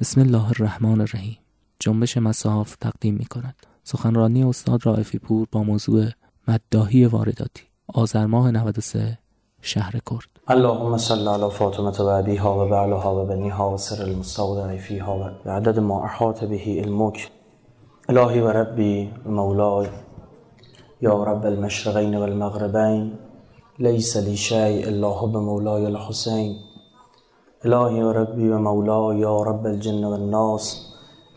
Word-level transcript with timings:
بسم 0.00 0.20
الله 0.20 0.48
الرحمن 0.48 1.00
الرحیم. 1.00 1.38
جنبش 1.78 2.16
مساف 2.16 2.76
تقدیم 2.76 3.14
می 3.14 3.24
کند 3.24 3.54
سخنرانی 3.84 4.44
استاد 4.44 4.86
رائفی 4.86 5.18
پور 5.18 5.46
با 5.52 5.62
موضوع 5.62 6.04
مداهی 6.48 7.06
وارداتی. 7.06 7.62
آذر 7.94 8.26
ماه 8.26 8.50
93 8.50 9.18
شهر 9.60 9.92
کرد. 9.92 10.28
اللهم 10.48 10.98
صل 10.98 11.28
علی 11.28 11.50
فاطمه 11.50 11.90
و 11.90 12.02
ابیها 12.02 12.66
و 12.66 12.68
بعلها 12.68 13.22
و 13.22 13.26
بنیها 13.26 13.74
و 13.74 13.76
سر 13.76 14.02
المستودع 14.02 14.76
فیها 14.76 15.18
و 15.44 15.48
عدد 15.50 15.78
ما 15.78 16.04
احاط 16.04 16.44
به 16.44 16.60
علمک. 16.66 17.30
الهی 18.08 18.40
و 18.40 18.48
ربی 18.48 19.10
مولای. 19.26 19.88
یا 21.00 21.24
رب 21.24 21.46
المشرقین 21.46 22.16
و 22.16 22.22
المغربین. 22.22 23.12
لیس 23.78 24.16
لی 24.16 24.36
شیء 24.36 24.86
الا 24.86 25.26
مولای 25.26 25.84
الحسین. 25.84 26.56
الهی 27.64 28.02
و 28.02 28.12
ربی 28.12 28.48
و 28.48 28.58
مولای 28.58 29.18
یا 29.18 29.42
رب 29.42 29.66
الجن 29.66 30.04
و 30.04 30.10
الناس 30.10 30.86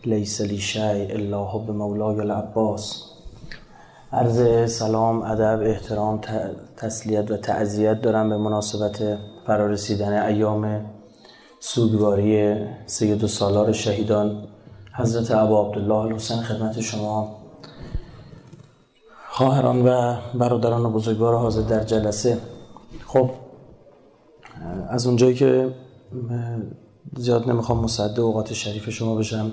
لیس 0.04 0.40
لی 0.40 0.58
شیء 0.58 1.06
الا 1.10 1.44
حب 1.44 1.70
مولای 1.70 2.20
العباس. 2.20 3.04
عرض 4.12 4.72
سلام 4.72 5.22
ادب 5.22 5.60
احترام 5.62 6.20
تسلیت 6.76 7.30
و 7.30 7.36
تعذیت 7.36 8.02
دارم 8.02 8.28
به 8.28 8.36
مناسبت 8.36 9.18
فرارسیدن 9.46 10.22
ایام 10.22 10.80
سوگواری 11.60 12.56
سید 12.86 13.24
و 13.24 13.28
سالار 13.28 13.72
شهیدان 13.72 14.44
حضرت 14.92 15.30
ابا 15.30 15.66
عبدالله 15.66 15.94
الحسین 15.94 16.42
خدمت 16.42 16.80
شما. 16.80 17.36
خواهران 19.28 19.88
و 19.88 20.16
برادران 20.34 20.86
و 20.86 20.90
بزرگوار 20.90 21.34
حاضر 21.34 21.62
در 21.62 21.84
جلسه. 21.84 22.38
خب 23.06 23.30
از 24.88 25.06
اونجایی 25.06 25.34
که 25.34 25.74
زیاد 27.16 27.50
نمی‌خوام 27.50 27.84
مصد 27.84 28.20
اوقات 28.20 28.52
شریف 28.52 28.90
شما 28.90 29.14
بشم. 29.14 29.52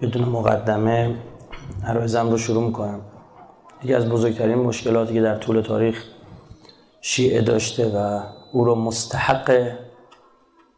بدون 0.00 0.24
مقدمه 0.24 1.16
عرایزم 1.84 2.30
رو 2.30 2.38
شروع 2.38 2.64
می‌کنم. 2.64 3.00
یکی 3.82 3.94
از 3.94 4.08
بزرگترین 4.08 4.58
مشکلاتی 4.58 5.14
که 5.14 5.22
در 5.22 5.38
طول 5.38 5.60
تاریخ 5.60 6.04
شیعه 7.00 7.42
داشته 7.42 7.98
و 7.98 8.20
او 8.52 8.64
رو 8.64 8.74
مستحق 8.74 9.72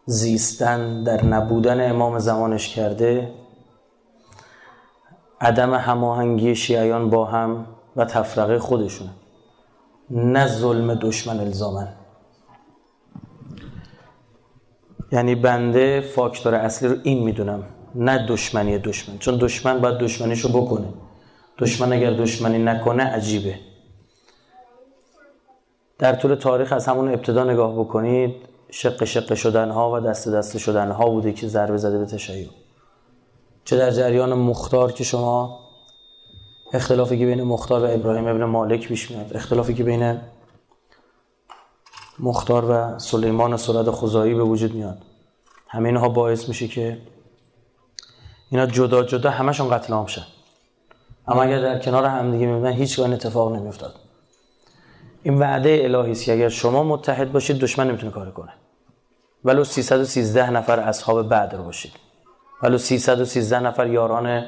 زیستن 0.07 1.05
در 1.05 1.25
نبودن 1.25 1.91
امام 1.91 2.19
زمانش 2.19 2.75
کرده 2.75 3.35
عدم 5.41 5.75
هماهنگی 5.75 6.55
شیعیان 6.55 7.11
با 7.11 7.25
هم 7.25 7.67
و 7.97 8.05
تفرقه 8.05 8.59
خودشون 8.59 9.09
نه 10.11 10.47
ظلم 10.47 10.95
دشمن 10.95 11.41
الزامن. 11.41 11.89
یعنی 15.17 15.35
بنده 15.35 16.01
فاکتور 16.01 16.55
اصلی 16.55 16.89
رو 16.89 16.97
این 17.03 17.23
می‌دونم. 17.23 17.65
نه 17.95 18.27
دشمنی 18.29 18.79
دشمن. 18.79 19.19
چون 19.19 19.37
دشمن 19.37 19.81
باید 19.81 19.99
دشمنیشو 19.99 20.49
بکنه. 20.49 20.87
دشمن 21.59 21.93
اگر 21.93 22.11
دشمنی 22.11 22.59
نکنه 22.59 23.03
عجیبه. 23.03 23.55
در 25.99 26.15
طول 26.15 26.35
تاریخ 26.35 26.73
از 26.73 26.87
همون 26.87 27.09
ابتدا 27.09 27.45
نگاه 27.45 27.75
بکنید 27.81 28.35
شق 28.71 29.05
شق 29.05 29.35
شدن 29.35 29.71
ها 29.71 29.93
و 29.93 30.01
دست 30.01 30.29
دست 30.29 30.59
شدن 30.59 30.91
ها 30.91 31.09
بوده 31.09 31.33
که 31.33 31.47
ضربه 31.47 31.77
زده 31.77 31.99
به 31.99 32.07
تشیع. 32.07 32.49
چه 33.65 33.77
در 33.77 33.91
جریان 33.91 34.35
مختار 34.35 34.93
که 34.93 35.05
شما 35.05 35.61
اختلافی 36.73 37.19
که 37.19 37.27
بین 37.27 37.43
مختار 37.43 37.85
و 37.85 37.95
ابراهیم 37.95 38.27
ابن 38.29 38.45
مالک 38.45 38.89
پیش 38.89 39.11
میاد 39.11 39.37
اختلافی 39.37 39.75
که 39.75 39.85
بین 39.85 40.19
مختار 42.19 42.71
و 42.71 42.99
سلیمان 42.99 43.57
سرد 43.57 43.91
خزایی 43.91 44.35
به 44.35 44.43
وجود 44.43 44.75
میاد. 44.75 44.99
همه 45.69 45.89
اینها 45.89 46.09
باعث 46.09 46.49
میشه 46.49 46.69
که 46.69 46.99
اینا 48.51 48.67
جدا 48.67 49.03
جدا 49.03 49.31
همشون 49.31 49.71
قتل 49.71 49.93
عام 49.93 50.07
شن. 50.07 50.27
اما 51.29 51.43
اگر 51.43 51.61
در 51.61 51.79
کنار 51.79 52.05
هم 52.05 52.31
دیگه 52.31 52.47
می‌بینن 52.47 52.87
این 52.99 53.13
اتفاق 53.13 53.53
نمیافتاد. 53.57 53.95
این 55.23 55.39
وعده 55.39 55.81
الهی 55.85 56.13
است 56.13 56.25
که 56.25 56.33
اگر 56.33 56.49
شما 56.49 56.83
متحد 56.83 57.33
باشید 57.33 57.59
دشمن 57.59 57.89
نمی‌تونه 57.89 58.13
کار 58.13 58.31
کنه. 58.31 58.53
ولو 59.45 59.65
313 59.65 60.51
نفر 60.51 60.81
اصحاب 60.81 61.27
بدر 61.27 61.57
باشید. 61.57 61.93
ولو 62.63 62.79
313 62.79 63.61
نفر 63.61 63.87
یاران 63.87 64.45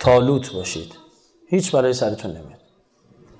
تالوت 0.00 0.52
باشید. 0.52 0.94
هیچ 1.48 1.72
برای 1.74 1.92
سرتون 1.92 2.30
نمیاد. 2.30 2.60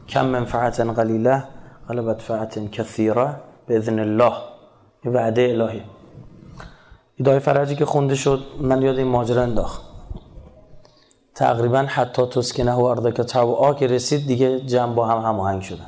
کم 0.09 0.26
منفعت 0.26 0.81
قلیله 0.81 1.44
غلبت 1.89 2.22
فعت 2.22 2.71
کثیره 2.71 3.34
باذن 3.69 3.99
الله. 3.99 4.33
این 5.05 5.15
وعده 5.15 5.43
الهی. 5.43 5.83
ایدای 7.17 7.39
فرجی 7.39 7.77
که 7.77 7.84
خونده 7.84 8.15
شد 8.15 8.45
من 8.61 8.83
یاد 8.83 8.99
این 8.99 9.09
ماجرا 9.09 9.43
انداخت. 9.43 9.83
تقریبا 11.34 11.78
حتی 11.78 12.27
تسکنه 12.27 12.72
و 12.72 12.84
اردک 12.84 13.22
طوعا 13.22 13.75
که 13.75 13.87
رسید 13.87 14.27
دیگه 14.27 14.61
جمع 14.61 14.95
با 14.95 15.06
هم 15.06 15.19
هماهنگ 15.19 15.62
شدن. 15.62 15.87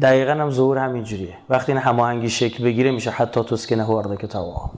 دقیقا 0.00 0.32
هم 0.32 0.50
ظهور 0.50 0.78
همین 0.78 1.04
جوریه. 1.04 1.38
وقتی 1.48 1.72
این 1.72 1.80
هماهنگی 1.80 2.30
شکل 2.30 2.64
بگیره 2.64 2.90
میشه 2.90 3.10
حتی 3.10 3.42
تسکنه 3.42 3.84
و 3.84 3.92
اردک 3.92 4.26
طوعا 4.26 4.70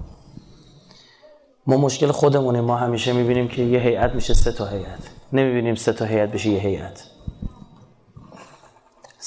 ما 1.66 1.76
مشکل 1.76 2.10
خودمونه. 2.10 2.60
ما 2.60 2.76
همیشه 2.76 3.12
می‌بینیم 3.12 3.48
که 3.48 3.62
یه 3.62 3.78
هیئت 3.78 4.14
میشه 4.14 4.34
سه 4.34 4.52
تا 4.52 4.66
هیئت. 4.66 5.10
نمی‌بینیم 5.32 5.74
سه 5.74 5.92
تا 5.92 6.04
هیئت 6.04 6.32
بشه 6.32 6.50
یه 6.50 6.60
هیئت. 6.60 7.04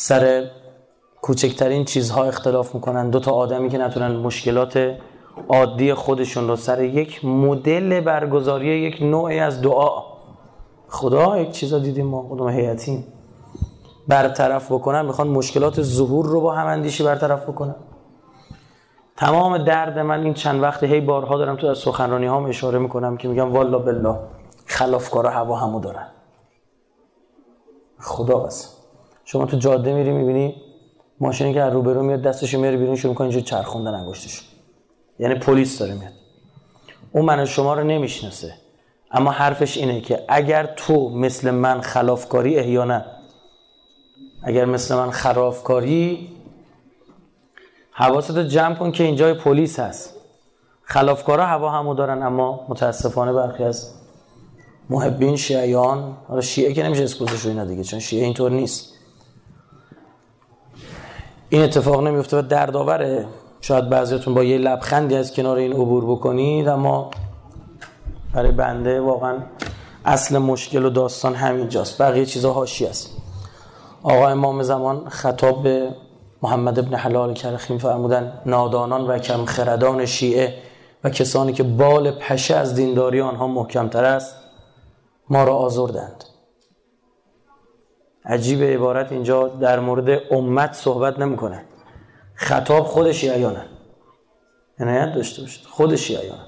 سر 0.02 0.50
کوچکترین 1.22 1.86
چیزها 1.86 2.24
اختلاف 2.24 2.76
می‌کنن. 2.76 3.10
دو 3.10 3.20
تا 3.20 3.32
آدمی 3.32 3.70
که 3.70 3.78
نتونن 3.78 4.16
مشکلات 4.16 4.98
عادی 5.50 5.94
خودشون 5.94 6.48
رو 6.48 6.56
سر 6.56 6.84
یک 6.84 7.26
مدل 7.26 8.02
برگزاری 8.02 8.68
یک 8.68 9.02
نوعی 9.02 9.40
از 9.40 9.62
دعا. 9.62 10.04
خدا 10.88 11.38
یک 11.38 11.52
چیزا 11.52 11.80
دیدیم 11.80 12.06
ما 12.06 12.24
خودمون 12.24 12.54
هیئتیم 12.54 13.08
برطرف 14.08 14.72
بکنن. 14.72 15.06
می‌خوان 15.06 15.28
مشکلات 15.28 15.82
ظهور 15.82 16.26
رو 16.26 16.42
با 16.42 16.54
هم 16.54 16.68
اندیشی 16.68 17.04
برطرف 17.04 17.44
بکنن. 17.44 17.76
تمام 19.18 19.58
درد 19.58 20.00
من 20.00 20.24
این 20.24 20.34
چند 20.34 20.62
وقت 20.62 20.84
هی 20.84 21.02
بارها 21.02 21.38
دارم 21.38 21.56
تو 21.56 21.68
از 21.68 21.78
سخنرانی 21.78 22.26
هام 22.26 22.46
اشاره 22.46 22.80
می‌کنم 22.80 23.18
که 23.18 23.28
میگم 23.28 23.54
والا 23.54 23.80
بالله 23.80 24.20
خلافکارا 24.66 25.30
هوا 25.30 25.56
همو 25.56 25.80
دارن. 25.80 26.08
خدا 28.00 28.40
بس 28.40 28.79
شما 29.32 29.46
تو 29.46 29.58
جاده 29.58 29.94
میری 29.94 30.12
می‌بینی 30.12 30.56
ماشینی 31.20 31.54
که 31.54 31.62
از 31.62 31.74
روبرو 31.74 32.04
میاد 32.04 32.22
دستش 32.22 32.54
میاره 32.54 32.78
بیرون 32.78 32.96
شروع 32.96 33.12
می‌کنه 33.12 33.28
اینجا 33.28 33.42
چرخوندن 33.42 33.94
انگشتش. 33.94 34.42
یعنی 35.20 35.36
پلیس 35.36 35.80
داره 35.80 35.94
میاد. 35.94 36.12
اون 37.12 37.26
من 37.26 37.46
شما 37.46 37.74
رو 37.74 37.84
نمی‌شناسه. 37.84 38.54
اما 39.12 39.32
حرفش 39.32 39.78
اینه 39.78 40.02
که 40.02 40.24
اگر 40.28 40.66
تو 40.66 41.10
مثل 41.10 41.52
من 41.52 41.82
خلافکاری 41.82 42.58
احیانا 42.58 43.02
اگر 44.44 44.66
مثل 44.66 44.96
من 44.96 45.12
خرافکاری 45.12 46.30
حواستو 47.92 48.44
جمع 48.44 48.76
کن 48.76 48.92
که 48.92 49.04
اینجا 49.04 49.34
پلیس 49.34 49.80
هست. 49.80 50.14
خلافکارا 50.84 51.46
هوا 51.46 51.70
همو 51.70 51.94
دارن 51.94 52.24
اما 52.24 52.66
متاسفانه 52.70 53.34
برخی 53.34 53.64
از 53.64 53.94
محبین 54.90 55.36
شیعیان 55.36 56.18
حالا 56.28 56.42
شیعه 56.42 56.74
که 56.74 56.84
نمیشه 56.84 57.04
اسکوزش 57.04 57.42
رو 57.42 57.50
اینا 57.50 57.66
دیگه 57.66 57.84
چون 57.84 58.00
شیعه 58.00 58.24
اینطور 58.24 58.52
نیست. 58.52 58.99
این 61.50 61.62
اتفاق 61.62 62.04
نمیفته 62.04 62.38
و 62.38 62.42
دردآوره 62.42 63.26
شاید 63.62 63.90
بعضیتون 63.90 64.34
با 64.34 64.44
یه 64.44 64.58
لبخندی 64.58 65.16
از 65.16 65.34
کنار 65.34 65.58
این 65.58 65.72
عبور 65.72 66.06
بکنید 66.06 66.68
اما 66.68 67.12
برای 68.34 68.52
بنده 68.52 69.02
واقعا 69.02 69.38
اصل 70.06 70.38
مشکل 70.38 70.86
و 70.86 70.90
داستان 70.90 71.36
همینجاست. 71.36 72.02
بقیه 72.02 72.26
چیزا 72.26 72.54
هاشی 72.54 72.86
است. 72.86 73.18
آقا 74.04 74.28
امام 74.28 74.64
زمان 74.64 75.10
خطاب 75.10 75.64
به 75.64 75.96
محمد 76.42 76.80
ابن 76.80 76.96
حلال 76.96 77.34
کرخیم 77.34 77.78
فرمودن 77.78 78.42
نادانان 78.46 79.08
و 79.08 79.18
کم 79.18 79.46
خردان 79.46 80.06
شیعه 80.06 80.54
و 81.04 81.10
کسانی 81.10 81.54
که 81.54 81.64
بال 81.64 82.12
پشه 82.12 82.56
از 82.56 82.76
دینداری 82.76 83.22
آنها 83.22 83.48
محکمتر 83.48 84.04
است 84.04 84.36
ما 85.30 85.44
را 85.44 85.56
آزردند. 85.56 86.24
عجیب 88.30 88.64
عبارت 88.64 89.12
اینجا 89.12 89.48
در 89.48 89.80
مورد 89.80 90.22
امت 90.32 90.74
صحبت 90.74 91.20
نمی‌کنه. 91.20 91.64
خطاب 92.36 92.84
خود 92.84 93.12
شیعیانه. 93.12 93.66
عنایت 94.80 95.16
داشته 95.16 95.42
باشید. 95.42 95.66
خود 95.66 95.96
شیعیانه. 95.96 96.40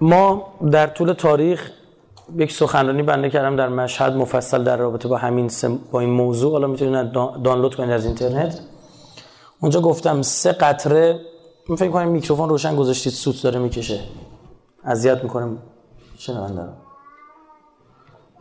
ما 0.00 0.52
در 0.70 0.86
طول 0.86 1.12
تاریخ 1.12 1.70
یک 2.36 2.52
سخنرانی 2.52 3.02
بنده 3.02 3.30
کردم 3.30 3.56
در 3.56 3.68
مشهد 3.68 4.12
مفصل 4.12 4.64
در 4.64 4.76
رابطه 4.76 5.08
با 5.08 5.16
همین 5.16 5.50
با 5.90 6.00
این 6.00 6.10
موضوع. 6.10 6.52
حالا 6.52 6.66
می‌تونید 6.66 7.12
دانلود 7.42 7.74
کنید 7.74 7.90
از 7.90 8.04
اینترنت. 8.04 8.60
اونجا 9.60 9.80
گفتم 9.80 10.22
سه 10.22 10.52
قطره 10.52 11.20
من 11.68 11.76
فکر 11.76 11.90
کنم 11.90 12.08
میکروفون 12.08 12.48
روشن 12.48 12.76
گذاشتید 12.76 13.12
سوت 13.12 13.42
داره 13.42 13.58
می‌کشه. 13.58 14.00
اذیت 14.84 15.22
می‌کنه 15.24 15.56
شنونده 16.18 16.62
رو. 16.62 16.85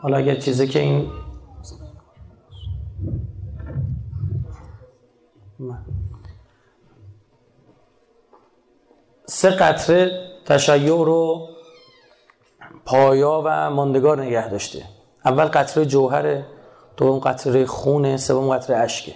حالا 0.06 0.18
اگر 0.18 0.36
چیزی 0.36 0.68
که 0.68 0.80
این 0.80 1.12
سه 9.26 9.50
قطره 9.50 10.12
تشیع 10.46 11.06
رو 11.06 11.48
پایا 12.86 13.42
و 13.46 13.72
ماندگار 13.72 14.22
نگه 14.22 14.50
داشته. 14.50 14.84
اول 15.26 15.46
قطره 15.46 15.86
جوهره 15.86 16.46
دوم 16.98 17.20
قطره 17.20 17.66
خونه 17.66 18.18
سوم 18.18 18.50
قطره 18.50 18.78
اشکه 18.78 19.14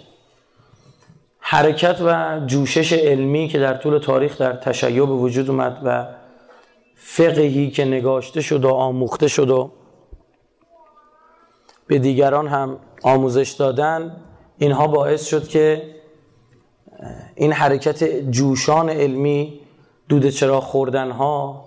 حرکت 1.39 2.01
و 2.01 2.39
جوشش 2.45 2.93
علمی 2.93 3.47
که 3.47 3.59
در 3.59 3.77
طول 3.77 3.99
تاریخ 3.99 4.37
در 4.37 4.53
تشیع 4.53 5.05
به 5.05 5.13
وجود 5.13 5.49
اومد 5.49 5.81
و 5.83 6.07
فقهی 6.95 7.71
که 7.71 7.85
نگاشته 7.85 8.41
شد 8.41 8.65
و 8.65 8.69
آموخته 8.69 9.27
شد 9.27 9.49
و 9.49 9.71
به 11.89 11.99
دیگران 11.99 12.47
هم 12.47 12.77
آموزش 13.03 13.49
دادن 13.49 14.15
اینها 14.57 14.87
باعث 14.87 15.25
شد 15.25 15.47
که 15.47 15.95
این 17.35 17.51
حرکت 17.51 18.03
جوشان 18.31 18.89
علمی 18.89 19.59
دود 20.09 20.29
چرا 20.29 20.61
خوردن 20.61 21.11
ها 21.11 21.65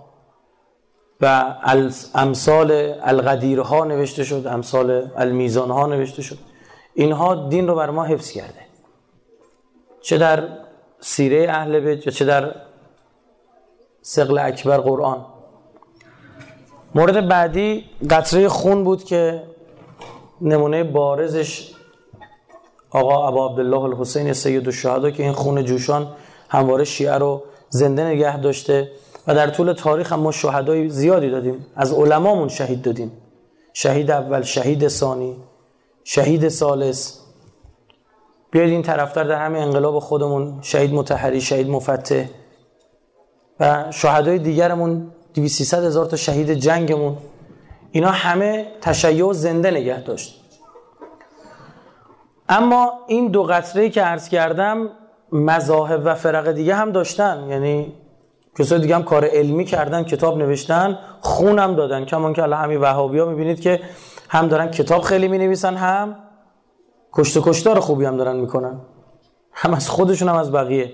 و 1.21 1.55
امثال 2.15 2.71
القدیرها 3.01 3.85
نوشته 3.85 4.23
شد 4.23 4.47
امثال 4.47 5.11
المیزان 5.17 5.71
ها 5.71 5.87
نوشته 5.87 6.21
شد. 6.21 6.37
اینها 6.93 7.47
دین 7.49 7.67
رو 7.67 7.75
بر 7.75 7.89
ما 7.89 8.03
حفظ 8.03 8.31
کرده. 8.31 8.59
چه 10.01 10.17
در 10.17 10.47
سیره 10.99 11.45
اهل 11.49 11.79
بیت 11.79 12.09
چه 12.09 12.25
در 12.25 12.55
سقل 14.01 14.37
اکبر 14.37 14.77
قرآن. 14.77 15.25
مورد 16.95 17.27
بعدی 17.27 17.85
قطره 18.09 18.47
خون 18.47 18.83
بود 18.83 19.03
که 19.03 19.43
نمونه 20.43 20.83
بارزش 20.83 21.71
آقا 22.91 23.27
ابا 23.27 23.49
عبدالله 23.49 23.81
الحسین 23.81 24.33
سید 24.33 24.65
الشهدا 24.65 25.11
که 25.11 25.23
این 25.23 25.31
خون 25.31 25.65
جوشان 25.65 26.07
همواره 26.49 26.83
شیعه 26.83 27.13
رو 27.13 27.43
زنده 27.69 28.03
نگه 28.03 28.37
داشته 28.37 28.91
و 29.27 29.35
در 29.35 29.49
طول 29.49 29.73
تاریخ 29.73 30.13
هم 30.13 30.19
ما 30.19 30.31
شهدای 30.31 30.89
زیادی 30.89 31.29
دادیم. 31.29 31.65
از 31.75 31.93
علمامون 31.93 32.47
شهید 32.47 32.81
دادیم. 32.81 33.11
شهید 33.73 34.11
اول 34.11 34.41
شهید 34.41 34.87
ثانی 34.87 35.35
شهید 36.03 36.49
سالس 36.49 37.19
بیاید 38.51 38.69
این 38.69 38.81
طرفتر 38.81 39.23
در 39.23 39.45
همه 39.45 39.59
انقلاب 39.59 39.99
خودمون 39.99 40.59
شهید 40.61 40.93
متحری 40.93 41.41
شهید 41.41 41.69
مفتح 41.69 42.25
و 43.59 43.91
شهدای 43.91 44.39
دیگرمون 44.39 45.11
200 45.33 45.73
هزار 45.73 46.05
تا 46.05 46.17
شهید 46.17 46.53
جنگمون. 46.53 47.17
اینا 47.95 48.11
همه 48.11 48.67
تشیع 48.81 49.33
زنده 49.33 49.71
نگه 49.71 50.03
داشت. 50.03 50.41
اما 52.49 52.93
این 53.07 53.27
دو 53.27 53.43
قطره 53.43 53.89
که 53.89 54.01
عرض 54.01 54.29
کردم 54.29 54.89
مذاهب 55.31 56.01
و 56.05 56.15
فرق 56.15 56.51
دیگه 56.51 56.75
هم 56.75 56.91
داشتن. 56.91 57.45
یعنی 57.49 57.93
کسای 58.59 58.79
دیگه 58.79 58.95
هم 58.95 59.03
کار 59.03 59.25
علمی 59.25 59.65
کردن 59.65 60.03
کتاب 60.03 60.37
نوشتن 60.37 60.99
خونم 61.21 61.75
دادن. 61.75 62.05
کمان 62.05 62.33
که 62.33 62.43
الان 62.43 62.63
همین 62.63 62.81
وهابی 62.81 63.19
ها 63.19 63.25
می‌بینید 63.25 63.61
که 63.61 63.79
هم 64.29 64.47
دارن 64.47 64.71
کتاب 64.71 65.01
خیلی 65.01 65.27
می 65.27 65.37
نویسن 65.37 65.75
هم 65.75 66.15
کشت 67.13 67.37
کشتار 67.41 67.79
خوبی 67.79 68.05
هم 68.05 68.17
دارن 68.17 68.35
می‌کنن. 68.35 68.81
هم 69.53 69.73
از 69.73 69.89
خودشون 69.89 70.29
هم 70.29 70.35
از 70.35 70.51
بقیه. 70.51 70.93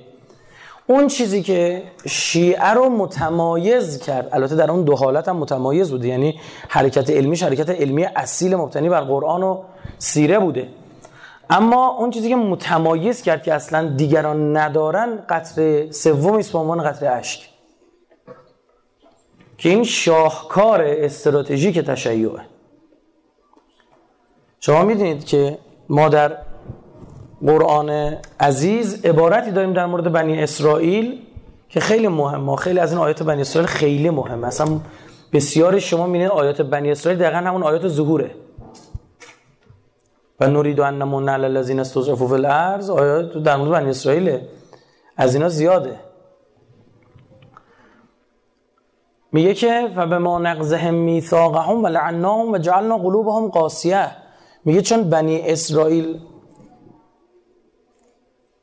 اون 0.90 1.08
چیزی 1.08 1.44
که 1.44 1.84
شیعه 2.06 2.70
رو 2.70 2.90
متمایز 2.90 4.00
کرد 4.00 4.30
البته 4.32 4.56
در 4.56 4.72
اون 4.72 4.84
دو 4.84 4.96
حالت 4.96 5.28
هم 5.28 5.38
متمایز 5.38 5.92
بوده 5.92 6.08
یعنی 6.08 6.40
حرکت 6.70 7.10
علمی 7.10 7.36
حرکت 7.36 7.70
علمی 7.70 8.06
اصیل 8.06 8.56
مبتنی 8.56 8.90
بر 8.90 9.02
قرآن 9.02 9.44
و 9.44 9.64
سیره 9.98 10.40
بوده. 10.40 10.68
اما 11.50 11.88
اون 11.88 12.10
چیزی 12.12 12.30
که 12.30 12.36
متمایز 12.36 13.22
کرد 13.22 13.44
که 13.44 13.54
اصلا 13.54 13.90
دیگران 13.90 14.58
ندارن 14.58 15.26
قطر 15.30 15.92
سوم 15.92 16.34
است 16.34 16.52
به 16.52 16.58
عنوان 16.58 16.84
قطر 16.84 17.18
اشک. 17.18 17.50
که 19.58 19.70
این 19.70 19.84
شاهکار 19.84 20.82
استراتژیک 20.82 21.80
تشیعه 21.80 22.42
شما 24.60 24.84
می‌دونید 24.84 25.26
که 25.26 25.58
ما 25.90 26.10
در 26.10 26.38
قرآن 27.48 28.18
عزیز 28.40 29.06
عبارتی 29.06 29.52
داریم 29.52 29.74
در 29.74 29.86
مورد 29.86 30.12
بنی 30.12 30.44
اسرائیل 30.44 31.22
که 31.70 31.80
خیلی 31.80 32.08
مهمه. 32.08 32.56
خیلی 32.56 32.80
از 32.80 32.92
این 32.92 33.02
آیات 33.02 33.24
بنی 33.24 33.42
اسرائیل 33.42 33.70
خیلی 33.70 34.10
مهمه. 34.10 34.48
اصلا 34.48 34.80
بسیاری 35.34 35.82
شما 35.82 36.06
می‌بینید 36.06 36.30
آیات 36.30 36.62
بنی 36.62 36.92
اسرائیل 36.92 37.20
دقیقا 37.22 37.38
همون 37.38 37.64
آیات 37.64 37.88
ظهوره. 37.88 38.32
و 40.40 40.48
نورید 40.48 40.80
ان 40.80 40.98
نمون 40.98 41.30
علی 41.30 41.46
الذین 41.46 41.80
استضعفوا 41.80 42.28
فی 42.28 42.34
الارض. 42.34 42.90
آیات 42.90 43.38
در 43.38 43.56
مورد 43.56 43.72
بنی 43.72 43.90
اسرائیل 43.90 44.40
از 45.18 45.36
اینا 45.36 45.50
زیاده. 45.50 46.00
میگه 49.32 49.54
که 49.54 49.92
و 49.96 50.08
به 50.08 50.18
ما 50.18 50.40
نقضهم 50.40 50.94
میثاقهم 50.94 51.84
و 51.84 51.88
لعناهم 51.88 52.52
و 52.52 52.58
جعلنا 52.58 52.98
قلوبهم 52.98 53.48
قاسیه. 53.48 54.12
میگه 54.66 54.82
چون 54.82 55.10
بنی 55.10 55.42
اسرائیل 55.42 56.20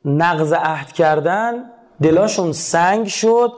نقض 0.07 0.53
عهد 0.53 0.91
کردن 0.91 1.63
دلاشون 2.01 2.51
سنگ 2.51 3.07
شد. 3.07 3.53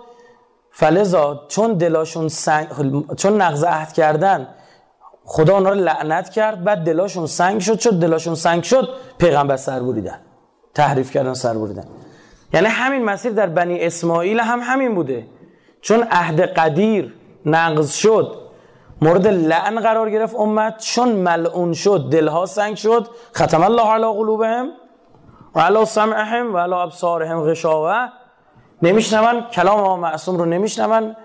فلزا 0.72 1.46
چون 1.48 1.74
دلاشون 1.74 2.28
سنگ 2.28 2.68
چون 3.18 3.42
نقض 3.42 3.64
عهد 3.64 3.94
کردن 3.94 4.48
خدا 5.26 5.54
اونا 5.54 5.70
رو 5.70 5.76
لعنت 5.76 6.30
کرد 6.30 6.64
بعد 6.64 6.84
دلاشون 6.84 7.26
سنگ 7.26 7.62
شد 7.62 7.78
چون 7.78 8.00
دلاشون 8.00 8.36
سنگ 8.36 8.64
شد 8.64 8.90
پیغمبر 9.18 9.58
سر 9.58 9.80
بریدن. 9.80 10.20
تحریف 10.74 11.12
کردن 11.12 11.34
سر 11.34 11.54
بریدن. 11.54 11.84
یعنی 12.54 12.68
همین 12.68 13.06
مسیر 13.06 13.32
در 13.32 13.48
بنی 13.48 13.80
اسماعیل 13.80 14.40
هم 14.40 14.60
همین 14.64 14.96
بوده. 14.96 15.26
چون 15.82 16.04
عهد 16.12 16.42
قدیر 16.42 17.14
نقض 17.46 17.92
شد 17.94 18.38
مورد 19.02 19.28
لعن 19.28 19.80
قرار 19.80 20.10
گرفت 20.10 20.36
امت 20.36 20.78
چون 20.78 21.10
ملعون 21.10 21.74
شد 21.74 22.10
دلها 22.12 22.46
سنگ 22.46 22.76
شد 22.76 23.08
ختم 23.36 23.64
الله 23.64 23.88
علی 23.88 24.06
قلوبهم. 24.06 24.72
و 25.56 25.60
علی 25.60 25.86
سمعهم 25.86 26.54
و 26.54 26.58
علی 26.58 26.74
ابصارهم 26.74 27.42
غشاوه. 27.44 28.08
نمیشنون 28.82 29.42
کلام 29.42 29.80
امام 29.80 30.00
معصوم 30.00 30.38
رو 30.38 30.46
نمیشنون. 30.46 31.16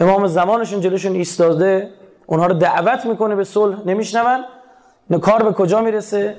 امام 0.00 0.26
زمانشون 0.26 0.80
جلوشون 0.80 1.12
ایستاده 1.12 1.90
اونها 2.26 2.46
رو 2.46 2.54
دعوت 2.54 3.06
می‌کنه 3.06 3.34
به 3.34 3.44
صلح 3.44 3.86
نمیشنون. 3.86 4.44
کار 5.22 5.42
به 5.42 5.52
کجا 5.52 5.80
می‌رسه؟ 5.80 6.36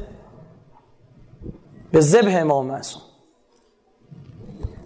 به 1.91 2.01
ذبح 2.01 2.37
امام 2.41 2.65
معصوم. 2.65 3.01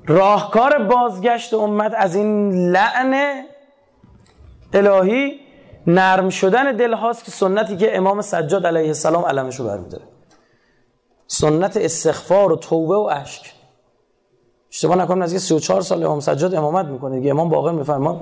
راهکار 0.08 0.78
بازگشت 0.84 1.54
امت 1.54 1.94
از 1.98 2.16
این 2.16 2.52
لعن 2.72 3.44
الهی 4.74 5.40
نرم 5.88 6.30
شدن 6.30 6.72
دل 6.72 6.94
هاست 6.94 7.26
که 7.26 7.32
سنتی 7.32 7.78
که 7.78 7.98
امام 7.98 8.22
سجاد 8.22 8.68
علیه 8.68 8.88
السلام 8.88 9.26
علمش 9.26 9.56
رو 9.56 9.66
برمیداره. 9.66 10.04
سنت 11.28 11.78
استغفار 11.78 12.52
و 12.52 12.56
توبه 12.56 12.96
و 12.96 13.10
اشک. 13.12 13.54
اشتباه 14.72 14.96
نکنم 14.96 15.22
از 15.22 15.34
34 15.34 15.82
سال 15.82 16.04
امام 16.04 16.20
سجاد 16.20 16.56
امامت 16.56 16.86
می‌کنه. 16.86 17.20
دیگه 17.20 17.32
امام 17.32 17.50
باقر 17.50 17.72
میفرما 17.72 18.22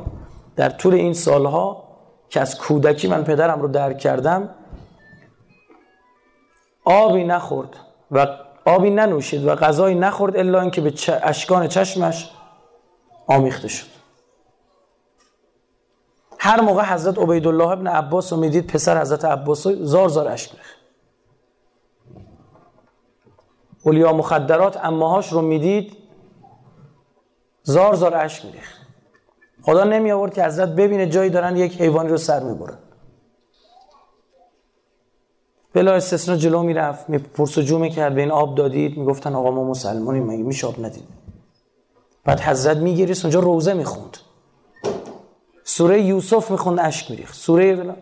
در 0.56 0.70
طول 0.70 0.94
این 0.94 1.14
سالها 1.14 1.84
که 2.30 2.42
از 2.42 2.58
کودکی 2.58 3.08
من 3.08 3.24
پدرم 3.24 3.62
رو 3.62 3.68
درک 3.68 4.00
کردم 4.00 4.50
آبی 6.86 7.24
نخورد 7.24 7.70
و 8.12 8.28
آبی 8.66 8.90
ننوشید 8.90 9.48
و 9.48 9.56
غذایی 9.56 9.96
نخورد 9.96 10.38
الا 10.38 10.62
اینکه 10.62 10.82
به 10.82 10.94
اشکان 11.24 11.68
چشمش 11.68 12.32
آمیخته 13.28 13.68
شد. 13.68 13.88
هر 16.40 16.62
موقع 16.62 16.84
حضرت 16.84 17.20
عبیدالله 17.20 17.68
ابن 17.68 17.88
عباس 17.88 18.34
رو 18.34 18.40
می‌دید 18.40 18.68
پسر 18.68 19.02
حضرت 19.02 19.26
عباس 19.26 19.68
زار 19.68 20.10
زار 20.10 20.28
اشک 20.28 20.52
میخ 20.54 20.81
اولیا 23.84 24.14
مخدرات 24.14 24.86
اماهاش 24.86 25.34
رو 25.34 25.42
می‌دید 25.42 25.98
زار 27.64 27.96
زار 27.96 28.16
اشک 28.16 28.46
میریخت. 28.46 28.82
خدا 29.62 29.84
نمی 29.84 30.12
آورد 30.12 30.34
که 30.34 30.44
حضرت 30.44 30.70
ببینه 30.70 31.10
جایی 31.10 31.30
دارن 31.30 31.58
یک 31.58 31.82
حیوانی 31.82 32.10
رو 32.10 32.18
سر 32.18 32.44
می‌برن. 32.44 32.78
بلا 35.74 35.94
استثنا 35.94 36.36
جلو 36.36 36.64
می‌رفت 36.64 37.12
پرس 37.12 37.58
و 37.58 37.62
جو 37.62 37.80
می‌کرد 37.80 38.16
به 38.16 38.22
این 38.22 38.32
آب 38.32 38.56
دادید. 38.56 38.98
می‌گفتن 38.98 39.36
آقا 39.36 39.52
ما 39.52 39.64
مسلمانیم 39.64 40.24
مگه 40.24 40.44
میشه 40.44 40.68
آب 40.68 40.86
ندید؟ 40.86 41.08
بعد 42.26 42.40
حضرت 42.40 42.78
میگیریست 42.78 43.26
اونجا 43.26 43.40
روزه 43.40 43.74
می‌خوند. 43.74 44.18
سوره 45.64 46.02
یوسف 46.02 46.52
می‌خوند 46.52 46.80
اشک 46.80 47.12
میریخت. 47.12 47.36
سوره 47.36 47.96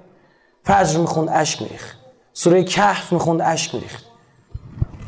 فجر 0.63 0.99
می‌خوند 0.99 1.29
اشک 1.31 1.61
میریخت. 1.61 1.97
سوره 2.33 2.63
کهف 2.63 3.13
می‌خوند 3.13 3.41
اشک 3.41 3.75
میریخت. 3.75 4.08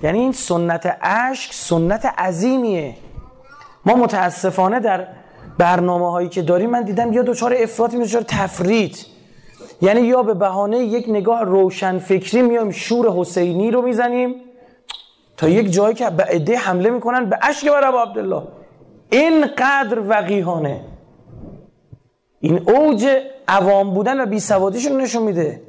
یعنی 0.03 0.19
این 0.19 0.31
سنت 0.31 0.97
اشک 1.01 1.53
سنت 1.53 2.05
عظیمیه. 2.05 2.95
ما 3.85 3.95
متاسفانه 3.95 4.79
در 4.79 5.07
برنامه 5.57 6.11
هایی 6.11 6.29
که 6.29 6.41
داریم 6.41 6.69
من 6.69 6.81
دیدم 6.83 7.13
یا 7.13 7.21
دوچار 7.21 7.55
افراطی 7.57 7.97
یا 7.97 8.03
دوچار 8.03 8.21
تفرید. 8.21 9.05
یعنی 9.81 10.01
یا 10.01 10.23
به 10.23 10.33
بهانه 10.33 10.77
یک 10.77 11.05
نگاه 11.09 11.43
روشن 11.43 11.99
فکری 11.99 12.41
میایم 12.41 12.71
شور 12.71 13.11
حسینی 13.11 13.71
رو 13.71 13.81
می‌زنیم 13.81 14.35
تا 15.37 15.49
یک 15.49 15.71
جایی 15.71 15.95
که 15.95 16.09
به 16.09 16.23
عده 16.23 16.57
حمله 16.57 16.89
می‌کنن 16.89 17.29
به 17.29 17.39
اشک 17.41 17.69
بر 17.69 17.83
عبدالله. 17.83 18.43
اینقدر 19.09 19.99
وقیهانه 19.99 20.85
این 22.39 22.69
اوج 22.69 23.07
عوام 23.47 23.93
بودن 23.93 24.21
و 24.21 24.25
بیسوادیشون 24.25 25.01
نشون 25.01 25.23
میده 25.23 25.61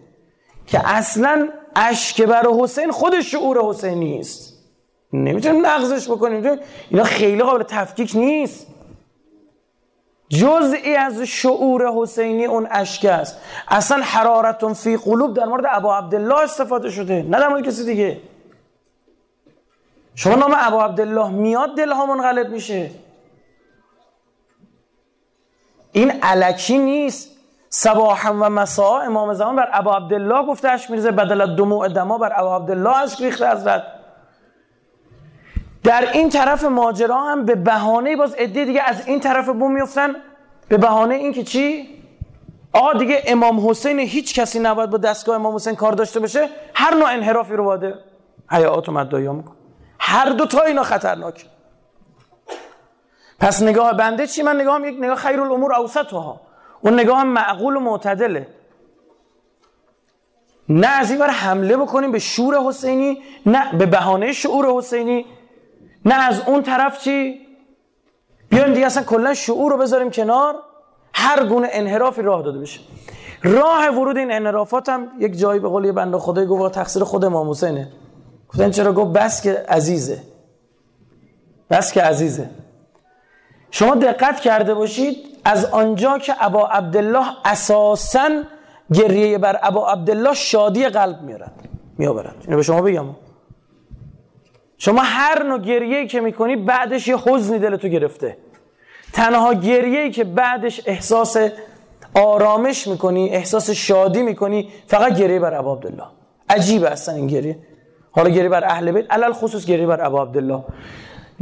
که 0.66 0.80
اصلا 0.84 1.48
اشک 1.76 2.22
بر 2.22 2.46
حسین 2.60 2.90
خودش 2.90 3.30
شعور 3.30 3.64
حسینی 3.64 4.18
است 4.18 4.52
نمی‌تونیم 5.12 5.66
نقضش 5.66 6.08
بکنیم. 6.08 6.58
اینا 6.90 7.04
خیلی 7.04 7.42
قابل 7.42 7.62
تفکیک 7.62 8.12
نیست. 8.16 8.66
جزئی 10.28 10.96
از 10.96 11.20
شعور 11.20 11.92
حسینی 11.94 12.44
اون 12.44 12.68
اشک 12.70 13.04
است. 13.04 13.38
اصلا 13.68 14.02
حرارتون 14.02 14.74
فی 14.74 14.96
قلوب 14.96 15.36
در 15.36 15.44
مورد 15.44 15.64
ابا 15.68 15.98
عبدالله 15.98 16.38
استفاده 16.38 16.90
شده. 16.90 17.22
نه 17.22 17.38
در 17.38 17.48
مورد 17.48 17.64
کسی 17.64 17.84
دیگه. 17.84 18.20
شما 20.14 20.34
نام 20.34 20.54
ابا 20.56 20.84
عبدالله 20.84 21.30
میاد 21.30 21.76
دل 21.76 21.92
ها 21.92 22.06
منقلب 22.06 22.50
میشه. 22.50 22.90
این 25.92 26.10
علکی 26.10 26.78
نیست. 26.78 27.31
صباحا 27.74 28.32
و 28.32 28.50
مساء. 28.50 29.02
امام 29.02 29.34
زمان 29.34 29.56
بر 29.56 29.68
ابا 29.72 29.96
عبدالله 29.96 30.46
گفته 30.46 30.68
اش 30.68 30.90
میرزه 30.90 31.10
بدل 31.10 31.56
دموع 31.56 31.88
دما 31.88 32.18
بر 32.18 32.32
ابا 32.36 32.56
عبدالله 32.56 32.98
اشک 32.98 33.20
ریخته 33.20 33.50
حضرت. 33.50 33.82
در 35.84 36.12
این 36.12 36.28
طرف 36.28 36.64
ماجرا 36.64 37.20
هم 37.20 37.44
به 37.44 37.54
بهانه 37.54 38.16
باز 38.16 38.34
عده 38.34 38.64
دیگه 38.64 38.82
از 38.82 39.06
این 39.08 39.20
طرف 39.20 39.48
بوم 39.48 39.72
میفتن 39.72 40.14
به 40.68 40.76
بهانه 40.78 41.14
این 41.14 41.32
که 41.32 41.42
چی؟ 41.42 41.88
آقا 42.72 42.92
دیگه 42.92 43.22
امام 43.26 43.70
حسین 43.70 43.98
هیچ 43.98 44.40
کسی 44.40 44.60
نباید 44.60 44.90
با 44.90 44.98
دستگاه 44.98 45.34
امام 45.34 45.54
حسین 45.54 45.74
کار 45.74 45.92
داشته 45.92 46.20
باشه. 46.20 46.48
هر 46.74 46.94
نوع 46.94 47.08
انحرافی 47.12 47.54
رو 47.54 47.64
واده. 47.64 47.94
حیات 48.50 48.88
و 48.88 48.92
مدایا 48.92 49.32
میکن 49.32 49.56
هر 49.98 50.28
دو 50.28 50.46
تا 50.46 50.62
اینا 50.62 50.82
خطرناک. 50.82 51.46
پس 53.40 53.62
نگاه 53.62 53.92
بنده 53.92 54.26
چی؟ 54.26 54.42
من 54.42 54.60
نگاهم 54.60 54.84
یک 54.84 54.96
نگاه 55.00 55.16
خیر 55.16 55.40
الامور 55.40 55.74
اوسطها 55.74 56.40
اون 56.82 57.00
نگاه 57.00 57.20
هم 57.20 57.28
معقول 57.28 57.76
و 57.76 57.80
معتدله. 57.80 58.46
نه 60.68 60.86
از 60.86 61.10
این 61.10 61.22
حمله 61.22 61.76
بکنیم 61.76 62.12
به 62.12 62.18
شور 62.18 62.60
حسینی 62.68 63.22
نه 63.46 63.78
به 63.78 63.86
بهانه 63.86 64.32
شعور 64.32 64.66
حسینی 64.78 65.26
نه 66.04 66.14
از 66.14 66.40
اون 66.46 66.62
طرف 66.62 67.00
چی؟ 67.04 67.46
بیایم 68.48 68.74
دیگه 68.74 68.86
اصلا 68.86 69.02
کلا 69.02 69.34
شعور 69.34 69.72
رو 69.72 69.78
بذاریم 69.78 70.10
کنار. 70.10 70.54
هر 71.14 71.46
گونه 71.46 71.68
انحرافی 71.70 72.22
راه 72.22 72.42
داده 72.42 72.58
بشه. 72.58 72.80
راه 73.42 73.88
ورود 73.88 74.16
این 74.16 74.32
انحرافات 74.32 74.88
هم 74.88 75.08
یک 75.18 75.38
جایی 75.38 75.60
به 75.60 75.68
قول 75.68 75.84
یه 75.84 75.92
بنده 75.92 76.18
خدای 76.18 76.46
گفت 76.46 76.74
تقصیر 76.74 77.04
خود 77.04 77.24
امام 77.24 77.50
حسینه. 77.50 77.88
گفتن 78.48 78.70
چرا؟ 78.70 78.92
گفت 78.92 79.12
بس 79.12 79.42
که 79.42 79.64
عزیزه. 79.68 80.22
بس 81.70 81.92
که 81.92 82.02
عزیزه. 82.02 82.50
شما 83.70 83.94
دقت 83.94 84.40
کرده 84.40 84.74
باشید 84.74 85.31
از 85.44 85.64
آنجا 85.64 86.18
که 86.18 86.34
ابا 86.40 86.66
عبدالله 86.66 87.26
اساسا 87.44 88.28
گریه 88.94 89.38
بر 89.38 89.58
ابا 89.62 89.88
عبدالله 89.88 90.34
شادی 90.34 90.88
قلب 90.88 91.22
میارد 91.22 91.52
میآورد. 91.98 92.34
اینو 92.44 92.56
به 92.56 92.62
شما 92.62 92.82
بگم. 92.82 93.06
شما 94.78 95.02
هر 95.02 95.42
نوع 95.42 95.58
گریه 95.58 96.06
که 96.06 96.20
می‌کنی 96.20 96.56
بعدش 96.56 97.08
یه 97.08 97.16
حزنی 97.16 97.58
دلتو 97.58 97.88
گرفته. 97.88 98.36
تنها 99.12 99.54
گریه 99.54 100.10
که 100.10 100.24
بعدش 100.24 100.80
احساس 100.86 101.36
آرامش 102.14 102.86
می‌کنی 102.86 103.30
احساس 103.30 103.70
شادی 103.70 104.22
می‌کنی 104.22 104.68
فقط 104.86 105.18
گریه 105.18 105.38
بر 105.38 105.54
ابا 105.54 105.72
عبدالله. 105.72 106.04
عجیبه 106.48 106.88
اصلا 106.88 107.14
این 107.14 107.26
گریه. 107.26 107.58
حالا 108.10 108.30
گریه 108.30 108.48
بر 108.48 108.64
اهل 108.64 108.92
بیت 108.92 109.12
علل 109.12 109.32
خصوص 109.32 109.66
گریه 109.66 109.86
بر 109.86 110.04
ابا 110.04 110.22
عبدالله. 110.22 110.64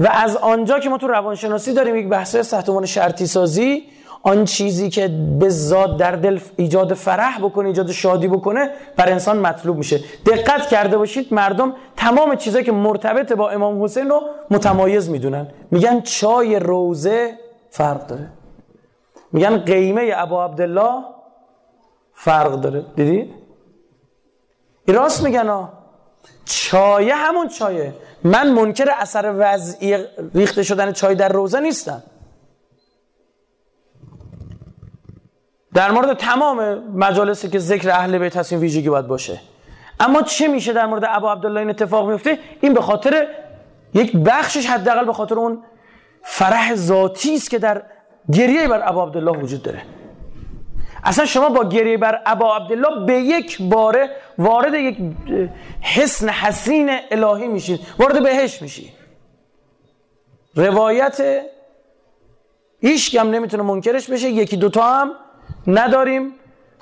و 0.00 0.08
از 0.12 0.36
آنجا 0.36 0.78
که 0.78 0.88
ما 0.88 0.98
تو 0.98 1.08
روانشناسی 1.08 1.74
داریم 1.74 1.96
یک 1.96 2.08
بحث 2.08 2.36
تحت 2.36 2.84
شرطی 2.84 3.26
سازی 3.26 3.82
آن 4.22 4.44
چیزی 4.44 4.90
که 4.90 5.08
به 5.38 5.48
ذات 5.48 5.96
در 5.96 6.12
دل 6.12 6.40
ایجاد 6.56 6.94
فرح 6.94 7.38
بکنه 7.38 7.68
ایجاد 7.68 7.90
شادی 7.90 8.28
بکنه 8.28 8.70
بر 8.96 9.10
انسان 9.10 9.38
مطلوب 9.38 9.76
میشه. 9.76 10.00
دقت 10.26 10.68
کرده 10.68 10.98
باشید 10.98 11.34
مردم 11.34 11.74
تمام 11.96 12.34
چیزایی 12.34 12.64
که 12.64 12.72
مرتبط 12.72 13.32
با 13.32 13.50
امام 13.50 13.84
حسین 13.84 14.08
رو 14.08 14.20
متمایز 14.50 15.10
می‌دونن. 15.10 15.46
میگن 15.70 16.00
چای 16.00 16.58
روزه 16.58 17.38
فرق 17.70 18.06
داره. 18.06 18.28
میگن 19.32 19.58
قیمه 19.58 20.12
ابا 20.16 20.44
عبدالله 20.44 21.04
فرق 22.12 22.52
داره. 22.52 22.84
دیدی؟ 22.96 23.34
راست 24.88 25.22
میگن 25.22 25.48
ها. 25.48 25.72
چایه 26.44 27.14
همون 27.14 27.48
چایه. 27.48 27.94
من 28.24 28.50
منکر 28.50 28.90
اثر 28.98 29.34
وضعی 29.38 30.04
ریخته 30.34 30.62
شدن 30.62 30.92
چای 30.92 31.14
در 31.14 31.28
روزه 31.28 31.60
نیستم. 31.60 32.02
در 35.74 35.90
مورد 35.90 36.16
تمام 36.16 36.74
مجالسی 36.94 37.48
که 37.48 37.58
ذکر 37.58 37.90
اهل 37.90 38.18
بیت 38.18 38.36
هست 38.36 38.52
این 38.52 38.60
ویژگی 38.60 38.88
باید 38.88 39.06
باشه. 39.06 39.40
اما 40.00 40.22
چه 40.22 40.48
میشه 40.48 40.72
در 40.72 40.86
مورد 40.86 41.02
ابا 41.08 41.32
عبدالله 41.32 41.60
این 41.60 41.70
اتفاق 41.70 42.10
میفته؟ 42.10 42.38
این 42.60 42.74
به 42.74 42.80
خاطر 42.80 43.26
یک 43.94 44.16
بخشش 44.16 44.66
حداقل 44.66 45.04
به 45.04 45.12
خاطر 45.12 45.34
اون 45.34 45.62
فرح 46.22 46.74
ذاتی 46.74 47.34
است 47.34 47.50
که 47.50 47.58
در 47.58 47.82
گریه 48.32 48.68
بر 48.68 48.88
ابا 48.88 49.02
عبدالله 49.02 49.38
وجود 49.38 49.62
داره. 49.62 49.82
اصلا 51.04 51.24
شما 51.24 51.48
با 51.48 51.64
گریه 51.68 51.98
بر 51.98 52.22
ابا 52.26 52.56
عبدالله 52.56 53.06
به 53.06 53.14
یک 53.14 53.62
باره 53.62 54.10
وارد 54.38 54.74
یک 54.74 54.96
حسن 55.80 56.28
حسین 56.28 56.90
الهی 57.10 57.48
میشید 57.48 57.80
وارد 57.98 58.22
بهش 58.22 58.62
میشید 58.62 58.92
روایت 60.54 61.42
هیچ 62.80 63.14
هم 63.14 63.30
نمی‌تونه 63.30 63.62
منکرش 63.62 64.10
بشه. 64.10 64.28
یکی 64.30 64.56
دوتا 64.56 64.82
هم 64.82 65.12
نداریم. 65.66 66.32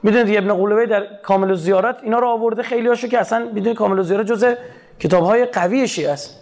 می‌دونید 0.02 0.36
ابن 0.36 0.54
قلوبه 0.54 0.86
در 0.86 1.06
کامل 1.22 1.54
زیارت 1.54 1.96
اینا 2.02 2.18
رو 2.18 2.28
آورده 2.28 2.62
خیلی 2.62 2.88
هاشو 2.88 3.08
که 3.08 3.18
اصلا 3.18 3.38
می‌دونید 3.38 3.76
کامل 3.76 4.02
زیارت 4.02 4.26
جز 4.26 4.54
کتاب 5.00 5.24
های 5.24 5.44
قوی 5.44 5.88
شیعه 5.88 6.10
است. 6.10 6.40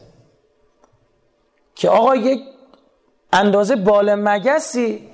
که 1.74 1.88
آقا 1.88 2.16
یک 2.16 2.40
اندازه 3.32 3.76
بال 3.76 4.14
مگسی 4.14 5.08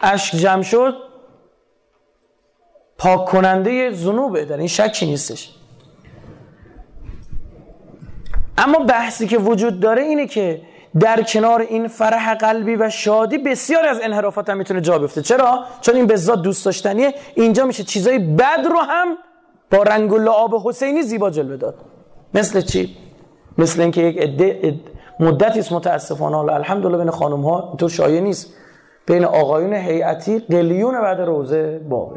اشک 0.00 0.36
جمع 0.36 0.62
شد 0.62 1.05
پاک 2.98 3.24
کننده 3.24 3.90
زنوبه 3.90 4.44
در 4.44 4.56
این 4.56 4.68
شکی 4.68 5.06
نیستش. 5.06 5.52
اما 8.58 8.78
بحثی 8.78 9.26
که 9.26 9.38
وجود 9.38 9.80
داره 9.80 10.02
اینه 10.02 10.26
که 10.26 10.62
در 11.00 11.22
کنار 11.22 11.60
این 11.60 11.88
فرح 11.88 12.34
قلبی 12.34 12.76
و 12.76 12.90
شادی 12.90 13.38
بسیار 13.38 13.86
از 13.86 14.00
انحرافات 14.02 14.50
هم 14.50 14.56
می‌تونه 14.56 14.80
جا 14.80 14.98
بیفته. 14.98 15.22
چرا؟ 15.22 15.64
چون 15.80 15.94
این 15.94 16.06
به 16.06 16.16
دوست 16.16 16.64
داشتنیه. 16.64 17.14
اینجا 17.34 17.64
میشه 17.64 17.82
چیزای 17.84 18.18
بد 18.18 18.66
رو 18.70 18.78
هم 18.78 19.16
با 19.70 19.82
رنگ 19.82 20.12
و 20.12 20.18
لعاب 20.18 20.54
حسینی 20.64 21.02
زیبا 21.02 21.30
جلوه 21.30 21.56
داد. 21.56 21.74
مثل 22.34 22.60
چی؟ 22.60 22.96
مثل 23.58 23.80
اینکه 23.80 24.00
یک 24.00 24.18
عده 24.18 24.74
مدتی 25.20 25.58
است 25.58 25.72
متاسفانه. 25.72 26.36
حالا 26.36 26.54
الحمدلله 26.54 26.98
بین 26.98 27.10
خانم 27.10 27.42
ها 27.42 27.68
اینطور 27.68 27.90
شایع 27.90 28.20
نیست. 28.20 28.54
بین 29.06 29.24
آقایون 29.24 29.74
هیئتی 29.74 30.38
قلیون 30.38 31.00
بعد 31.00 31.20
روزه 31.20 31.78
بابه 31.88 32.16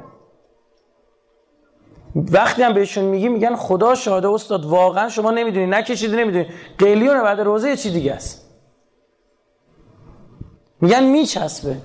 وقتی 2.16 2.64
هم 2.64 2.74
بهشون 2.74 3.04
میگی 3.04 3.30
میگن 3.30 3.56
خدا 3.56 3.96
شاهده 3.96 4.30
استاد 4.30 4.66
واقعا 4.66 5.10
شما 5.10 5.32
نمی‌دونی 5.32 5.66
نکشیدی 5.66 6.16
نمی‌دونی. 6.16 6.46
قلیون 6.78 7.24
بعد 7.24 7.40
روزه 7.40 7.78
چی 7.78 7.92
دیگه 7.92 8.14
است. 8.14 8.50
میگن 10.82 11.04
میچسبه. 11.04 11.76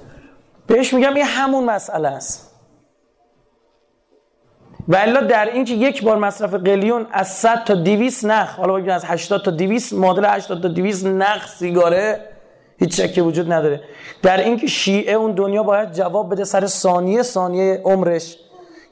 بهش 0.67 0.95
میگم 0.95 1.17
یه 1.17 1.25
همون 1.25 1.65
مسئله 1.65 2.09
است. 2.09 2.55
و 4.89 4.97
الا 4.97 5.21
در 5.21 5.45
این 5.45 5.65
که 5.65 5.75
یک 5.75 6.05
بار 6.05 6.19
مصرف 6.19 6.55
قلیون 6.55 7.07
از 7.13 7.29
100 7.29 7.65
تا 7.65 7.75
200 7.75 8.25
نخ 8.25 8.57
حالا 8.57 8.75
بگیم 8.75 8.91
از 8.91 9.05
80 9.05 9.43
تا 9.43 9.51
200 9.51 9.93
معادل 9.93 10.25
80 10.25 10.63
تا 10.63 10.69
200 10.69 11.07
نخ 11.07 11.49
سیگاره 11.49 12.21
هیچ 12.79 13.01
شکی 13.01 13.21
وجود 13.21 13.53
نداره. 13.53 13.81
در 14.23 14.45
این 14.45 14.57
که 14.57 14.67
شیعه 14.67 15.15
اون 15.15 15.33
دنیا 15.33 15.63
باید 15.63 15.93
جواب 15.93 16.33
بده 16.33 16.45
سر 16.45 16.67
ثانیه 16.67 17.23
ثانیه 17.23 17.81
عمرش. 17.85 18.37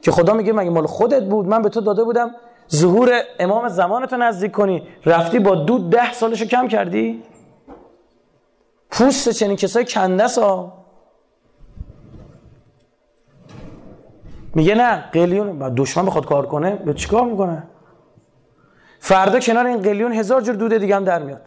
که 0.03 0.11
خدا 0.11 0.33
میگه 0.33 0.53
مگه 0.53 0.71
مال 0.71 0.87
خودت 0.87 1.25
بود؟ 1.25 1.47
من 1.47 1.63
به 1.63 1.69
تو 1.69 1.81
داده 1.81 2.05
بودم. 2.05 2.31
ظهور 2.73 3.23
امام 3.39 3.69
زمانتو 3.69 4.17
نزدیک 4.17 4.53
کنی. 4.53 4.89
رفتی 5.07 5.39
با 5.39 5.55
دود 5.55 5.91
ده 5.91 6.13
سالشو 6.13 6.45
کم 6.45 6.69
کردی؟ 6.69 7.23
پوست 8.91 9.29
چنین 9.29 9.57
کسای 9.57 9.85
کندس 9.85 10.39
ها 10.39 10.73
میگه 14.55 14.75
نه 14.75 15.11
قلیون. 15.13 15.75
دشمن 15.77 16.07
بخواد 16.07 16.27
کار 16.27 16.47
کنه 16.47 16.77
به 16.77 16.95
چیکار 16.95 17.25
می‌کنه؟ 17.25 17.63
فردا 19.01 19.41
کنار 19.41 19.67
این 19.67 19.83
قلیون 19.83 20.13
هزار 20.13 20.41
جور 20.41 20.55
دوده 20.55 20.79
دیگه 20.79 20.97
هم 20.97 21.05
در 21.05 21.23
میاد. 21.23 21.43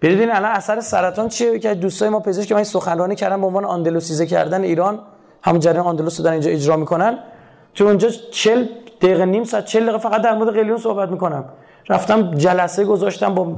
برید 0.00 0.20
الان 0.20 0.44
اثر 0.44 0.80
سرطان 0.80 1.28
چیه؟ 1.28 1.58
که 1.58 1.74
دوستای 1.74 2.08
ما 2.08 2.20
پزشک 2.20 2.48
که 2.48 2.54
من 2.54 2.64
سخنرانی 2.64 3.14
کردم 3.14 3.40
به 3.40 3.46
عنوان 3.46 3.64
آندلوسیزه 3.64 4.26
کردن 4.26 4.62
ایران. 4.62 5.06
هم 5.46 5.58
جریان 5.58 5.86
آندلوس 5.86 6.20
دارن 6.20 6.32
اینجا 6.32 6.50
اجرا 6.50 6.76
می‌کنن. 6.76 7.18
تو 7.74 7.84
اونجا 7.84 8.08
40 8.08 8.64
دقیقه 9.00 9.24
نیم 9.24 9.44
ساعت 9.44 9.64
40 9.64 9.82
دقیقه 9.82 9.98
فقط 9.98 10.22
در 10.22 10.34
مورد 10.34 10.54
قلیون 10.54 10.78
صحبت 10.78 11.08
می‌کنم. 11.08 11.44
رفتم 11.88 12.34
جلسه 12.34 12.84
گذاشتم 12.84 13.34
با 13.34 13.52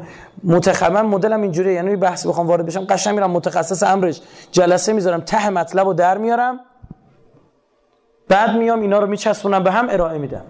متخمم 0.45 1.07
مدلم 1.07 1.43
اینجوریه. 1.43 1.73
یعنی 1.73 1.97
بحث 1.97 2.27
بخوام 2.27 2.47
وارد 2.47 2.67
بشم 2.67 2.85
قشنگ 2.85 3.15
میرم 3.15 3.31
متخصص 3.31 3.83
امرش. 3.83 4.21
جلسه 4.53 4.93
می‌ذارم 4.93 5.21
ته 5.21 5.51
مطلب 5.51 5.87
رو 5.87 5.93
در 5.95 6.19
میارم. 6.19 6.61
بعد 8.29 8.57
میام 8.57 8.81
اینا 8.81 8.99
رو 8.99 9.07
میچسبونم 9.07 9.65
به 9.65 9.71
هم 9.71 9.89
ارائه 9.91 10.19
میدم. 10.19 10.45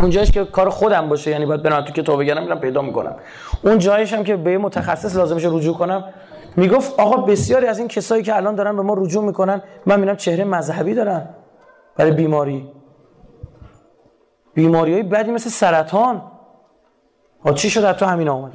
اونجاش 0.00 0.30
که 0.30 0.44
کار 0.44 0.70
خودم 0.70 1.08
باشه 1.08 1.30
یعنی 1.30 1.46
باید 1.46 1.62
برم 1.62 1.84
تو 1.84 1.92
کتاب 1.92 2.18
بگیرم 2.18 2.42
میرم 2.42 2.60
پیدا 2.60 2.82
می‌کنم. 2.82 3.14
اون 3.64 3.78
جایش 3.78 4.12
هم 4.12 4.24
که 4.24 4.36
به 4.36 4.58
متخصص 4.58 5.16
لازمش 5.16 5.44
رجوع 5.44 5.76
کنم 5.76 6.04
می‌گفت 6.60 7.00
آقا 7.00 7.16
بسیاری 7.16 7.66
از 7.66 7.78
این 7.78 7.88
کسایی 7.88 8.22
که 8.22 8.36
الان 8.36 8.54
دارن 8.54 8.76
به 8.76 8.82
ما 8.82 8.94
رجوع 8.94 9.24
می‌کنن 9.24 9.62
من 9.86 9.96
می‌بینم 9.96 10.16
چهره 10.16 10.44
مذهبی 10.44 10.94
دارن 10.94 11.28
برای 11.96 12.10
بیماری. 12.10 12.68
بیماری 14.54 14.92
های 14.92 15.02
بدی 15.02 15.30
مثل 15.30 15.50
سرطان. 15.50 16.22
ها 17.44 17.52
چی 17.52 17.70
شد 17.70 17.92
تو 17.92 18.06
همین 18.06 18.28
آمد 18.28 18.52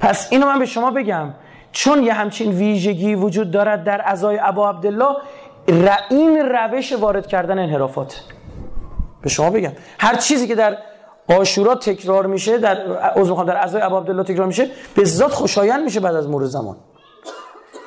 پس 0.00 0.32
اینو 0.32 0.46
من 0.46 0.58
به 0.58 0.66
شما 0.66 0.90
بگم. 0.90 1.34
چون 1.72 2.02
یه 2.02 2.12
همچین 2.12 2.52
ویژگی 2.52 3.14
وجود 3.14 3.50
دارد 3.50 3.84
در 3.84 4.02
ازای 4.04 4.38
ابا 4.42 4.70
عبدالله 4.70 5.16
این 6.10 6.38
روش 6.38 6.92
وارد 6.92 7.26
کردن 7.26 7.58
انحرافات. 7.58 8.20
به 9.22 9.28
شما 9.28 9.50
بگم. 9.50 9.72
هر 9.98 10.14
چیزی 10.14 10.46
که 10.46 10.54
در 10.54 10.76
آشورا 11.28 11.74
تکرار 11.74 12.26
میشه 12.26 12.58
در 12.58 12.90
از 13.20 13.46
در 13.46 13.56
ازای 13.56 13.82
ابا 13.82 13.98
عبدالله 13.98 14.22
تکرار 14.22 14.46
میشه 14.46 14.70
به 14.96 15.04
ذات 15.04 15.32
خوشایند 15.32 15.84
میشه 15.84 16.00
بعد 16.00 16.14
از 16.14 16.28
مرور 16.28 16.44
زمان. 16.44 16.76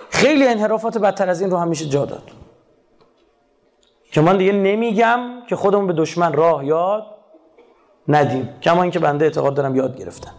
خیلی 0.10 0.48
انحرافات 0.48 0.98
بدتر 0.98 1.30
از 1.30 1.42
این 1.42 1.52
رو 1.52 1.58
هم 1.58 1.68
میشه 1.68 1.86
جا 1.86 2.06
داد. 2.06 2.32
که 4.12 4.22
من 4.22 4.38
دیگه 4.38 4.52
نمیگم 4.52 5.20
که 5.50 5.56
خودمون 5.56 5.88
به 5.88 5.94
دشمن 5.94 6.34
راه 6.34 6.66
یاد 6.66 7.06
ندیم. 8.08 8.50
کما 8.62 8.82
اینکه 8.82 9.00
بنده 9.00 9.26
اعتقاد 9.26 9.54
دارم 9.54 9.76
یاد 9.76 9.98
گرفتم 9.98 10.32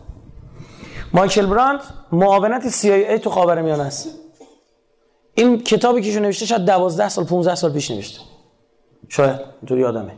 مایکل 1.13 1.47
براند 1.47 1.81
معاونت 2.13 2.71
CIA 2.71 3.21
تو 3.21 3.31
خاورمیانه 3.31 3.83
است. 3.83 4.09
این 5.35 5.63
کتابی 5.65 6.03
که 6.03 6.21
نوشته 6.21 6.47
شاید 6.47 6.65
12 6.65 7.09
سال 7.09 7.25
15 7.25 7.55
سال 7.55 7.73
پیش 7.73 7.91
نوشته. 7.91 8.21
شاید 9.09 9.41
اینطوری 9.61 9.81
یادمه. 9.81 10.13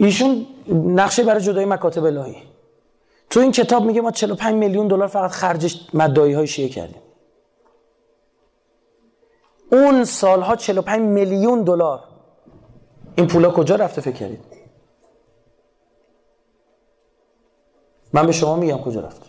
ایشون 0.00 0.46
نقشه 0.68 1.24
برای 1.24 1.40
جدای 1.40 1.64
مکاتب 1.64 2.04
الهی. 2.04 2.36
تو 3.30 3.40
این 3.40 3.52
کتاب 3.52 3.84
میگه 3.84 4.00
ما 4.00 4.10
45 4.10 4.54
میلیون 4.54 4.88
دلار 4.88 5.08
فقط 5.08 5.30
خرج 5.30 5.80
مدعی 5.94 6.32
های 6.32 6.46
شیعه 6.46 6.68
کردیم. 6.68 7.02
اون 9.72 10.04
سالها 10.04 10.56
45 10.56 11.00
میلیون 11.00 11.64
دلار. 11.64 12.04
این 13.16 13.26
پولا 13.26 13.50
کجا 13.50 13.76
رفته 13.76 14.00
فکر 14.00 14.16
کردید؟ 14.16 14.44
من 18.12 18.26
به 18.26 18.32
شما 18.32 18.56
میگم 18.56 18.78
کجا 18.78 19.00
رفته. 19.00 19.26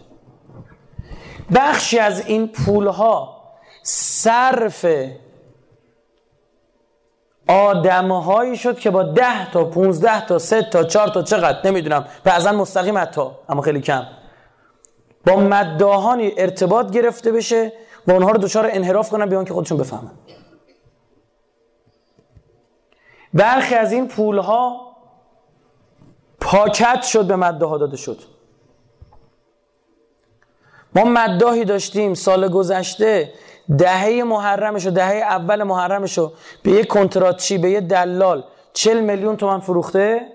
بخشی 1.55 1.99
از 1.99 2.25
این 2.25 2.47
پولها 2.47 3.41
صرف 3.83 4.85
آدمهایی 7.51 8.57
شد 8.57 8.79
که 8.79 8.89
با 8.89 9.03
ده 9.03 9.51
تا 9.51 9.63
15 9.63 10.25
تا 10.25 10.39
3 10.39 10.61
تا 10.61 10.83
4 10.83 11.07
تا 11.07 11.21
چقدر 11.21 11.67
نمی‌دونم. 11.67 12.05
بعضا 12.23 12.51
مستقیم 12.51 12.97
حتی 12.97 13.21
اما 13.49 13.61
خیلی 13.61 13.81
کم. 13.81 14.05
با 15.27 15.35
مداهانی 15.35 16.31
ارتباط 16.37 16.91
گرفته 16.91 17.31
بشه 17.31 17.73
و 18.07 18.11
اونها 18.11 18.31
رو 18.31 18.37
دچار 18.37 18.69
انحراف 18.71 19.09
کنن 19.09 19.25
بیان 19.25 19.45
که 19.45 19.53
خودشون 19.53 19.77
بفهمن. 19.77 20.11
برخی 23.33 23.75
از 23.75 23.91
این 23.91 24.07
پولها 24.07 24.91
پاکت 26.41 27.01
شد 27.03 27.25
به 27.25 27.35
مداها 27.35 27.77
داده 27.77 27.97
شد. 27.97 28.19
ما 30.95 31.03
مداهی 31.03 31.65
داشتیم 31.65 32.13
سال 32.13 32.47
گذشته 32.47 33.33
دهه 33.77 34.23
محرمش 34.23 34.85
و 34.85 34.89
دهه 34.89 35.15
اول 35.15 35.63
محرمش 35.63 36.17
رو 36.17 36.31
به 36.63 36.71
یه 36.71 36.83
کنتراتچی 36.83 37.57
به 37.57 37.69
یه 37.69 37.81
دلال. 37.81 38.43
چل 38.73 39.01
میلیون 39.01 39.37
تومن 39.37 39.59
فروخته. 39.59 40.27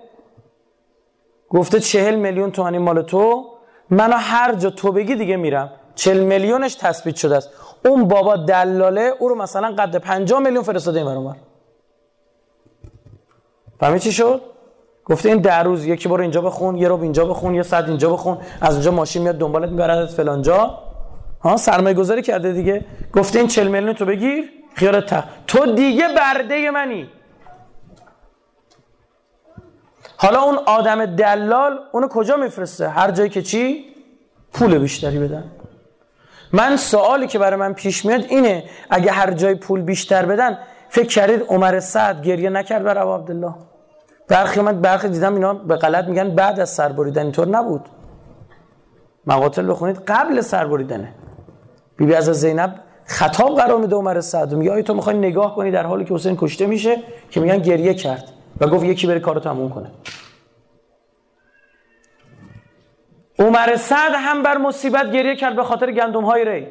گفته 1.49 1.79
چهل 1.79 2.15
میلیون 2.15 2.51
تومن 2.51 2.73
این 2.73 2.81
مال 2.81 3.01
تو. 3.01 3.45
منو 3.89 4.15
هر 4.15 4.55
جا 4.55 4.69
تو 4.69 4.91
بگی 4.91 5.15
دیگه 5.15 5.37
میرم. 5.37 5.71
چل 5.95 6.19
میلیونش 6.19 6.75
تثبیت 6.75 7.15
شده 7.15 7.37
است. 7.37 7.49
اون 7.85 8.07
بابا 8.07 8.35
دلاله 8.35 9.13
او 9.19 9.29
رو 9.29 9.35
مثلا 9.35 9.75
قد 9.77 9.97
50 9.97 10.39
میلیون 10.39 10.63
فرستاده 10.63 10.99
این 10.99 11.07
برون 11.07 11.35
فهمی 13.79 13.99
چی 13.99 14.11
شد؟ 14.11 14.41
گفته 15.05 15.29
این 15.29 15.37
در 15.37 15.63
روز 15.63 15.85
یکی 15.85 16.09
برو 16.09 16.21
اینجا 16.21 16.41
بخون 16.41 16.77
یه 16.77 16.87
رو 16.87 17.01
اینجا 17.01 17.25
بخون 17.25 17.55
یه 17.55 17.63
صد 17.63 17.85
اینجا 17.87 18.09
بخون. 18.09 18.37
از 18.61 18.73
اونجا 18.73 18.91
ماشین 18.91 19.21
میاد 19.21 19.37
دنبالت 19.37 19.69
میبردت 19.69 20.11
فلان 20.11 20.41
جا. 20.41 20.86
ها 21.41 21.57
سرمایه 21.57 21.95
گذاری 21.95 22.21
کرده 22.21 22.53
دیگه. 22.53 22.85
گفته 23.13 23.39
این 23.39 23.47
40 23.47 23.67
میلیون 23.67 23.93
تو 23.93 24.05
بگیر 24.05 24.49
خیالت 24.75 25.05
تخ 25.05 25.23
تو 25.47 25.73
دیگه 25.73 26.07
برده 26.07 26.71
منی. 26.71 27.09
حالا 30.17 30.41
اون 30.41 30.55
آدم 30.65 31.05
دلال 31.05 31.79
اونو 31.91 32.07
کجا 32.07 32.35
میفرسته؟ 32.35 32.89
هر 32.89 33.11
جایی 33.11 33.29
که 33.29 33.41
چی؟ 33.41 33.85
پول 34.53 34.77
بیشتری 34.77 35.19
بدن. 35.19 35.51
من 36.53 36.77
سوالی 36.77 37.27
که 37.27 37.39
برای 37.39 37.59
من 37.59 37.73
پیش 37.73 38.05
میاد 38.05 38.25
اینه 38.29 38.63
اگه 38.89 39.11
هر 39.11 39.31
جای 39.31 39.55
پول 39.55 39.81
بیشتر 39.81 40.25
بدن 40.25 40.57
فکر 40.89 41.07
کردید 41.07 41.41
عمر 41.49 41.79
سعد 41.79 42.21
گریه 42.21 42.49
نکرد 42.49 42.83
برای 42.83 43.13
عبدالله؟ 43.13 43.53
برخی 44.27 44.61
من 44.61 44.81
برخی 44.81 45.09
دیدم 45.09 45.33
اینا 45.33 45.53
به 45.53 45.75
غلط 45.75 46.05
میگن 46.05 46.35
بعد 46.35 46.59
از 46.59 46.69
سربریدن 46.69 47.21
اینطور 47.21 47.47
نبود. 47.47 47.89
مقاتل 49.27 49.69
بخونید 49.69 49.97
قبل 50.07 50.41
سربریدنه 50.41 51.13
بیبی 51.97 52.13
از 52.13 52.25
زینب 52.25 52.79
خطاب 53.05 53.55
قرار 53.55 53.77
میده 53.77 53.95
عمر 53.95 54.21
سعد. 54.21 54.53
میگه 54.53 54.71
آیا 54.71 54.81
تو 54.81 54.93
می‌خوای 54.93 55.17
نگاه 55.17 55.55
کنی 55.55 55.71
در 55.71 55.85
حالی 55.85 56.05
که 56.05 56.13
حسین 56.13 56.37
کشته 56.37 56.65
میشه؟ 56.65 56.97
که 57.29 57.39
میگن 57.39 57.57
گریه 57.57 57.93
کرد 57.93 58.23
و 58.61 58.67
گفت 58.67 58.83
یکی 58.83 59.07
بره 59.07 59.19
کارو 59.19 59.39
تموم 59.39 59.69
کنه. 59.69 59.91
عمر 63.39 63.75
سعد 63.75 64.11
هم 64.15 64.43
بر 64.43 64.57
مصیبت 64.57 65.11
گریه 65.11 65.35
کرد 65.35 65.55
به 65.55 65.63
خاطر 65.63 65.91
گندم 65.91 66.23
های 66.25 66.45
ری. 66.45 66.67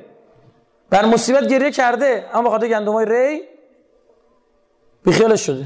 بر 0.90 1.04
مصیبت 1.04 1.48
گریه 1.48 1.70
کرده 1.70 2.24
اما 2.34 2.42
به 2.42 2.50
خاطر 2.50 2.68
گندم 2.68 2.92
های 2.92 3.06
ری 3.06 3.40
بیخیالش 5.04 5.46
شده. 5.46 5.64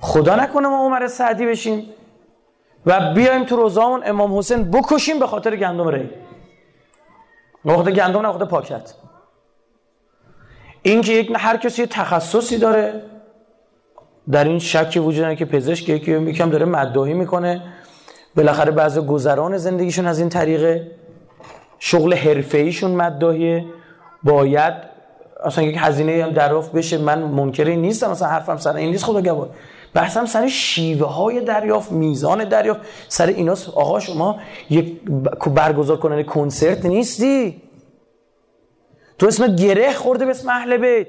خدا 0.00 0.36
نکنه 0.36 0.68
ما 0.68 0.86
عمر 0.86 1.06
سعدی 1.06 1.46
بشیم 1.46 1.90
و 2.86 3.14
بیایم 3.14 3.44
تو 3.44 3.56
روزامون 3.56 4.02
امام 4.04 4.38
حسین 4.38 4.70
بکشیم 4.70 5.18
به 5.18 5.26
خاطر 5.26 5.56
گندم 5.56 5.88
ری. 5.88 6.10
خاطر 7.66 7.90
گندم 7.90 8.32
خاطر 8.32 8.44
پاکت. 8.44 8.94
این 10.82 11.00
که 11.00 11.12
یک 11.12 11.32
هر 11.36 11.56
کسی 11.56 11.86
تخصصی 11.86 12.58
داره 12.58 13.02
در 14.30 14.44
این 14.44 14.58
شکی 14.58 14.98
وجود 14.98 15.22
داره 15.22 15.36
که 15.36 15.44
پزشک 15.44 15.88
یکی 15.88 16.12
یکم 16.12 16.50
داره 16.50 16.64
مدعی 16.64 17.14
می‌کنه. 17.14 17.62
بالاخره 18.36 18.70
بعضی 18.70 19.00
گذران 19.00 19.56
زندگیشون 19.56 20.06
از 20.06 20.18
این 20.18 20.28
طریقه. 20.28 20.90
شغل 21.78 22.14
حرفه‌ایشون 22.14 22.90
مدعیه 22.90 23.64
باید 24.22 24.74
اصلا 25.44 25.64
یک 25.64 25.76
هزینه 25.78 26.24
هم 26.24 26.30
دریافت 26.30 26.72
بشه. 26.72 26.98
من 26.98 27.18
منکری 27.18 27.76
نیستم 27.76 28.10
مثلا 28.10 28.28
حرفم 28.28 28.56
سر 28.56 28.76
این 28.76 28.90
نیست 28.90 29.04
خدا 29.04 29.20
گواه 29.20 29.48
بحثم 29.94 30.26
سر 30.26 30.46
شیوه 30.46 31.06
های 31.06 31.40
دریافت 31.40 31.92
میزان 31.92 32.44
دریافت. 32.48 32.80
سر 33.08 33.26
ایناست 33.26 33.68
آقا 33.68 34.00
شما 34.00 34.40
یک 34.70 35.00
برگزار 35.46 35.96
کنن 35.96 36.22
کنسرت 36.22 36.86
نیستی؟ 36.86 37.62
تو 39.18 39.26
اسم 39.26 39.56
گره 39.56 39.92
خورده 39.92 40.24
به 40.24 40.30
اسم 40.30 40.48
اهل 40.48 40.76
بیت. 40.76 41.08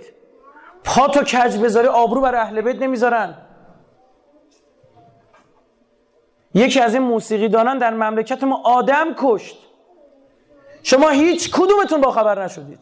پا 0.84 1.08
تو 1.08 1.24
کج 1.24 1.58
بذاری 1.58 1.88
آبرو 1.88 2.22
برای 2.22 2.42
اهل 2.42 2.62
بیت 2.62 2.82
نمی‌ذارن. 2.82 3.38
یکی 6.54 6.80
از 6.80 6.94
این 6.94 7.04
موسیقی 7.04 7.50
دانان 7.50 7.78
در 7.78 7.94
مملکت 7.94 8.44
ما 8.44 8.62
آدم 8.64 9.08
کشت. 9.18 9.58
شما 10.84 11.10
هیچ 11.10 11.52
کدومتون 11.52 12.02
با 12.02 12.12
خبر 12.12 12.44
نشدید. 12.44 12.80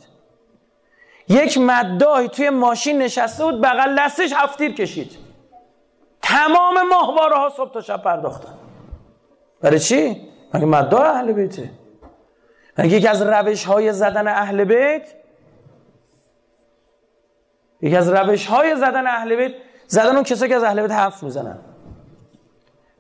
یک 1.28 1.58
مداهی 1.58 2.28
توی 2.28 2.50
ماشین 2.50 2.98
نشسته 2.98 3.44
بود 3.44 3.62
بغل 3.62 3.96
دستش 4.00 4.34
هفتیر 4.36 4.74
کشید. 4.74 5.23
تمام 6.34 6.88
ماهواره 6.90 7.36
ها 7.36 7.50
صبح 7.58 7.74
تا 7.74 7.82
شب 7.82 8.04
پرداختن. 8.04 8.54
برای 9.62 9.80
چی؟ 9.80 10.28
مگه 10.54 10.66
مدعا 10.66 11.04
اهل 11.04 11.32
بیته؟ 11.32 11.70
مگه 12.78 12.98
یکی 12.98 13.08
از 13.08 13.22
روش 13.22 13.66
های 13.66 13.94
زدن 13.94 14.28
اهل 14.28 14.64
بیت؟ 14.64 15.14
یکی 17.82 17.96
از 17.96 18.10
روش 18.10 18.48
های 18.48 18.76
زدن 18.76 19.08
اهل 19.08 19.36
بیت 19.36 19.52
زدن 19.88 20.16
اون 20.16 20.24
کسایی 20.24 20.50
که 20.50 20.56
از 20.56 20.64
اهل 20.64 20.82
بیت 20.82 20.92
حرف 20.92 21.24
می‌زنن. 21.24 21.60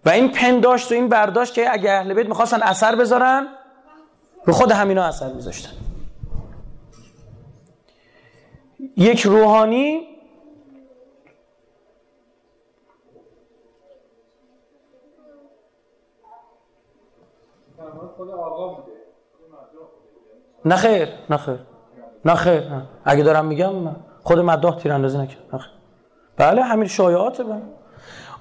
و 0.06 0.10
این 0.10 0.32
پنداشت 0.32 0.92
و 0.92 0.96
این 0.96 1.10
برداشت 1.10 1.54
که 1.54 1.74
اگه 1.74 1.92
اهل 1.92 2.14
بیت 2.14 2.28
می‌خواستن 2.28 2.64
اثر 2.64 2.96
بذارن 2.96 3.48
رو 4.46 4.54
خود 4.54 4.72
همینا 4.72 5.04
اثر 5.04 5.34
میذاشتن. 5.34 5.72
یک 8.98 9.22
روحانی 9.22 10.13
نه 20.66 20.76
خیر 20.76 21.10
نه 21.30 21.38
خیر. 21.38 21.62
نه 22.26 22.88
اگه 23.06 23.24
دارم 23.24 23.46
میگم 23.46 23.96
خود 24.24 24.40
مداح 24.40 24.78
تیراندازی 24.80 25.18
نکرد. 25.18 25.44
نخیر 25.54 25.72
بله 26.38 26.64
همین 26.64 26.88
شایعاته 26.88 27.44
بله. 27.44 27.62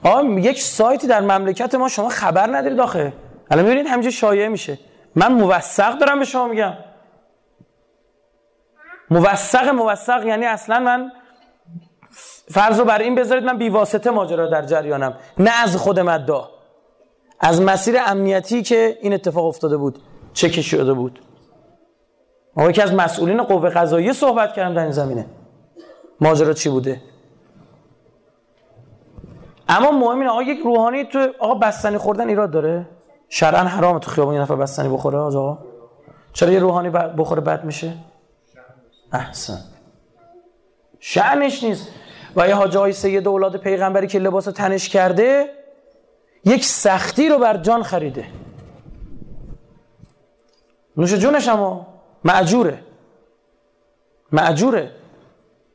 آقا 0.04 0.22
یک 0.22 0.62
سایتی 0.62 1.06
در 1.06 1.20
مملکت 1.20 1.74
ما 1.74 1.88
شما 1.88 2.08
خبر 2.08 2.56
ندارید 2.56 2.80
آخه. 2.80 3.12
الان 3.50 3.64
می‌بینید 3.64 3.86
همینجا 3.86 4.10
شایعه 4.10 4.48
میشه. 4.48 4.78
من 5.14 5.32
موثق 5.32 5.98
دارم 5.98 6.18
به 6.18 6.24
شما 6.24 6.48
میگم. 6.48 6.72
موثق 9.10 9.68
موثق 9.68 10.26
یعنی 10.26 10.46
اصلا 10.46 10.78
من 10.78 11.12
فرض 12.50 12.78
رو 12.78 12.84
بر 12.84 12.98
این 12.98 13.14
بذارید 13.14 13.44
من 13.44 13.58
بیواسطه 13.58 14.10
ماجرا 14.10 14.46
در 14.46 14.62
جریانم. 14.62 15.16
نه 15.38 15.62
از 15.62 15.76
خود 15.76 16.00
مدا 16.00 16.50
از 17.42 17.60
مسیر 17.60 17.96
امنیتی 18.06 18.62
که 18.62 18.98
این 19.00 19.12
اتفاق 19.12 19.46
افتاده 19.46 19.76
بود 19.76 19.98
چه 20.32 20.62
شده 20.62 20.92
بود؟ 20.92 21.20
ما 22.56 22.70
یکی 22.70 22.82
از 22.82 22.94
مسئولین 22.94 23.42
قوه 23.42 23.68
قضاییه 23.68 24.12
صحبت 24.12 24.52
کردم 24.52 24.74
در 24.74 24.82
این 24.82 24.92
زمینه. 24.92 25.26
ماجرا 26.20 26.52
چی 26.52 26.68
بوده؟ 26.68 27.00
اما 29.68 29.90
مهم 29.90 30.18
اینه 30.18 30.30
آقا 30.30 30.42
یک 30.42 30.60
روحانی 30.64 31.04
تو 31.04 31.28
آقا 31.38 31.54
بستنی 31.54 31.98
خوردن 31.98 32.28
ایراد 32.28 32.50
داره؟ 32.50 32.88
شرعا 33.28 33.64
حرامه 33.64 33.98
تو 33.98 34.10
خیابون 34.10 34.34
یه 34.34 34.40
نفر 34.40 34.56
بستنی 34.56 34.88
بخوره 34.88 35.18
آقا. 35.18 35.58
چرا 36.32 36.52
یه 36.52 36.58
روحانی 36.58 36.90
بخوره 36.90 37.40
بد 37.40 37.64
میشه؟ 37.64 37.94
احسن. 39.12 39.58
شعنش 41.00 41.64
نیست. 41.64 41.88
و 42.36 42.48
یه 42.48 42.54
حاجه 42.54 42.78
های 42.78 42.92
سید 42.92 43.28
اولاد 43.28 43.56
پیغمبری 43.56 44.06
که 44.06 44.18
لباس 44.18 44.44
تنش 44.44 44.88
کرده 44.88 45.61
یک 46.44 46.64
سختی 46.64 47.28
رو 47.28 47.38
بر 47.38 47.56
جان 47.56 47.82
خریده. 47.82 48.26
نوش 50.96 51.14
جونش 51.14 51.48
اما 51.48 51.86
معجوره. 52.24 52.82
معجوره. 54.32 54.90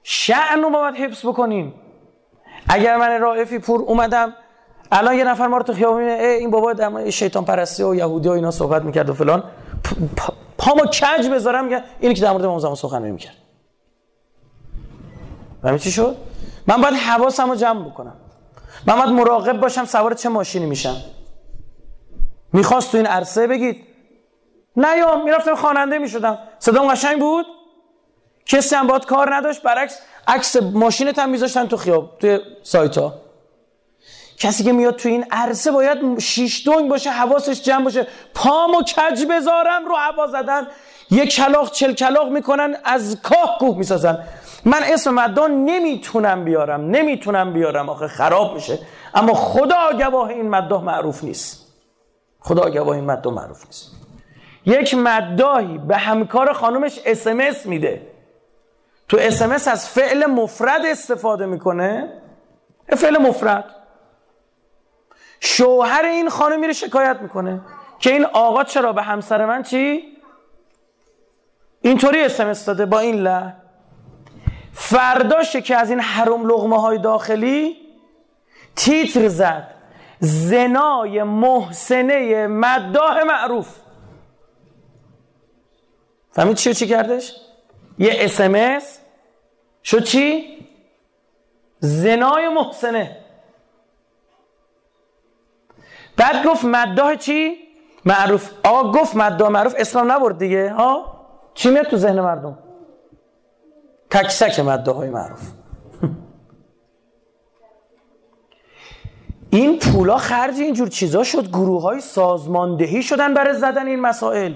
شعن 0.03 0.61
رو 0.61 0.69
ما 0.69 0.79
باید 0.79 0.95
حفظ 0.95 1.25
بکنیم. 1.25 1.73
اگر 2.69 2.97
من 2.97 3.21
رائفی 3.21 3.59
پور 3.59 3.81
اومدم 3.81 4.33
الان 4.91 5.15
یه 5.15 5.23
نفر 5.23 5.47
ما 5.47 5.57
رو 5.57 5.63
تو 5.63 5.73
خیابون 5.73 6.01
این 6.01 6.51
بابا 6.51 7.09
شیطان 7.09 7.45
پرستی 7.45 7.83
و 7.83 7.95
یهودی 7.95 8.29
و 8.29 8.31
اینا 8.31 8.51
صحبت 8.51 8.81
می‌کرد 8.83 9.09
و 9.09 9.13
فلان. 9.13 9.43
پامو 10.57 10.85
کج 10.85 11.29
بذارم 11.29 11.63
میگه 11.63 11.83
اینی 11.99 12.13
که 12.13 12.21
در 12.21 12.31
مورد 12.31 12.45
امام 12.45 12.59
زمان 12.59 12.75
سخن 12.75 13.01
می‌کرد 13.01 13.35
و 15.63 15.77
چی 15.77 15.91
شد؟ 15.91 16.17
من 16.67 16.81
باید 16.81 16.93
رو 17.39 17.55
جمع 17.55 17.89
بکنم. 17.89 18.13
من 18.85 18.95
باید 18.95 19.09
مراقب 19.09 19.59
باشم 19.59 19.85
سوار 19.85 20.13
چه 20.13 20.29
ماشینی 20.29 20.65
میشم. 20.65 20.95
می‌خواست 22.53 22.91
تو 22.91 22.97
این 22.97 23.05
عرصه 23.05 23.47
بگید. 23.47 23.83
نه 24.75 24.97
یا 24.97 25.23
می‌رفتم 25.23 25.55
خواننده 25.55 25.97
می‌شدم. 25.97 26.39
صدام 26.59 26.87
قشنگ 26.87 27.19
بود؟ 27.19 27.45
کسی 28.45 28.75
هم 28.75 28.87
باید 28.87 29.05
کار 29.05 29.35
نداشت؟ 29.35 29.61
برعکس 29.61 29.99
عکس 30.27 30.55
ماشینت 30.55 31.19
هم 31.19 31.29
میذاشتن 31.29 31.67
تو 31.67 31.77
خیاب 31.77 32.17
توی 32.19 32.39
سایت 32.63 32.97
ها 32.97 33.13
کسی 34.37 34.63
که 34.63 34.71
میاد 34.71 34.95
تو 34.95 35.09
این 35.09 35.25
عرصه 35.31 35.71
باید 35.71 36.19
شیش 36.19 36.67
دنگ 36.67 36.89
باشه 36.89 37.09
حواسش 37.09 37.61
جمع 37.61 37.83
باشه. 37.83 38.07
پامو 38.33 38.81
کج 38.81 39.25
بذارم 39.25 39.85
رو 39.85 39.95
هوا 39.95 40.27
زدن. 40.27 40.67
یک 41.11 41.35
کلاق 41.35 41.71
چل 41.71 41.93
کلاق 41.93 42.29
می‌کنن 42.29 42.77
از 42.83 43.21
کاه 43.21 43.57
کوه 43.59 43.77
می‌سازن. 43.77 44.23
من 44.65 44.83
اسم 44.83 45.13
مدان 45.13 45.65
نمی‌تونم 45.65 46.45
بیارم 46.45 46.81
نمی‌تونم 46.81 47.53
بیارم. 47.53 47.89
آخه 47.89 48.07
خراب 48.07 48.53
میشه. 48.53 48.79
اما 49.15 49.33
خدا 49.33 49.91
گواه 49.97 50.29
این 50.29 50.49
مداه 50.49 50.83
معروف 50.83 51.23
نیست. 51.23 51.73
خدا 52.39 52.69
گواه 52.69 52.95
این 52.95 53.05
مداه 53.05 53.33
معروف 53.33 53.65
نیست. 53.65 53.91
یک 54.65 54.95
مداهی 54.95 55.77
به 55.77 55.97
همکار 55.97 56.53
خانومش 56.53 56.99
اسمس 57.05 57.65
میده. 57.65 58.07
تو 59.07 59.17
اسمس 59.19 59.67
از 59.67 59.89
فعل 59.89 60.25
مفرد 60.25 60.85
استفاده 60.85 61.45
می‌کنه. 61.45 62.21
فعل 62.97 63.17
مفرد. 63.17 63.65
شوهر 65.39 66.05
این 66.05 66.29
خانم 66.29 66.59
میره 66.59 66.73
شکایت 66.73 67.17
می‌کنه. 67.21 67.61
که 67.99 68.11
این 68.11 68.25
آقا 68.25 68.63
چرا 68.63 68.93
به 68.93 69.01
همسر 69.01 69.45
من 69.45 69.63
چی؟ 69.63 70.03
اینطوری 71.81 72.21
اسمس 72.21 72.65
داده 72.65 72.85
با 72.85 72.99
این 72.99 73.15
له. 73.15 73.53
فرداشه 74.79 75.61
که 75.61 75.75
از 75.75 75.89
این 75.89 75.99
حرم 75.99 76.47
لغمه 76.47 76.81
های 76.81 76.97
داخلی 76.97 77.77
تیتر 78.75 79.27
زد 79.27 79.73
زنای 80.19 81.23
محسنه 81.23 82.47
مداه 82.47 83.23
معروف 83.23 83.75
فهمید 86.31 86.55
چی 86.55 86.73
چی 86.73 86.87
کردش؟ 86.87 87.35
یه 87.99 88.11
اسمس 88.15 88.99
شد 89.83 90.03
چی؟ 90.03 90.57
زنای 91.79 92.47
محسنه 92.47 93.17
بعد 96.17 96.45
گفت 96.45 96.65
مداه 96.65 97.15
چی؟ 97.15 97.57
معروف 98.05 98.51
آقا 98.63 98.91
گفت 98.91 99.15
مداه 99.15 99.49
معروف 99.49 99.75
اسلام 99.77 100.11
نبرد 100.11 100.37
دیگه 100.37 100.73
ها؟ 100.73 101.21
چی 101.53 101.69
میاد 101.69 101.85
تو 101.85 101.97
ذهن 101.97 102.21
مردم؟ 102.21 102.66
تکسک 104.09 104.59
مداه 104.59 104.95
های 104.95 105.09
معروف. 105.09 105.51
این 109.49 109.79
پولا 109.79 110.17
خرج 110.17 110.59
اینجور 110.59 110.87
چیزا 110.87 111.23
شد 111.23 111.49
گروه 111.49 111.81
های 111.81 112.01
سازماندهی 112.01 113.03
شدن 113.03 113.33
برای 113.33 113.53
زدن 113.53 113.87
این 113.87 113.99
مسائل. 113.99 114.53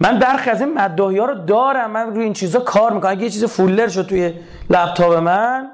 من 0.00 0.18
برخی 0.18 0.50
از 0.50 0.60
این 0.60 0.74
مداهی 0.74 1.18
ها 1.18 1.24
رو 1.24 1.34
دارم 1.34 1.90
من 1.90 2.14
روی 2.14 2.24
این 2.24 2.32
چیزا 2.32 2.60
کار 2.60 2.92
می‌کنم. 2.92 3.10
اگه 3.10 3.22
یه 3.22 3.30
چیز 3.30 3.44
فولر 3.44 3.88
شد 3.88 4.06
توی 4.06 4.34
لپتاپ 4.70 5.12
من 5.12 5.70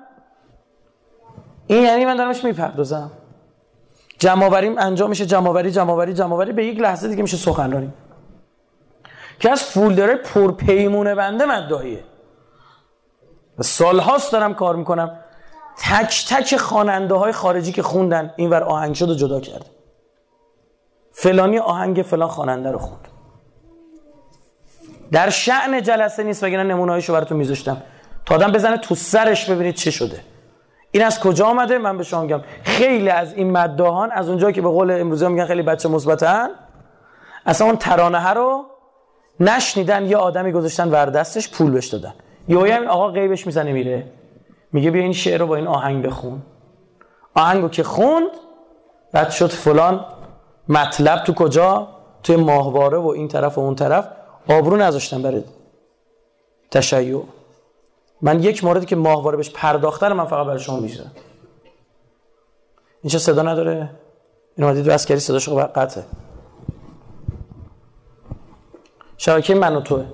این 1.66 1.82
یعنی 1.82 2.04
من 2.04 2.16
دارمش 2.16 2.44
می‌پردازم. 2.44 3.10
جمعآوریم 4.18 4.78
انجام 4.78 5.10
میشه 5.10 5.26
جمعآوری 5.26 5.70
جمعآوری 5.70 6.12
جمعآوری. 6.12 6.52
به 6.52 6.66
یک 6.66 6.80
لحظه 6.80 7.08
دیگه 7.08 7.22
میشه 7.22 7.36
سخنرانی. 7.36 7.92
که 9.40 9.50
از 9.50 9.62
فولدر 9.62 10.14
پرپیمونه 10.14 11.14
بنده 11.14 11.46
مداهیه 11.46 12.04
و 13.58 13.62
سالهاست 13.62 14.32
دارم 14.32 14.54
کار 14.54 14.76
می‌کنم. 14.76 15.18
تک 15.76 16.26
تک 16.28 16.56
خواننده 16.56 17.14
های 17.14 17.32
خارجی 17.32 17.72
که 17.72 17.82
خوندن 17.82 18.34
اینور 18.36 18.62
آهنگ 18.62 18.94
شد 18.94 19.10
و 19.10 19.14
جدا 19.14 19.40
کرد. 19.40 19.66
فلانی 21.12 21.58
آهنگ 21.58 22.02
فلان 22.02 22.28
خواننده 22.28 22.70
رو 22.70 22.78
خوند 22.78 23.08
در 25.12 25.30
شعن 25.30 25.82
جلسه 25.82 26.22
نیست 26.22 26.44
وگرنه 26.44 26.74
نمونه‌هاشو 26.74 27.12
براتون 27.12 27.36
میذاشتم. 27.36 27.82
تا 28.26 28.34
آدم 28.34 28.52
بزنه 28.52 28.76
تو 28.76 28.94
سرش 28.94 29.50
ببینید 29.50 29.74
چه 29.74 29.90
شده. 29.90 30.20
این 30.90 31.04
از 31.04 31.20
کجا 31.20 31.46
آمده؟ 31.46 31.78
من 31.78 31.98
به 31.98 32.04
شما 32.04 32.22
میگم. 32.22 32.40
خیلی 32.64 33.08
از 33.08 33.32
این 33.32 33.50
مداهان 33.50 34.10
از 34.10 34.28
اونجا 34.28 34.52
که 34.52 34.62
به 34.62 34.68
قول 34.68 34.90
امروزی 34.90 35.28
میگن 35.28 35.46
خیلی 35.46 35.62
بچه 35.62 35.88
مثبتن 35.88 36.50
اصلا 37.46 37.66
اون 37.66 37.76
ترانه 37.76 38.28
رو 38.28 38.69
نشنیدن 39.40 40.06
یه 40.06 40.16
آدمی 40.16 40.52
گذاشتن 40.52 40.90
ور 40.90 41.06
دستش 41.06 41.50
پول 41.50 41.70
بهش 41.70 41.86
دادن. 41.86 42.14
یا 42.48 42.64
این 42.64 42.88
آقا 42.88 43.08
غیبش 43.08 43.46
می‌زنه 43.46 43.72
میره. 43.72 44.06
میگه 44.72 44.90
بیا 44.90 45.02
این 45.02 45.12
شعر 45.12 45.40
رو 45.40 45.46
با 45.46 45.56
این 45.56 45.66
آهنگ 45.66 46.06
بخون. 46.06 46.42
آهنگو 47.34 47.68
که 47.68 47.82
خوند 47.82 48.30
بعد 49.12 49.30
شد 49.30 49.50
فلان 49.50 50.04
مطلب 50.68 51.24
تو 51.24 51.34
کجا؟ 51.34 51.88
توی 52.22 52.36
ماهواره 52.36 52.98
و 52.98 53.06
این 53.06 53.28
طرف 53.28 53.58
و 53.58 53.60
اون 53.60 53.74
طرف. 53.74 54.08
آبرو 54.48 54.76
نذاشتن 54.76 55.22
برای 55.22 55.42
تشیع. 56.70 57.22
من 58.22 58.42
یک 58.42 58.64
موردی 58.64 58.86
که 58.86 58.96
ماهواره 58.96 59.36
بهش 59.36 59.50
پرداختن 59.50 60.12
من 60.12 60.24
فقط 60.24 60.46
برای 60.46 60.60
شما 60.60 60.80
می‌ذارم 60.80 61.12
این 63.02 63.10
چه 63.10 63.18
صدا 63.18 63.42
نداره؟ 63.42 63.90
این 64.56 64.64
اومدید 64.66 64.84
بس 64.84 65.06
کردی 65.06 65.20
صداش 65.20 65.48
قطعه. 65.48 66.04
شبکه 69.20 69.54
من 69.54 69.76
و 69.76 69.80
توه. 69.80 70.06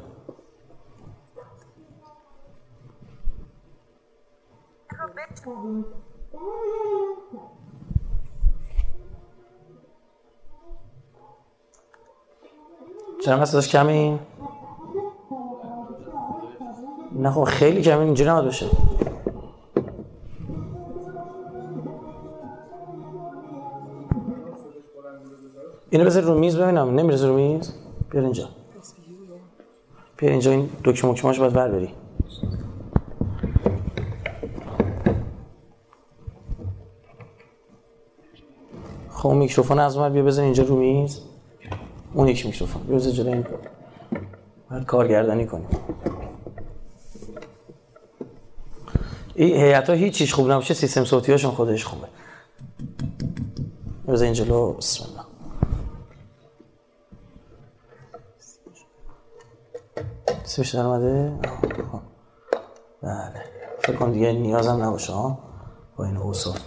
چرا 13.25 13.45
صداش 13.45 13.69
کمی؟ 13.69 14.19
نه 17.13 17.31
خب 17.31 17.45
خیلی 17.45 17.83
کمی 17.83 18.05
اینجوری 18.05 18.31
نماد 18.31 18.47
بشه 18.47 18.67
اینو 25.91 26.05
بذار 26.05 26.23
رو 26.23 26.39
میز 26.39 26.59
ببینم. 26.59 26.95
نمی‌رسه 26.95 27.27
رو 27.27 27.37
میز؟ 27.37 27.73
بیار 28.11 28.25
اینجا. 28.25 28.56
بیار 30.19 30.33
اینجا 30.33 30.51
این 30.51 30.71
دکمه 30.85 31.11
مکماش 31.11 31.39
باید 31.39 31.53
بر 31.53 31.69
بری. 31.69 31.91
خب 39.11 39.27
اون 39.27 39.39
میکروفون 39.39 39.79
از 39.79 39.97
اون 39.97 40.09
بیا 40.09 40.23
بزن 40.23 40.43
اینجا 40.43 40.63
رو 40.63 40.77
میز. 40.77 41.21
اون 42.15 42.29
یک 42.29 42.47
میکروفون. 42.47 42.83
بیا 42.83 42.97
بزن 42.97 43.11
جلوی 43.11 43.33
این. 43.33 43.47
بعد 44.71 44.85
کارگردانی 44.85 45.47
کنیم. 45.47 45.67
این 49.35 49.57
هیئت 49.57 49.91
ها 49.91 49.97
هیچ 49.97 50.15
چیز 50.15 50.33
خوب 50.33 50.51
نباشه 50.51 50.75
سیستم 50.75 51.05
صوتی 51.05 51.33
هاشون 51.33 51.51
خودش 51.51 51.85
خوبه. 51.85 52.07
بزن 54.09 54.25
این 54.25 54.35
جلو. 54.35 54.73
بسم 54.73 55.16
اسمش 60.57 60.75
در 60.75 60.87
اومده. 60.87 61.33
بله. 63.03 63.45
فکر 63.79 63.97
کنم 63.97 64.13
دیگه 64.13 64.33
نیازم 64.33 64.83
نباشه 64.83 65.13
ها؟ 65.13 65.39
با 65.97 66.05
این 66.05 66.17
اوصاف 66.17 66.59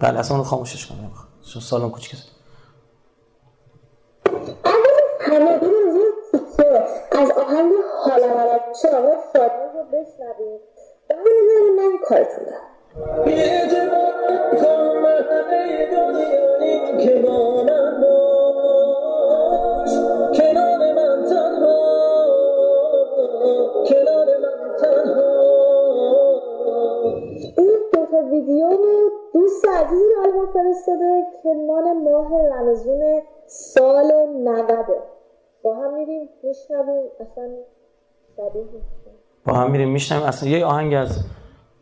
بله 0.00 0.18
اصلا 0.18 0.36
اونو 0.36 0.48
خاموشش 0.48 0.86
کنم. 0.86 1.10
چون 1.52 1.62
سالن 1.62 1.90
کوچیک 1.90 2.14
است 2.14 2.28
از 7.10 7.30
آهنگ 7.30 7.72
حالا 8.04 8.28
حالا 8.28 8.52
آقای 8.52 8.74
شادمان 8.82 9.68
رو 9.74 9.84
بشنویم. 9.84 10.60
بعد 11.08 11.18
من 11.78 11.98
کارتون 12.08 12.44
دارم. 12.44 12.67
اعتبار 13.26 14.12
کن 14.50 15.02
به 15.02 15.08
همه 15.30 15.86
دنیا 15.92 16.56
این 16.60 16.98
که 16.98 17.20
مانم 17.28 18.00
باش 18.00 19.90
کنار 20.38 20.78
من 20.92 21.24
تنها 21.24 22.26
کنار 23.88 24.26
من 24.26 24.76
تنها 24.80 25.48
این 27.58 27.78
دوتا 27.92 28.22
ویدیو 28.30 28.68
رو 28.68 29.10
دوست 29.32 29.68
عزیزی 29.68 30.04
برای 30.18 30.32
ما 30.32 30.46
فرستاده 30.52 31.26
که 31.42 31.48
مال 31.48 31.92
ماه 31.92 32.30
رمزون 32.48 33.22
سال 33.46 34.12
90 34.44 34.86
با 35.62 35.74
هم 35.74 35.94
میریم 35.94 36.28
میشنویم. 36.42 37.02
اصلا 40.26 40.48
یه 40.48 40.64
آهنگ 40.64 40.94
از 40.94 41.18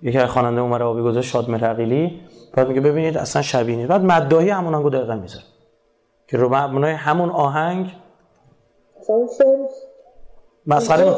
یکی 0.02 0.18
از 0.18 0.30
خواننده 0.30 0.60
عمر 0.60 0.82
آبی 0.82 1.02
گذاشت 1.02 1.30
شادمهر 1.30 1.64
عقیلی 1.64 2.20
بعد 2.54 2.68
میگه 2.68 2.80
ببینید 2.80 3.18
اصلا 3.18 3.42
شبیه 3.42 3.76
نیست. 3.76 3.88
بعد 3.88 4.00
مداهی 4.04 4.50
همون 4.50 4.74
آهنگو 4.74 4.90
دقیقا 4.90 5.14
می‌ذاره 5.14 5.44
که 6.28 6.36
رو 6.36 6.48
مبنای 6.56 6.92
همون 6.92 7.30
آهنگ. 7.30 7.96
مسخره 10.66 11.04
می- 11.04 11.10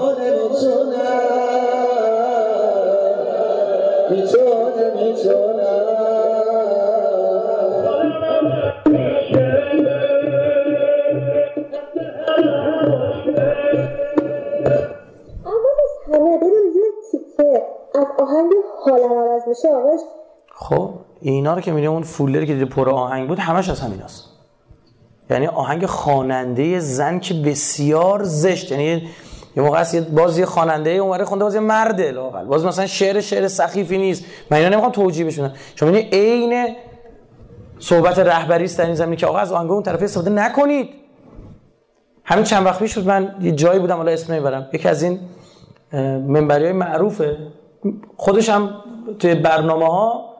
میشه 19.49 19.69
آقاش؟ 19.69 20.01
خب 20.55 20.91
اینا 21.21 21.55
رو 21.55 21.61
که 21.61 21.71
می‌بینیم 21.71 21.91
اون 21.93 22.03
فولری 22.03 22.47
که 22.47 22.53
دیده 22.55 22.65
پر 22.65 22.91
آهنگ 22.91 23.29
بود 23.29 23.39
همش 23.39 23.69
از 23.69 23.81
همین 23.81 24.01
هست. 24.01 24.25
یعنی 25.31 25.47
آهنگ 25.47 25.87
خواننده 25.87 26.79
زن 26.79 27.19
که 27.19 27.35
بسیار 27.35 28.23
زشت. 28.23 28.73
یعنی 28.73 28.85
یه- 28.85 29.03
موقع 29.57 29.81
است 29.81 29.97
باز 29.97 30.39
یه 30.39 30.47
خواننده 30.47 30.91
اونوره 30.91 31.25
خونده 31.25 31.45
باز 31.45 31.55
یه 31.55 31.61
مرده 31.61 32.11
لاقل. 32.11 32.45
باز 32.45 32.65
مثلا 32.65 32.87
شعر 32.87 33.21
شعر 33.21 33.49
سخیفی 33.49 33.99
نیست. 33.99 34.25
من 34.51 34.57
اینا 34.57 34.69
نمی‌خوام 34.69 34.93
توجیه 34.93 35.27
بشونم. 35.27 35.53
شما 35.75 35.91
می‌بینید 35.91 36.15
عین 36.15 36.77
صحبت 37.79 38.19
رهبری 38.19 38.65
است 38.65 38.79
در 38.79 38.87
این 38.87 38.95
زمینه 38.95 39.17
که 39.17 39.27
آقا 39.27 39.39
از 39.39 39.53
آهنگ 39.53 39.71
اون 39.71 39.83
طرف 39.83 40.03
استفاده 40.03 40.31
نکنید. 40.31 40.89
همین 42.25 42.45
چند 42.45 42.67
وقت 42.67 42.79
پیش 42.79 42.99
بود 42.99 43.07
من 43.07 43.35
یه 43.41 43.53
جایی 43.53 43.81
بودم 43.81 43.97
حالا 43.97 44.13
اسم 44.13 44.33
نمی‌برم. 44.33 44.67
یکی 44.73 44.89
از 44.89 45.03
این 45.03 45.21
منبری 46.27 46.73
معروفه. 46.73 47.37
خودش 48.17 48.49
هم 48.49 48.71
توی 49.18 49.35
برنامه 49.35 49.87
ها 49.87 50.35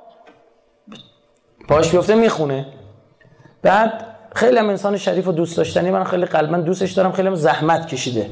پاش 1.69 1.91
بیفته 1.91 2.15
می‌خونه. 2.15 2.67
بعد 3.63 4.05
خیلی 4.35 4.59
هم 4.59 4.69
انسان 4.69 4.97
شریف 4.97 5.29
و 5.29 5.33
دوست 5.33 5.57
داشتنی 5.57 5.91
من 5.91 6.05
خیلی 6.05 6.27
قلبا 6.27 6.57
دوستش 6.57 6.93
دارم 6.93 7.13
خیلی 7.13 7.29
هم 7.29 7.35
زحمت 7.35 7.87
کشیده 7.87 8.31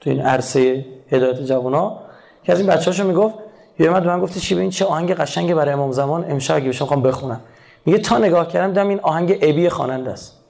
تو 0.00 0.10
این 0.10 0.20
عرصه 0.20 0.86
هدایت 1.10 1.42
جوونا 1.42 1.98
که 2.44 2.52
از 2.52 2.60
این 2.60 2.68
بچه‌هاشو 2.68 3.06
می‌گفت 3.06 3.34
یه 3.78 3.88
اومد 3.88 4.06
من 4.06 4.20
گفت 4.20 4.38
چی 4.38 4.54
به 4.54 4.60
این 4.60 4.70
چه 4.70 4.84
آهنگ 4.84 5.14
قشنگی 5.14 5.54
برای 5.54 5.72
امام 5.72 5.92
زمان؟ 5.92 6.30
امشب 6.30 6.56
اگه 6.56 6.72
خواهم 6.72 7.02
بخونم. 7.02 7.40
میگه 7.86 7.98
تا 7.98 8.18
نگاه 8.18 8.48
کردم 8.48 8.66
دیدم 8.66 8.88
این 8.88 9.00
آهنگ 9.00 9.38
ابی 9.42 9.68
خواننده 9.68 10.10
است. 10.10 10.44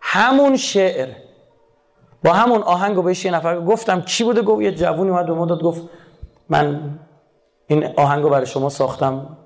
همون 0.00 0.56
شعر. 0.56 1.08
با 2.24 2.32
همون 2.32 2.62
آهنگو 2.62 3.02
بهش 3.02 3.24
یه 3.24 3.30
نفر 3.30 3.60
گفتم 3.60 4.02
چی 4.02 4.24
بوده؟ 4.24 4.42
گفت 4.42 4.62
یه 4.62 4.72
جوونی 4.72 5.10
اومد 5.10 5.26
به 5.26 5.32
ما 5.34 5.46
داد 5.46 5.62
گفت 5.62 5.82
من 6.48 6.80
این 7.66 7.86
آهنگو 7.96 8.28
برای 8.28 8.46
شما 8.46 8.68
ساختم. 8.68 9.36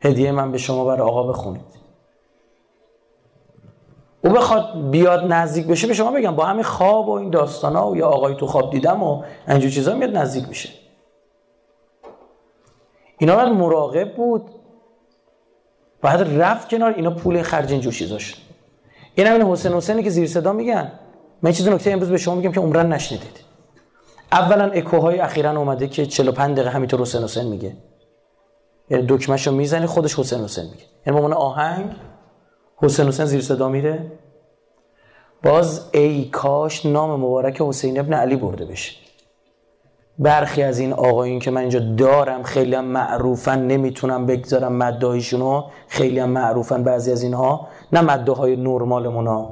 هدیه 0.00 0.32
من 0.32 0.52
به 0.52 0.58
شما 0.58 0.84
برای 0.84 1.08
آقا 1.08 1.22
بخونید. 1.22 1.76
او 4.24 4.30
بخواد 4.30 4.90
بیاد 4.90 5.32
نزدیک 5.32 5.66
بشه 5.66 5.86
به 5.86 5.94
شما 5.94 6.10
بگم 6.10 6.36
با 6.36 6.44
همین 6.44 6.62
خواب 6.62 7.08
و 7.08 7.10
این 7.10 7.30
داستانا 7.30 7.90
و 7.90 7.96
یا 7.96 8.08
آقای 8.08 8.34
تو 8.34 8.46
خواب 8.46 8.70
دیدم 8.70 9.02
و 9.02 9.22
اینجور 9.48 9.70
چیزا 9.70 9.94
میاد 9.94 10.16
نزدیک 10.16 10.48
میشه. 10.48 10.68
اینا 13.18 13.36
باید 13.36 13.48
مراقب 13.48 14.14
بود 14.14 14.50
باید 16.02 16.42
رفت 16.42 16.68
کنار 16.68 16.94
اینا 16.94 17.10
پول 17.10 17.42
خرج 17.42 17.72
اینجور 17.72 17.92
چیزاش 17.92 18.34
این 19.14 19.26
همین 19.26 19.42
حسین 19.42 19.72
حسینی 19.72 20.02
که 20.02 20.10
زیر 20.10 20.28
صدا 20.28 20.52
میگن. 20.52 20.92
من 21.42 21.52
چیز 21.52 21.68
نکته 21.68 21.90
امروز 21.90 22.10
به 22.10 22.18
شما 22.18 22.34
میگم 22.34 22.52
که 22.52 22.60
عمرن 22.60 22.92
نشنیدید. 22.92 23.45
اولا 24.32 24.64
اکوهای 24.64 25.18
اخیرا 25.18 25.50
اومده 25.50 25.88
که 25.88 26.06
45 26.06 26.56
دقیقه 26.56 26.70
همینطور 26.70 27.00
حسین 27.00 27.22
حسین 27.22 27.48
میگه. 27.48 27.76
یعنی 28.90 29.06
دکمهشو 29.08 29.52
می‌زنی 29.52 29.86
خودش 29.86 30.18
حسین 30.18 30.44
حسین 30.44 30.64
میگه. 30.64 30.84
یعنی 31.06 31.18
عنوان 31.18 31.32
آهنگ 31.32 31.96
حسین 32.76 33.06
حسین 33.06 33.26
زیر 33.26 33.40
صدا 33.40 33.68
میره. 33.68 34.12
باز 35.42 35.88
ای 35.92 36.24
کاش 36.24 36.86
نام 36.86 37.20
مبارک 37.20 37.60
حسین 37.60 38.00
ابن 38.00 38.12
علی 38.12 38.36
برده 38.36 38.64
بشه. 38.64 38.96
برخی 40.18 40.62
از 40.62 40.78
این 40.78 40.92
آقایون 40.92 41.38
که 41.38 41.50
من 41.50 41.60
اینجا 41.60 41.78
دارم 41.78 42.42
خیلی 42.42 42.74
هم 42.74 42.84
معروفن 42.84 43.66
نمی‌تونم 43.66 44.26
بگذارم 44.26 44.72
مداهیشونو. 44.72 45.64
خیلی 45.88 46.18
هم 46.18 46.30
معروفن 46.30 46.82
بعضی 46.82 47.12
از 47.12 47.22
اینها. 47.22 47.68
نه 47.92 48.00
مداهای 48.00 48.56
نرمالمونا. 48.56 49.50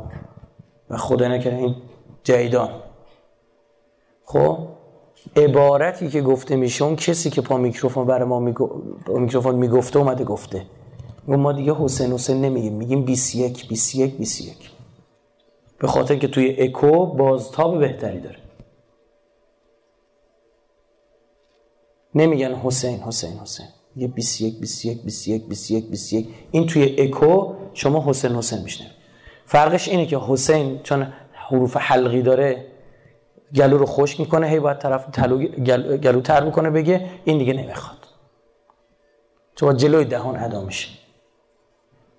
و 0.90 0.96
خدا 0.96 1.28
نکنه 1.28 1.54
این 1.54 1.76
جیدان 2.24 2.68
خب 4.24 4.58
عبارتی 5.36 6.08
که 6.08 6.22
گفته 6.22 6.56
میشه 6.56 6.84
اون 6.84 6.96
کسی 6.96 7.30
که 7.30 7.40
پا 7.40 7.56
میکروفون 7.56 8.06
برای 8.06 8.28
ما 8.28 8.40
میگو... 8.40 8.82
میکروفون 9.08 9.54
می‌گفته 9.54 9.98
اومده 9.98 10.24
گفته. 10.24 10.66
ما 11.28 11.52
دیگه 11.52 11.74
حسین 11.74 12.12
حسین 12.12 12.40
نمیگیم. 12.40 12.72
میگیم 12.72 13.04
21 13.04 13.68
21 13.68 14.18
21 14.18 14.70
به 15.78 15.86
خاطر 15.86 16.16
که 16.16 16.28
توی 16.28 16.56
اکو 16.58 17.06
بازتاب 17.06 17.78
بهتری 17.78 18.20
داره. 18.20 18.38
نمیگن 22.14 22.54
حسین 22.54 22.98
حسین 22.98 23.38
حسین. 23.38 23.66
یه 23.96 24.08
21 24.08 24.60
21 24.60 25.02
21 25.02 25.48
21 25.48 25.90
21 25.90 26.28
این 26.50 26.66
توی 26.66 26.94
اکو 26.98 27.54
شما 27.74 28.04
حسین 28.06 28.32
حسین 28.32 28.62
میشنوید. 28.62 28.92
فرقش 29.46 29.88
اینه 29.88 30.06
که 30.06 30.18
حسین 30.18 30.80
چون 30.82 31.12
حروف 31.32 31.76
حلقی 31.76 32.22
داره 32.22 32.73
گلو 33.54 33.78
رو 33.78 33.86
خشک 33.86 34.20
می‌کنه 34.20 34.48
هی 34.48 34.60
باید 34.60 34.78
طرف 34.78 35.06
تلو 35.12 35.38
گل... 35.38 35.96
گلو 35.96 36.20
تر 36.20 36.44
می‌کنه 36.44 36.70
بگه 36.70 37.06
این 37.24 37.38
دیگه 37.38 37.52
نمی‌خواد. 37.52 37.98
چون 39.54 39.76
جلوی 39.76 40.04
دهان 40.04 40.36
ادا 40.36 40.64
میشه. 40.64 40.88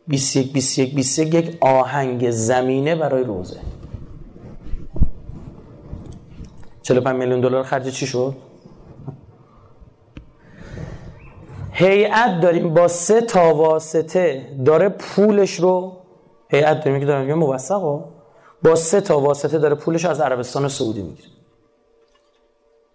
21 0.07 0.53
21 0.53 0.95
21 0.95 1.33
یک 1.33 1.57
آهنگ 1.61 2.29
زمینه 2.29 2.95
برای 2.95 3.23
روزه. 3.23 3.59
45 6.81 7.19
میلیون 7.19 7.41
دلار 7.41 7.63
خرج 7.63 7.89
چی 7.89 8.07
شد؟ 8.07 8.35
هیئت 11.71 12.39
داریم 12.41 12.73
با 12.73 12.88
سه 12.88 13.21
تا 13.21 13.55
واسطه 13.55 14.49
داره 14.65 14.89
پولش 14.89 15.59
رو 15.59 15.97
هیئت 16.49 16.83
داریم 16.83 16.99
که 16.99 17.05
داریم 17.05 17.21
میگه 17.21 17.33
موثق 17.33 17.83
با 18.65 18.75
سه 18.75 19.01
تا 19.01 19.19
واسطه 19.19 19.58
داره 19.58 19.75
پولش 19.75 20.06
از 20.06 20.21
عربستان 20.21 20.67
سعودی 20.67 21.01
می‌گیره. 21.01 21.30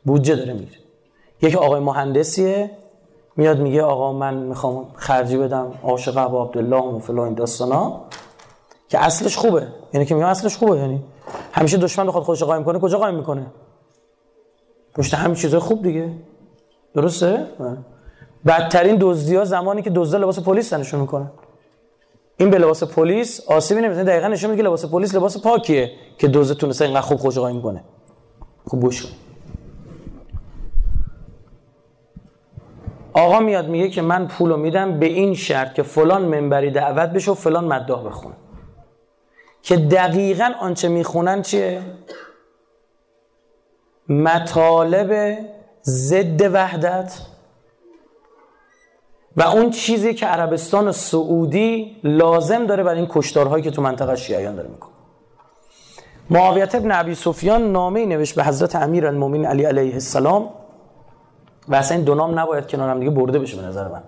بودجه 0.04 0.36
داره 0.36 0.52
می‌گیره. 0.52 0.78
یک 1.42 1.56
آقای 1.56 1.80
مهندسیه 1.80 2.70
میاد 3.36 3.58
میگه 3.58 3.82
آقا 3.82 4.12
من 4.12 4.34
می‌خوام 4.34 4.86
خرجی 4.94 5.36
بدم 5.36 5.72
عاشق 5.82 6.16
ابو 6.16 6.42
عبدالله 6.42 6.82
و 6.82 6.98
فلان 6.98 7.24
این 7.24 7.34
داستانا. 7.34 8.00
که 8.88 9.04
اصلش 9.04 9.36
خوبه. 9.36 9.66
یعنی 9.92 10.06
که 10.06 10.14
میگم 10.14 10.26
اصلش 10.26 10.56
خوبه. 10.56 10.76
یعنی 10.76 11.02
همیشه 11.52 11.76
دشمن 11.76 12.06
بخواد 12.06 12.24
خودش 12.24 12.42
قایم 12.42 12.64
کنه 12.64 12.78
کجا 12.78 12.98
قایم 12.98 13.14
می‌کنه؟ 13.14 13.46
پشت 14.94 15.14
همین 15.14 15.34
چیزای 15.34 15.60
خوب 15.60 15.82
دیگه. 15.82 16.12
درسته؟ 16.94 17.46
بدترین 18.46 18.96
دزدی 19.00 19.36
ها 19.36 19.44
زمانی 19.44 19.82
که 19.82 19.90
دزدا 19.90 20.18
لباس 20.18 20.38
پلیس 20.38 20.68
تنشون 20.68 21.00
می‌کنن. 21.00 21.30
این 22.40 22.50
به 22.50 22.58
لباس 22.58 22.84
پلیس 22.84 23.40
آسیبی 23.40 23.80
نمی‌زنه. 23.80 24.04
دقیقا 24.04 24.28
نشون 24.28 24.50
میده 24.50 24.62
که 24.62 24.66
لباس 24.66 24.84
پلیس 24.84 25.14
لباس 25.14 25.42
پاکیه 25.42 25.90
که 26.18 26.28
دزد 26.28 26.54
تونسته 26.54 26.84
اینقدر 26.84 27.00
خوب 27.00 27.18
خوش 27.18 27.38
می‌کنه. 27.38 27.84
خوب 28.66 28.80
گوش 28.80 29.02
کن. 29.02 29.08
آقا 33.12 33.40
میاد 33.40 33.68
میگه 33.68 33.88
که 33.88 34.02
من 34.02 34.28
پولو 34.28 34.56
میدم 34.56 34.98
به 34.98 35.06
این 35.06 35.34
شرط 35.34 35.74
که 35.74 35.82
فلان 35.82 36.22
منبری 36.22 36.70
دعوت 36.70 37.10
بشه 37.10 37.30
و 37.30 37.34
فلان 37.34 37.64
مداح 37.64 38.06
بخونه. 38.06 38.34
که 39.62 39.76
دقیقا 39.76 40.50
آنچه 40.60 40.88
می‌خونن 40.88 41.42
چیه؟ 41.42 41.82
مطالب 44.08 45.38
ضد 45.84 46.54
وحدت. 46.54 47.18
و 49.36 49.42
اون 49.42 49.70
چیزی 49.70 50.14
که 50.14 50.26
عربستان 50.26 50.92
سعودی 50.92 51.96
لازم 52.04 52.66
داره 52.66 52.82
برای 52.82 52.98
این 52.98 53.08
کشتارهایی 53.10 53.64
که 53.64 53.70
تو 53.70 53.82
منطقه 53.82 54.16
شیعیان 54.16 54.54
داره 54.54 54.68
می‌کنه. 54.68 54.90
معاویت 56.30 56.74
ابن 56.74 56.90
عبی 56.90 57.14
سفیان 57.14 57.72
نامه 57.72 58.06
نوشت 58.06 58.34
به 58.34 58.44
حضرت 58.44 58.76
امیر 58.76 59.06
المومین 59.06 59.46
علی 59.46 59.64
علیه 59.64 59.94
السلام 59.94 60.48
و 61.68 61.74
اصلا 61.74 61.96
این 61.96 62.04
دو 62.04 62.14
نام 62.14 62.38
نباید 62.38 62.66
کنار 62.66 62.90
هم 62.90 62.98
دیگه 62.98 63.10
برده 63.10 63.38
بشه 63.38 63.56
به 63.56 63.62
نظر 63.62 63.88
من. 63.88 64.02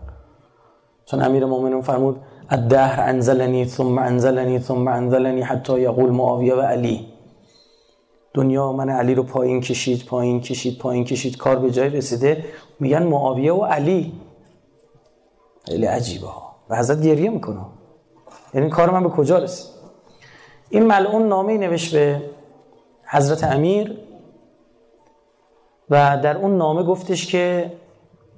چون 1.06 1.22
امیر 1.22 1.44
مومنین 1.44 1.80
فرمود 1.80 2.20
الدهر 2.48 3.00
انزلنی 3.08 3.64
ثم 3.64 3.98
انزلنی 3.98 4.58
ثم 4.58 4.88
انزلنی 4.88 5.42
حتی 5.42 5.80
یقول 5.80 6.10
معاویه 6.10 6.54
و 6.54 6.60
علی. 6.60 7.06
دنیا 8.34 8.72
من 8.72 8.88
علی 8.88 9.14
رو 9.14 9.22
پایین 9.22 9.60
کشید 9.60 10.06
پایین 10.06 10.40
کشید 10.40 10.78
پایین 10.78 11.04
کشید 11.04 11.36
کار 11.36 11.56
به 11.56 11.70
جای 11.70 11.88
رسیده. 11.88 12.44
میگن 12.80 13.02
معاویه 13.02 13.52
و 13.52 13.64
علی. 13.64 14.12
خیلی 15.64 15.86
عجیبه 15.86 16.26
ها. 16.26 16.56
و 16.68 16.76
حضرت 16.76 17.02
گریه 17.02 17.30
می‌کنه 17.30 17.60
یعنی 18.54 18.68
کار 18.68 18.90
من 18.90 19.02
به 19.02 19.08
کجا 19.08 19.38
رسید؟ 19.38 19.72
این 20.70 20.86
ملعون 20.86 21.28
نامه 21.28 21.58
نوشت 21.58 21.94
به 21.94 22.22
حضرت 23.04 23.44
امیر 23.44 23.98
و 25.90 26.18
در 26.22 26.36
اون 26.36 26.56
نامه 26.56 26.82
گفتش 26.82 27.26
که 27.26 27.72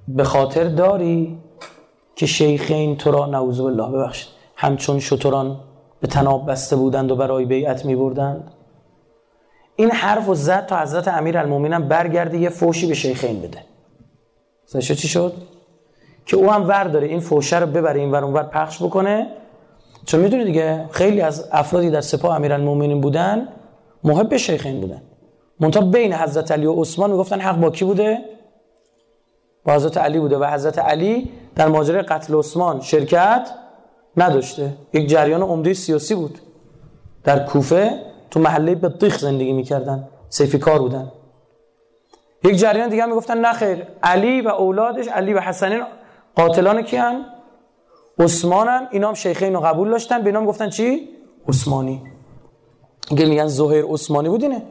به 0.08 0.24
خاطر 0.24 0.64
داری 0.64 1.38
که 2.16 2.26
شیخین 2.26 2.96
تو 2.96 3.10
را 3.10 3.26
نعوذ 3.26 3.60
بالله 3.60 3.90
ببخشید. 3.90 4.28
همچون 4.56 5.00
شتران 5.00 5.60
به 6.00 6.06
تناب 6.06 6.50
بسته 6.50 6.76
بودند 6.76 7.10
و 7.10 7.16
برای 7.16 7.44
بیعت 7.44 7.84
می 7.84 7.96
بردند 7.96 8.52
این 9.76 9.90
حرف 9.90 10.28
و 10.28 10.34
زد 10.34 10.66
تا 10.66 10.80
حضرت 10.80 11.08
امیر 11.08 11.38
المومنین 11.38 11.88
برگرده 11.88 12.38
یه 12.38 12.48
فوشی 12.48 12.86
به 12.86 12.94
شیخین 12.94 13.40
بده. 13.40 13.64
سشو 14.64 14.94
چی 14.94 15.08
شد؟ 15.08 15.32
که 16.26 16.36
او 16.36 16.52
هم 16.52 16.68
ور 16.68 16.84
داره 16.84 17.06
این 17.06 17.20
فوشه 17.20 17.58
رو 17.58 17.66
ببره 17.66 18.00
این 18.00 18.10
ور 18.10 18.24
اونور 18.24 18.42
پخش 18.42 18.82
بکنه. 18.82 19.26
چون 20.06 20.20
می‌دونی 20.20 20.44
دیگه 20.44 20.84
خیلی 20.90 21.20
از 21.20 21.48
افرادی 21.52 21.90
در 21.90 22.00
سپاه 22.00 22.36
امیرالمومنین 22.36 23.00
بودن 23.00 23.48
محب 24.04 24.36
شیخین 24.36 24.80
بودن. 24.80 25.02
منتها 25.60 25.82
بین 25.84 26.12
حضرت 26.12 26.52
علی 26.52 26.66
و 26.66 26.80
عثمان 26.80 27.10
می‌گفتن 27.10 27.40
حق 27.40 27.60
با 27.60 27.70
کی 27.70 27.84
بوده؟ 27.84 28.18
با 29.64 29.72
حضرت 29.72 29.96
علی 29.96 30.18
بوده. 30.18 30.38
و 30.38 30.44
حضرت 30.44 30.78
علی 30.78 31.30
در 31.56 31.68
ماجرای 31.68 32.02
قتل 32.02 32.34
عثمان 32.34 32.80
شرکت 32.80 33.50
نداشته. 34.16 34.72
یک 34.92 35.08
جریان 35.08 35.42
عمده 35.42 35.74
سیاسی 35.74 36.14
بود. 36.14 36.38
در 37.24 37.44
کوفه 37.44 38.00
تو 38.30 38.40
محله 38.40 38.74
بطیخ 38.74 39.18
زندگی 39.18 39.52
می‌کردن. 39.52 40.08
سیفی 40.28 40.58
کار 40.58 40.78
بودن. 40.78 41.12
یک 42.44 42.56
جریان 42.56 42.88
دیگه 42.88 43.06
می‌گفتن 43.06 43.38
نه 43.38 43.52
خیر. 43.52 43.86
علی 44.02 44.40
و 44.40 44.48
اولادش 44.48 45.08
علی 45.08 45.32
و 45.32 45.40
حسنین 45.40 45.82
قاتلان 46.36 46.82
کیان؟ 46.82 47.26
عثمانن. 48.18 48.88
اینا 48.90 49.08
هم 49.08 49.14
شیخین 49.14 49.54
رو 49.54 49.60
قبول 49.60 49.90
داشتن. 49.90 50.22
به 50.22 50.26
اینا 50.26 50.46
گفتن 50.46 50.70
چی؟ 50.70 51.08
عثمانی. 51.48 52.02
اگه 53.10 53.26
میگن 53.26 53.46
زهیر 53.46 53.84
عثمانی 53.84 54.28
بود 54.28 54.42
اینه. 54.42 54.62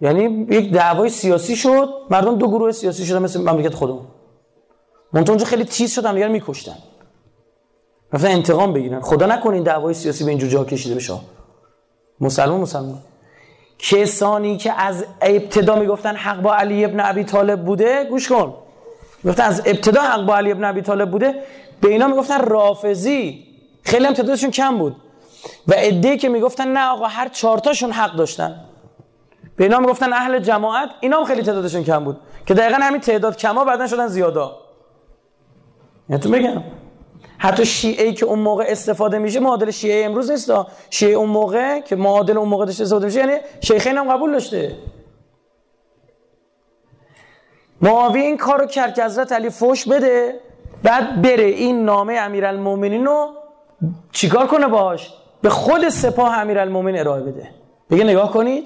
یعنی 0.00 0.46
یک 0.50 0.72
دعوای 0.72 1.08
سیاسی 1.08 1.56
شد. 1.56 1.88
مردم 2.10 2.38
دو 2.38 2.48
گروه 2.48 2.72
سیاسی 2.72 3.06
شدن 3.06 3.22
مثل 3.22 3.40
مملکت 3.40 3.74
خودمون. 3.74 4.06
منتها 5.12 5.32
اونجا 5.32 5.46
خیلی 5.46 5.64
تیز 5.64 5.92
شدن. 5.92 6.14
دیگر 6.14 6.28
میکشتن. 6.28 6.76
رفتن 8.12 8.28
انتقام 8.28 8.72
بگیرن. 8.72 9.00
خدا 9.00 9.26
نکنه 9.26 9.54
این 9.54 9.62
دعوای 9.62 9.94
سیاسی 9.94 10.24
به 10.24 10.30
اینجور 10.30 10.50
جا 10.50 10.64
کشیده 10.64 10.94
بشه. 10.94 11.14
مسلمان 12.20 12.60
مسلمان. 12.60 12.98
کسانی 13.78 14.56
که 14.56 14.72
از 14.72 15.04
ابتدا 15.20 15.76
می‌گفتن 15.76 16.16
حق 16.16 16.42
با 16.42 16.54
علی 16.54 16.84
ابن 16.84 17.00
ابی 17.00 17.24
طالب 17.24 17.64
بوده 17.64 18.04
گوش 18.04 18.28
کن. 18.28 18.54
می‌گفتن 19.24 19.44
از 19.44 19.62
ابتدا 19.66 20.00
حق 20.00 20.26
با 20.26 20.36
علی 20.36 20.52
ابن 20.52 20.64
ابی 20.64 20.82
طالب 20.82 21.10
بوده 21.10 21.34
به 21.80 21.88
اینا 21.88 22.06
می‌گفتن 22.06 22.40
رافضی. 22.40 23.46
خیلی 23.84 24.06
هم 24.06 24.14
تعدادشون 24.14 24.50
کم 24.50 24.78
بود. 24.78 24.96
و 25.68 25.72
عده‌ای 25.72 26.16
که 26.18 26.28
می‌گفتن 26.28 26.68
نه 26.68 26.90
آقا 26.90 27.06
هر 27.06 27.28
چهارتاشون 27.28 27.92
حق 27.92 28.16
داشتن. 28.16 28.60
به 29.56 29.64
اینا 29.64 29.78
می‌گفتن 29.78 30.12
اهل 30.12 30.38
جماعت 30.38 30.88
اینا 31.00 31.18
هم 31.18 31.24
خیلی 31.24 31.42
تعدادشون 31.42 31.84
کم 31.84 32.04
بود. 32.04 32.20
که 32.46 32.54
دقیقا 32.54 32.76
همین 32.82 33.00
تعداد 33.00 33.36
کما 33.36 33.64
بعدا 33.64 33.86
شدن 33.86 34.06
زیادا. 34.06 34.56
یعنی 36.08 36.22
تو 36.22 36.30
بگم. 36.30 36.62
حتی 37.38 37.66
شیعه 37.66 38.12
که 38.12 38.26
اون 38.26 38.38
موقع 38.38 38.64
استفاده 38.68 39.18
میشه 39.18 39.40
معادل 39.40 39.70
شیعه 39.70 40.04
امروز 40.04 40.30
نیست. 40.30 40.52
شیعه 40.90 41.14
اون 41.14 41.28
موقع 41.28 41.80
که 41.80 41.96
معادل 41.96 42.38
اون 42.38 42.48
موقع 42.48 42.64
داشته 42.66 42.82
استفاده 42.82 43.06
میشه 43.06 43.18
یعنی 43.18 43.36
شیخین 43.60 43.98
هم 43.98 44.12
قبول 44.12 44.32
داشته. 44.32 44.76
معاویه 47.82 48.24
این 48.24 48.36
کارو 48.36 48.66
کرد 48.66 48.94
که 48.94 49.04
حضرت 49.04 49.32
علی 49.32 49.50
فوش 49.50 49.88
بده 49.88 50.40
بعد 50.82 51.22
بره 51.22 51.44
این 51.44 51.84
نامه 51.84 52.14
امیرالمومنین 52.14 53.06
رو 53.06 53.28
چیکار 54.12 54.46
کنه 54.46 54.68
باش 54.68 55.14
به 55.42 55.50
خود 55.50 55.88
سپاه 55.88 56.38
امیرالمومنین 56.38 57.00
ارائه 57.00 57.22
بده. 57.22 57.48
بگه 57.90 58.04
نگاه 58.04 58.32
کنید. 58.32 58.64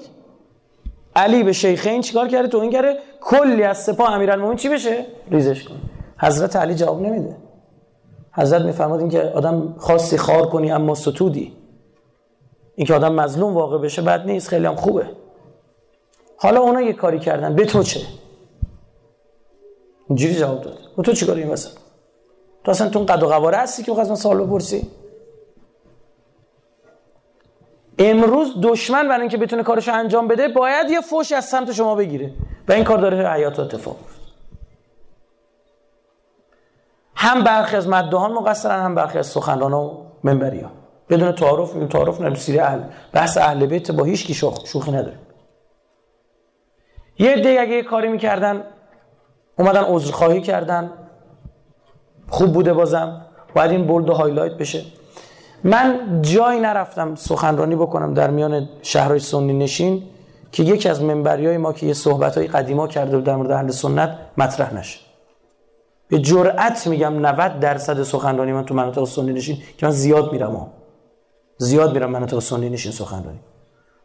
علی 1.15 1.43
به 1.43 1.53
شیخین 1.53 2.01
چیکار 2.01 2.27
کرده؟ 2.27 2.47
تو 2.47 2.57
این 2.57 2.71
کرده 2.71 2.97
کلی 3.21 3.63
از 3.63 3.83
سپاه 3.83 4.13
امیرالمومنین 4.13 4.57
چی 4.57 4.69
بشه؟ 4.69 5.05
ریزش 5.31 5.63
کنه. 5.63 5.77
حضرت 6.19 6.55
علی 6.55 6.75
جواب 6.75 7.01
نمیده. 7.01 7.35
حضرت 8.33 8.61
میفرماد 8.61 8.99
این 8.99 9.09
که 9.09 9.21
آدم 9.21 9.75
خاصی 9.77 10.17
خار 10.17 10.49
کنی 10.49 10.71
اما 10.71 10.95
ستودی. 10.95 11.53
این 12.75 12.87
که 12.87 12.93
آدم 12.93 13.13
مظلوم 13.13 13.53
واقع 13.53 13.77
بشه 13.77 14.01
بد 14.01 14.25
نیست 14.25 14.47
خیلی 14.47 14.65
هم 14.65 14.75
خوبه. 14.75 15.09
حالا 16.37 16.61
اونا 16.61 16.81
یه 16.81 16.93
کاری 16.93 17.19
کردن. 17.19 17.55
به 17.55 17.65
تو 17.65 17.83
چه؟ 17.83 17.99
اینجوری 20.09 20.35
جواب 20.35 20.61
داد. 20.61 20.79
و 20.97 21.01
تو 21.01 21.13
چیکار 21.13 21.35
این 21.35 21.49
وسط؟ 21.49 21.77
تو 22.63 22.71
اصلا 22.71 22.89
تو 22.89 22.99
قد 22.99 23.23
و 23.23 23.27
قواره 23.27 23.57
هستی 23.57 23.83
که 23.83 23.91
بخواست 23.91 24.09
من 24.09 24.15
سوال 24.15 24.45
بپرسی؟ 24.45 24.87
امروز 27.99 28.53
دشمن 28.61 29.07
برای 29.07 29.21
اینکه 29.21 29.37
بتونه 29.37 29.63
کارشو 29.63 29.93
انجام 29.93 30.27
بده 30.27 30.47
باید 30.47 30.89
یه 30.89 31.01
فوش 31.01 31.31
از 31.31 31.45
سمت 31.45 31.71
شما 31.71 31.95
بگیره. 31.95 32.33
و 32.67 32.71
این 32.73 32.83
کار 32.83 32.97
داره 32.97 33.31
حیات 33.31 33.59
اتفاق 33.59 33.97
هم 37.15 37.43
برخی 37.43 37.75
از 37.75 37.87
مدهان 37.87 38.33
مقصرن 38.33 38.83
هم 38.83 38.95
برخی 38.95 39.17
از 39.17 39.27
سخنران 39.27 39.73
و 39.73 40.03
منبری 40.23 40.59
ها 40.59 40.71
بدون 41.09 41.31
تعارف 41.31 41.73
میگم 41.73 41.87
تعارف 41.87 42.15
نداریم 42.15 42.35
سیره 42.35 42.63
اهل 42.63 42.81
بحث 43.13 43.37
اهل 43.37 43.65
بیت 43.65 43.91
با 43.91 44.03
هیچ 44.03 44.25
کی 44.25 44.33
شوخی 44.33 44.91
نداریم. 44.91 45.19
یه 47.19 47.31
عده 47.31 47.57
اگه 47.59 47.71
یه 47.71 47.83
کاری 47.83 48.07
می‌کردن 48.07 48.63
اومدن 49.59 49.83
عذرخواهی 49.83 50.41
کردن. 50.41 50.91
خوب 52.29 52.53
بوده 52.53 52.73
بازم. 52.73 53.21
باید 53.55 53.71
این 53.71 53.87
bold 53.87 54.09
و 54.09 54.13
highlight 54.13 54.53
بشه. 54.53 54.83
من 55.63 56.19
جایی 56.21 56.59
نرفتم 56.59 57.15
سخنرانی 57.15 57.75
بکنم 57.75 58.13
در 58.13 58.29
میان 58.29 58.69
شهرهای 58.81 59.19
سنی 59.19 59.53
نشین 59.53 60.03
که 60.51 60.63
یکی 60.63 60.89
از 60.89 61.03
منبری 61.03 61.57
ما 61.57 61.73
که 61.73 61.85
یه 61.85 61.93
صحبت 61.93 62.37
های 62.37 62.47
قدیما 62.47 62.87
کرده 62.87 63.21
در 63.21 63.35
مورد 63.35 63.51
اهل 63.51 63.71
سنت 63.71 64.17
مطرح 64.37 64.73
نشه. 64.73 64.99
به 66.07 66.19
جرأت 66.19 66.87
میگم 66.87 67.25
90 67.25 67.59
درصد 67.59 68.03
سخنرانی 68.03 68.53
من 68.53 68.65
تو 68.65 68.73
مناطق 68.73 69.03
سنی 69.03 69.33
نشین 69.33 69.57
که 69.77 69.85
من 69.85 69.91
زیاد 69.91 70.31
میرم 70.31 70.51
ها. 70.51 70.67
زیاد 71.57 71.93
میرم 71.93 72.11
مناطق 72.11 72.39
سنی 72.39 72.69
نشین 72.69 72.91
سخنرانی. 72.91 73.39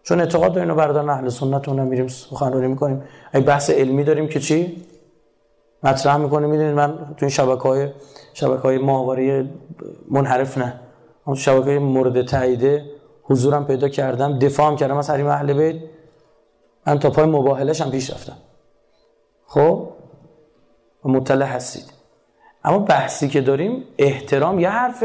چون 0.02 0.20
اعتقاد 0.20 0.52
داریم 0.54 0.74
برادران 0.74 1.10
اهل 1.10 1.28
سنت 1.28 1.68
اونم 1.68 1.86
میریم 1.86 2.08
سخنرانی 2.08 2.66
می‌کنیم. 2.66 3.02
اگه 3.32 3.44
بحث 3.44 3.70
علمی 3.70 4.04
داریم 4.04 4.28
که 4.28 4.40
چی؟ 4.40 4.82
مطرح 5.82 6.16
می‌کنه. 6.16 6.46
می‌دونید 6.46 6.74
من 6.74 6.96
تو 6.96 7.16
این 7.20 7.30
شبکه 7.30 7.62
های 7.62 7.88
شبکه 8.34 8.62
های 8.62 8.78
ماهواره 8.78 9.50
منحرف 10.10 10.58
نه. 10.58 10.80
اون 11.24 11.36
شبکه 11.36 11.78
مورد 11.78 12.26
تاییده 12.26 12.84
حضورم 13.22 13.66
پیدا 13.66 13.88
کردم. 13.88 14.38
دفاع 14.38 14.66
هم 14.66 14.76
کردم. 14.76 14.96
از 14.96 15.10
حریم 15.10 15.26
اهل 15.26 15.52
بیت 15.52 15.82
من 16.86 16.98
تا 16.98 17.10
پای 17.10 17.26
مباهلش 17.26 17.80
هم 17.80 17.90
پیش 17.90 18.10
رفتم. 18.10 18.36
خب؟ 19.46 19.88
مطلع 21.04 21.46
هستید. 21.46 21.92
اما 22.64 22.78
بحثی 22.78 23.28
که 23.28 23.40
داریم 23.40 23.84
احترام 23.98 24.60
یه 24.60 24.68
حرف 24.68 25.04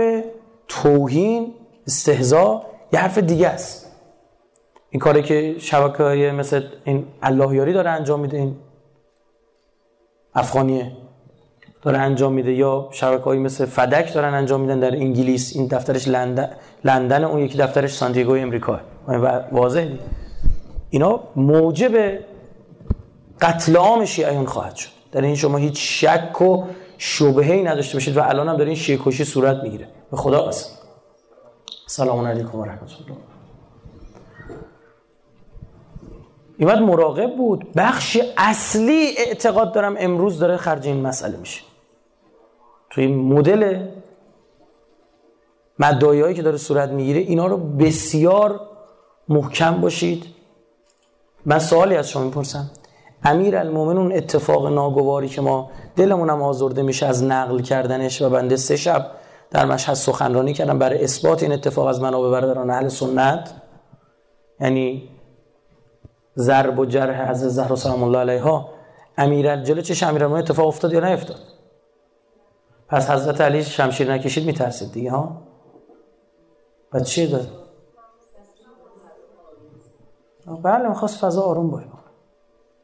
توهین 0.68 1.54
استهزا 1.88 2.64
یه 2.94 3.00
حرف 3.00 3.18
دیگه 3.18 3.48
است. 3.48 3.92
این 4.90 5.00
کاری 5.00 5.22
که 5.22 5.56
شبکه 5.60 6.04
های 6.04 6.32
مثل 6.32 6.64
این 6.84 7.06
اللهیاری 7.22 7.74
داره 7.74 7.90
انجام 7.90 8.20
میده 8.20 8.38
این 8.38 8.56
افغانیه 10.38 10.92
داره 11.82 11.98
انجام 11.98 12.34
میده 12.34 12.54
یا 12.54 12.90
شبکه 12.92 13.30
مثل 13.30 13.66
فدک 13.66 14.14
دارن 14.14 14.34
انجام 14.34 14.62
میدن 14.62 14.80
در 14.80 14.96
انگلیس 14.96 15.56
این 15.56 15.68
دفترش 15.68 16.08
لندن, 16.08 16.50
لندن 16.84 17.24
اون 17.24 17.40
یکی 17.40 17.58
دفترش 17.58 17.94
سانتیاگو 17.94 18.36
امریکا. 18.36 18.80
واضح 19.52 19.86
دید. 19.86 20.00
اینا 20.90 21.20
موجب 21.36 22.20
قتل 23.42 23.76
عام 23.76 24.06
شیعیان 24.06 24.46
خواهد 24.46 24.76
شد. 24.76 24.90
در 25.12 25.22
این 25.22 25.36
شما 25.36 25.58
هیچ 25.58 26.06
شک 26.06 26.42
و 26.42 26.64
شبهه‌ای 26.98 27.64
نداشته 27.64 27.94
باشید 27.94 28.18
و 28.18 28.24
الان 28.24 28.50
هم 28.50 28.58
داره 28.58 28.70
این 28.70 28.76
شیعه 28.78 29.00
کشی 29.06 29.26
صورت 29.26 29.64
می‌گیره. 29.64 29.88
به 30.12 30.18
خدا 30.18 30.42
قسم. 30.42 30.70
سلام 31.88 32.26
علیکم 32.26 32.60
و 32.60 32.66
رحمت 32.66 32.82
الله. 32.82 33.18
این 36.58 36.74
مراقب 36.74 37.36
بود. 37.36 37.68
بخش 37.76 38.18
اصلی 38.38 39.14
اعتقاد 39.18 39.74
دارم 39.74 39.96
امروز 40.00 40.40
داره 40.40 40.58
خرج 40.58 40.88
این 40.88 41.02
مسئله 41.02 41.38
میشه. 41.38 41.62
توی 42.90 43.08
مدل 43.08 43.88
مدعایی 45.80 46.36
که 46.36 46.42
داره 46.42 46.58
صورت 46.58 46.90
می‌گیره 46.90 47.20
اینا 47.20 47.48
رو 47.48 47.58
بسیار 47.58 48.60
محکم 49.30 49.82
باشید. 49.82 50.26
من 51.46 51.60
سوالی 51.60 51.96
از 51.96 52.10
شما 52.10 52.24
می‌پرسم. 52.24 52.72
امیر 53.24 53.58
المومن 53.58 54.12
اتفاق 54.12 54.68
ناگواری 54.68 55.30
که 55.30 55.42
ما 55.42 55.70
دلمونم 55.96 56.42
آزرده 56.42 56.82
میشه 56.82 57.06
از 57.06 57.24
نقل 57.24 57.60
کردنش 57.60 58.22
و 58.22 58.30
بنده 58.30 58.56
سه 58.56 58.76
شب 58.76 59.12
در 59.52 59.66
مشهد 59.66 59.94
سخنرانی 59.94 60.54
کردم 60.54 60.80
برای 60.80 61.04
اثبات 61.04 61.44
این 61.44 61.52
اتفاق 61.52 61.86
از 61.86 62.02
منابع 62.02 62.32
برادران 62.32 62.70
اهل 62.70 62.88
سنت. 62.88 63.54
یعنی 64.62 65.10
ضرب 66.38 66.80
و 66.80 66.86
جرح 66.86 67.30
از 67.30 67.40
زهر 67.40 67.76
سلام 67.76 68.04
الله 68.04 68.20
علیها. 68.20 68.70
امیر 69.18 69.56
جلو 69.64 69.82
چه 69.82 70.08
امیر 70.08 70.26
اتفاق 70.26 70.68
افتاد 70.68 70.94
یا 70.94 71.00
نه 71.00 71.12
افتاد 71.12 71.40
پس 72.88 73.10
حضرت 73.10 73.42
علی 73.42 73.64
شمشیر 73.64 74.14
نکشید 74.14 74.46
میترسید 74.46 74.92
دیگه 74.92 75.12
ها؟ 75.12 75.42
و 76.94 77.00
چی 77.00 77.28
داد؟ 77.28 77.48
بله 80.64 80.90
می‌خواست 80.90 81.20
فضا 81.20 81.42
آروم 81.42 81.72
باشه. 81.72 81.88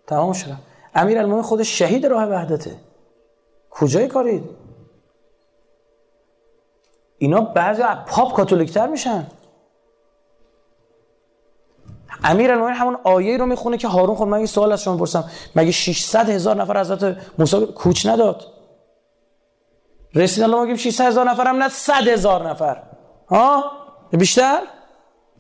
تمام 0.08 0.34
شد. 0.34 0.52
امیر 0.96 1.20
المومن 1.20 1.42
خودش 1.42 1.80
شهید 1.80 2.06
راه 2.06 2.24
وحدته. 2.24 2.76
کجای 3.70 4.08
کارید 4.08 4.50
اینا 7.18 7.42
بعضی 7.42 7.84
پاپ 8.08 8.34
کاتولیکتر 8.34 8.88
میشن. 8.88 9.28
امیر 12.24 12.52
المومنین 12.52 12.76
همون 12.78 12.98
آیه 13.04 13.38
رو 13.38 13.46
می‌خونه 13.46 13.78
که 13.78 13.88
هارون 13.88 14.16
خود 14.16 14.28
من 14.28 14.40
یه 14.40 14.46
سوال 14.46 14.72
از 14.72 14.84
شما 14.84 14.98
پرسم 14.98 15.24
مگه 15.56 15.72
600 15.72 16.30
هزار 16.30 16.56
نفر 16.56 16.80
حضرت 16.80 17.18
موسی 17.40 17.66
کوچ 17.66 18.06
نداد؟ 18.06 18.46
رسید 20.16 20.44
الله 20.44 20.62
میگیم 20.62 20.76
600 20.76 21.06
هزار 21.06 21.30
نفر 21.30 21.48
هم 21.48 21.56
نه 21.56 21.70
100 21.70 22.08
هزار 22.08 22.50
نفر. 22.50 22.84
ها؟ 23.30 23.72
بیشتر؟ 24.12 24.60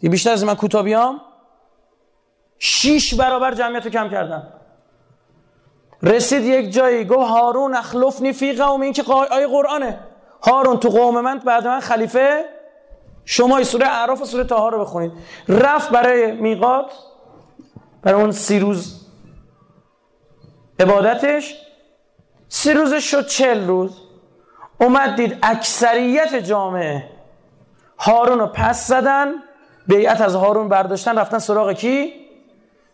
یه 0.01 0.09
بیشتر 0.09 0.31
از 0.31 0.43
من 0.43 0.55
کوتابیام؟ 0.55 1.21
شیش 2.59 3.13
برابر 3.13 3.53
جمعیت 3.53 3.85
رو 3.85 3.91
کم 3.91 4.09
کردن. 4.09 4.53
رسید 6.03 6.43
یک 6.43 6.73
جایی 6.73 7.05
گفت 7.05 7.29
هارون 7.29 7.75
اخلفنی 7.75 8.33
فی 8.33 8.53
قوم 8.53 8.81
این 8.81 8.93
که 8.93 9.03
آیه 9.31 9.47
قرآنه. 9.47 9.99
هارون 10.43 10.79
تو 10.79 10.89
قوم 10.89 11.21
من 11.21 11.39
بعد 11.39 11.67
من 11.67 11.79
خلیفه 11.79 12.45
شما 13.25 13.63
سوره 13.63 13.87
اعراف 13.87 14.21
و 14.21 14.25
سوره 14.25 14.43
تاها 14.43 14.69
رو 14.69 14.79
بخونید. 14.79 15.11
رفت 15.47 15.89
برای 15.89 16.31
میقات 16.31 16.91
برای 18.01 18.21
اون 18.21 18.31
سی 18.31 18.59
روز 18.59 19.05
عبادتش. 20.79 21.55
سی 22.49 22.73
روزش 22.73 23.11
شد 23.11 23.27
چل 23.27 23.67
روز. 23.67 24.01
اومد 24.81 25.15
دید 25.15 25.37
اکثریت 25.43 26.35
جامعه 26.35 27.09
هارون 27.99 28.39
رو 28.39 28.47
پس 28.47 28.87
زدن. 28.87 29.27
بیعت 29.87 30.21
از 30.21 30.35
هارون 30.35 30.69
برداشتن 30.69 31.17
رفتن 31.17 31.39
سراغ 31.39 31.71
کی؟ 31.71 32.13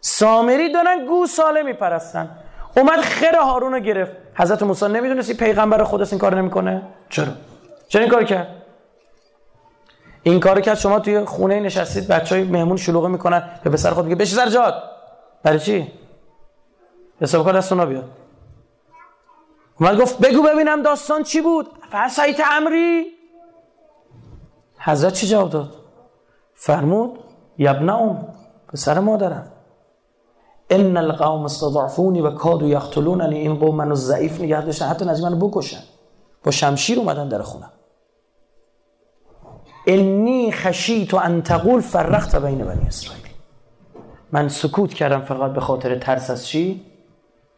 سامری 0.01 0.71
دارن 0.71 1.05
گو 1.05 1.25
ساله 1.25 1.63
میپرستن. 1.63 2.30
اومد 2.77 3.01
خیر 3.01 3.36
هارون 3.36 3.73
رو 3.73 3.80
گرفت. 3.80 4.11
حضرت 4.36 4.63
موسی 4.63 4.88
نمی‌دونستی 4.88 5.34
پیغمبر 5.34 5.84
خودش 5.84 6.13
این 6.13 6.19
کار 6.19 6.36
نمی‌کنه. 6.36 6.82
چرا؟ 7.09 7.27
چرا 7.88 8.01
این 8.01 8.11
کار 8.11 8.23
کرد؟ 8.23 8.59
این 10.24 10.39
کار 10.39 10.61
کرد 10.61 10.78
شما 10.78 10.99
توی 10.99 11.26
خونه 11.26 11.59
نشستید 11.59 12.07
بچه 12.07 12.36
های 12.36 12.43
مهمون 12.43 12.78
شلوغه 12.78 13.07
می‌کنن 13.07 13.49
به 13.63 13.70
پسر 13.70 13.91
خود 13.91 14.05
میگه 14.05 14.15
بشی 14.15 14.36
سر 14.36 14.49
جاد 14.49 14.84
برای 15.43 15.59
چی؟ 15.59 15.91
حساب 17.22 17.45
کار 17.45 17.53
دستونا 17.53 17.86
بیاد 17.86 18.09
اومد 19.80 20.01
گفت 20.01 20.20
بگو 20.20 20.41
ببینم 20.41 20.82
داستان 20.82 21.24
چی 21.24 21.41
بود. 21.41 21.67
فرسایت 21.91 22.39
امری. 22.51 23.05
حضرت 24.80 25.13
چی 25.13 25.28
جواب 25.28 25.49
داد؟ 25.49 25.76
فرمود 26.53 27.20
یبنه 27.57 27.95
اون 27.95 28.28
پسر 28.67 28.99
مادرم. 28.99 29.51
ان 30.70 30.97
القوم 30.97 31.45
استضعفونی 31.45 32.22
و 32.22 32.32
کادو 32.32 32.67
یقتلوننی 32.67 33.38
این 33.39 33.55
قوم 33.55 33.76
منو 33.76 33.95
ضعیف 33.95 34.41
نگه 34.41 34.65
داشتن 34.65 34.86
حتی 34.86 35.05
نزدیک 35.05 35.26
منو 35.26 35.47
بکشن. 35.47 35.84
با 36.43 36.51
شمشیر 36.51 36.99
اومدن 36.99 37.30
در 37.30 37.41
خونم 37.41 37.72
انی 39.90 40.52
خشیت 40.52 41.14
ان 41.14 41.42
تقول 41.42 41.82
فرقت 41.82 42.36
بین 42.36 42.58
بنی 42.58 42.88
اسرائیل 42.88 43.24
من 44.32 44.50
سکوت 44.50 44.94
کردم 44.94 45.22
فقط 45.22 45.54
به 45.54 45.62
خاطر 45.62 45.96
ترس 45.96 46.30
از 46.30 46.48
چی 46.48 46.86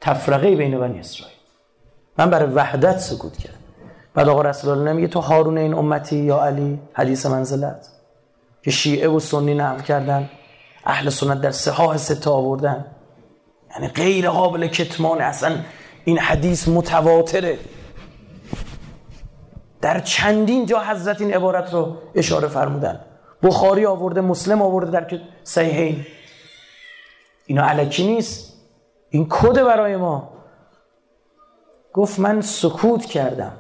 تفرقه 0.02 0.56
بین 0.56 0.80
بنی 0.80 1.00
اسرائیل 1.00 1.38
من 2.18 2.30
برای 2.30 2.54
وحدت 2.54 2.98
سکوت 2.98 3.38
کردم 3.38 3.58
بعد 4.14 4.30
آقا 4.30 4.42
رسول 4.42 4.72
الله 4.72 4.92
نمیگه 4.92 5.08
تو 5.08 5.20
هارون 5.20 5.58
این 5.58 5.74
امتی 5.74 6.18
یا 6.18 6.44
علی 6.44 6.80
حدیث 6.94 7.26
منزلت 7.26 7.88
که 8.64 8.72
شیعه 8.72 9.08
و 9.08 9.20
سنی 9.20 9.54
نقل 9.54 9.82
کردن 9.82 10.30
اهل 10.86 11.10
سنت 11.10 11.42
در 11.42 11.52
صحاح 11.52 11.98
سته 11.98 12.30
آوردن 12.30 12.86
یعنی 13.76 13.88
غیر 13.88 14.30
قابل 14.30 14.68
کتمان 14.68 15.22
اصلا 15.22 15.56
این 16.06 16.18
حدیث 16.20 16.68
متواتره 16.68 17.58
در 19.82 20.00
چندین 20.00 20.66
جا 20.66 20.80
حضرت 20.80 21.22
این 21.22 21.34
عبارت 21.34 21.74
رو 21.74 21.96
اشاره 22.16 22.48
فرمودن. 22.48 23.00
بخاری 23.44 23.86
آورده 23.86 24.22
مسلم 24.22 24.62
آورده 24.62 24.92
در 24.92 25.20
صحیحین. 25.44 26.06
اینا 27.46 27.66
علکی 27.66 28.08
نیست. 28.08 28.54
این 29.10 29.28
کد 29.30 29.64
برای 29.64 29.96
ما. 29.98 30.30
گفت 31.94 32.20
من 32.20 32.42
سکوت 32.42 33.06
کردم. 33.06 33.52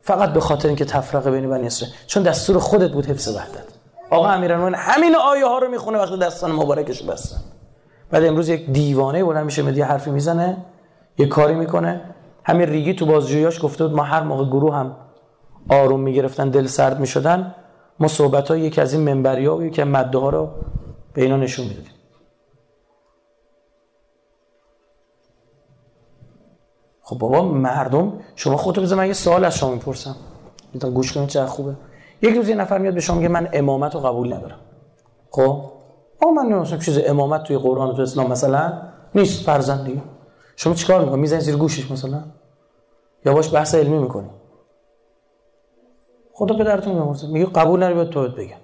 فقط 0.00 0.32
به 0.32 0.40
خاطر 0.40 0.68
اینکه 0.68 0.84
تفرقه 0.84 1.30
بین 1.30 1.50
بنی 1.50 1.66
اسرائیل. 1.66 1.96
چون 2.06 2.22
دستور 2.22 2.58
خودت 2.58 2.90
بود 2.90 3.06
حفظ 3.06 3.36
وحدت. 3.36 3.64
آقا 4.10 4.28
امیرالمومنین 4.28 4.74
همین 4.78 5.16
آیه 5.16 5.46
ها 5.46 5.58
رو 5.58 5.68
می‌خونه 5.68 5.98
وقتی 5.98 6.18
دستان 6.18 6.52
مبارکش 6.52 7.02
بستن. 7.02 7.40
بعد 8.10 8.24
امروز 8.24 8.48
یک 8.48 8.70
دیوانه 8.70 9.24
بلند 9.24 9.44
میشه 9.44 9.62
مدی 9.62 9.82
حرفی 9.82 10.10
می‌زنه 10.10 10.56
یه 11.18 11.26
کاری 11.26 11.54
می‌کنه. 11.54 12.00
همین 12.44 12.68
ریگی 12.68 12.94
تو 12.94 13.06
بازجویاش 13.06 13.62
گفته 13.62 13.86
بود 13.86 13.96
ما 13.96 14.02
هر 14.02 14.22
موقع 14.22 14.44
گروه 14.44 14.74
هم 14.74 14.96
آروم 15.68 16.00
می‌گرفتن 16.00 16.50
دل 16.50 16.66
سرد 16.66 17.00
می‌شدن. 17.00 17.54
ما 18.00 18.08
صحبت 18.08 18.48
های 18.48 18.60
یکی 18.60 18.80
از 18.80 18.92
این 18.92 19.02
منبری 19.02 19.46
ها 19.46 19.56
و 19.56 19.62
یکی 19.62 19.84
مده 19.84 20.18
ها 20.18 20.28
رو 20.28 20.50
به 21.12 21.22
اینا 21.22 21.36
نشون 21.36 21.66
می‌دادیم. 21.66 21.90
خب 27.02 27.18
بابا 27.18 27.42
مردم 27.42 28.12
شما 28.36 28.56
خودتو 28.56 28.80
بذار 28.80 28.98
من 28.98 29.06
یه 29.06 29.12
سوال 29.12 29.44
از 29.44 29.56
شما 29.56 29.70
می‌پرسم. 29.70 30.16
گوش 30.94 31.12
کنید 31.12 31.28
چه 31.28 31.46
خوبه. 31.46 31.76
یک 32.22 32.34
روز 32.36 32.48
یه 32.48 32.54
نفر 32.54 32.78
میاد 32.78 32.94
به 32.94 33.00
شما 33.00 33.16
میگه 33.16 33.28
من 33.28 33.48
امامت 33.52 33.94
رو 33.94 34.00
قبول 34.00 34.32
ندارم. 34.32 34.58
خب؟ 35.30 35.70
آ 36.22 36.30
من 36.30 36.42
نمی‌دونم 36.42 36.78
چیز 36.78 36.98
امامت 37.06 37.42
توی 37.42 37.58
قرآن 37.58 37.88
و 37.88 37.92
تو 37.92 38.02
اسلام 38.02 38.30
مثلا 38.30 38.82
نیست 39.14 39.44
فرزند 39.44 39.84
دیگه. 39.84 40.02
شما 40.56 40.74
چیکار 40.74 41.04
می‌کنی؟ 41.04 41.20
می‌زنی 41.20 41.40
زیر 41.40 41.56
گوشش 41.56 41.90
مثلا؟ 41.90 42.22
یا 43.24 43.34
باش 43.34 43.54
بحث 43.54 43.74
علمی 43.74 43.98
می‌کنی. 43.98 44.30
خدا 46.36 46.54
پدرتون 46.54 46.92
میامرزه 46.92 47.26
میگه 47.26 47.46
قبول 47.46 47.80
نری 47.80 47.94
بیاد 47.94 48.10
تو 48.10 48.28
بگم. 48.28 48.56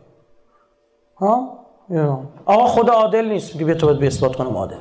ها؟ 1.16 1.58
آقا 2.44 2.66
خدا 2.66 2.92
عادل 2.92 3.24
نیست. 3.24 3.52
میگه 3.52 3.66
بیا 3.66 3.74
تو 3.74 3.86
باید 3.86 4.04
اثبات 4.04 4.36
کنم 4.36 4.56
عادل. 4.56 4.76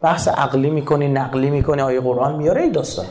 بحث 0.00 0.28
عقلی 0.28 0.70
می‌کنی 0.70 1.08
نقلی 1.08 1.50
می‌کنی 1.50 1.82
آیه 1.82 2.00
قرآن 2.00 2.36
میاره 2.36 2.62
این 2.62 2.72
داستان. 2.72 3.06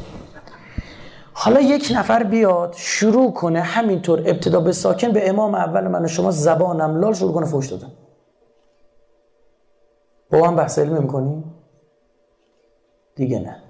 حالا 1.33 1.59
یک 1.59 1.91
نفر 1.95 2.23
بیاد 2.23 2.73
شروع 2.77 3.33
کنه 3.33 3.61
همینطور 3.61 4.19
ابتدا 4.19 4.59
به 4.59 4.71
ساکن 4.71 5.11
به 5.11 5.29
امام 5.29 5.55
اول 5.55 5.87
من 5.87 6.05
و 6.05 6.07
شما 6.07 6.31
زبانم 6.31 6.99
لال 6.99 7.13
شروع 7.13 7.33
کنه 7.33 7.45
فوش 7.45 7.67
دادن. 7.67 7.91
با 10.31 10.47
هم 10.47 10.55
بحث 10.55 10.79
علمی 10.79 10.99
می‌کنی؟ 10.99 11.43
دیگه 13.15 13.39
نه. 13.39 13.63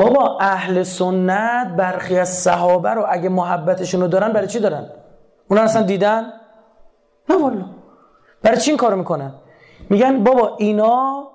بابا 0.00 0.38
اهل 0.40 0.82
سنت 0.82 1.68
برخی 1.76 2.18
از 2.18 2.28
صحابه 2.28 2.90
رو 2.90 3.06
اگه 3.08 3.28
محبتشون 3.28 4.00
رو 4.00 4.08
دارن 4.08 4.32
برای 4.32 4.46
چی 4.48 4.60
دارن؟ 4.60 4.86
اونا 5.48 5.62
اصلا 5.62 5.82
دیدن؟ 5.82 6.32
نه 7.28 7.36
والا 7.36 7.64
برای 8.42 8.56
چی 8.56 8.70
این 8.70 8.78
کارو 8.78 8.96
می‌کنن؟ 8.96 9.32
میگن 9.90 10.24
بابا 10.24 10.56
اینا 10.56 11.28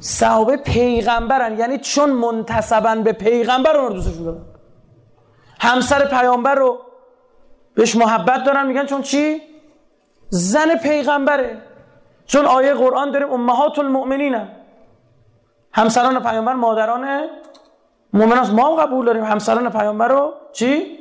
صحابه 0.00 0.56
پیغمبرن 0.56 1.58
یعنی 1.58 1.78
چون 1.78 2.10
منتسبن 2.10 3.02
به 3.02 3.12
پیغمبر 3.12 3.72
رو 3.72 3.88
دوستشون 3.88 4.24
دارن 4.24 4.40
همسر 5.60 6.04
پیامبر 6.04 6.54
رو 6.54 6.78
بهش 7.74 7.96
محبت 7.96 8.44
دارن 8.44 8.66
میگن 8.66 8.86
چون 8.86 9.02
چی؟ 9.02 9.42
زن 10.28 10.76
پیغمبره 10.82 11.58
چون 12.26 12.46
آیه 12.46 12.74
قرآن 12.74 13.10
داریم 13.10 13.32
امهات 13.32 13.78
المؤمنین 13.78 14.36
همسران 15.72 16.22
پیامبر 16.22 16.52
مادران 16.52 17.28
مؤمنان 18.12 18.50
ما 18.50 18.68
هم 18.68 18.86
قبول 18.86 19.06
داریم. 19.06 19.24
همسران 19.24 19.70
پیامبر 19.70 20.08
رو 20.08 20.32
چی؟ 20.52 20.98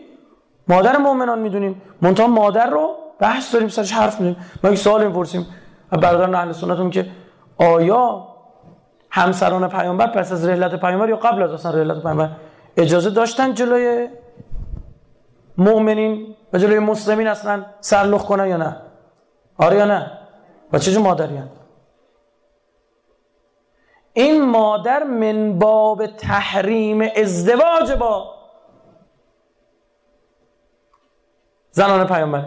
مادر 0.67 0.97
مؤمنان 0.97 1.39
می‌دونیم. 1.39 1.81
منتها 2.01 2.27
مادر 2.27 2.69
رو 2.69 2.95
بحث 3.19 3.53
داریم 3.53 3.67
سرش 3.67 3.91
حرف 3.91 4.21
می‌دونیم 4.21 4.45
ما 4.63 4.69
یک 4.69 4.77
سوال 4.77 5.07
می‌پرسیم. 5.07 5.45
برادران 5.91 6.35
اهل 6.35 6.51
سنتون 6.51 6.89
که 6.89 7.07
آیا 7.57 8.27
همسران 9.09 9.69
پیامبر 9.69 10.07
پس 10.07 10.31
از 10.31 10.47
رحلت 10.47 10.81
پیامبر 10.81 11.09
یا 11.09 11.15
قبل 11.15 11.43
از 11.43 11.51
اصلا 11.51 11.71
رحلت 11.71 12.01
پیامبر 12.01 12.29
اجازه 12.77 13.09
داشتن 13.09 13.53
جلوی 13.53 14.07
مؤمنین 15.57 16.35
و 16.53 16.57
جلوی 16.57 16.79
مسلمین 16.79 17.27
اصلا 17.27 17.65
سرلخ 17.79 18.25
کنن 18.25 18.47
یا 18.47 18.57
نه؟ 18.57 18.75
آره 19.57 19.77
یا 19.77 19.85
نه؟ 19.85 20.11
و 20.73 20.79
چه 20.79 20.99
مادری 20.99 21.37
این 24.17 24.41
مادر 24.45 25.03
من 25.03 25.59
باب 25.59 26.05
تحریم 26.05 27.09
ازدواج 27.15 27.91
با 27.91 28.35
زنان 31.71 32.07
پیامبر. 32.07 32.45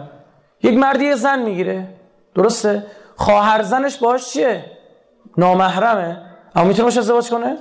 یک 0.63 0.77
مردی 0.77 1.15
زن 1.15 1.39
می‌گیره. 1.41 1.87
درسته؟ 2.35 2.85
خواهر 3.15 3.61
زنش 3.61 3.97
باش 3.97 4.33
چیه؟ 4.33 4.65
نامحرمه. 5.37 6.21
اما 6.55 6.65
می‌تونه 6.65 6.83
باش 6.83 6.97
ازدواج 6.97 7.29
کنه؟ 7.29 7.57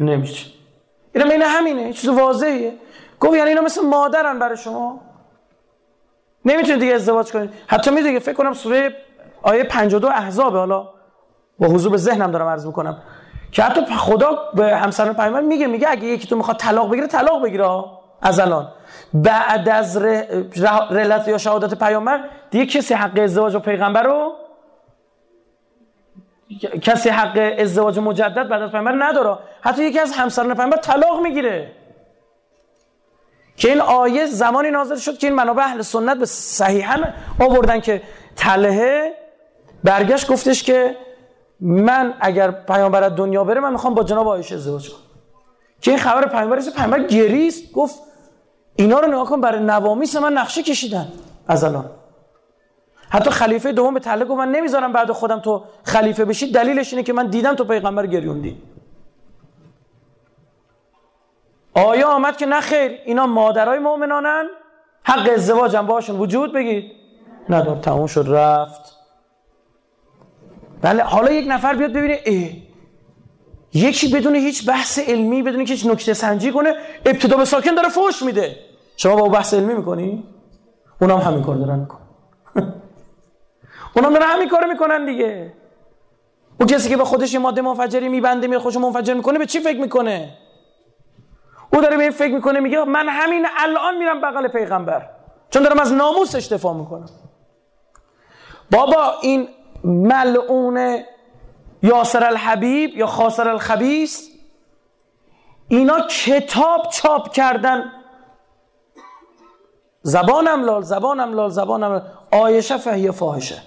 نمیشه. 0.00 0.50
اینا 1.14 1.30
این 1.30 1.42
همینه. 1.42 1.92
چیز 1.92 2.10
واضحیه. 2.10 2.74
گفت 3.20 3.34
یعنی 3.34 3.48
اینا 3.48 3.60
مثل 3.60 3.80
مادرن 3.80 4.38
برای 4.38 4.56
شما. 4.56 5.00
نمی‌تونید 6.44 6.80
دیگه 6.80 6.94
ازدواج 6.94 7.32
کنید. 7.32 7.50
حتی 7.66 7.90
می‌دونید 7.90 8.22
فکر 8.22 8.34
کنم 8.34 8.52
سوره 8.52 8.96
آیه 9.42 9.64
52 9.64 10.08
احزاب 10.08 10.56
حالا 10.56 10.88
با 11.58 11.66
حضور 11.66 11.92
به 11.92 11.98
ذهنم 11.98 12.30
دارم 12.30 12.46
عرض 12.46 12.66
می‌کنم. 12.66 13.02
که 13.52 13.62
حتی 13.62 13.80
خدا 13.96 14.50
به 14.54 14.76
همسران 14.76 15.14
پیامبر 15.14 15.40
میگه 15.40 15.66
میگه 15.66 15.88
اگه 15.88 16.04
یکی 16.04 16.28
تو 16.28 16.36
می‌خواد 16.36 16.56
طلاق 16.56 16.90
بگیره 16.90 17.06
طلاق 17.06 17.42
بگیره 17.42 17.84
از 18.22 18.40
الان. 18.40 18.68
بعد 19.14 19.68
از 19.68 19.96
رلت 20.90 21.28
یا 21.28 21.38
شهادت 21.38 21.78
پیامبر 21.78 22.24
دیگه 22.50 22.66
کسی 22.66 22.94
حق 22.94 23.18
ازدواج 23.18 23.52
با 23.52 23.60
پیغمبر 23.60 24.02
رو 24.02 24.32
کسی 26.82 27.08
حق 27.08 27.54
ازدواج 27.58 27.98
مجدد 27.98 28.48
بعد 28.48 28.62
از 28.62 28.70
پیامبر 28.70 28.94
نداره. 28.98 29.38
حتی 29.60 29.84
یکی 29.84 29.98
از 29.98 30.12
همسران 30.12 30.54
پیامبر 30.54 30.76
طلاق 30.76 31.20
می‌گیره. 31.20 31.72
که 33.56 33.68
این 33.68 33.80
آیه 33.80 34.26
زمانی 34.26 34.70
نازل 34.70 34.96
شد 34.96 35.18
که 35.18 35.26
این 35.26 35.36
منابع 35.36 35.62
اهل 35.62 35.82
سنت 35.82 36.18
به 36.18 36.26
صحیحا 36.26 36.96
آوردن 37.40 37.80
که 37.80 38.02
طلحه 38.36 39.12
برگشت 39.84 40.32
گفتش 40.32 40.62
که 40.62 40.96
من 41.60 42.14
اگر 42.20 42.50
پیامبر 42.50 43.02
از 43.02 43.16
دنیا 43.16 43.44
بره 43.44 43.60
من 43.60 43.72
می‌خوام 43.72 43.94
با 43.94 44.02
جناب 44.02 44.26
عایشه 44.26 44.54
ازدواج 44.54 44.90
کنم. 44.90 45.00
که 45.80 45.90
این 45.90 46.00
خبر 46.00 46.28
پیامبر 46.28 46.60
پیامبر 46.76 47.02
گریست. 47.02 47.72
گفت 47.72 48.00
اینا 48.76 49.00
رو 49.00 49.08
نگاه 49.08 49.30
کن 49.30 49.40
برای 49.40 49.62
نوامیس 49.62 50.16
من 50.16 50.32
نقشه 50.32 50.62
کشیدن 50.62 51.08
از 51.48 51.64
الان. 51.64 51.90
حتی 53.10 53.30
خلیفه 53.30 53.72
دوم 53.72 53.94
به 53.94 54.00
تعلق 54.00 54.30
من 54.30 54.50
نمی‌ذارم 54.50 54.92
بعد 54.92 55.12
خودم 55.12 55.40
تو 55.40 55.64
خلیفه 55.84 56.24
بشی. 56.24 56.52
دلیلش 56.52 56.92
اینه 56.92 57.02
که 57.02 57.12
من 57.12 57.26
دیدم 57.26 57.54
تو 57.54 57.64
پیغمبر 57.64 58.06
گریوندی. 58.06 58.62
آیا 61.74 62.08
آمد 62.08 62.36
که 62.36 62.46
نه 62.46 62.60
خیر 62.60 62.98
اینا 63.04 63.26
مادرای 63.26 63.78
مؤمنانن؟ 63.78 64.48
حق 65.04 65.30
ازدواج 65.34 65.76
هم 65.76 65.86
باشون 65.86 66.18
وجود 66.18 66.52
بگید 66.52 66.92
ندار 67.48 67.76
تموم 67.76 68.06
شد 68.06 68.26
رفت. 68.28 69.01
بله 70.82 71.02
حالا 71.02 71.30
یک 71.32 71.46
نفر 71.48 71.74
بیاد 71.74 71.92
ببینه 71.92 72.20
اه 72.26 72.50
یکی 73.74 74.08
بدون 74.08 74.34
هیچ 74.34 74.68
بحث 74.68 74.98
علمی 74.98 75.42
بدون 75.42 75.60
هیچ 75.66 75.86
نکته 75.86 76.14
سنجی 76.14 76.52
کنه 76.52 76.74
ابتدا 77.06 77.36
به 77.36 77.44
ساکن 77.44 77.74
داره 77.74 77.88
فوش 77.88 78.22
میده. 78.22 78.56
شما 78.96 79.16
با 79.16 79.28
بحث 79.28 79.54
علمی 79.54 79.74
می‌کنی؟ 79.74 80.24
اونام 81.00 81.20
همین 81.20 81.42
کار 81.42 81.56
دارن 81.56 81.78
می‌کنن. 81.78 82.00
اونام 83.96 84.12
دارن 84.12 84.26
همین 84.26 84.48
کار 84.48 84.66
می‌کنن 84.66 85.04
دیگه. 85.04 85.52
اون 86.60 86.68
کسی 86.68 86.88
که 86.88 86.96
به 86.96 87.04
خودش 87.04 87.32
یه 87.32 87.38
ماده 87.38 87.62
منفجری 87.62 88.08
میبنده 88.08 88.46
میره 88.46 88.58
خودش 88.58 88.76
منفجر 88.76 89.14
می‌کنه 89.14 89.38
به 89.38 89.46
چی 89.46 89.60
فکر 89.60 89.80
می‌کنه؟ 89.80 90.38
او 91.72 91.80
داره 91.80 91.96
به 91.96 92.02
این 92.02 92.12
فکر 92.12 92.34
می‌کنه 92.34 92.60
میگه 92.60 92.84
من 92.84 93.08
همین 93.08 93.46
الان 93.56 93.98
میرم 93.98 94.20
بغل 94.20 94.48
پیغمبر. 94.48 95.08
چون 95.50 95.62
دارم 95.62 95.78
از 95.78 95.92
ناموس 95.92 96.52
دفاع 96.52 96.74
می‌کنم. 96.74 97.08
بابا 98.70 99.14
این 99.22 99.48
ملعون 99.84 101.04
یاسر 101.82 102.24
الحبیب 102.24 102.96
یا 102.96 103.06
خاسر 103.06 103.48
الخبیس 103.48 104.28
اینا 105.68 106.00
کتاب 106.00 106.88
چاپ 106.92 107.32
کردن. 107.32 107.92
زبانم 110.02 110.64
لال 110.64 110.82
زبانم 110.82 111.34
لال 111.34 111.50
زبانم 111.50 111.92
لال. 111.92 112.02
آیشه 112.30 112.76
فهیه 112.76 113.10
فاحشه. 113.10 113.62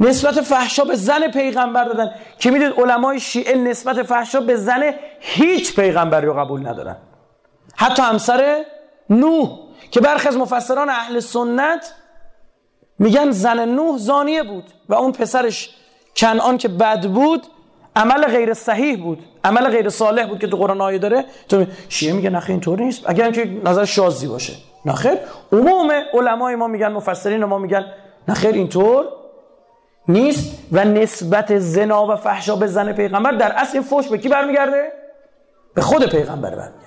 نسبت 0.00 0.40
فحشا 0.40 0.84
به 0.84 0.94
زن 0.94 1.30
پیغمبر 1.30 1.84
دادن. 1.84 2.14
که 2.38 2.50
می‌دید 2.50 2.72
علمای 2.72 3.20
شیعه 3.20 3.54
نسبت 3.54 4.02
فحشا 4.02 4.40
به 4.40 4.56
زن 4.56 4.94
هیچ 5.20 5.76
پیغمبری 5.76 6.26
رو 6.26 6.34
قبول 6.34 6.66
ندارن. 6.68 6.96
حتی 7.76 8.02
همسر 8.02 8.64
نوح 9.10 9.58
که 9.90 10.00
برخی 10.00 10.28
از 10.28 10.36
مفسران 10.36 10.88
اهل 10.88 11.20
سنت 11.20 11.94
میگن 13.00 13.30
زن 13.30 13.68
نوح 13.68 13.98
زانیه 13.98 14.42
بود 14.42 14.64
و 14.88 14.94
اون 14.94 15.12
پسرش 15.12 15.76
کنعان 16.16 16.58
که 16.58 16.68
بد 16.68 17.06
بود 17.06 17.46
عمل 17.96 18.26
غیر 18.26 18.54
صحیح 18.54 19.02
بود 19.02 19.18
عمل 19.44 19.68
غیر 19.68 19.88
صالح 19.88 20.26
بود 20.26 20.38
که 20.38 20.46
تو 20.46 20.56
قرآن 20.56 20.80
آیه 20.80 20.98
داره. 20.98 21.24
تو 21.48 21.64
شیعه 21.88 22.12
میگه 22.12 22.30
نخیر 22.30 22.50
اینطور 22.50 22.80
نیست. 22.80 23.02
اگر 23.06 23.30
که 23.30 23.60
نظر 23.64 23.84
شازی 23.84 24.26
باشه. 24.26 24.52
نخیر 24.84 25.18
عموم 25.52 25.90
علمای 26.12 26.54
ما 26.54 26.66
میگن 26.66 26.92
مفسرین 26.92 27.44
ما 27.44 27.58
میگن 27.58 27.84
نخیر 28.28 28.54
اینطور 28.54 29.04
نیست 30.08 30.58
و 30.72 30.84
نسبت 30.84 31.58
زنا 31.58 32.06
و 32.06 32.16
فحشا 32.16 32.56
به 32.56 32.66
زن 32.66 32.92
پیغمبر 32.92 33.32
در 33.32 33.52
اصل 33.52 33.70
این 33.72 33.82
فوش 33.82 34.08
به 34.08 34.18
کی 34.18 34.28
برمیگرده؟ 34.28 34.92
به 35.74 35.82
خود 35.82 36.10
پیغمبر 36.10 36.50
برمیگرده. 36.50 36.80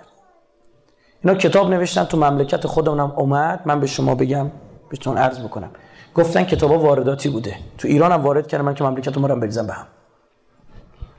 اینا 1.24 1.36
کتاب 1.36 1.70
نوشتن 1.70 2.03
تو 2.03 2.18
مملکت 2.18 2.68
خودمونم 2.68 3.14
اومد. 3.18 3.61
من 3.66 3.80
به 3.80 3.88
شما 3.88 4.16
بگم 4.16 4.51
بهتون 4.89 5.18
عرض 5.18 5.39
بکنم. 5.39 5.72
گفتن 6.16 6.43
کتابا 6.43 6.80
وارداتی 6.80 7.30
بوده. 7.30 7.55
تو 7.78 7.88
ایران 7.88 8.11
هم 8.11 8.22
وارد 8.22 8.47
کردم. 8.47 8.66
من 8.66 8.76
که 8.76 8.84
مملکت 8.84 9.18
ما 9.18 9.28
رو 9.28 9.36
بریزم 9.36 9.68
به 9.68 9.74
هم. 9.74 9.88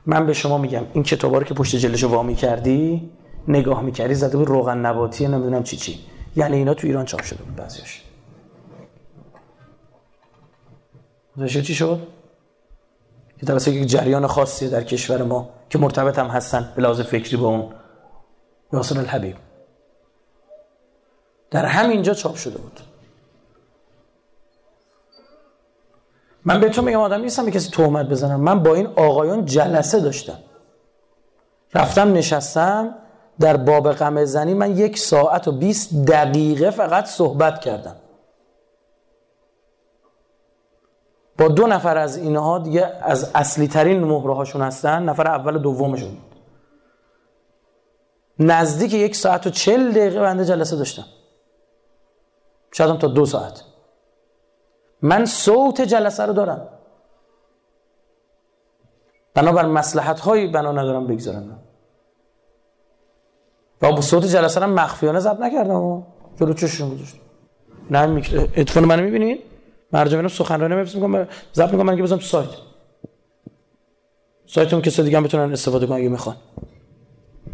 من 0.06 0.26
به 0.26 0.32
شما 0.32 0.58
میگم 0.58 0.82
این 0.92 1.04
کتابا 1.04 1.38
رو 1.38 1.44
که 1.44 1.54
پشت 1.54 1.76
جلدشو 1.76 2.08
وا 2.08 2.32
کردی 2.32 3.10
نگاه 3.48 3.82
می‌کردی 3.82 4.14
زده 4.14 4.36
بود 4.36 4.48
روغن 4.48 4.78
نباتی 4.78 5.28
نمی‌دونم 5.28 5.62
چی 5.62 5.76
چی. 5.76 6.00
یعنی 6.36 6.56
اینا 6.56 6.74
تو 6.74 6.86
ایران 6.86 7.04
چاپ 7.04 7.22
شده 7.22 7.42
بود 7.42 7.56
بعضیش 7.56 8.02
متوجه 11.36 11.62
چی 11.62 11.74
شد؟ 11.74 12.06
که 13.40 13.46
توسط 13.46 13.68
یک 13.68 13.88
جریان 13.88 14.26
خاصی 14.26 14.70
در 14.70 14.82
کشور 14.82 15.22
ما 15.22 15.48
که 15.70 15.78
مرتبط 15.78 16.18
هم 16.18 16.26
هستن 16.26 16.72
به 16.76 16.82
لحاظ 16.82 17.00
فکری 17.00 17.36
با 17.36 17.48
اون 17.48 17.72
یاسر 18.72 18.98
الحبیب. 18.98 19.36
در 21.50 21.66
همینجا 21.66 22.14
چاپ 22.14 22.34
شده 22.34 22.58
بود. 22.58 22.80
من 26.44 26.60
به 26.60 26.68
تو 26.68 26.82
میگم 26.82 27.00
آدم 27.00 27.20
نیستم 27.20 27.44
به 27.44 27.50
کسی 27.50 27.70
تهمت 27.70 28.06
بزنم. 28.06 28.40
من 28.40 28.62
با 28.62 28.74
این 28.74 28.86
آقایان 28.86 29.44
جلسه 29.44 30.00
داشتم. 30.00 30.38
رفتم 31.74 32.12
نشستم. 32.12 32.94
در 33.40 33.56
باب 33.56 33.92
غم 33.92 34.24
زنی 34.24 34.54
من 34.54 34.76
یک 34.76 34.98
ساعت 34.98 35.48
و 35.48 35.52
20 35.52 35.94
دقیقه 35.94 36.70
فقط 36.70 37.04
صحبت 37.04 37.60
کردم. 37.60 37.96
با 41.38 41.48
دو 41.48 41.66
نفر 41.66 41.96
از 41.96 42.16
اینها 42.16 42.58
دیگه 42.58 42.92
از 43.02 43.30
اصلی 43.34 43.68
ترین 43.68 44.04
مهره 44.04 44.34
هاشون 44.34 44.62
هستن. 44.62 45.02
نفر 45.02 45.26
اول 45.28 45.58
دومشون 45.58 46.16
نزدیک 48.38 48.94
یک 48.94 49.16
ساعت 49.16 49.46
و 49.46 49.50
چل 49.50 49.90
دقیقه 49.90 50.20
بنده 50.20 50.44
جلسه 50.44 50.76
داشتم. 50.76 51.04
شاید 52.72 52.98
تا 52.98 53.08
دو 53.08 53.26
ساعت. 53.26 53.62
من 55.04 55.24
صوت 55.24 55.80
جلسه 55.80 56.22
رو 56.22 56.32
دارم. 56.32 56.68
بنابر 59.34 59.66
مسلحت 59.66 60.20
هایی 60.20 60.46
بنا 60.46 60.72
ندارم 60.72 61.06
بگذارم. 61.06 61.58
و 63.82 63.92
با 63.92 64.00
صوت 64.00 64.24
جلسه 64.24 64.60
رو 64.60 64.66
مخفیانه 64.66 65.20
ضبط 65.20 65.40
نکردم. 65.40 66.06
جلو 66.40 66.52
چشم 66.52 66.94
گذاشتم. 66.94 67.18
نه 67.90 68.22
ادفون 68.54 68.84
منو 68.84 69.02
می‌بینید 69.02 69.40
مرجع 69.92 70.16
میرم 70.16 70.28
سخنرانی 70.28 70.74
میفرستم 70.74 71.10
میگم 71.10 71.26
ضبط 71.54 71.70
می‌کنم 71.70 71.86
من 71.86 71.96
که 71.96 72.02
بزنم 72.02 72.18
سایت 72.18 72.50
سایت. 74.46 74.72
اون 74.72 74.82
کسی 74.82 75.02
دیگه 75.02 75.16
هم 75.16 75.24
بتونن 75.24 75.52
استفاده 75.52 75.86
کنن 75.86 75.96
اگه 75.96 76.08
می‌خوان. 76.08 76.36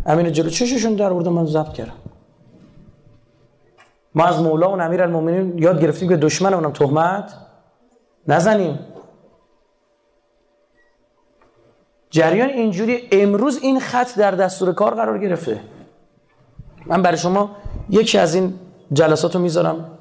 امین 0.06 0.32
جلو 0.32 0.50
چششون 0.50 0.94
در 0.94 1.12
آوردم 1.12 1.32
من 1.32 1.46
ضبط 1.46 1.72
کردم. 1.72 1.92
ما 4.14 4.24
از 4.24 4.42
مولا 4.42 4.70
و 4.70 4.80
امیر 4.80 5.02
المومنین 5.02 5.58
یاد 5.58 5.80
گرفتیم 5.80 6.08
که 6.08 6.16
دشمن 6.16 6.54
اونم 6.54 6.72
تهمت 6.72 7.34
نزنیم. 8.28 8.78
جریان 12.10 12.48
اینجوری 12.48 13.08
امروز 13.12 13.58
این 13.62 13.80
خط 13.80 14.18
در 14.18 14.30
دستور 14.30 14.72
کار 14.72 14.94
قرار 14.94 15.18
گرفته. 15.18 15.60
من 16.86 17.02
برای 17.02 17.18
شما 17.18 17.56
یکی 17.90 18.18
از 18.18 18.34
این 18.34 18.54
جلسات 18.92 19.34
رو 19.34 19.40
می‌ذارم. 19.40 19.98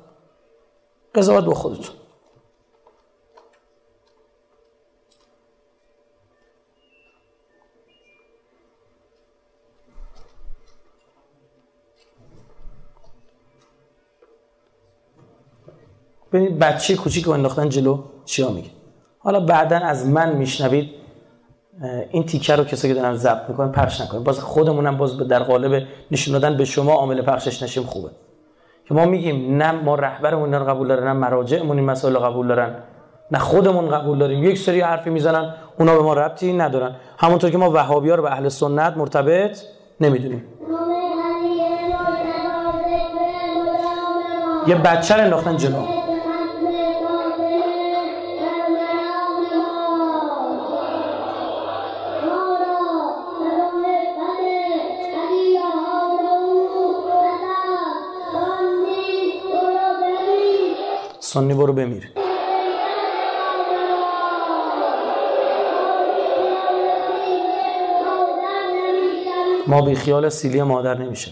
قضاوت 1.16 1.46
با 1.46 1.54
خودتون. 1.54 1.96
ببینید 16.34 16.60
بچه 16.60 16.96
کوچیک 16.96 17.26
رو 17.26 17.32
انداختن 17.32 17.70
جلو 17.70 18.04
چیا 18.26 18.50
میگه 18.50 18.70
حالا 19.20 19.40
بعدا 19.40 19.78
از 19.78 20.08
من 20.08 20.36
میشنوید 20.36 20.90
این 22.12 22.24
تیکر 22.24 22.56
رو 22.56 22.64
کسی 22.64 22.88
که 22.88 22.94
دارن 22.94 23.16
ضبط 23.16 23.50
می‌کنن 23.50 23.72
پخش 23.72 24.02
نکنید 24.02 24.24
باز 24.24 24.40
خودمونم 24.40 24.98
باز 24.98 25.18
در 25.18 25.44
قالب 25.44 25.84
نشون 26.12 26.34
دادن 26.34 26.58
به 26.58 26.66
شما 26.66 26.94
عامل 26.94 27.22
پخشش 27.22 27.64
نشیم 27.64 27.84
خوبه. 27.84 28.10
که 28.86 28.94
ما 28.94 29.06
میگیم 29.06 29.58
نه 29.58 29.72
ما 29.72 29.96
رهبرمون 29.96 30.54
رو 30.54 30.66
قبول 30.66 30.88
دارن 30.88 31.04
نه 31.04 31.14
مراجعمون 31.14 31.78
این 31.78 31.86
مسائل 31.86 32.16
رو 32.16 32.20
قبول 32.20 32.48
دارن 32.48 32.76
نه 33.32 33.40
خودمون 33.40 33.90
قبول 33.90 34.18
داریم. 34.18 34.44
یک 34.44 34.58
سری 34.58 34.82
حرفی 34.82 35.10
می‌زنن 35.10 35.54
اونا 35.80 35.96
به 35.96 36.04
ما 36.04 36.14
ربطی 36.14 36.54
ندارن. 36.54 36.96
همونطور 37.18 37.50
که 37.50 37.58
ما 37.58 37.72
وهابی 37.72 38.10
ها 38.10 38.16
رو 38.16 38.24
به 38.24 38.32
اهل 38.32 38.50
سنت 38.50 38.98
مرتبط 38.98 39.62
نمی‌دونیم. 40.02 40.44
یه 44.68 44.76
بچه 44.76 45.16
رو 45.16 45.22
انداختن 45.22 45.58
جلو. 45.58 45.99
سنی 61.30 61.54
برو 61.54 61.74
بمیر. 61.74 62.12
ما 69.68 69.82
بی 69.82 69.96
خیال 69.96 70.30
سیلی 70.30 70.62
مادر 70.62 70.98
نمیشه 70.98 71.32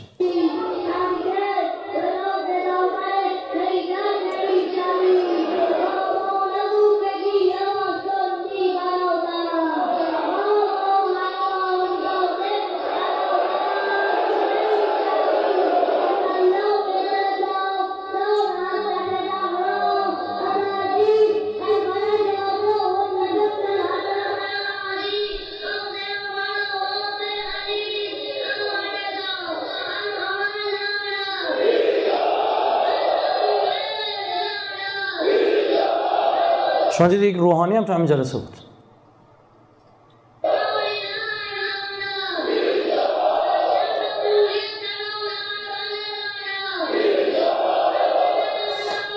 شما 36.98 37.08
دیدید 37.08 37.36
یک 37.36 37.41
روحانی 37.41 37.76
هم 37.76 37.86
تو 37.86 37.93
همین 37.93 38.06
جلسه 38.06 38.38
بود؟ 38.38 38.58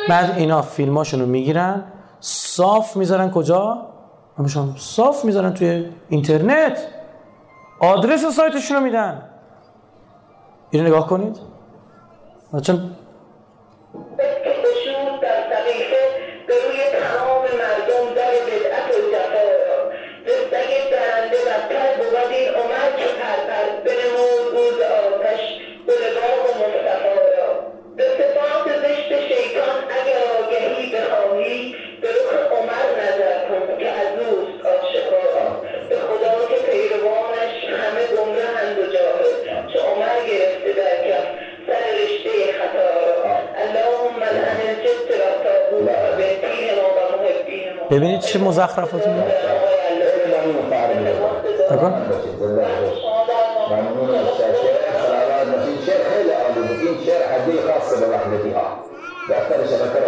بعد 0.08 0.38
اینا 0.38 0.62
فیلماشونو 0.62 1.26
می‌گیرن 1.26 1.84
صاف 2.20 2.96
می‌ذارن 2.96 3.30
کجا؟ 3.30 3.86
همشون 4.38 4.74
صاف 4.78 5.24
می‌ذارن 5.24 5.54
توی 5.54 5.92
اینترنت. 6.08 6.78
آدرس 7.80 8.24
سایتشون 8.24 8.76
رو 8.76 8.82
میدن. 8.82 9.30
اینو 10.70 10.86
نگاه 10.86 11.06
کنید. 11.06 11.36
چون 12.62 12.90
ببینید 47.90 48.20
چه 48.20 48.38
مزخرفاتی 48.38 49.10
بود 49.10 49.24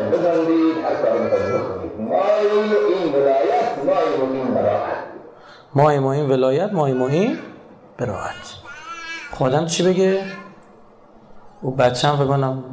رو 0.03 0.19
ببندید 0.19 0.77
هر 0.85 0.95
کار 0.95 1.19
می‌خواید 1.19 1.45
بکنید 1.55 1.93
مای 2.01 2.47
ولایت 3.15 3.79
مای 5.75 5.99
مای 5.99 5.99
ما 5.99 6.93
مای 6.93 6.93
ما 6.93 7.09
خودم 9.33 9.67
چی 9.67 9.83
بگه؟ 9.83 10.23
او 11.63 11.71
بچه 11.71 12.09
هم 12.09 12.17
فکر 12.17 12.27
کنم 12.27 12.65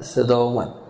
صدا 0.00 0.38
اومد. 0.38 0.81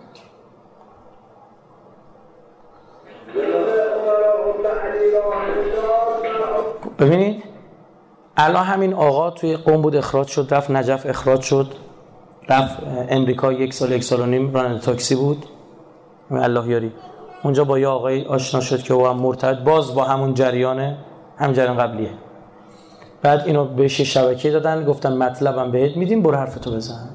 ببینید 6.99 7.43
الان 8.37 8.63
همین 8.63 8.93
آقا 8.93 9.29
توی 9.29 9.57
قوم 9.57 9.81
بود 9.81 9.95
اخراج 9.95 10.27
شد 10.27 10.47
رفت 10.51 10.71
نجف 10.71 11.05
اخراج 11.05 11.41
شد. 11.41 11.67
رفت 12.49 12.77
امریکا 13.09 13.51
یک 13.51 13.73
سال 13.73 13.91
یک 13.91 14.03
سال 14.03 14.19
و 14.19 14.25
نیم 14.25 14.53
راننده 14.53 14.79
تاکسی 14.79 15.15
بود. 15.15 15.45
الله 16.31 16.67
یاری. 16.67 16.91
اونجا 17.43 17.63
با 17.63 17.79
یه 17.79 17.87
آقای 17.87 18.25
آشنا 18.25 18.61
شد 18.61 18.81
که 18.81 18.93
او 18.93 19.07
هم 19.07 19.15
مرتد. 19.15 19.63
باز 19.63 19.95
با 19.95 20.03
همون 20.03 20.33
جریانه 20.33 20.97
هم 21.37 21.51
جریان 21.51 21.77
قبلیه. 21.77 22.09
بعد 23.21 23.43
اینو 23.45 23.65
بهش 23.65 24.01
شبکه 24.01 24.51
دادن 24.51 24.85
گفتن 24.85 25.17
مطلبم 25.17 25.71
بهت 25.71 25.97
میدیم 25.97 26.21
برو 26.21 26.35
حرفتو 26.35 26.71
بزن. 26.71 27.09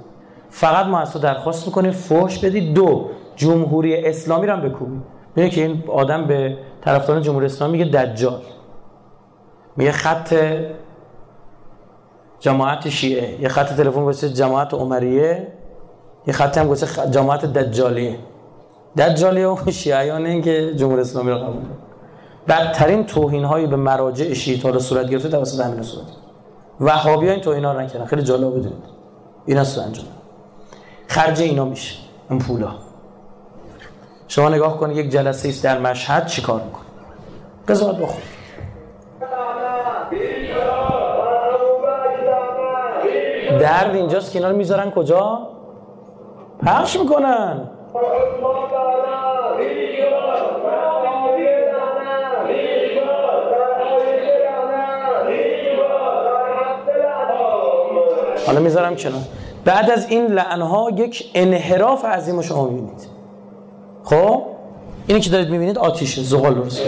فقط 0.50 0.86
ما 0.86 0.98
از 0.98 1.12
تو 1.12 1.18
درخواست 1.18 1.66
می‌کنیم 1.66 1.90
فوش 1.90 2.38
بدی 2.38 2.72
دو 2.72 3.10
جمهوری 3.36 4.06
اسلامی 4.06 4.46
رو 4.46 4.52
هم 4.52 4.60
بکوبی. 4.60 5.00
که 5.50 5.62
این 5.62 5.84
آدم 5.88 6.24
به 6.24 6.56
طرفداران 6.80 7.22
جمهوری 7.22 7.46
اسلامی 7.46 7.78
میگه 7.78 7.90
دجال. 7.90 8.40
میگه 9.78 9.92
خط 9.92 10.34
جماعت 12.40 12.88
شیعه 12.88 13.40
یه 13.40 13.48
خط 13.48 13.76
تلفن 13.76 14.04
گذاشته 14.04 14.28
جماعت 14.30 14.74
عمریه 14.74 15.46
یه 16.26 16.32
خط 16.32 16.58
هم 16.58 16.68
گذاشته 16.68 17.10
جماعت 17.10 17.44
دجالیه. 17.44 18.18
دجالیه 18.98 19.46
و 19.46 19.70
شیعیان 19.70 20.26
این 20.26 20.42
که 20.42 20.74
جمهوری 20.74 21.00
اسلامی 21.00 21.30
رو 21.30 21.38
قبول. 21.38 21.62
بدترین 22.48 23.06
توهین 23.06 23.44
هایی 23.44 23.66
به 23.66 23.76
مراجع 23.76 24.32
شیعه 24.32 24.72
رو 24.72 24.78
صورت 24.78 25.08
گرفته 25.08 25.28
توسط 25.28 25.60
همین 25.60 25.82
صورت 25.82 26.06
وهابی 26.80 27.26
ها 27.26 27.32
این 27.32 27.42
توهین 27.42 27.64
ها 27.64 27.72
رو 27.72 27.80
نکردن. 27.80 28.06
خیلی 28.06 28.22
جالب 28.22 28.50
بدونید. 28.50 28.98
اینا 29.46 29.64
سو 29.64 29.80
انجام. 29.80 30.06
خرج 31.06 31.40
اینا 31.40 31.64
میشه. 31.64 31.96
این 32.30 32.38
پولا. 32.38 32.74
شما 34.28 34.48
نگاه 34.48 34.78
کنید 34.78 34.96
یک 34.96 35.10
جلسه 35.10 35.48
است 35.48 35.64
در 35.64 35.78
مشهد 35.78 36.26
چیکار 36.26 36.62
می‌کنه 36.62 36.84
قضاوت 37.68 37.98
با 37.98 38.08
درد 43.60 43.94
اینجاست 43.94 44.32
که 44.32 44.38
اینا 44.38 44.50
رو 44.50 44.56
می‌ذارن 44.56 44.90
کجا؟ 44.90 45.48
پخش 46.66 46.98
می‌کنن. 46.98 47.70
حالا 58.46 58.60
می‌ذارم 58.60 58.96
کنار. 58.96 59.20
بعد 59.64 59.90
از 59.90 60.10
این 60.10 60.26
لعنها 60.26 60.90
یک 60.96 61.30
انحراف 61.34 62.04
عظیم 62.04 62.42
شما 62.42 62.64
می‌بینید. 62.64 63.08
خب؟ 64.04 64.42
اینی 65.06 65.20
که 65.20 65.30
دارید 65.30 65.50
می‌بینید 65.50 65.78
آتیشه 65.78 66.22
زغال 66.22 66.54
درست. 66.54 66.82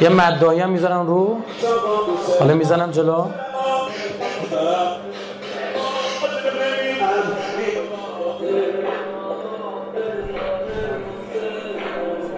یه 0.00 0.08
مدایی 0.08 0.60
هم 0.60 0.70
می‌ذارم 0.70 1.06
رو. 1.06 1.36
حالا 2.40 2.54
می‌زنم 2.54 2.90
جلو. 2.90 3.24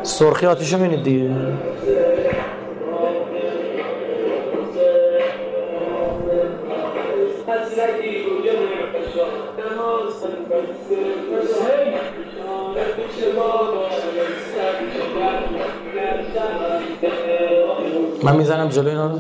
سرخی 0.02 0.46
آتیش 0.46 0.72
رو 0.72 0.78
می‌بینید 0.78 1.04
دیگه؟ 1.04 1.30
من 18.22 18.36
می‌زنم 18.36 18.68
جلو 18.68 18.88
اینا؟ 18.88 19.10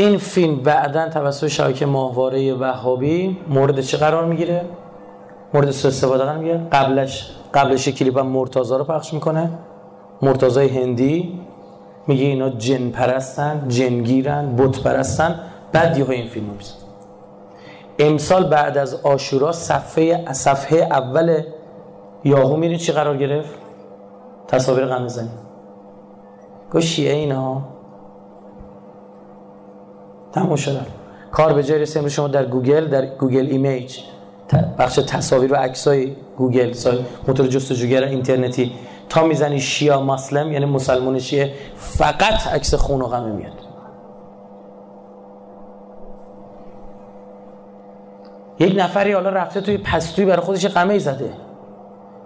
این 0.00 0.18
فیلم 0.18 0.56
بعدا 0.56 1.08
توسط 1.08 1.46
شبکه 1.46 1.86
ماهواره 1.86 2.54
وهابی 2.54 3.36
مورد 3.48 3.80
چه 3.80 3.96
قرار 3.96 4.24
می‌گیره؟ 4.24 4.64
مورد 5.54 5.70
سوء 5.70 5.90
استفاده 5.90 6.24
قرار 6.24 6.38
می‌گیره؟ 6.38 6.60
قبلش 6.72 7.30
قبلش 7.54 7.88
کلیپ 7.88 8.18
هم 8.18 8.26
مرتضی 8.26 8.74
رو 8.74 8.84
پخش 8.84 9.14
می‌کنه. 9.14 9.50
مرتضی 10.22 10.68
هندی 10.68 11.40
میگه 12.06 12.24
اینا 12.24 12.48
جن 12.48 12.90
پرستن 12.90 13.64
جنگیرن 13.68 14.56
بت 14.56 14.82
پرستن 14.82 15.40
بعد 15.72 15.98
یهو 15.98 16.10
این 16.10 16.28
فیلم 16.28 16.46
میزن 16.46 16.74
امسال 17.98 18.44
بعد 18.44 18.78
از 18.78 18.94
آشورا 18.94 19.52
صفحه 19.52 20.32
صفحه 20.32 20.78
اول 20.78 21.42
یاهو 22.24 22.56
میرید 22.56 22.78
چی 22.78 22.92
قرار 22.92 23.16
گرفت؟ 23.16 23.54
تصاویر 24.48 24.86
غم 24.86 25.08
زنی 25.08 25.28
اینا؟ 26.98 27.62
تموم 30.32 30.56
شدن 30.56 30.86
کار 31.32 31.52
به 31.52 31.62
جای 31.62 32.10
شما 32.10 32.28
در 32.28 32.44
گوگل 32.46 32.84
در 32.88 33.06
Google 33.06 33.46
Image 33.50 33.98
بخش 34.78 34.94
تصاویر 34.94 35.52
و 35.52 35.56
عکسای 35.56 36.12
گوگل 36.36 36.72
سای 36.72 36.98
موتور 37.28 37.46
جستجوگر 37.46 38.04
اینترنتی. 38.04 38.72
تا 39.08 39.24
می‌زنی 39.24 39.60
Shia 39.60 40.00
Muslim 40.00 40.52
یعنی 40.52 40.64
مسلمان 40.64 41.18
شیعه 41.18 41.52
فقط 41.76 42.46
عکس 42.46 42.74
خون 42.74 43.02
و 43.02 43.06
غمه 43.06 43.32
میاد. 43.32 43.52
یک 48.58 48.74
نفری 48.76 49.12
حالا 49.12 49.30
رفته 49.30 49.60
توی 49.60 49.78
پستوی 49.78 50.24
برای 50.24 50.40
خودش 50.40 50.66
غمه 50.66 50.98
زده. 50.98 51.32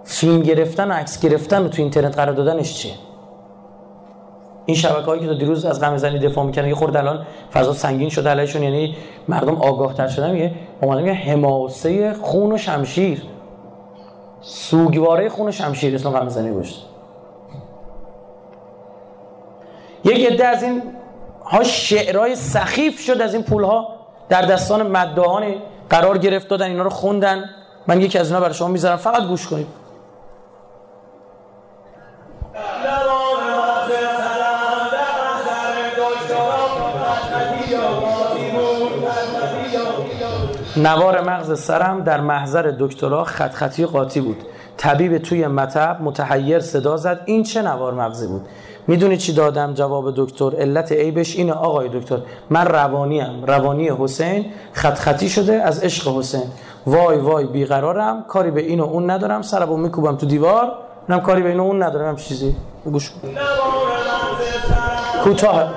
فیلم 0.05 0.43
گرفتن 0.43 0.91
و 0.91 0.95
عکس 0.95 1.21
گرفتن 1.21 1.65
و 1.65 1.69
تو 1.69 1.83
اینترنت 1.83 2.17
قرار 2.17 2.35
دادنش 2.35 2.75
چیه؟ 2.75 2.95
این 4.67 4.77
شبکه 4.77 5.19
که 5.21 5.27
تا 5.27 5.35
دیروز 5.35 5.65
از 5.65 5.81
غم 5.81 5.97
زنی 5.97 6.19
دفاع 6.19 6.45
می‌کنن 6.45 6.69
یه 6.69 6.75
خورده 6.75 6.99
الان 6.99 7.27
فضا 7.53 7.73
سنگین 7.73 8.09
شده 8.09 8.31
علیشون 8.31 8.63
یعنی 8.63 8.97
مردم 9.29 9.57
آگاه 9.57 9.95
تر 9.95 10.09
شدن. 10.09 10.31
میگه 10.31 10.55
اومدن 10.81 11.03
میگه 11.03 11.15
حماسه 11.15 12.15
خون 12.15 12.53
و 12.53 12.59
شمشیر. 12.59 13.23
سوگواره 14.41 15.29
خون 15.29 15.49
و 15.49 15.53
شمشیر 15.53 15.95
اسم 15.95 16.11
غم 16.11 16.29
زنی 16.29 16.51
گوشت 16.51 16.87
یک 20.05 20.33
عده 20.33 20.47
از 20.47 20.63
این 20.63 20.83
ها 21.45 21.63
شعرهای 21.63 22.37
سخیف 22.37 23.01
شد 23.01 23.21
از 23.21 23.35
این 23.35 23.43
پول 23.43 23.65
ها 23.65 23.89
در 24.29 24.43
دستان 24.43 24.87
مدهانی 24.87 25.57
قرار 25.91 26.19
گرفت 26.19 26.49
دادن 26.49 26.67
اینا 26.67 26.83
رو 26.83 26.91
خوندن. 26.91 27.45
من 27.87 28.01
یکی 28.01 28.19
از 28.19 28.29
اینا 28.29 28.41
برای 28.41 28.55
شما 28.55 28.69
می‌ذارم 28.69 28.97
فقط 28.97 29.23
گوش 29.23 29.47
کنید. 29.47 29.67
نوار 40.77 41.21
مغز 41.21 41.61
سرم 41.61 42.01
در 42.01 42.21
محضر 42.21 42.73
دکترا 42.79 43.25
خط 43.25 43.53
خطی 43.53 43.87
قاطی 43.87 44.21
بود. 44.21 44.37
طبیب 44.77 45.19
توی 45.19 45.47
مطب 45.47 45.99
متحیر 46.03 46.61
صدا 46.61 46.97
زد. 46.97 47.21
این 47.25 47.43
چه 47.43 47.63
نوار 47.63 47.95
مغزی 47.95 48.27
بود؟ 48.27 48.47
می‌دونی 48.87 49.17
چی 49.17 49.33
دادم؟ 49.33 49.75
جواب 49.75 50.13
دکتر. 50.17 50.57
علت 50.57 50.93
عیبش 50.93 51.37
اینه 51.37 51.53
آقای 51.53 51.89
دکتر. 51.89 52.19
من 52.51 52.67
روانیم. 52.67 53.45
روانی 53.45 53.91
حسین. 53.99 54.47
خط 54.73 54.99
خطی 54.99 55.29
شده 55.29 55.53
از 55.53 55.85
عشق 55.85 56.19
حسین. 56.19 56.45
وای 56.87 57.19
وای 57.19 57.47
بیقرارم. 57.47 58.25
کاری 58.29 58.51
به 58.51 58.61
این 58.61 58.81
و 58.81 58.85
اون 58.85 59.11
ندارم. 59.11 59.43
سرمو 59.43 59.77
میکوبم 59.77 60.17
تو 60.17 60.27
دیوار. 60.27 60.73
منم 61.09 61.21
کاری 61.21 61.43
به 61.43 61.49
این 61.49 61.61
و 61.61 61.63
اون 61.63 61.83
ندارم 61.83 62.09
هم 62.09 62.17
چیزی 62.17 62.57
گوش 62.85 63.13
کوتاه. 65.25 65.71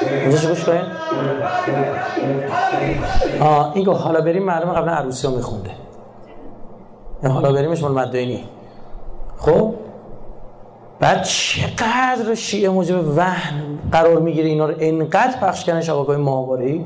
اینجا 0.00 0.48
گوش 0.48 0.64
کنین؟ 0.64 0.82
آه 3.40 3.72
این 3.74 3.84
گفت 3.84 4.00
حالا 4.00 4.20
بریم 4.20 4.42
معلومه 4.42 4.72
قبلا 4.72 4.92
عروسی 4.92 5.26
رو 5.26 5.36
میخونده. 5.36 5.70
این 7.22 7.32
حالا 7.32 7.52
بریمش 7.52 7.82
مال 7.82 7.92
مدینی 7.92 8.44
خب؟ 9.36 9.74
بعد 11.00 11.22
چقدر 11.22 12.34
شیعه 12.34 12.68
موجب 12.68 13.16
وهن 13.16 13.78
قرار 13.92 14.20
می‌گیره 14.20 14.48
اینا 14.48 14.66
رو؟ 14.66 14.74
انقدر 14.78 15.38
پخش 15.40 15.64
کردن 15.64 15.80
شبکه‌های 15.80 16.16
ماهواره‌ای 16.16 16.84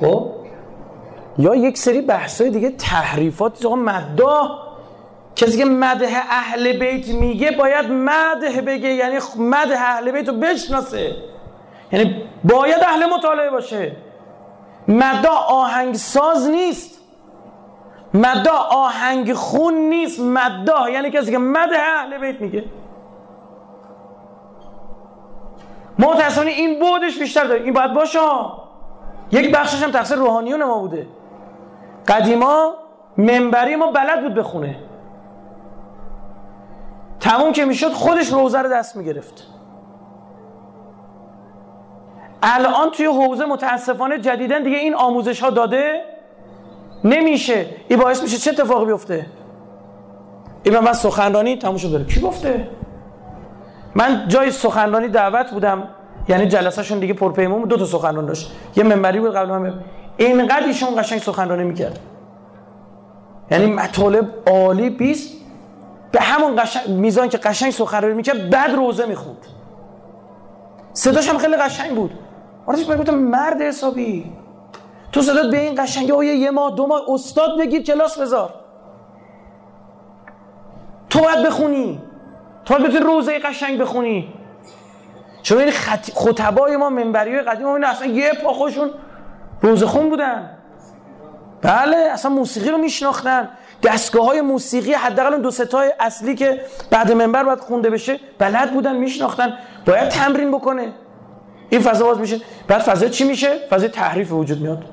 خب؟ 0.00 0.26
یا 1.38 1.54
یک 1.54 1.78
سری 1.78 2.00
بحث‌های 2.00 2.50
دیگه 2.50 2.70
تحریفات 2.70 3.66
آقا 3.66 3.76
مداح 3.76 4.50
کسی 5.36 5.58
که 5.58 5.64
مده 5.64 6.08
اهل 6.30 6.78
بیت 6.78 7.08
میگه 7.08 7.50
باید 7.50 7.86
مده 7.90 8.60
بگه 8.66 8.88
یعنی 8.88 9.18
مده 9.38 9.78
اهل 9.78 10.12
بیت 10.12 10.28
رو 10.28 10.34
بشناسه. 10.34 11.16
یعنی 11.92 12.22
باید 12.44 12.82
اهل 12.82 13.06
مطالعه 13.14 13.50
باشه. 13.50 13.96
مدا 14.88 15.32
آهنگ 15.48 15.94
ساز 15.94 16.50
نیست. 16.50 17.00
مدا 18.14 18.56
آهنگ 18.70 19.32
خون 19.32 19.74
نیست. 19.74 20.20
مدا 20.20 20.90
یعنی 20.90 21.10
کسی 21.10 21.30
که 21.30 21.38
مده 21.38 21.78
اهل 21.78 22.18
بیت 22.18 22.40
میگه. 22.40 22.64
ما 25.98 26.12
متاسفانه 26.12 26.50
این 26.50 26.80
بودش 26.80 27.18
بیشتر 27.18 27.44
داره. 27.44 27.62
این 27.62 27.72
باید 27.72 27.94
باشه. 27.94 28.18
یک 29.32 29.54
بخشش 29.54 29.82
هم 29.82 29.90
تقصیر 29.90 30.16
روحانیون 30.16 30.64
ما 30.64 30.78
بوده. 30.78 31.06
قدیما 32.08 32.74
منبری 33.16 33.76
ما 33.76 33.92
بلد 33.92 34.22
بود 34.22 34.34
بخونه. 34.34 34.76
تموم 37.20 37.52
که 37.52 37.64
می‌شد 37.64 37.92
خودش 37.92 38.32
روزه 38.32 38.58
رو 38.58 38.68
دست 38.68 38.96
می‌گرفت. 38.96 39.46
الان 42.42 42.90
توی 42.90 43.06
حوزه 43.06 43.44
متاسفانه 43.44 44.18
جدیدن 44.18 44.62
دیگه 44.62 44.76
این 44.76 44.94
آموزش 44.94 45.40
ها 45.40 45.50
داده 45.50 46.04
نمیشه. 47.04 47.66
این 47.88 47.98
باعث 47.98 48.22
میشه 48.22 48.38
چه 48.38 48.50
اتفاقی 48.50 48.84
بیفته؟ 48.84 49.26
این 50.62 50.78
من 50.78 50.92
سخنرانی 50.92 51.56
تموم 51.56 51.76
شد 51.76 51.90
داره 51.90 52.04
کی 52.04 52.20
گفته؟ 52.20 52.68
من 53.94 54.24
جای 54.28 54.50
سخنرانی 54.50 55.08
دعوت 55.08 55.50
بودم. 55.50 55.88
یعنی 56.28 56.46
جلسهشون 56.46 56.98
دیگه 56.98 57.14
پرپیمون 57.14 57.62
دو 57.62 57.76
تا 57.76 57.84
سخنران 57.84 58.26
داشت. 58.26 58.52
یه 58.76 58.84
منبری 58.84 59.20
بود 59.20 59.34
قبل 59.34 59.48
من. 59.48 59.74
اینقدر 60.16 60.66
ایشون 60.66 61.02
قشنگ 61.02 61.20
سخنرانی 61.20 61.64
می‌کرد. 61.64 61.98
یعنی 63.50 63.66
مطالب 63.66 64.28
عالی 64.46 64.90
بیست. 64.90 65.32
به 66.12 66.20
همون 66.20 66.62
قشنگ 66.62 66.88
میزان 66.88 67.28
که 67.28 67.38
قشنگ 67.38 67.70
سخنرانی 67.70 68.14
می‌کرد 68.14 68.50
بعد 68.50 68.74
روزه 68.74 69.06
می‌خوند. 69.06 69.46
صداش 70.92 71.28
هم 71.28 71.38
خیلی 71.38 71.56
قشنگ 71.56 71.90
بود. 71.90 72.10
آرش 72.66 72.88
من 72.88 72.96
گفتم 72.96 73.14
مرد 73.14 73.62
حسابی. 73.62 74.32
تو 75.12 75.22
صدات 75.22 75.50
به 75.50 75.60
این 75.60 75.82
قشنگی 75.82 76.12
آیه 76.12 76.34
یه 76.34 76.50
ماه 76.50 76.74
دو 76.74 76.86
ماه 76.86 77.02
استاد 77.08 77.58
بگیر 77.58 77.82
کلاس 77.82 78.18
بذار. 78.18 78.54
تو 81.10 81.20
باید 81.20 81.46
بخونی. 81.46 82.02
تو 82.64 82.74
باید 82.74 82.86
بتونی 82.86 83.04
روزه 83.04 83.38
قشنگ 83.38 83.80
بخونی. 83.80 84.34
چون 85.42 85.58
این 85.58 85.70
خط... 85.70 86.10
خطبای 86.10 86.76
ما 86.76 86.90
منبری 86.90 87.34
های 87.34 87.42
قدیم 87.42 87.66
ما 87.66 87.86
اصلا 87.86 88.06
یه 88.06 88.32
پا 88.32 88.52
خودشون 88.52 88.90
روزه 89.62 89.86
خون 89.86 90.10
بودن. 90.10 90.50
بله 91.62 91.96
اصلا 91.96 92.30
موسیقی 92.30 92.70
رو 92.70 92.78
میشناختن. 92.78 93.48
دستگاه 93.82 94.26
های 94.26 94.40
موسیقی 94.40 94.92
حداقل 94.92 95.42
دو 95.42 95.50
ستای 95.50 95.92
اصلی 96.00 96.34
که 96.34 96.60
بعد 96.90 97.12
منبر 97.12 97.44
باید 97.44 97.60
خونده 97.60 97.90
بشه 97.90 98.20
بلد 98.38 98.72
بودن 98.72 98.96
میشناختن. 98.96 99.58
باید 99.86 100.08
تمرین 100.08 100.50
بکنه. 100.50 100.92
این 101.70 101.80
فضا 101.80 102.04
باز 102.04 102.18
میشه. 102.18 102.40
بعد 102.68 102.80
فضا 102.80 103.08
چی 103.08 103.24
میشه؟ 103.24 103.48
فضا 103.70 103.88
تحریف 103.88 104.32
وجود 104.32 104.60
میاد. 104.60 104.84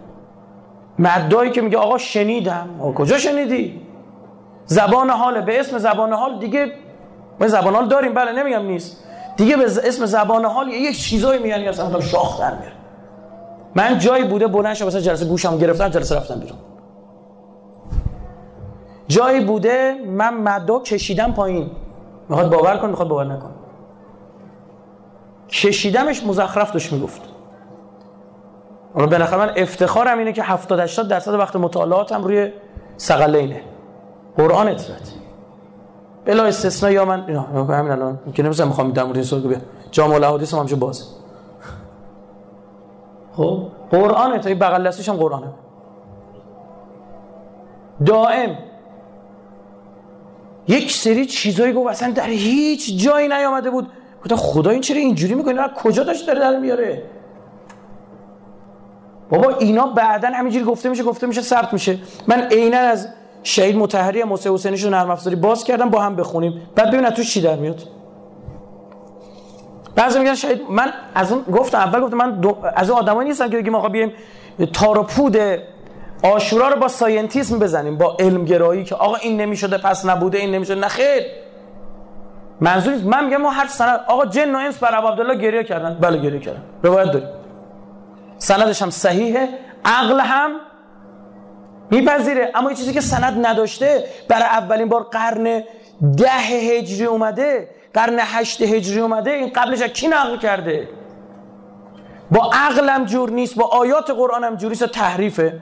مدایی 0.99 1.51
که 1.51 1.61
میگه 1.61 1.77
آقا 1.77 1.97
شنیدم. 1.97 2.69
آقا 2.79 2.91
کجا 2.91 3.17
شنیدی؟ 3.17 3.81
زبان 4.65 5.09
حاله 5.09 5.41
به 5.41 5.59
اسم 5.59 5.77
زبان 5.77 6.13
حال 6.13 6.39
دیگه 6.39 6.71
ما 7.39 7.47
زبان 7.47 7.75
حال 7.75 7.87
داریم. 7.87 8.13
بله 8.13 8.31
نمیگم 8.31 8.65
نیست. 8.65 9.03
دیگه 9.37 9.57
به 9.57 9.63
اسم 9.63 10.05
زبان 10.05 10.45
حال 10.45 10.67
یک 10.67 10.99
چیزایی 10.99 11.43
میگن 11.43 11.63
که 11.63 11.69
اصلا 11.69 11.99
شاخ 11.99 12.39
در 12.39 12.53
میره 12.53 12.71
من 13.75 13.97
جایی 13.97 14.23
بوده 14.23 14.47
بلند 14.47 14.75
شدم 14.75 14.87
مثلا 14.87 15.01
جلسه 15.01 15.25
گوشم 15.25 15.57
گرفتم 15.57 15.89
جلسه 15.89 16.15
رفتم 16.15 16.39
بیرون. 16.39 16.57
جایی 19.07 19.45
بوده 19.45 19.95
من 20.07 20.33
مدا 20.33 20.79
کشیدم 20.79 21.33
پایین. 21.33 21.71
می‌خواد 22.29 22.49
باور 22.49 22.77
کن 22.77 22.89
می‌خواد 22.89 23.07
باور 23.07 23.25
نکن. 23.25 23.51
کشیدمش 25.49 26.23
مزخرف 26.23 26.71
داشت 26.71 26.93
می‌گفت. 26.93 27.21
حالا 28.93 29.07
بالاخره 29.07 29.37
من 29.39 29.51
افتخارم 29.55 30.17
اینه 30.17 30.33
که 30.33 30.43
70 30.43 30.79
80 30.79 31.07
درصد 31.07 31.33
وقت 31.33 31.55
مطالعاتم 31.55 32.23
روی 32.23 32.51
سقلینه 32.97 33.61
قرآن 34.37 34.67
اطرت 34.67 35.13
بلا 36.25 36.43
استثنا 36.43 36.91
یا 36.91 37.05
من 37.05 37.23
اینا 37.27 37.41
همین 37.41 37.91
الان. 37.91 38.19
که 38.33 38.43
نمی‌ذارم 38.43 38.67
می‌خوام 38.67 38.91
در 38.91 39.03
مورد 39.03 39.15
این 39.15 39.25
سوال 39.25 39.41
بیا 39.41 39.57
جامع 39.91 40.15
الاحادیث 40.15 40.53
هم 40.53 40.59
همشه 40.59 40.75
باز 40.75 41.07
خب؟ 43.33 43.67
قرآن 43.91 44.41
تا 44.41 44.49
بغل 44.49 44.87
دستش 44.87 45.09
هم 45.09 45.15
قرآنه. 45.15 45.47
دائم. 48.05 48.57
یک 50.67 50.91
سری 50.91 51.25
چیزایی 51.25 51.73
گفت 51.73 51.89
اصلا 51.89 52.11
در 52.11 52.27
هیچ 52.27 53.03
جایی 53.03 53.27
نیامده 53.27 53.69
بود. 53.69 53.89
گفتم 54.21 54.35
خدا 54.35 54.69
این 54.69 54.81
چرا 54.81 54.97
اینجوری 54.97 55.33
می‌کنه 55.33 55.67
کجا 55.83 56.03
داشت 56.03 56.27
داره 56.27 56.39
در 56.39 56.59
میاره؟ 56.59 57.03
بابا 59.29 59.49
اینا 59.49 59.87
بعدا 59.87 60.27
همینجوری 60.27 60.65
گفته 60.65 60.89
میشه 60.89 61.03
گفته 61.03 61.27
میشه 61.27 61.41
ثبت 61.41 61.73
میشه. 61.73 61.97
من 62.27 62.41
عینا 62.41 62.77
از 62.77 63.07
شهید 63.43 63.75
مطهری 63.77 64.23
موسی 64.23 64.49
حسینی 64.49 64.77
رو 64.77 64.89
نرم 64.89 65.11
افزاری 65.11 65.35
باز 65.35 65.63
کردم 65.63 65.89
با 65.89 66.01
هم 66.01 66.15
بخونیم. 66.15 66.61
بعد 66.75 66.91
ببین 66.91 67.09
تو 67.09 67.23
چی 67.23 67.41
در 67.41 67.55
میاد. 67.55 67.83
بعضی 69.95 70.19
میگن 70.19 70.35
شهید 70.35 70.61
من 70.69 70.93
از 71.15 71.31
اون 71.31 71.41
گفتم 71.41 71.77
اول 71.77 71.99
گفتم 71.99 72.17
من. 72.17 72.55
از 72.75 72.89
اون 72.89 72.99
آدمایی 72.99 73.29
نیستم 73.29 73.49
که 73.49 73.57
بگیم 73.57 73.75
آقا 73.75 73.89
بیایم 73.89 74.13
تار 74.73 74.99
و 74.99 75.03
پود 75.03 75.37
آشورا 76.23 76.69
رو 76.69 76.79
با 76.79 76.87
ساینتیسم 76.87 77.59
بزنیم 77.59 77.97
با 77.97 78.17
علم 78.19 78.45
گرایی 78.45 78.83
که 78.83 78.95
آقا 78.95 79.15
این 79.15 79.41
نمی‌شده 79.41 79.77
پس 79.77 80.05
نبوده 80.05 80.37
این 80.37 80.51
نمی‌شده. 80.51 80.79
نه 80.79 80.87
خیر. 80.87 81.23
منظور 82.61 82.93
نیست. 82.93 83.05
من 83.05 83.25
میگم 83.25 83.37
ما 83.37 83.49
هر 83.49 83.67
سند 83.67 83.99
آقا 84.07 84.25
جن 84.25 84.55
و 84.55 84.57
انس 84.57 84.77
بر 84.77 84.95
عبدالله 84.95 85.35
گریه 85.35 85.63
کردن. 85.63 85.97
بله 86.01 86.17
گریه 86.17 86.39
کردن. 86.39 86.61
روایت 86.83 87.11
داریم. 87.11 87.29
سندش 88.37 88.81
هم 88.81 88.89
صحیحه. 88.89 89.49
عقل 89.85 90.19
هم 90.19 90.51
میپذیره. 91.91 92.51
اما 92.55 92.69
یه 92.69 92.75
چیزی 92.75 92.93
که 92.93 93.01
سند 93.01 93.45
نداشته 93.47 94.03
برای 94.29 94.43
اولین 94.43 94.89
بار 94.89 95.03
قرن 95.03 95.63
ده 96.17 96.29
هجری 96.29 97.05
اومده. 97.05 97.69
قرن 97.93 98.17
هشت 98.19 98.61
هجری 98.61 98.99
اومده. 98.99 99.31
این 99.31 99.51
قبلش 99.55 99.81
کی 99.81 100.07
نقل 100.07 100.37
کرده؟ 100.37 100.87
با 102.31 102.51
عقلم 102.53 103.05
جور 103.05 103.29
نیست 103.29 103.55
با 103.55 103.65
آیات 103.65 104.09
قرآن 104.09 104.43
هم 104.43 104.55
جوریست 104.55 104.85
تحریفه. 104.85 105.59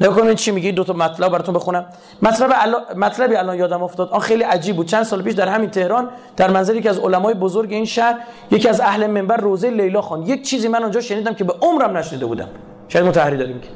نگاه 0.00 0.34
چی 0.34 0.50
میگی؟ 0.50 0.72
دو 0.72 0.84
تا 0.84 0.92
مطلب 0.92 1.32
براتون 1.32 1.54
بخونم. 1.54 1.84
مطلب 2.22 2.50
الان 2.54 2.82
مطلبی 2.96 3.36
الان 3.36 3.56
یادم 3.56 3.82
افتاد. 3.82 4.08
آن 4.10 4.20
خیلی 4.20 4.42
عجیب 4.42 4.76
بود. 4.76 4.86
چند 4.86 5.02
سال 5.02 5.22
پیش 5.22 5.34
در 5.34 5.48
همین 5.48 5.70
تهران 5.70 6.08
در 6.36 6.50
منزلی 6.50 6.82
که 6.82 6.90
از 6.90 6.98
علمای 6.98 7.34
بزرگ 7.34 7.72
این 7.72 7.84
شهر 7.84 8.18
یکی 8.50 8.68
از 8.68 8.80
اهل 8.80 9.06
منبر 9.06 9.36
روزه 9.36 9.70
لیلا 9.70 10.02
خان. 10.02 10.22
یک 10.22 10.42
چیزی 10.42 10.68
من 10.68 10.82
اونجا 10.82 11.00
شنیدم 11.00 11.34
که 11.34 11.44
به 11.44 11.54
عمرم 11.60 11.96
نشنیده 11.96 12.26
بودم. 12.26 12.48
شاید 12.88 13.04
متحری 13.04 13.36
داریم 13.36 13.60
که. 13.60 13.68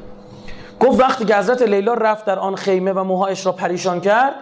گفت 0.81 1.01
وقتی 1.01 1.25
که 1.25 1.37
حضرت 1.37 1.63
لیلا 1.63 1.95
رفت 1.95 2.25
در 2.25 2.39
آن 2.39 2.57
خیمه 2.57 2.93
و 2.93 3.05
موهایش 3.05 3.47
را 3.47 3.53
پریشان 3.53 4.01
کرد 4.01 4.35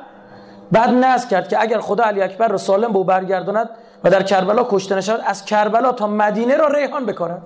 بعد 0.72 0.90
نذر 0.90 1.28
کرد 1.28 1.48
که 1.48 1.62
اگر 1.62 1.80
خدا 1.80 2.04
علی 2.04 2.22
اکبر 2.22 2.48
را 2.48 2.58
سالم 2.58 2.92
به 2.92 3.04
برگرداند 3.04 3.70
و 4.04 4.10
در 4.10 4.22
کربلا 4.22 4.66
کشته 4.70 4.94
نشود 4.94 5.20
از 5.26 5.44
کربلا 5.44 5.92
تا 5.92 6.06
مدینه 6.06 6.56
را 6.56 6.68
ریحان 6.68 7.06
بکارد. 7.06 7.42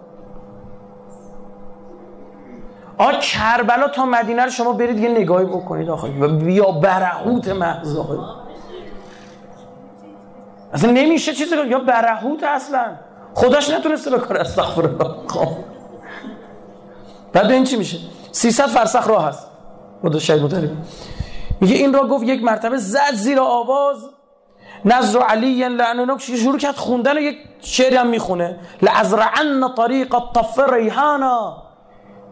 آ 2.98 3.12
کربلا 3.12 3.88
تا 3.88 4.04
مدینه 4.06 4.44
رو 4.44 4.50
شما 4.50 4.72
برید 4.72 4.98
یه 4.98 5.08
نگاهی 5.08 5.46
بکنید 5.46 5.90
آخه 5.90 6.08
و 6.20 6.28
بیا 6.28 6.70
برهوت 6.70 7.48
محض 7.48 7.96
آخه 7.96 8.18
اصلا 10.72 10.90
نمیشه 10.90 11.34
چیزی 11.34 11.56
یا 11.68 11.78
برهوت 11.78 12.42
اصلا. 12.42 12.84
خداش 13.34 13.70
نتونسته 13.70 14.10
بکاره 14.10 14.40
استغفر 14.40 14.86
الله 14.86 15.14
خب. 15.28 15.48
بعد 17.32 17.50
این 17.50 17.64
چی 17.64 17.76
میشه. 17.76 17.98
300 18.32 18.66
فرسخ 18.66 19.08
راه 19.08 19.28
هست. 19.28 19.46
خدا 20.02 20.18
شاید 20.18 20.42
متریم 20.42 20.84
میگه 21.60 21.74
این 21.76 21.92
را 21.94 22.08
گفت 22.08 22.24
یک 22.24 22.42
مرتبه 22.44 22.76
زد 22.76 23.14
زیر 23.14 23.40
آواز. 23.40 23.96
نظر 24.84 25.18
علی 25.18 25.68
لعنه 25.68 26.18
شروع 26.18 26.58
کرد 26.58 26.76
خوندن 26.76 27.16
یک 27.16 27.36
شعری 27.60 27.96
هم 27.96 28.06
می‌خونه. 28.06 28.58
لازرعن 28.82 29.74
طریق 29.76 30.14
الطف 30.14 30.72
ریحانا. 30.72 31.67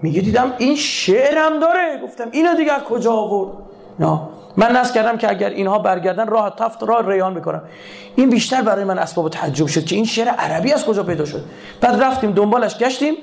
میگه 0.03 0.20
دیدم 0.20 0.53
این 0.59 0.76
شعر 0.76 1.38
هم 1.38 1.59
داره. 1.59 2.01
گفتم 2.05 2.24
اینو 2.32 2.55
دیگه 2.55 2.72
کجا 2.88 3.12
آورد؟ 3.12 3.53
نه. 3.99 4.20
من 4.57 4.76
نصب 4.76 4.94
کردم 4.94 5.16
که 5.18 5.30
اگر 5.30 5.51
اینها 5.51 5.78
برگردن 5.78 6.26
راه 6.26 6.55
تفت 6.59 6.82
راه 6.82 7.09
ریان 7.09 7.34
می‌کنم 7.34 7.62
این 8.16 8.30
بیشتر 8.30 8.62
برای 8.62 8.84
من 8.84 8.99
اسباب 8.99 9.28
تعجب 9.28 9.66
شد 9.66 9.84
که 9.84 9.97
این 9.97 10.05
شعر 10.05 10.28
عربی 10.28 10.72
از 10.72 10.86
کجا 10.86 11.03
پیدا 11.03 11.24
شد. 11.24 11.44
بعد 11.80 12.03
رفتیم 12.03 12.32
دنبالش 12.32 12.78
گشتیم. 12.78 13.14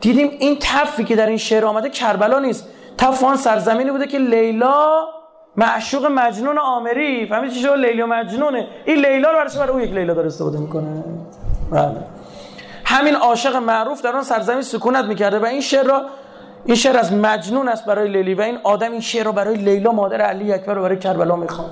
دیدیم 0.00 0.30
این 0.38 0.56
تفی 0.60 1.04
که 1.04 1.16
در 1.16 1.26
این 1.26 1.36
شعر 1.36 1.64
آمده 1.64 1.90
کربلا 1.90 2.38
نیست. 2.38 2.68
تف 2.98 3.36
سرزمینی 3.36 3.90
بوده 3.90 4.06
که 4.06 4.18
لیلا 4.18 5.06
معشوق 5.56 6.06
مجنون 6.06 6.58
آمری. 6.58 7.26
فهمید 7.26 7.50
چی 7.50 7.60
شد؟ 7.60 7.74
لیلا 7.74 8.06
مجنونه. 8.06 8.66
این 8.84 8.96
لیلا 8.96 9.30
رو 9.30 9.38
برای 9.58 9.68
او 9.68 9.80
یک 9.80 9.92
لیلا 9.92 10.14
داره 10.14 10.26
استفاده 10.26 10.58
می‌کنه؟ 10.58 11.04
بله. 11.70 12.15
همین 12.88 13.14
عاشق 13.14 13.56
معروف 13.56 14.02
در 14.02 14.16
آن 14.16 14.22
سرزمین 14.22 14.62
سکونت 14.62 15.04
می‌کرده 15.04 15.38
و 15.38 15.44
این 15.44 15.60
شعر 15.60 15.84
را 15.84 16.02
این 16.64 16.76
شعر 16.76 16.96
از 16.96 17.12
مجنون 17.12 17.68
است 17.68 17.84
برای 17.84 18.08
لیلی 18.08 18.34
و 18.34 18.40
این 18.40 18.58
آدم 18.62 18.92
این 18.92 19.00
شعر 19.00 19.24
را 19.24 19.32
برای 19.32 19.56
لیلا 19.56 19.92
مادر 19.92 20.20
علی 20.20 20.52
اکبر 20.52 20.78
و 20.78 20.82
برای 20.82 20.98
کربلا 20.98 21.36
می‌خواد. 21.36 21.70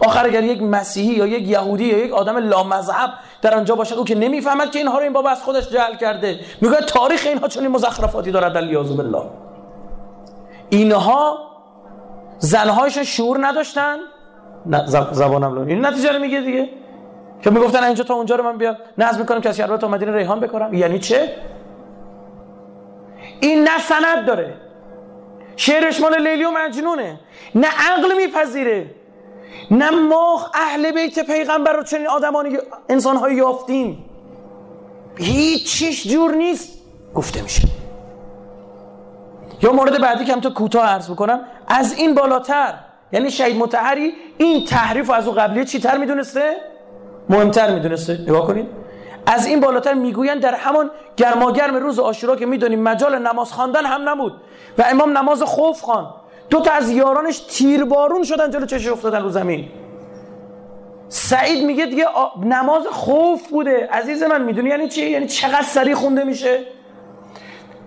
آخر 0.00 0.26
اگر 0.26 0.42
یک 0.42 0.62
مسیحی 0.62 1.14
یا 1.14 1.26
یک 1.26 1.48
یهودی 1.48 1.84
یا 1.84 1.98
یک 1.98 2.12
آدم 2.12 2.36
لامذهب 2.36 3.10
در 3.42 3.54
آنجا 3.54 3.74
باشد 3.74 3.94
او 3.94 4.04
که 4.04 4.14
نمی‌فهمد 4.14 4.70
که 4.70 4.78
اینها 4.78 4.96
رو 4.96 5.02
این 5.02 5.12
بابا 5.12 5.30
از 5.30 5.42
خودش 5.42 5.68
جعل 5.68 5.96
کرده. 5.96 6.40
میگه 6.60 6.80
تاریخ 6.80 7.26
اینها 7.26 7.48
چون 7.48 7.62
این 7.62 7.72
مزخرفاتی 7.72 8.30
دارد 8.30 8.56
الیاذ 8.56 8.92
بالله. 8.92 9.22
اینها 10.70 11.38
زنهایشون 12.38 13.04
شعور 13.04 13.46
نداشتن. 13.46 13.96
زبانم 15.12 15.66
این 15.66 15.86
نتیجه 15.86 16.12
رو 16.12 16.18
میگه 16.18 16.40
دیگه. 16.40 16.68
که 17.42 17.50
می‌گفتن 17.50 17.84
اینجا 17.84 18.04
تا 18.04 18.14
اونجا 18.14 18.36
رو 18.36 18.44
من 18.44 18.58
بیام. 18.58 18.76
نظم 18.98 19.20
می‌کنم 19.20 19.40
که 19.40 19.48
از 19.48 19.56
شربت 19.56 19.80
تا 19.80 19.88
مدینه 19.88 20.16
ریحان 20.16 20.40
بکارم. 20.40 20.74
یعنی 20.74 20.98
چه؟ 20.98 21.36
این 23.40 23.64
نه 23.64 23.78
سند 23.78 24.26
داره. 24.26 24.54
شعرش 25.56 26.00
مال 26.00 26.28
لیلی 26.28 26.44
و 26.44 26.50
مجنونه. 26.50 27.20
نه 27.54 27.68
عقل 27.68 28.16
میپذیره. 28.16 28.86
نه 29.70 29.90
ما 29.90 30.50
اهل 30.54 30.90
بیت 30.92 31.26
پیغمبر 31.26 31.72
رو 31.72 31.82
چنین 31.82 32.06
آدمانی 32.06 32.58
انسان 32.88 33.36
یافتیم 33.36 34.04
هیچ 35.16 35.78
چیش 35.78 36.08
جور 36.08 36.34
نیست. 36.34 36.78
گفته 37.14 37.42
میشه. 37.42 37.62
یا 39.62 39.72
مورد 39.72 40.00
بعدی 40.00 40.24
که 40.24 40.32
هم 40.32 40.40
تو 40.40 40.50
کوتاه 40.50 40.86
عرض 40.86 41.10
بکنم 41.10 41.40
از 41.68 41.92
این 41.92 42.14
بالاتر. 42.14 42.74
یعنی 43.12 43.30
شهید 43.30 43.56
متحری 43.56 44.12
این 44.38 44.64
تحریف 44.64 45.10
از 45.10 45.28
او 45.28 45.34
قبلی 45.34 45.64
چی 45.64 45.80
تر 45.80 45.98
می‌دونسته؟ 45.98 46.56
مهمتر 47.28 47.74
می‌دونسته؟ 47.74 48.18
نگاه 48.28 48.46
کنید 48.46 48.66
از 49.26 49.46
این 49.46 49.60
بالاتر 49.60 49.94
می‌گویند 49.94 50.40
در 50.40 50.54
همان 50.54 50.90
گرماگرم 51.16 51.76
روز 51.76 51.98
آشورا 51.98 52.36
که 52.36 52.46
می‌دونیم 52.46 52.82
مجال 52.82 53.18
نماز 53.18 53.52
خواندن 53.52 53.84
هم 53.84 54.08
نبود 54.08 54.32
و 54.78 54.84
امام 54.90 55.18
نماز 55.18 55.42
خوف 55.42 55.80
خوان 55.80 56.14
دو 56.50 56.60
تا 56.60 56.72
از 56.72 56.90
یارانش 56.90 57.38
تیربارون 57.38 58.22
شدن 58.22 58.50
جلو 58.50 58.66
چشش 58.66 58.88
افتادن 58.88 59.22
رو 59.22 59.28
زمین. 59.28 59.68
سعید 61.08 61.64
میگه 61.64 61.86
دیگه 61.86 62.06
نماز 62.44 62.86
خوف 62.86 63.48
بوده. 63.48 63.88
عزیز 63.92 64.22
من 64.22 64.42
می‌دونی 64.42 64.70
یعنی 64.70 64.88
چی؟ 64.88 65.10
یعنی 65.10 65.26
چقدر 65.26 65.62
سریع 65.62 65.94
خونده 65.94 66.24
میشه؟ 66.24 66.58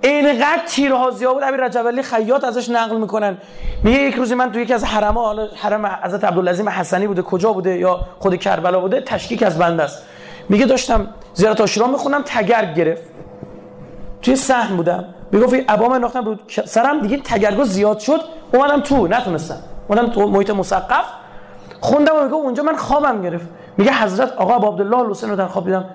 اینقدر 0.05 0.61
تیرهازی 0.67 1.25
ها 1.25 1.33
بود 1.33 1.43
ابی 1.43 1.57
رجب 1.57 1.87
علی 1.87 2.03
خیاط 2.03 2.43
ازش 2.43 2.69
نقل 2.69 2.97
می‌کنن. 2.97 3.37
میگه 3.83 3.99
یک 4.01 4.15
روزی 4.15 4.35
من 4.35 4.51
تو 4.51 4.59
یکی 4.59 4.73
از 4.73 4.83
حرم 4.83 5.17
حالا 5.17 5.47
حرم 5.55 5.85
حضرت 6.03 6.23
عبدالعظیم 6.23 6.69
حسنی 6.69 7.07
بوده 7.07 7.21
کجا 7.21 7.53
بوده 7.53 7.77
یا 7.77 7.99
خود 8.19 8.35
کربلا 8.35 8.79
بوده 8.79 9.01
تشکیک 9.01 9.43
از 9.43 9.57
بنده 9.57 9.83
است. 9.83 10.03
میگه 10.49 10.65
داشتم 10.65 11.07
زیارت 11.33 11.61
عاشورا 11.61 11.87
می‌خونم 11.87 12.21
تگرگ 12.25 12.73
گرفت. 12.73 13.03
توی 14.21 14.35
سهم 14.35 14.77
بودم. 14.77 15.05
می‌گفت 15.31 15.55
ابا 15.67 15.87
من 15.87 15.95
انداختم 15.95 16.25
رو 16.25 16.35
سرم 16.47 17.01
دیگه 17.01 17.17
تگرگو 17.17 17.63
زیاد 17.63 17.99
شد. 17.99 18.21
اومدم 18.53 18.81
تو 18.81 19.07
نتونستم. 19.07 19.57
اومدم 19.87 20.07
تو 20.07 20.27
محیط 20.27 20.49
مسقف. 20.49 21.05
خوندم 21.81 22.15
و 22.15 22.23
میگه 22.23 22.35
اونجا 22.35 22.63
من 22.63 22.75
خوابم 22.75 23.21
گرفت. 23.21 23.47
میگه 23.77 23.93
حضرت 23.93 24.31
آقا 24.31 24.67
عبدالله 24.67 24.97
الحسین 24.97 25.29
رو 25.29 25.35
در 25.35 25.47
خواب 25.47 25.65
دیدم. 25.65 25.85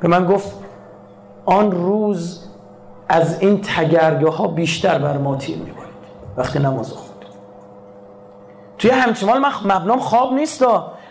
به 0.00 0.08
من 0.08 0.26
گفت 0.26 0.52
آن 1.44 1.70
روز 1.70 2.47
از 3.08 3.40
این 3.40 3.60
تگرگه 3.60 4.28
ها 4.28 4.46
بیشتر 4.46 4.98
بر 4.98 5.18
ما 5.18 5.36
تیر 5.36 5.58
میبارید 5.58 5.88
وقتی 6.36 6.58
نماز 6.58 6.92
خود 6.92 7.08
توی 8.78 8.90
همچنان 8.90 9.38
من 9.38 9.50
مبنام 9.64 9.98
خواب 9.98 10.32
نیست 10.32 10.64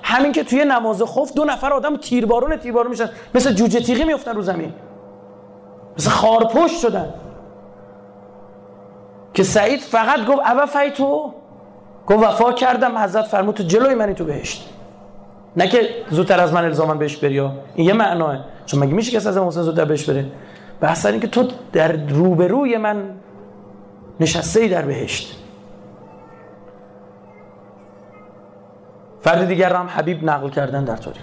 همین 0.03 0.31
که 0.31 0.43
توی 0.43 0.65
نماز 0.65 1.01
خوف 1.01 1.33
دو 1.33 1.45
نفر 1.45 1.73
آدم 1.73 1.97
تیربارون 1.97 2.57
تیربارون 2.57 2.91
میشن. 2.91 3.09
مثل 3.35 3.53
جوجه 3.53 3.79
تیغی 3.79 4.03
میفتن 4.03 4.35
رو 4.35 4.41
زمین. 4.41 4.73
مثل 5.97 6.09
خارپشت 6.09 6.79
شدن. 6.79 7.13
که 9.33 9.43
سعید 9.43 9.79
فقط 9.79 10.25
گفت 10.25 10.41
ابا 10.45 10.65
فیتو 10.65 11.33
گفت 12.07 12.23
وفا 12.23 12.51
کردم. 12.51 12.97
حضرت 12.97 13.25
فرمود 13.25 13.55
تو 13.55 13.63
جلوی 13.63 13.95
منی 13.95 14.13
تو 14.13 14.25
بهشت. 14.25 14.69
نه 15.57 15.67
که 15.67 15.89
زودتر 16.09 16.39
از 16.39 16.53
من 16.53 16.65
الزامن 16.65 16.97
بهش 16.97 17.17
بری 17.17 17.39
این 17.39 17.51
یه 17.75 17.93
معناه. 17.93 18.37
چون 18.65 18.79
مگه 18.79 18.93
میشه 18.93 19.11
که 19.11 19.17
از 19.17 19.37
حسین 19.37 19.63
زودتر 19.63 19.85
بهش 19.85 20.09
بره؟ 20.09 20.25
بحث 20.81 21.05
این 21.05 21.19
که 21.19 21.27
تو 21.27 21.47
در 21.73 21.91
روبروی 21.91 22.77
من 22.77 23.15
نشسته 24.19 24.59
ای 24.59 24.69
در 24.69 24.81
بهشت. 24.81 25.37
فرد 29.21 29.47
دیگر 29.47 29.73
هم 29.73 29.87
حبیب 29.87 30.23
نقل 30.23 30.49
کردن 30.49 30.83
در 30.83 30.97
تاریخ. 30.97 31.21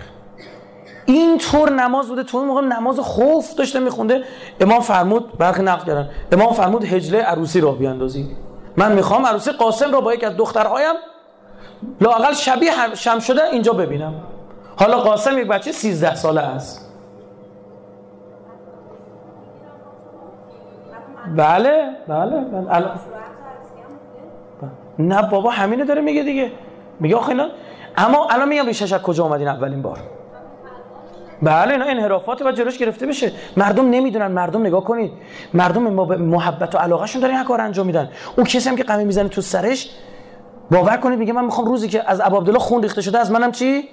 این 1.07 1.39
طور 1.39 1.71
نماز 1.71 2.09
بوده 2.09 2.23
تو 2.23 2.39
اون 2.39 2.47
موقع 2.47 2.61
نماز 2.61 3.01
خوف 3.01 3.55
داشته 3.55 3.81
میخونده. 3.81 4.25
امام 4.61 4.81
فرمود 4.81 5.39
برخی 5.39 5.63
نقل 5.63 5.87
کردن. 5.87 6.11
امام 6.33 6.53
فرمود 6.53 6.85
هجله 6.85 7.23
عروسی 7.23 7.61
را 7.61 7.73
بیاندازی. 7.73 8.37
من 8.77 8.93
می‌خوام 8.93 9.27
عروسی 9.27 9.51
قاسم 9.51 9.93
را 9.93 10.01
با 10.01 10.15
یک 10.15 10.25
از 10.25 10.37
دخترهایم 10.37 10.95
لاقل 12.01 12.33
شبیه 12.33 12.71
شم 12.95 13.19
شده 13.19 13.45
اینجا 13.53 13.73
ببینم. 13.73 14.15
حالا 14.77 15.01
قاسم 15.01 15.39
یک 15.39 15.49
بچه 15.49 15.73
13 15.73 16.15
ساله 16.15 16.41
است. 16.41 16.84
بله 21.37 21.91
بله, 22.09 22.41
بله. 22.41 22.87
نه 24.99 25.23
بابا 25.23 25.51
همینه 25.51 25.85
داره 25.85 26.01
میگه 26.03 26.23
دیگه. 26.23 26.51
میگه 27.01 27.17
آخه 27.17 27.35
اما 27.97 28.29
الان 28.31 28.49
میگم 28.49 28.67
ریشش 28.67 28.93
از 28.93 29.03
کجا 29.03 29.25
اومدین 29.25 29.49
اولین 29.49 29.83
بار؟ 29.83 29.99
بله 31.43 31.73
اینا 31.73 31.85
انحرافات 31.85 32.43
و 32.43 32.53
جلوش 32.53 32.79
گرفته 32.79 33.07
بشه 33.07 33.33
مردم 33.57 33.91
نمی‌دونن. 33.91 34.27
مردم 34.27 34.61
نگاه 34.67 34.85
کنید. 34.85 35.13
مردم 35.55 35.83
محبت 36.23 36.75
و 36.75 36.79
علاقه 36.79 37.07
شون 37.07 37.21
دارن 37.21 37.35
این 37.35 37.45
کار 37.45 37.61
انجام 37.61 37.87
میدن. 37.87 38.09
اون 38.37 38.47
کسی 38.47 38.69
هم 38.69 38.77
که 38.77 38.83
قمه 38.83 39.05
می‌زنه 39.05 39.29
تو 39.29 39.41
سرش 39.41 39.91
باور 40.71 40.97
کنید 40.97 41.19
میگه 41.19 41.33
من 41.33 41.45
می‌خوام 41.45 41.67
روزی 41.67 41.89
که 41.89 42.11
از 42.11 42.21
ابو 42.21 42.37
عبدالله 42.37 42.61
خون 42.61 42.83
ریخته 42.83 43.03
شده 43.03 43.19
از 43.19 43.33
منم 43.33 43.53
چی؟ 43.53 43.89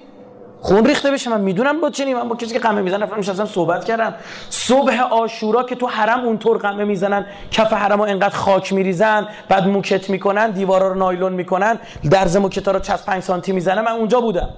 خون 0.62 0.86
ریخته 0.86 1.10
بشه. 1.10 1.30
من 1.30 1.40
می‌دونم 1.40 1.80
با 1.80 1.90
چنین 1.90 2.16
من 2.16 2.28
با 2.28 2.36
کسی 2.36 2.52
که 2.52 2.58
قمه 2.58 2.80
می‌زنه 2.82 3.04
رفتم 3.04 3.18
نشستم 3.18 3.44
صحبت 3.44 3.84
کردم. 3.84 4.14
صبح 4.50 5.00
آشورا 5.00 5.62
که 5.62 5.74
تو 5.74 5.86
حرم 5.86 6.24
اونطور 6.24 6.58
قمه 6.58 6.84
می‌زنن 6.84 7.26
کف 7.50 7.72
حرم 7.72 7.98
ها 7.98 8.06
انقدر 8.06 8.36
خاک 8.36 8.72
میریزن 8.72 9.28
بعد 9.48 9.68
موکت 9.68 10.10
می‌کنن 10.10 10.50
دیوارا 10.50 10.88
رو 10.88 10.94
نایلون 10.94 11.32
می‌کنن 11.32 11.78
درز 12.10 12.36
موکتا 12.36 12.70
رو 12.70 12.78
5 13.06 13.22
سانتی 13.22 13.52
می‌زنه. 13.52 13.80
من 13.80 13.92
اونجا 13.92 14.20
بودم. 14.20 14.48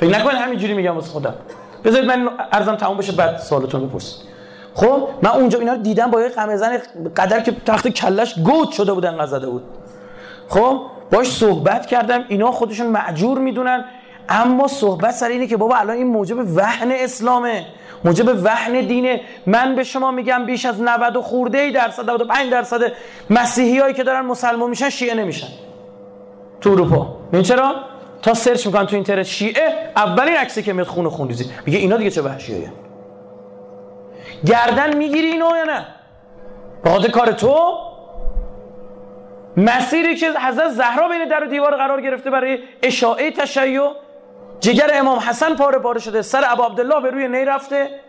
فکر 0.00 0.10
نکنید 0.10 0.36
همینجوری 0.36 0.74
میگم 0.74 0.94
واسه 0.94 1.10
خودم. 1.10 1.34
بذارید 1.84 2.10
من 2.10 2.28
ارزم 2.52 2.76
تموم 2.76 2.96
بشه 2.96 3.12
بعد 3.12 3.38
سوالتون 3.38 3.86
بپرسید. 3.86 4.24
خب 4.74 5.08
من 5.22 5.30
اونجا 5.30 5.58
اینا 5.58 5.72
رو 5.72 5.78
دیدم 5.78 6.10
با 6.10 6.20
یه 6.20 6.28
قمه 6.28 6.56
زن 6.56 6.78
قدر 7.16 7.40
که 7.40 7.52
تخت 7.66 7.88
کلش 7.88 8.38
گوت 8.38 8.70
شده 8.70 8.92
بود 8.92 9.06
انقدر 9.06 9.26
زده 9.26 9.46
بود. 9.46 9.62
خب 10.48 10.80
باش 11.12 11.32
صحبت 11.32 11.86
کردم. 11.86 12.24
اینا 12.28 12.52
خودشون 12.52 12.86
معجور 12.86 13.38
می‌دونن. 13.38 13.84
اما 14.28 14.68
صحبت 14.68 15.10
سر 15.10 15.28
اینه 15.28 15.46
که 15.46 15.56
بابا 15.56 15.76
الان 15.76 15.96
این 15.96 16.06
موجب 16.06 16.56
وحن 16.56 16.90
اسلامه. 16.92 17.66
موجب 18.04 18.44
وحن 18.44 18.80
دینه. 18.80 19.20
من 19.46 19.74
به 19.74 19.84
شما 19.84 20.10
میگم 20.10 20.46
بیش 20.46 20.66
از 20.66 20.82
90 20.82 21.18
خورده 21.18 21.58
ای 21.58 21.70
درصد 21.70 22.10
95 22.10 22.50
درصد 22.50 22.92
مسیحی 23.30 23.78
هایی 23.78 23.94
که 23.94 24.04
دارن 24.04 24.26
مسلمان 24.26 24.70
میشن 24.70 24.90
شیعه 24.90 25.14
نمیشن. 25.14 25.48
تو 26.60 26.70
اروپا. 26.70 27.16
این 27.32 27.42
چرا؟ 27.42 27.74
تا 28.22 28.34
سرچ 28.34 28.66
می‌کنن 28.66 28.86
تو 28.86 28.96
اینترنت 28.96 29.26
شیعه 29.26 29.90
اولین 29.96 30.36
عکسی 30.36 30.62
که 30.62 30.72
میاد 30.72 30.86
خون 30.86 31.08
خون 31.08 31.28
ریزی 31.28 31.50
میگه 31.66 31.78
اینا 31.78 31.96
دیگه 31.96 32.10
چه 32.10 32.22
وحشیه 32.22 32.72
گردن 34.46 34.96
می‌گیری 34.96 35.26
اینو 35.26 35.56
یا 35.56 35.64
نه؟ 35.64 35.86
بعد 36.84 37.10
کار 37.10 37.32
تو؟ 37.32 37.78
مسیری 39.56 40.16
که 40.16 40.32
حضرت 40.48 40.68
زهرا 40.68 41.08
بین 41.08 41.28
در 41.28 41.44
و 41.44 41.46
دیوار 41.46 41.76
قرار 41.76 42.00
گرفته 42.00 42.30
برای 42.30 42.58
اشاعه 42.82 43.30
تشیع 43.30 43.90
جگر 44.60 44.90
امام 44.94 45.18
حسن 45.18 45.56
پاره 45.56 45.78
پاره 45.78 46.00
شده. 46.00 46.22
سر 46.22 46.44
ابو 46.48 46.62
عبدالله 46.62 47.00
به 47.00 47.10
روی 47.10 47.28
نی 47.28 47.44
رفته. 47.44 48.00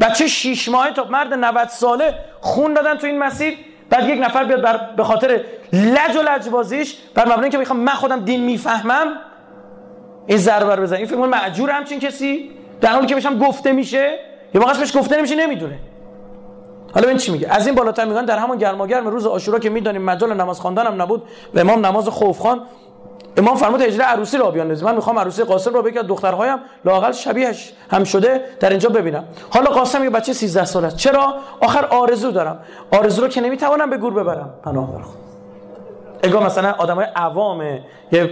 بچه 0.00 0.26
شیش 0.26 0.68
ماهه 0.68 0.90
تا 0.90 1.04
مرد 1.04 1.34
90 1.34 1.68
ساله 1.68 2.14
خون 2.40 2.74
دادن 2.74 2.96
تو 2.96 3.06
این 3.06 3.18
مسیر. 3.18 3.54
بعد 3.90 4.08
یک 4.08 4.20
نفر 4.20 4.44
بیاد 4.44 4.62
بر 4.62 4.80
به 4.96 5.04
خاطر 5.04 5.40
لج 5.72 6.16
و 6.16 6.22
لجبازیش 6.22 6.96
بر 7.14 7.28
مبنای 7.28 7.50
که 7.50 7.58
می‌خوام 7.58 7.80
من 7.80 7.92
خودم 7.92 8.20
دین 8.20 8.44
می‌فهمم 8.44 9.06
این 10.26 10.38
ضربه 10.38 10.74
رو 10.74 10.82
بزن 10.82 10.96
این 10.96 11.06
فکر 11.06 11.16
معجور 11.16 11.70
همچین 11.70 12.00
کسی. 12.00 12.50
در 12.80 12.92
حالی 12.92 13.06
که 13.06 13.14
بهشم 13.14 13.38
گفته 13.38 13.72
میشه 13.72 14.18
یه 14.54 14.60
واقعا 14.60 14.78
بهش 14.78 14.96
گفته 14.96 15.16
نمیشه 15.16 15.34
نمی‌دونه. 15.36 15.78
حالا 16.94 17.08
این 17.08 17.18
چی 17.18 17.32
میگه. 17.32 17.48
از 17.50 17.66
این 17.66 17.74
بالاتر 17.74 18.04
میگن 18.04 18.24
در 18.24 18.38
همون 18.38 18.58
گرماگرم 18.58 19.06
روز 19.06 19.26
عاشورا 19.26 19.58
که 19.58 19.70
می‌دانیم 19.70 20.02
مجال 20.02 20.34
نماز 20.34 20.60
خواندن 20.60 20.86
هم 20.86 21.02
نبود. 21.02 21.22
و 21.54 21.60
امام 21.60 21.86
نماز 21.86 22.08
خوف 22.08 22.38
خوان 22.38 22.60
امام 23.36 23.56
فرمود 23.56 23.82
اجرا 23.82 24.04
عروسی 24.06 24.38
را 24.38 24.50
بیان 24.50 24.82
من 24.82 24.94
می‌خوام 24.94 25.18
عروسی 25.18 25.44
قاسم 25.44 25.74
رو 25.74 25.82
بگم 25.82 26.02
دخترهایم 26.02 26.58
لاقل 26.84 27.12
شبیهش 27.12 27.72
هم 27.90 28.04
شده. 28.04 28.40
در 28.60 28.70
اینجا 28.70 28.88
ببینم. 28.88 29.24
حالا 29.50 29.70
قاسم 29.70 30.04
یه 30.04 30.10
بچه 30.10 30.32
13 30.32 30.64
ساله 30.64 30.86
است. 30.86 30.96
چرا؟ 30.96 31.34
آخر 31.60 31.84
آرزو 31.84 32.30
دارم. 32.30 32.58
آرزو 32.90 33.22
رو 33.22 33.28
که 33.28 33.40
نمی‌توانم 33.40 33.90
به 33.90 33.96
گور 33.96 34.12
ببرم. 34.12 34.50
پناه 34.64 34.92
بر 34.92 35.02
خود 35.02 35.16
اگه 36.22 36.46
مثلا 36.46 36.74
آدمای 36.78 37.06
عوامه 37.16 37.82
یه 38.12 38.30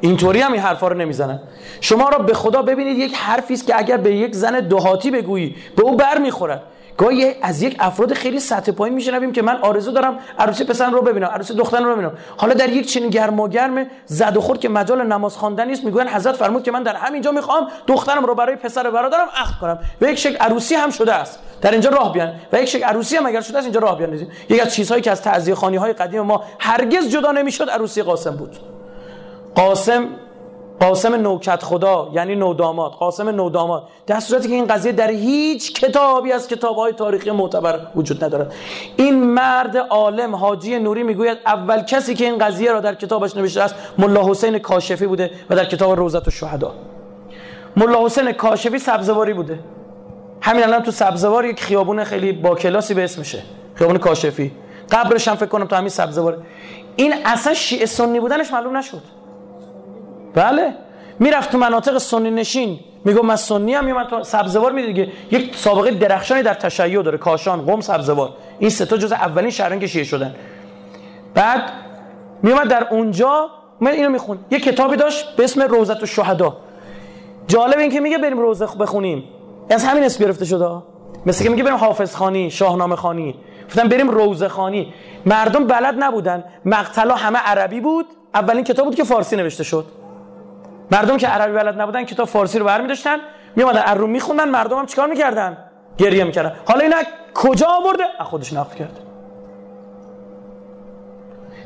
اینطوری 0.00 0.40
هم 0.40 0.52
این 0.52 0.62
حرفا 0.62 0.88
رو 0.88 0.96
نمی‌زنن. 0.96 1.40
شما 1.80 2.08
را 2.08 2.18
به 2.18 2.34
خدا 2.34 2.62
ببینید 2.62 2.98
یک 2.98 3.14
حرفی 3.14 3.54
است 3.54 3.66
که 3.66 3.78
اگر 3.78 3.96
به 3.96 4.14
یک 4.14 4.34
زن 4.34 4.60
دهاتی 4.60 5.10
بگویی 5.10 5.56
به 5.76 5.82
او 5.82 5.96
بر 5.96 6.18
می‌خورد. 6.18 6.62
گاهی 6.96 7.34
از 7.42 7.62
یک 7.62 7.76
افراد 7.78 8.12
خیلی 8.12 8.40
سطح 8.40 8.72
پایین 8.72 8.94
میشنویم 8.94 9.32
که 9.32 9.42
من 9.42 9.56
آرزو 9.56 9.92
دارم 9.92 10.18
عروسی 10.38 10.64
پسر 10.64 10.90
رو 10.90 11.02
ببینم 11.02 11.26
عروسی 11.26 11.54
دختر 11.54 11.80
رو 11.80 11.94
ببینم 11.94 12.12
حالا 12.36 12.54
در 12.54 12.68
یک 12.68 12.86
چنین 12.86 13.10
گرم 13.10 13.40
و 13.40 13.48
گرم 13.48 13.86
زد 14.06 14.36
و 14.36 14.40
خورد 14.40 14.60
که 14.60 14.68
مجال 14.68 15.06
نماز 15.06 15.36
خواندن 15.36 15.68
نیست. 15.68 15.84
میگن 15.84 16.08
حضرت 16.08 16.36
فرمود 16.36 16.62
که 16.62 16.70
من 16.70 16.82
در 16.82 16.96
همینجا 16.96 17.30
می‌خوام 17.32 17.68
دخترم 17.86 18.24
رو 18.24 18.34
برای 18.34 18.56
پسر 18.56 18.90
برادرم 18.90 19.28
عقد 19.36 19.60
کنم 19.60 19.78
و 20.00 20.06
یک 20.06 20.18
شکل 20.18 20.36
عروسی 20.36 20.74
هم 20.74 20.90
شده 20.90 21.14
است. 21.14 21.38
در 21.62 21.70
اینجا 21.70 21.90
راه 21.90 22.12
بیان 22.12 22.32
و 22.52 22.60
یک 22.60 22.68
شکل 22.68 22.84
عروسی 22.84 23.16
هم 23.16 23.26
اگر 23.26 23.40
شده 23.40 23.58
است 23.58 23.64
اینجا 23.64 23.80
راه 23.80 23.98
بیان 23.98 24.26
یک 24.48 24.60
از 24.60 24.74
چیزهایی 24.74 25.02
که 25.02 25.10
از 25.10 25.22
تعزیه 25.22 25.54
خانی 25.54 25.76
های 25.76 25.92
قدیم 25.92 26.20
ما 26.20 26.44
هرگز 26.58 27.08
جدا 27.08 27.32
نمی‌شد 27.32 27.70
عروسی 27.70 28.02
قاسم 28.02 28.36
بود. 28.36 28.56
قاسم 29.54 30.08
قاسم 30.80 31.14
نوکت 31.14 31.62
خدا 31.62 32.10
یعنی 32.12 32.34
نوداماد 32.34 32.92
قاسم 32.92 33.28
نوداماد. 33.28 33.88
در 34.06 34.20
صورتی 34.20 34.48
که 34.48 34.54
این 34.54 34.66
قضیه 34.66 34.92
در 34.92 35.10
هیچ 35.10 35.72
کتابی 35.72 36.32
از 36.32 36.48
کتابهای 36.48 36.92
تاریخی 36.92 37.30
معتبر 37.30 37.80
وجود 37.96 38.24
ندارد. 38.24 38.54
این 38.96 39.24
مرد 39.24 39.76
عالم 39.76 40.36
حاجی 40.36 40.78
نوری 40.78 41.02
می‌گوید 41.02 41.38
اول 41.46 41.82
کسی 41.82 42.14
که 42.14 42.24
این 42.24 42.38
قضیه 42.38 42.72
را 42.72 42.80
در 42.80 42.94
کتابش 42.94 43.36
نوشته 43.36 43.62
است 43.62 43.74
ملا 43.98 44.30
حسین 44.30 44.58
کاشفی 44.58 45.06
بوده 45.06 45.30
و 45.50 45.56
در 45.56 45.64
کتاب 45.64 45.92
روزت 45.92 46.28
الشهدا. 46.28 46.74
ملا 47.76 48.04
حسین 48.04 48.32
کاشفی 48.32 48.78
سبزواری 48.78 49.32
بوده. 49.32 49.58
همین 50.42 50.64
الان 50.64 50.82
تو 50.82 50.90
سبزوار 50.90 51.44
یک 51.44 51.60
خیابون 51.62 52.04
خیلی 52.04 52.32
با 52.32 52.54
کلاسی 52.54 52.94
به 52.94 53.04
اسمشه 53.04 53.42
خیابون 53.74 53.98
کاشفی. 53.98 54.52
قبرش 54.90 55.28
هم 55.28 55.34
فکر 55.34 55.46
کنم 55.46 55.66
تو 55.66 55.76
همین 55.76 55.88
سبزوار. 55.88 56.42
این 56.96 57.14
اصلا 57.24 57.54
شیعه 57.54 57.86
سنی 57.86 58.20
بودنش 58.20 58.52
معلوم 58.52 58.76
نشد. 58.76 59.19
بله. 60.34 60.74
می‌رفت 61.18 61.52
تو 61.52 61.58
مناطق 61.58 61.98
سنی 61.98 62.30
نشین. 62.30 62.80
میگم 63.04 63.26
من 63.26 63.36
سنی 63.36 63.74
هم 63.74 63.92
من 63.92 64.04
تو 64.04 64.22
سبزوار 64.22 64.72
می‌دید 64.72 64.94
دیگه. 64.94 65.12
یک 65.30 65.56
سابقه 65.56 65.90
درخشانی 65.90 66.42
در 66.42 66.54
تشیع 66.54 67.02
داره. 67.02 67.18
کاشان 67.18 67.66
قم 67.66 67.80
سبزوار. 67.80 68.30
این 68.58 68.70
سه 68.70 68.86
تا 68.86 68.96
جز 68.96 69.12
اولین 69.12 69.50
شهران 69.50 69.80
که 69.80 69.86
شیعه 69.86 70.04
شدن. 70.04 70.34
بعد 71.34 71.62
میومد 72.42 72.68
در 72.68 72.86
اونجا. 72.90 73.50
من 73.80 73.90
اینو 73.90 74.08
میخون. 74.08 74.38
یه 74.50 74.60
کتابی 74.60 74.96
داشت 74.96 75.36
به 75.36 75.44
اسم 75.44 75.62
روزت 75.62 76.00
الشهدا. 76.00 76.56
جالب 77.46 77.78
این 77.78 77.90
که 77.90 78.00
میگه 78.00 78.18
بریم 78.18 78.38
روزه 78.38 78.66
بخونیم. 78.66 79.24
از 79.70 79.84
همین 79.84 80.04
اسم 80.04 80.24
گرفته 80.24 80.44
شده. 80.44 80.82
مثل 81.26 81.44
که 81.44 81.50
میگه 81.50 81.62
بریم 81.62 81.76
حافظ 81.76 82.14
خانی 82.16 82.50
شاهنامه 82.50 82.96
خانی. 82.96 83.34
گفتن 83.66 83.88
بریم 83.88 84.08
روزه 84.08 84.48
خانی. 84.48 84.94
مردم 85.26 85.66
بلد 85.66 85.94
نبودن. 85.98 86.44
مقتلا 86.64 87.14
همه 87.14 87.38
عربی 87.38 87.80
بود. 87.80 88.06
اولین 88.34 88.64
کتاب 88.64 88.84
بود 88.84 88.94
که 88.94 89.04
فارسی 89.04 89.36
نوشته 89.36 89.64
شد. 89.64 89.84
مردم 90.90 91.16
که 91.16 91.28
عربی 91.28 91.54
بلد 91.54 91.80
نبودن 91.80 92.04
کتاب 92.04 92.28
فارسی 92.28 92.58
رو 92.58 92.64
برمی 92.64 92.88
داشتن 92.88 93.16
میومدن 93.56 93.82
از 93.82 93.98
رو 93.98 94.06
میخوندن 94.06 94.48
مردم 94.48 94.78
هم 94.78 94.86
چیکار 94.86 95.08
می‌کردن؟ 95.08 95.56
گریه 95.98 96.24
می‌کردن. 96.24 96.52
حالا 96.66 96.80
اینا 96.80 96.96
کجا 97.34 97.66
آورده؟ 97.66 98.04
خودش 98.24 98.52
نقل 98.52 98.76
کرد. 98.76 99.00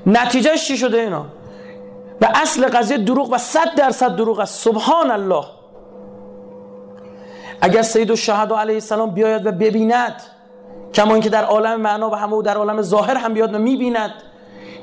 نتیجهش 0.07 0.69
چی 0.69 0.77
شده 0.77 0.99
اینا؟ 0.99 1.27
و 2.23 2.29
اصل 2.35 2.67
قضیه 2.69 2.99
دروغ 2.99 3.33
و 3.33 3.39
صد 3.39 3.75
درصد 3.77 4.17
دروغ 4.17 4.41
است. 4.41 4.65
سبحان 4.65 5.11
الله. 5.11 5.45
اگر 7.61 7.83
سید 7.83 8.11
الشهدا 8.11 8.59
علیه 8.59 8.75
السلام 8.75 9.11
بیاید 9.11 9.47
و 9.47 9.53
ببیند 9.53 10.23
کما 10.95 11.13
اینکه 11.13 11.29
در 11.29 11.45
عالم 11.45 11.81
معنا 11.81 12.11
و 12.11 12.15
همه 12.15 12.43
در 12.43 12.57
عالم 12.57 12.83
ظاهر 12.83 13.17
هم 13.17 13.35
بیاد 13.35 13.55
و 13.55 13.59
می‌بیند 13.59 14.11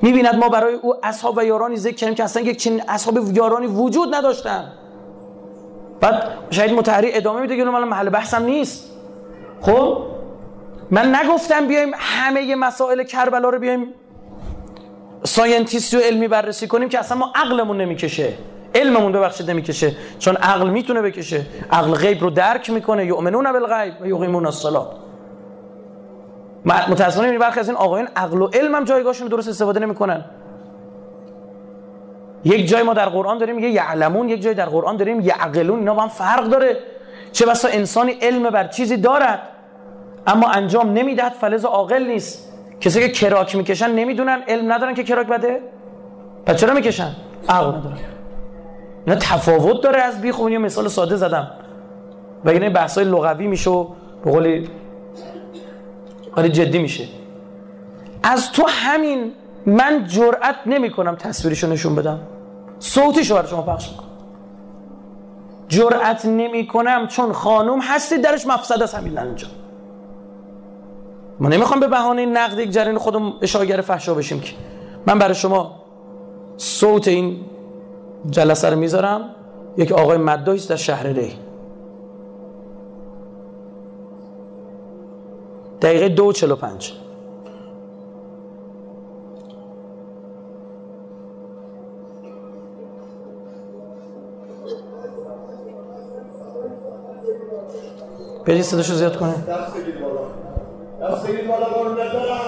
می‌بیند 0.01 0.35
ما 0.35 0.49
برای 0.49 0.73
او 0.73 0.95
اصحاب 1.03 1.37
و 1.37 1.43
یارانی 1.43 1.77
ذکر 1.77 1.95
کردیم 1.95 2.15
که 2.15 2.23
اصلا 2.23 2.43
یک 2.43 2.57
چنین 2.57 2.83
اصحاب 2.87 3.15
و 3.15 3.31
یارانی 3.31 3.67
وجود 3.67 4.15
نداشتن. 4.15 4.71
بعد 6.01 6.23
شاید 6.49 6.71
متحری 6.71 7.13
ادامه 7.13 7.41
میده 7.41 7.57
که 7.57 7.63
من 7.63 7.83
محل 7.83 8.09
بحثم 8.09 8.43
نیست. 8.43 8.91
خب؟ 9.61 9.97
من 10.91 11.15
نگفتم 11.15 11.67
بیایم 11.67 11.91
همه 11.95 12.55
مسائل 12.55 13.03
کربلا 13.03 13.49
رو 13.49 13.59
بیایم 13.59 13.93
ساینتیستی 15.23 15.97
و 15.97 15.99
علمی 15.99 16.27
بررسی 16.27 16.67
کنیم 16.67 16.89
که 16.89 16.99
اصلا 16.99 17.17
ما 17.17 17.31
عقلمون 17.35 17.81
نمی‌کشه. 17.81 18.33
علممون 18.75 19.11
ببخشید 19.11 19.49
نمی‌کشه. 19.49 19.95
چون 20.19 20.35
عقل 20.35 20.69
می‌تونه 20.69 21.01
بکشه. 21.01 21.45
عقل 21.71 21.91
غیب 21.91 22.21
رو 22.21 22.29
درک 22.29 22.69
می‌کنه. 22.69 23.05
یؤمنون 23.05 23.51
بالغیب 23.51 23.93
و 24.01 24.07
یقیمون 24.07 24.45
الصلاه. 24.45 24.93
متاسفانه 26.65 27.29
این 27.29 27.39
برخی 27.39 27.59
از 27.59 27.69
این 27.69 27.77
آقایان 27.77 28.07
عقل 28.15 28.41
و 28.41 28.47
علم 28.53 28.75
هم 28.75 28.83
جایگاهشون 28.83 29.27
درست 29.27 29.49
استفاده 29.49 29.79
نمی‌کنن. 29.79 30.25
یک 32.43 32.67
جای 32.67 32.83
ما 32.83 32.93
در 32.93 33.09
قرآن 33.09 33.37
داریم 33.37 33.55
میگه 33.55 33.69
یعلمون 33.69 34.29
یک 34.29 34.41
جای 34.41 34.53
در 34.53 34.65
قرآن 34.65 34.97
داریم 34.97 35.21
یعقلون 35.21 35.79
اینا 35.79 35.93
با 35.93 36.01
هم 36.01 36.07
فرق 36.07 36.43
داره. 36.43 36.77
چه 37.31 37.45
بسا 37.45 37.67
انسانی 37.67 38.11
علم 38.11 38.49
بر 38.49 38.67
چیزی 38.67 38.97
دارد 38.97 39.39
اما 40.27 40.49
انجام 40.49 40.93
نمی‌دهد 40.93 41.31
فلز 41.31 41.65
عاقل 41.65 42.03
نیست. 42.03 42.53
کسی 42.81 42.99
که 42.99 43.09
کراک 43.09 43.55
می‌کشن 43.55 43.91
نمی‌دونن 43.91 44.41
علم 44.47 44.71
ندارن 44.71 44.93
که 44.93 45.03
کراک 45.03 45.27
بده. 45.27 45.59
پس 46.45 46.55
چرا 46.55 46.73
می‌کشن؟ 46.73 47.15
عقل 47.49 47.67
ندارن. 47.67 47.97
اینا 49.05 49.19
تفاوت 49.19 49.83
داره 49.83 50.01
از 50.01 50.21
بی 50.21 50.31
خونی 50.31 50.57
مثال 50.57 50.87
ساده 50.87 51.15
زدم. 51.15 51.51
و 52.45 52.49
این 52.49 52.73
بحثای 52.73 53.03
لغوی 53.03 53.47
میشه 53.47 53.85
به 54.25 54.31
قول 54.31 54.67
آره 56.35 56.49
جدی 56.49 56.79
میشه. 56.79 57.07
از 58.23 58.51
تو 58.51 58.63
همین 58.67 59.31
من 59.65 60.05
جرأت 60.07 60.55
نمی 60.65 60.91
کنم 60.91 61.15
تصویرشو 61.15 61.67
نشون 61.67 61.95
بدم. 61.95 62.19
صوتیشو 62.79 63.35
برای 63.35 63.47
شما 63.47 63.61
پخش 63.61 63.89
می‌کنم. 63.89 64.07
جرأت 65.67 66.25
نمی 66.25 66.67
کنم 66.67 67.07
چون 67.07 67.31
خانوم 67.31 67.79
هستی 67.81 68.17
درش 68.17 68.47
مفسد 68.47 68.83
است 68.83 68.95
همین 68.95 69.17
اینجا. 69.17 69.47
ما 71.39 71.49
نمی‌خوام 71.49 71.79
به 71.79 71.87
بهانه 71.87 72.25
نقد 72.25 72.59
یک 72.59 72.69
جریان 72.69 72.97
خودم 72.97 73.33
اشاگر 73.41 73.81
فحشا 73.81 74.13
بشیم 74.13 74.39
که. 74.39 74.53
من 75.07 75.19
برای 75.19 75.35
شما 75.35 75.75
صوت 76.57 77.07
این 77.07 77.37
جلسه 78.29 78.69
رو 78.69 78.79
می‌ذارم. 78.79 79.29
یک 79.77 79.91
آقای 79.91 80.17
مدایی 80.17 80.61
در 80.69 80.75
شهر 80.75 81.07
ری. 81.07 81.33
دقیقه 85.81 86.09
دو 86.09 86.33
چلو 86.33 86.55
پنج. 86.55 86.93
برید 98.45 98.61
صداشو 98.61 98.93
زیاد 98.93 99.17
کنه 99.17 99.31
دست 99.31 99.77
بگید 99.77 100.01
بالا 100.01 100.21
دست 101.01 101.27
بگید 101.27 101.47
بالا 101.47 101.65
قرون 101.65 101.93
ندارم 101.93 102.39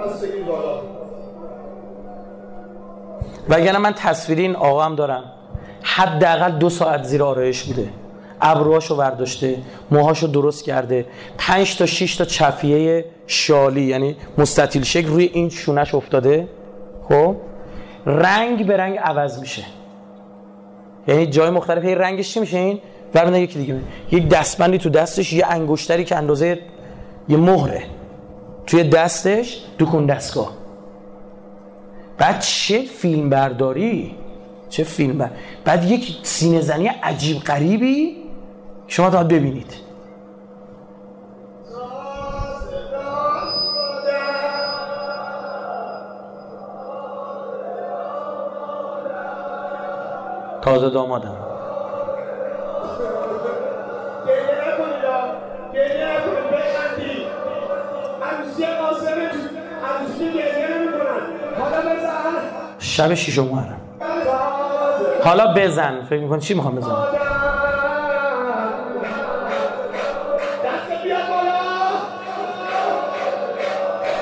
دست 0.00 0.24
بگید 0.24 0.46
بالا 0.46 0.80
وگرنه 3.48 3.78
من 3.78 3.92
تصویری 3.92 4.42
این 4.42 4.56
آقا 4.56 4.82
هم 4.84 4.94
دارم. 4.94 5.24
حداقل 5.82 6.52
دو 6.58 6.70
ساعت 6.70 7.02
زیر 7.02 7.22
آرایش 7.22 7.62
بوده. 7.62 7.90
ابروهاشو 8.40 8.96
برداشته 8.96 9.56
موهاشو 9.90 10.26
درست 10.26 10.64
کرده. 10.64 11.06
پنج 11.38 11.76
تا 11.76 11.86
شش 11.86 12.16
تا 12.16 12.24
چفیه 12.24 13.04
شالی 13.26 13.82
یعنی 13.82 14.16
مستطیل 14.38 14.82
شکل 14.82 15.08
روی 15.08 15.30
این 15.32 15.48
شونش 15.48 15.94
افتاده. 15.94 16.48
خب؟ 17.08 17.36
رنگ 18.06 18.66
به 18.66 18.76
رنگ 18.76 18.98
عوض 18.98 19.40
میشه. 19.40 19.62
یعنی 21.08 21.26
جای 21.26 21.50
مختلف 21.50 21.84
هی 21.84 21.94
رنگش 21.94 22.34
چی 22.34 22.40
میشه 22.40 22.58
این؟ 22.58 22.78
برمیدن 23.12 23.38
یکی 23.38 23.58
دیگه. 23.58 23.76
یک 24.12 24.28
دستبندی 24.28 24.78
تو 24.78 24.90
دستش 24.90 25.32
یه 25.32 25.46
انگشتری 25.46 26.04
که 26.04 26.16
اندازه 26.16 26.58
یه 27.28 27.36
مهره. 27.36 27.82
توی 28.66 28.84
دستش 28.84 29.64
دکون 29.78 30.06
دستگاه. 30.06 30.52
بعد 32.18 32.40
چه 32.40 32.82
فیلم 32.82 33.30
برداری 33.30 34.14
چه 34.68 34.84
فیلم 34.84 35.18
بر... 35.18 35.30
بعد 35.64 35.90
یک 35.90 36.16
سینه 36.22 36.60
زنی 36.60 36.86
عجیب 36.86 37.38
غریبی 37.38 38.16
شما 38.88 39.10
تا 39.10 39.24
ببینید. 39.24 39.74
تازه 50.62 50.90
دامادم. 50.90 51.36
شب 62.78 63.14
شیشم 63.14 63.44
محرم 63.44 63.80
حالا 65.24 65.54
بزن. 65.56 66.02
فکر 66.02 66.20
می‌کنی 66.20 66.40
چی 66.40 66.54
می‌خوام 66.54 66.74
بزنم؟ 66.74 67.17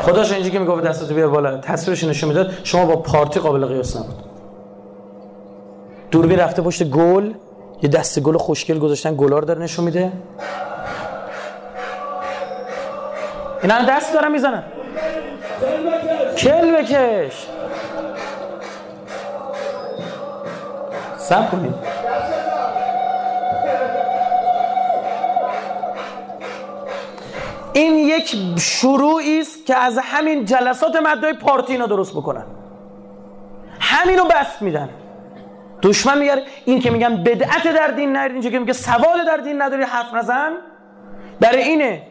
خداش 0.06 0.32
اینجا 0.32 0.50
که 0.50 0.58
می‌گفت 0.58 0.82
دستتو 0.82 1.14
بیا 1.14 1.28
بالا 1.28 1.56
تصویرش 1.58 2.04
نشون 2.04 2.28
می‌داد 2.28 2.50
شما 2.64 2.86
با 2.86 2.96
پارتی 2.96 3.40
قابل 3.40 3.66
قیاس 3.66 3.96
نبود. 3.96 4.14
دوربین 6.10 6.38
رفته 6.38 6.62
پشت 6.62 6.84
گل 6.84 7.32
یه 7.82 7.88
دست 7.88 8.20
گل 8.20 8.36
خوشگل 8.36 8.78
گذاشتن 8.78 9.14
گلا 9.16 9.38
رو 9.38 9.44
داره 9.44 9.62
نشون 9.62 9.84
میده. 9.84 10.12
اینا 13.62 13.74
هم 13.74 13.86
دست 13.96 14.14
دارن 14.14 14.32
می‌زنن. 14.32 14.62
کل 16.38 16.76
بکش. 16.76 17.46
سب 21.18 21.50
کنید. 21.50 21.74
این 27.76 27.94
یک 27.98 28.36
شروعی 28.58 29.40
است 29.40 29.66
که 29.66 29.76
از 29.76 29.98
همین 29.98 30.44
جلسات 30.44 30.96
مدای 30.96 31.32
پارتی 31.32 31.72
اینا 31.72 31.86
درست 31.86 32.12
بکنن. 32.12 32.44
همینو 33.80 34.24
بس 34.24 34.62
میدن. 34.62 34.88
دشمن 35.82 36.18
میگه 36.18 36.42
این 36.64 36.80
که 36.80 36.90
میگن 36.90 37.22
بدعت 37.22 37.62
در 37.62 37.86
دین 37.86 38.16
نیارید 38.16 38.32
اینجا 38.32 38.50
که 38.50 38.58
میگه 38.58 38.72
سواد 38.72 39.26
در 39.26 39.36
دین 39.36 39.62
نداری 39.62 39.82
حرف 39.82 40.14
نزن. 40.14 40.52
برای 41.40 41.62
اینه. 41.62 42.02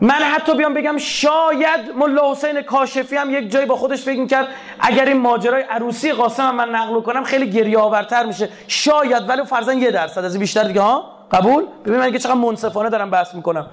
من 0.00 0.14
حتی 0.14 0.54
بیام 0.54 0.74
بگم 0.74 0.98
شاید 0.98 1.80
ملا 1.96 2.30
حسین 2.30 2.62
کاشفی 2.62 3.16
هم 3.16 3.30
یک 3.30 3.50
جایی 3.50 3.66
با 3.66 3.76
خودش 3.76 4.02
فکر 4.02 4.20
می‌کرد 4.20 4.48
اگر 4.80 5.04
این 5.04 5.16
ماجرای 5.16 5.62
عروسی 5.62 6.12
قاسم 6.12 6.42
هم 6.42 6.54
من 6.54 6.68
نقل 6.68 7.00
کنم 7.00 7.24
خیلی 7.24 7.50
گریه 7.50 7.78
آورتر 7.78 8.26
میشه. 8.26 8.48
شاید 8.68 9.28
ولی 9.28 9.44
فرضاً 9.44 9.72
یه 9.72 9.90
درصد 9.90 10.24
از 10.24 10.38
بیشتر 10.38 10.64
دیگه 10.64 10.80
ها؟ 10.80 11.04
قبول؟ 11.32 11.64
ببین 11.84 11.98
من 11.98 12.12
که 12.12 12.18
چقدر 12.18 12.34
منصفانه 12.34 12.90
دارم 12.90 13.10
بحث 13.10 13.34
می‌کنم. 13.34 13.66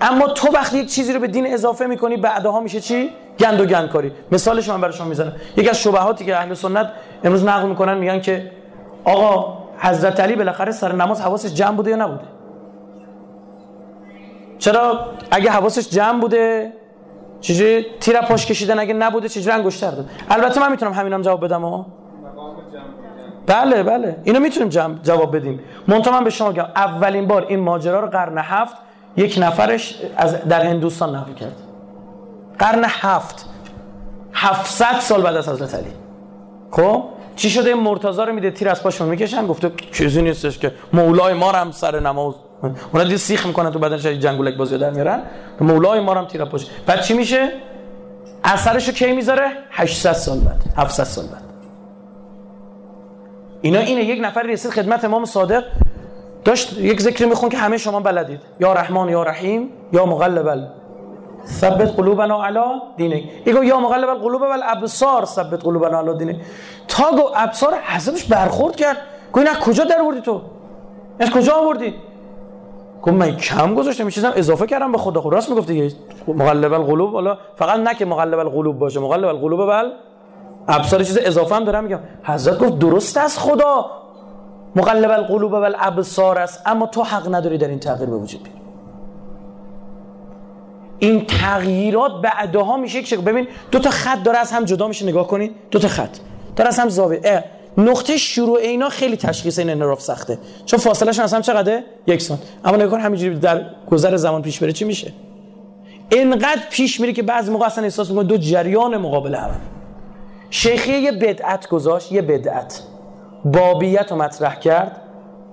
اما 0.00 0.28
تو 0.28 0.52
وقتی 0.52 0.78
یک 0.78 0.88
چیزی 0.88 1.12
رو 1.12 1.20
به 1.20 1.26
دین 1.26 1.54
اضافه 1.54 1.86
می‌کنی 1.86 2.16
بعدها 2.16 2.60
میشه 2.60 2.80
چی؟ 2.80 3.10
گند 3.38 3.60
و 3.60 3.64
گند 3.64 3.88
کاری. 3.88 4.12
مثالش 4.32 4.68
من 4.68 4.80
برای 4.80 4.94
شما 4.94 5.08
می‌زنم. 5.08 5.32
یکی 5.56 5.70
از 5.70 5.80
شبهاتی 5.80 6.24
که 6.24 6.36
اهل 6.36 6.54
سنت 6.54 6.90
امروز 7.24 7.44
نقل 7.44 7.68
می‌کنن 7.68 7.98
میگن 7.98 8.20
که 8.20 8.50
آقا 9.04 9.58
حضرت 9.78 10.20
علی 10.20 10.36
بالاخره 10.36 10.72
سر 10.72 10.92
نماز 10.92 11.20
حواسش 11.20 11.54
جمع 11.54 11.76
بوده 11.76 11.90
یا 11.90 11.96
نبوده؟ 11.96 12.24
چرا؟ 14.58 15.06
اگه 15.30 15.50
حواسش 15.50 15.88
جمع 15.90 16.20
بوده 16.20 16.72
چجوری 17.40 17.86
تیر 18.00 18.20
پاش 18.20 18.46
کشیدن؟ 18.46 18.78
اگه 18.78 18.94
نبوده 18.94 19.28
چجوری 19.28 19.56
انگشتر 19.56 19.90
داد؟ 19.90 20.10
البته 20.30 20.60
من 20.60 20.70
می‌تونم 20.70 20.92
همینم 20.92 21.22
جواب 21.22 21.44
بدم 21.44 21.62
ها 21.62 21.86
بله 23.46 23.82
بله. 23.82 24.16
اینو 24.24 24.40
می‌تونیم 24.40 24.98
جواب 25.02 25.36
بدیم. 25.36 25.60
منتها 25.88 26.18
من 26.18 26.24
به 26.24 26.30
شما 26.30 26.50
بگم 26.50 26.66
اولین 26.76 27.26
بار 27.26 27.46
این 27.48 27.60
ماجرا 27.60 28.00
رو 28.00 28.06
قرن 28.06 28.38
هفت 28.38 28.76
یک 29.16 29.38
نفرش 29.40 29.94
از 30.16 30.34
در 30.34 30.62
هندوستان 30.62 31.16
نقل 31.16 31.32
کرد. 31.32 31.56
قرن 32.58 32.84
هفت. 32.88 33.46
700 34.32 35.00
سال 35.00 35.22
بعد 35.22 35.36
از 35.36 35.48
حضرت 35.48 35.74
علی. 35.74 35.92
خب؟ 36.70 37.04
چی 37.36 37.50
شده؟ 37.50 37.70
این 37.70 37.82
مرتضی 37.82 38.22
رو 38.22 38.32
میده 38.32 38.50
تیر 38.50 38.68
از 38.68 38.82
پاشون 38.82 39.08
می‌کشن 39.08 39.46
گفته 39.46 39.72
چیزی 39.92 40.22
نیستش 40.22 40.58
که 40.58 40.72
مولای 40.92 41.34
ما 41.34 41.52
هم 41.52 41.70
سر 41.70 42.00
نماز 42.00 42.34
اونا 42.92 43.04
دیگه 43.04 43.16
سیخ 43.16 43.46
می‌کنن 43.46 43.70
تو 43.70 43.78
بدنش 43.78 44.06
جنگولک 44.06 44.56
بازی 44.56 44.78
در 44.78 44.90
میارن 44.90 45.22
مولای 45.60 46.00
ما 46.00 46.14
هم 46.14 46.24
تیر 46.24 46.42
از 46.42 46.48
پاش 46.48 46.66
بعد 46.86 47.00
چی 47.02 47.14
میشه؟ 47.14 47.52
اثرش 48.44 48.88
رو 48.88 48.94
کی 48.94 49.12
می‌ذاره؟ 49.12 49.50
800 49.70 50.12
سال 50.12 50.38
بعد. 50.38 50.64
700 50.76 51.04
سال 51.04 51.24
بعد. 51.26 51.42
اینا 53.62 53.78
اینه. 53.78 54.04
یک 54.04 54.24
نفر 54.24 54.42
رسید 54.42 54.70
خدمت 54.70 55.04
امام 55.04 55.24
صادق 55.24 55.64
داشت 56.46 56.78
یک 56.78 57.00
ذکری 57.00 57.28
میخون 57.28 57.48
که 57.48 57.58
همه 57.58 57.76
شما 57.76 58.00
بلدید. 58.00 58.40
یا 58.60 58.72
رحمان 58.72 59.08
یا 59.08 59.22
رحیم 59.22 59.70
یا 59.92 60.06
مقلب 60.06 60.68
ثبت 61.46 61.96
قلوبنا 61.96 62.44
علی 62.44 62.60
دینک. 62.96 63.24
ایگو 63.44 63.64
یا 63.64 63.80
مقلب 63.80 64.08
القلوب 64.08 64.42
و 64.42 64.44
الابصار 64.44 65.24
ثبت 65.24 65.64
قلوبنا 65.64 65.98
علی 65.98 66.18
دینک. 66.18 66.36
تا 66.88 67.10
گو 67.10 67.22
ابصار 67.36 67.74
حسابش 67.74 68.24
برخورد 68.24 68.76
کرد. 68.76 68.96
گو 69.32 69.40
این 69.40 69.48
از 69.48 69.56
کجا 69.56 69.84
در 69.84 70.00
آوردی 70.00 70.20
تو؟ 70.20 70.40
از 71.18 71.30
کجا 71.30 71.52
آوردی؟ 71.54 71.94
گفت 73.02 73.14
من 73.14 73.36
کم 73.36 73.74
گذاشتم 73.74 74.04
این 74.04 74.10
چیزم 74.10 74.32
اضافه 74.36 74.66
کردم 74.66 74.92
به 74.92 74.98
خدا 74.98 75.20
خود. 75.20 75.32
راست 75.32 75.50
می‌گفت 75.50 75.66
دیگه 75.66 75.94
مقلب 76.28 76.72
القلوب 76.72 77.12
حالا 77.12 77.38
فقط 77.56 77.80
نه 77.80 77.94
که 77.94 78.04
مقلب 78.04 78.38
القلوب 78.38 78.78
باشه 78.78 79.00
مقلب 79.00 79.28
القلوب 79.28 79.66
بل 79.66 79.90
ابصار 80.68 81.02
چیز 81.02 81.18
اضافه 81.22 81.54
هم 81.54 81.64
دارم 81.64 81.84
میگم. 81.84 82.00
حضرت 82.22 82.58
گفت 82.58 82.78
درست 82.78 83.16
است 83.16 83.38
خدا. 83.38 83.90
مقلب 84.76 85.10
القلوب 85.10 85.52
و 85.52 85.54
الابصار 85.54 86.38
است. 86.38 86.62
اما 86.66 86.86
تو 86.86 87.02
حق 87.02 87.34
نداری 87.34 87.58
در 87.58 87.68
این 87.68 87.78
تغییر 87.78 88.10
به 88.10 88.16
وجود 88.16 88.42
بیاری. 88.42 88.60
این 90.98 91.26
تغییرات 91.26 92.12
بعدها 92.22 92.76
میشه 92.76 92.98
یک 92.98 93.06
شکل 93.06 93.20
ببین 93.20 93.48
دو 93.70 93.78
تا 93.78 93.90
خط 93.90 94.22
داره 94.22 94.38
از 94.38 94.52
هم 94.52 94.64
جدا 94.64 94.88
میشه 94.88 95.06
نگاه 95.06 95.26
کنید 95.26 95.54
دو 95.70 95.78
تا 95.78 95.88
خط. 95.88 96.16
داره 96.56 96.68
از 96.68 96.78
هم 96.78 96.88
زاویه. 96.88 97.44
نقطه 97.78 98.16
شروع 98.16 98.58
اینا 98.58 98.88
خیلی 98.88 99.16
تشخیص 99.16 99.58
این 99.58 99.70
انحراف 99.70 100.00
سخته. 100.00 100.38
چون 100.66 100.78
فاصلهشون 100.78 101.24
از 101.24 101.34
هم 101.34 101.42
چقدره؟ 101.42 101.84
یک 102.06 102.22
سانت 102.22 102.40
اما 102.64 102.76
نگاه 102.76 102.90
کن 102.90 103.00
همینجوری 103.00 103.38
در 103.38 103.64
گذر 103.90 104.16
زمان 104.16 104.42
پیش 104.42 104.58
بره 104.58 104.72
چی 104.72 104.84
میشه؟ 104.84 105.12
اینقدر 106.12 106.62
پیش 106.70 107.00
میره 107.00 107.12
که 107.12 107.22
بعضی 107.22 107.50
موقع 107.50 107.66
اصلا 107.66 107.84
احساس 107.84 108.10
می‌کنه 108.10 108.24
دو 108.28 108.36
جریان 108.36 108.96
مقابل 108.96 109.34
هم. 109.34 109.50
شیخیه 110.50 110.98
یه 110.98 111.12
بدعت 111.12 111.68
گذاشت 111.68 112.12
یه 112.12 112.22
بدعت. 112.22 112.82
بابیت 113.52 114.12
رو 114.12 114.18
مطرح 114.18 114.54
کرد. 114.58 115.00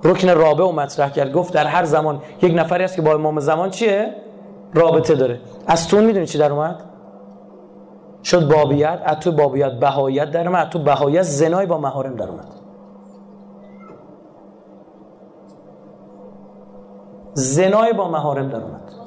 رکن 0.03 0.30
رابع 0.30 0.64
رو 0.64 0.72
مطرح 0.72 1.10
کرد. 1.10 1.32
گفت 1.32 1.53
در 1.53 1.65
هر 1.68 1.84
زمان 1.84 2.22
یک 2.41 2.53
نفری 2.56 2.84
هست 2.84 2.95
که 2.95 3.02
با 3.02 3.14
امام 3.14 3.40
زمان 3.40 3.70
چیه؟ 3.70 4.15
رابطه 4.74 5.15
داره. 5.15 5.40
از 5.68 5.88
تو 5.88 6.02
می‌دونی 6.02 6.26
چی 6.26 6.38
در 6.38 6.52
اومد؟ 6.52 6.84
شد 8.24 8.56
بابیت. 8.56 9.02
از 9.06 9.18
تو 9.18 9.32
بابیت 9.32 9.72
بهایت 9.72 10.32
در 10.32 10.48
اومد. 10.48 10.70
تو 10.70 10.80
بهایت 10.80 11.22
زنای 11.22 11.65
با 11.65 11.78
محارم 11.78 12.15
در 12.15 12.28
اومد. 12.30 12.48
زنای 17.34 17.94
با 17.94 18.10
محارم 18.10 18.49
در 18.49 18.61
اومد. 18.61 19.02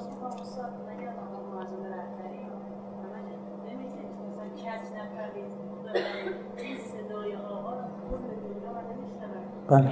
بله. 9.70 9.88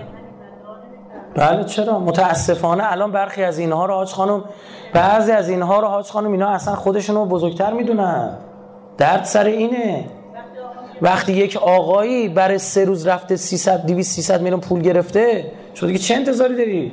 بله 1.34 1.64
چرا؟ 1.64 1.98
متاسفانه 1.98 2.92
الان 2.92 3.12
برخی 3.12 3.42
از 3.42 3.58
اینها 3.58 3.86
رو 3.86 3.94
حاج 3.94 4.12
خانم 4.12 4.44
بعضی 4.92 5.32
از 5.32 5.48
اینها 5.48 5.80
رو 5.80 5.88
حاج 5.88 6.10
خانم 6.10 6.32
اینا 6.32 6.48
اصلا 6.48 6.74
خودشون 6.74 7.16
رو 7.16 7.24
بزرگتر 7.24 7.72
می‌دونن. 7.72 8.38
درد 8.98 9.24
سر 9.24 9.44
اینه. 9.44 10.04
وقتی 11.02 11.32
یک 11.32 11.56
آقایی 11.56 12.28
برای 12.28 12.58
سه 12.58 12.84
روز 12.84 13.06
رفته 13.06 13.36
300 13.36 13.86
200 13.86 14.14
300 14.14 14.42
میلیون 14.42 14.60
پول 14.60 14.80
گرفته 14.80 15.52
شو 15.74 15.86
دیگه 15.86 15.98
چه 15.98 16.14
انتظاری 16.14 16.56
داری؟ 16.56 16.92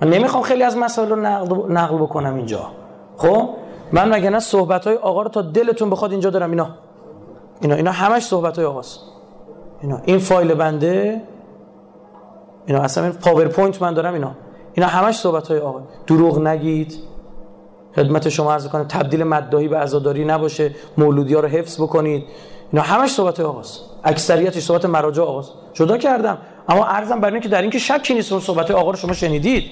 من 0.00 0.10
نمی‌خوام 0.10 0.42
خیلی 0.42 0.62
از 0.62 0.76
مسائل 0.76 1.08
رو 1.08 1.16
نقل, 1.16 1.72
نقل 1.72 1.96
بکنم 1.96 2.34
اینجا. 2.34 2.70
خب؟ 3.16 3.48
من 3.92 4.14
مگه 4.14 4.30
نه 4.30 4.38
صحبت 4.38 4.86
های 4.86 4.96
آقا 4.96 5.22
رو 5.22 5.28
تا 5.28 5.42
دلتون 5.42 5.90
بخواد 5.90 6.10
اینجا 6.10 6.30
دارم. 6.30 6.50
اینا. 6.50 6.68
اینا 7.60 7.74
اینا 7.74 7.90
همش 7.90 8.22
صحبت 8.22 8.56
های 8.56 8.66
آقاست. 8.66 9.00
اینا. 9.82 10.00
این 10.04 10.18
فایل 10.18 10.54
بنده 10.54 11.22
اینا 12.66 12.80
اصلا 12.80 13.04
این 13.04 13.12
PowerPoint 13.12 13.82
من 13.82 13.94
دارم 13.94 14.14
اینا. 14.14 14.32
اینا 14.74 14.88
همش 14.88 15.18
صحبت 15.18 15.48
های 15.48 15.58
آقا. 15.58 15.80
دروغ 16.06 16.38
نگید. 16.38 16.94
خدمت 17.96 18.28
شما 18.28 18.52
عرض 18.52 18.68
کنم 18.68 18.84
تبدیل 18.84 19.24
مداحی 19.24 19.68
به 19.68 19.78
عزاداری 19.78 20.24
نباشه. 20.24 20.70
مولودی 20.98 21.34
ها 21.34 21.40
رو 21.40 21.48
حفظ 21.48 21.80
بکنید. 21.80 22.24
اینا 22.72 22.84
همش 22.84 23.10
صحبت 23.10 23.36
های 23.40 23.46
آقاست. 23.46 23.80
اکثریتش 24.04 24.62
صحبت 24.62 24.84
مراجع 24.84 25.22
آقاست. 25.22 25.52
جدا 25.72 25.98
کردم. 25.98 26.38
اما 26.68 26.84
عرضم 26.84 27.20
بر 27.20 27.28
اینه 27.28 27.40
که 27.40 27.48
در 27.48 27.62
اینکه 27.62 27.78
شکی 27.78 28.14
نیست 28.14 28.32
اون 28.32 28.40
صحبت 28.40 28.70
آقا 28.70 28.90
رو 28.90 28.96
شما 28.96 29.12
شنیدید. 29.12 29.64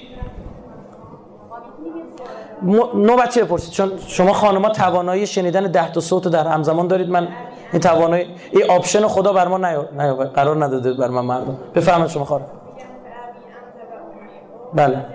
نوبتی 2.95 3.41
بپرسید 3.41 3.71
چون 3.71 3.91
شما 4.07 4.33
خانم‌ها 4.33 4.69
توانایی 4.69 5.27
شنیدن 5.27 5.71
ده 5.71 5.91
تا 5.91 5.99
صوت 5.99 6.27
در 6.27 6.47
همزمان 6.47 6.87
دارید. 6.87 7.09
من 7.09 7.27
این 7.71 7.81
توانایی 7.81 8.25
این 8.51 8.71
option 8.71 9.07
خدا 9.07 9.33
بر 9.33 9.47
ما 9.47 9.57
نیا... 9.57 9.81
قرار 10.13 10.65
نداده 10.65 10.93
بر 10.93 11.07
من 11.07 11.21
مردم. 11.21 11.57
بفرمایید 11.75 12.11
شما 12.11 12.25
خانم. 12.25 12.45
بله. 14.73 15.05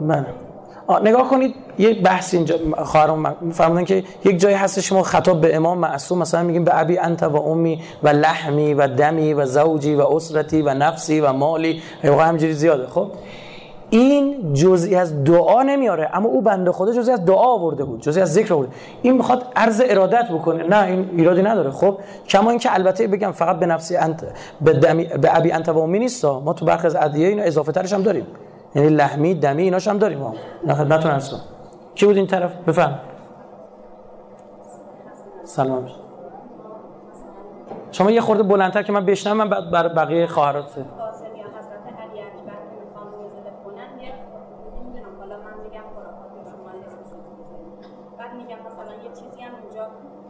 بله. 0.00 0.26
نگاه 1.02 1.30
کنید 1.30 1.54
یه 1.78 1.94
بحث 1.94 2.34
اینجا 2.34 2.58
خواهرم 2.84 3.36
فرمودن 3.52 3.84
که 3.84 4.04
یک 4.24 4.40
جایی 4.40 4.54
هست 4.54 4.80
شما 4.80 5.02
خطاب 5.02 5.40
به 5.40 5.56
امام 5.56 5.78
معصوم 5.78 6.18
مثلا 6.18 6.42
میگیم 6.42 6.64
بابی 6.64 6.98
انت 6.98 7.22
و 7.22 7.36
امی 7.36 7.82
و 8.02 8.08
لحمی 8.08 8.74
و 8.74 8.88
دمی 8.88 9.34
و 9.34 9.46
زوجی 9.46 9.94
و 9.94 10.00
اسرتی 10.00 10.62
و 10.62 10.74
نفسی 10.74 11.20
و 11.20 11.32
مالی 11.32 11.82
واقعا 12.04 12.26
همینجوری 12.26 12.52
زیاده. 12.52 12.86
خب؟ 12.86 13.10
این 13.90 14.52
جزئی 14.54 14.94
از 14.94 15.24
دعا 15.24 15.62
نمیاره 15.62 16.10
اما 16.12 16.28
او 16.28 16.42
بنده 16.42 16.72
خدا 16.72 16.92
جزئی 16.92 17.14
از 17.14 17.24
دعا 17.24 17.54
آورده 17.54 17.84
بود 17.84 18.00
جزئی 18.00 18.22
از 18.22 18.32
ذکر 18.32 18.54
آورده 18.54 18.72
این 19.02 19.16
می‌خواد 19.16 19.46
عرض 19.56 19.82
ارادت 19.86 20.28
بکنه. 20.30 20.62
نه 20.62 20.84
این 20.84 21.10
ایرادی 21.12 21.42
نداره. 21.42 21.70
خب 21.70 21.98
کما 22.28 22.50
اینکه 22.50 22.74
البته 22.74 23.06
بگم 23.06 23.32
فقط 23.32 23.58
به 23.58 23.66
نفسی 23.66 23.96
انت 23.96 24.24
به 24.60 24.72
دمی 24.72 25.04
به 25.04 25.36
ابی 25.36 25.52
انت 25.52 25.68
و 25.68 25.78
امی 25.78 25.98
نیست. 25.98 26.24
ما 26.24 26.52
تو 26.52 26.64
برخی 26.64 26.86
از 26.86 26.96
ادعیه 26.96 27.28
اینو 27.28 27.42
اضافه 27.44 27.72
ترش 27.72 27.92
هم 27.92 28.02
داریم. 28.02 28.26
یعنی 28.74 28.88
لحمی 28.88 29.34
دمی 29.34 29.62
ایناش 29.62 29.88
هم 29.88 29.98
داریم. 29.98 30.18
ما 30.18 30.34
نه 30.66 30.74
خدمتتون 30.74 31.10
کنم. 31.10 31.40
کی 31.94 32.06
بود 32.06 32.16
این 32.16 32.26
طرف؟ 32.26 32.52
بفهم. 32.68 32.98
سلام. 35.44 35.86
شما 37.92 38.10
یه 38.10 38.20
خورده 38.20 38.42
بلندتر 38.42 38.82
که 38.82 38.92
من 38.92 39.06
بشنوم 39.06 39.36
من 39.36 39.48
بعد 39.70 39.94
بقیه 39.94 40.26
خواهرات 40.26 40.64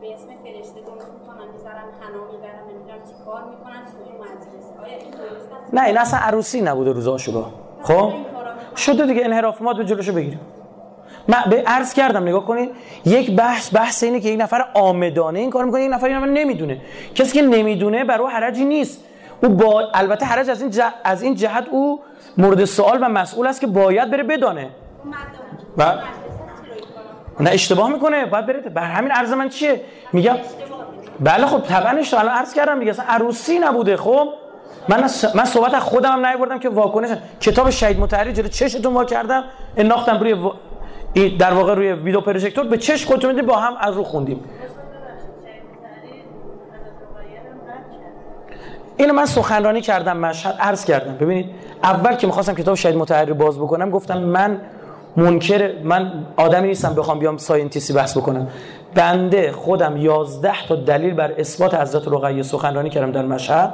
به 0.00 0.14
اسم 0.14 0.28
فرشته 0.44 0.80
درست 0.80 1.12
می‌کنن 1.16 1.46
می‌ذارن 1.52 1.88
حنا 2.00 2.22
می‌برن 2.32 2.62
نمی‌دونم 2.70 3.02
چی 3.08 3.14
کار 3.24 3.42
می‌کنن 3.52 3.82
توی 3.92 4.08
مجلس 4.24 4.66
آیا 4.84 4.96
این 4.96 5.10
درست 5.10 5.52
است 5.52 5.55
نه 5.72 5.84
این 5.84 5.98
اصلا 5.98 6.20
عروسی 6.20 6.60
نبوده 6.60 6.92
روز 6.92 7.08
آشورا 7.08 7.46
خب؟ 7.82 8.12
شده 8.76 9.06
دیگه 9.06 9.24
انحراف 9.24 9.62
ما 9.62 9.72
به 9.72 9.84
جلوشو 9.84 10.12
بگیریم. 10.12 10.40
من 11.28 11.38
به 11.50 11.62
عرض 11.66 11.94
کردم 11.94 12.22
نگاه 12.22 12.46
کنید 12.46 12.70
یک 13.04 13.36
بحث 13.36 13.74
بحث 13.74 14.02
اینه 14.02 14.20
که 14.20 14.28
یک 14.28 14.40
نفر 14.40 14.64
آمدانه 14.74 15.38
این 15.38 15.50
کار 15.50 15.64
می‌کنه 15.64 15.82
یک 15.82 15.92
نفر 15.92 16.06
این 16.06 16.16
نفر 16.16 16.26
نمی‌دونه. 16.26 16.80
کسی 17.14 17.32
که 17.32 17.42
نمی‌دونه 17.42 18.04
بر 18.04 18.20
او 18.20 18.28
حرجی 18.28 18.64
نیست. 18.64 19.04
او 19.42 19.48
با 19.48 19.90
البته 19.94 20.26
حرج 20.26 20.50
از 20.50 20.60
این 20.60 20.70
جه... 20.70 20.84
از 21.04 21.22
این 21.22 21.34
جهت 21.34 21.64
او 21.70 22.00
مورد 22.38 22.64
سوال 22.64 22.98
و 23.02 23.08
مسئول 23.08 23.46
است 23.46 23.60
که 23.60 23.66
باید 23.66 24.10
بره 24.10 24.22
بدانه. 24.22 24.70
و 25.78 25.94
نه 27.40 27.50
اشتباه 27.50 27.90
می‌کنه 27.90 28.26
باید 28.26 28.46
بره. 28.46 28.60
بر 28.60 28.84
همین 28.84 29.10
عرض 29.10 29.32
من 29.32 29.48
چیه؟ 29.48 29.80
میگم 30.12 30.36
بله 31.20 31.46
خب 31.46 31.60
طبعا 31.60 31.90
اشتباه. 31.90 32.24
الان 32.24 32.36
عرض 32.36 32.54
کردم 32.54 32.78
دیگه 32.78 32.90
اصلا 32.90 33.04
عروسی 33.08 33.58
نبوده 33.58 33.96
خب؟ 33.96 34.28
من 34.88 35.10
من 35.34 35.44
صحبت 35.44 35.74
از 35.74 35.82
خودم 35.82 36.12
هم 36.12 36.26
نیاوردم 36.26 36.58
که 36.58 36.68
واکنش 36.68 37.18
کتاب 37.40 37.70
شهید 37.70 37.98
مطهری 37.98 38.32
جلوی 38.32 38.48
چشتون 38.48 38.94
وا 38.94 39.04
کردم 39.04 39.44
انداختم 39.76 40.20
روی 40.20 40.32
و... 40.32 40.52
در 41.38 41.54
واقع 41.54 41.74
روی 41.74 41.92
ویدیو 41.92 42.20
پروژکتور 42.20 42.64
به 42.66 42.78
چش 42.78 43.06
خودتون 43.06 43.46
با 43.46 43.56
هم 43.56 43.76
از 43.80 43.94
رو 43.96 44.04
خوندیم. 44.04 44.44
اینو 48.96 49.12
من 49.12 49.26
سخنرانی 49.26 49.80
کردم 49.80 50.16
مشهد 50.16 50.56
عرض 50.60 50.84
کردم. 50.84 51.14
ببینید 51.14 51.50
اول 51.82 52.14
که 52.14 52.26
می‌خواستم 52.26 52.54
کتاب 52.54 52.74
شهید 52.74 52.96
مطهری 52.96 53.32
باز 53.32 53.58
بکنم 53.58 53.90
گفتم 53.90 54.18
من 54.18 54.60
منکر 55.16 55.72
من 55.82 56.12
آدمی 56.36 56.68
نیستم 56.68 56.94
بخوام 56.94 57.18
بیام 57.18 57.36
ساینتیستی 57.36 57.92
بحث 57.92 58.16
بکنم. 58.16 58.48
بنده 58.94 59.52
خودم 59.52 59.96
11 59.96 60.52
تا 60.68 60.76
دلیل 60.76 61.14
بر 61.14 61.32
اثبات 61.38 61.74
حضرت 61.74 62.08
رقیه 62.08 62.42
سخنرانی 62.42 62.90
کردم 62.90 63.12
در 63.12 63.24
مشهد 63.24 63.72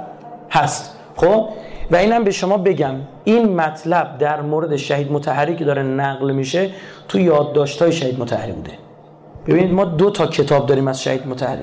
هست. 0.50 1.01
خب؟ 1.16 1.48
و 1.90 1.96
اینم 1.96 2.24
به 2.24 2.30
شما 2.30 2.56
بگم 2.56 2.94
این 3.24 3.54
مطلب 3.54 4.18
در 4.18 4.40
مورد 4.40 4.76
شهید 4.76 5.12
متحری 5.12 5.56
که 5.56 5.64
داره 5.64 5.82
نقل 5.82 6.32
میشه 6.32 6.70
تو 7.08 7.18
یادداشت‌های 7.18 7.92
شهید 7.92 8.20
متحری 8.20 8.52
بوده. 8.52 8.72
ببینید 9.46 9.72
ما 9.72 9.84
دو 9.84 10.10
تا 10.10 10.26
کتاب 10.26 10.66
داریم 10.66 10.88
از 10.88 11.02
شهید 11.02 11.26
متحری. 11.26 11.62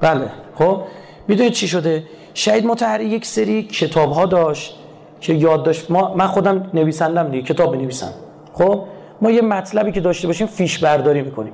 بله 0.00 0.26
خب؟ 0.54 0.80
می‌دونید 1.28 1.52
چی 1.52 1.68
شده؟ 1.68 2.02
شهید 2.34 2.66
متحری 2.66 3.04
یک 3.04 3.26
سری 3.26 3.62
کتاب 3.62 4.12
ها 4.12 4.26
داشت 4.26 4.76
که 5.20 5.34
یادداشت 5.34 5.90
ما 5.90 6.14
من 6.14 6.26
خودم 6.26 6.70
نویسندم 6.74 7.28
دیگه 7.28 7.54
کتاب 7.54 7.76
بنویسم. 7.76 8.12
خب؟ 8.52 8.84
ما 9.20 9.30
یه 9.30 9.42
مطلبی 9.42 9.92
که 9.92 10.00
داشته 10.00 10.26
باشیم 10.26 10.46
فیش 10.46 10.78
برداری 10.78 11.22
می‌کنیم. 11.22 11.52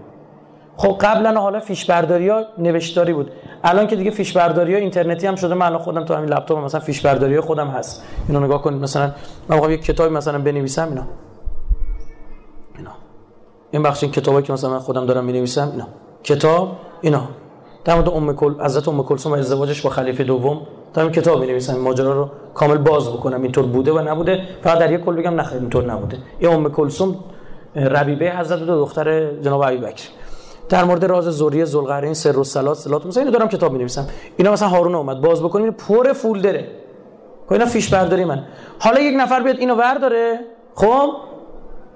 خب 0.76 0.98
قبلا 1.00 1.40
حالا 1.40 1.60
فیش 1.60 1.84
برداری 1.84 2.28
ها 2.28 2.42
نوشتاری 2.58 3.12
بود. 3.12 3.30
الان 3.64 3.86
که 3.86 3.96
دیگه 3.96 4.10
فیش 4.10 4.32
برداری 4.32 4.74
ها 4.74 4.80
اینترنتی 4.80 5.26
هم 5.26 5.34
شده 5.36 5.54
من 5.54 5.78
خودم 5.78 6.04
تو 6.04 6.14
همین 6.14 6.28
لپتاپ 6.28 6.58
مثلا 6.58 6.80
فیش 6.80 7.00
برداری 7.00 7.40
خودم 7.40 7.68
هست. 7.68 8.04
اینو 8.28 8.40
نگاه 8.40 8.62
کنید 8.62 8.82
مثلا 8.82 9.12
من 9.48 9.56
می‌خوام 9.56 9.70
یک 9.70 9.84
کتابی 9.84 10.14
مثلا 10.14 10.38
بنویسم 10.38 10.88
اینا. 10.88 11.02
اینا. 12.78 12.90
این 13.70 13.82
بخش 13.82 14.02
این 14.02 14.12
کتابی 14.12 14.42
که 14.42 14.52
مثلا 14.52 14.70
من 14.70 14.78
خودم 14.78 15.06
دارم 15.06 15.24
می‌نویسم 15.24 15.70
اینا. 15.70 15.86
کتاب 16.22 16.76
اینا. 17.00 17.22
در 17.84 17.94
مورد 17.94 18.08
ام 18.08 18.36
کل 18.36 18.54
حضرت 18.60 18.88
ام 18.88 19.02
کلثوم 19.02 19.32
و 19.32 19.34
ازدواجش 19.34 19.82
با 19.82 19.90
خلیفه 19.90 20.24
دوم. 20.24 20.60
دارم 20.94 21.10
کتاب 21.10 21.40
می‌نویسم 21.40 21.78
ماجرا 21.78 22.12
رو 22.12 22.30
کامل 22.54 22.78
باز 22.78 23.08
بکنم. 23.08 23.42
اینطور 23.42 23.66
بوده 23.66 23.92
و 23.92 23.98
نبوده. 23.98 24.40
فقط 24.62 24.78
در 24.78 24.92
یک 24.92 25.00
کل 25.00 25.16
بگم 25.16 25.34
نه 25.34 25.52
اینطور 25.52 25.84
نبوده. 25.84 26.18
این 26.38 26.52
ام 26.52 26.68
کلثوم 26.68 27.16
ربیبه 27.76 28.30
حضرت 28.30 28.58
دو 28.58 28.80
دختر 28.80 29.34
جناب 29.34 29.62
ابوبکر 29.62 30.08
در 30.68 30.84
مورد 30.84 31.04
راز 31.04 31.24
زوری 31.24 31.64
ذوالقرنین 31.64 32.14
سر 32.14 32.36
الصلات 32.36 32.76
صلات 32.76 33.06
مثلا 33.06 33.22
اینو 33.22 33.32
دارم 33.32 33.48
کتاب 33.48 33.72
می‌نویسم. 33.72 34.06
اینا 34.36 34.52
مثلا 34.52 34.68
هارون 34.68 34.94
اومد. 34.94 35.20
باز 35.20 35.42
بکنیم 35.42 35.70
پر 35.70 36.12
فولدره 36.12 36.68
که 37.48 37.52
اینا 37.52 37.66
فیش 37.66 37.88
برداری 37.88 38.24
من. 38.24 38.44
حالا 38.78 39.00
یک 39.00 39.14
نفر 39.18 39.42
بیاد 39.42 39.58
اینو 39.58 39.74
برداره 39.74 40.40
خب؟ 40.74 41.10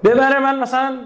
ببره 0.03 0.39
من 0.39 0.59
مثلا 0.59 0.97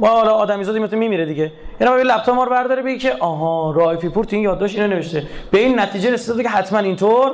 با 0.00 0.08
حالا 0.08 0.30
آدمیزادی 0.30 0.78
مثلا 0.78 0.98
میمیره 0.98 1.26
دیگه. 1.26 1.52
اینا 1.80 1.92
با 1.92 1.98
لپتاپ 1.98 2.34
ما 2.34 2.44
رو 2.44 2.50
برداره 2.50 2.82
بگه 2.82 2.98
که 2.98 3.16
آها 3.20 3.70
رائفی 3.70 4.08
پور 4.08 4.24
تو 4.24 4.36
این 4.36 4.44
یادداشت 4.44 4.78
اینو 4.78 4.94
نوشته. 4.94 5.22
به 5.50 5.58
این 5.58 5.80
نتیجه 5.80 6.10
رسیده 6.10 6.42
که 6.42 6.48
حتما 6.48 6.78
اینطور 6.78 7.32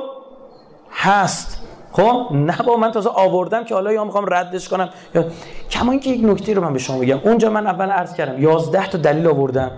هست. 0.91 1.68
خب 1.99 2.27
نه 2.31 2.57
با 2.67 2.77
من 2.77 2.91
تازه 2.91 3.09
آوردم 3.09 3.63
که 3.63 3.73
حالا 3.73 3.93
یا 3.93 4.03
می‌خوام 4.03 4.25
ردش 4.29 4.69
کنم. 4.69 4.89
یا 5.15 5.25
کما 5.69 5.91
اینکه 5.91 6.09
یک 6.09 6.25
نکته 6.25 6.53
رو 6.53 6.61
من 6.61 6.73
به 6.73 6.79
شما 6.79 6.99
بگم 6.99 7.19
اونجا 7.23 7.49
من 7.49 7.67
اول 7.67 7.89
عرض 7.89 8.13
کردم 8.13 8.41
11 8.41 8.87
تا 8.87 8.97
دلیل 8.97 9.27
آوردم. 9.27 9.71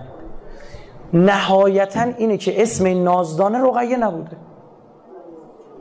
نهایتا 1.12 2.02
اینه 2.18 2.36
که 2.36 2.62
اسم 2.62 3.02
نازدانه 3.02 3.58
رقیه 3.58 3.96
نبوده. 3.96 4.36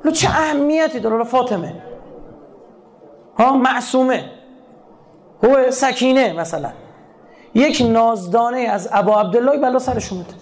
لو 0.05 0.11
چه 0.11 0.29
اهمیتی 0.29 0.99
داره؟ 0.99 1.23
فاطمه. 1.23 1.73
ها 3.39 3.57
معصومه. 3.57 4.25
هو 5.43 5.71
سکینه 5.71 6.33
مثلا. 6.33 6.69
یک 7.53 7.83
نازدانه 7.89 8.59
از 8.59 8.89
ابا 8.91 9.19
عبدالله 9.19 9.57
بلا 9.57 9.79
سرش 9.79 10.11
اومده. 10.11 10.33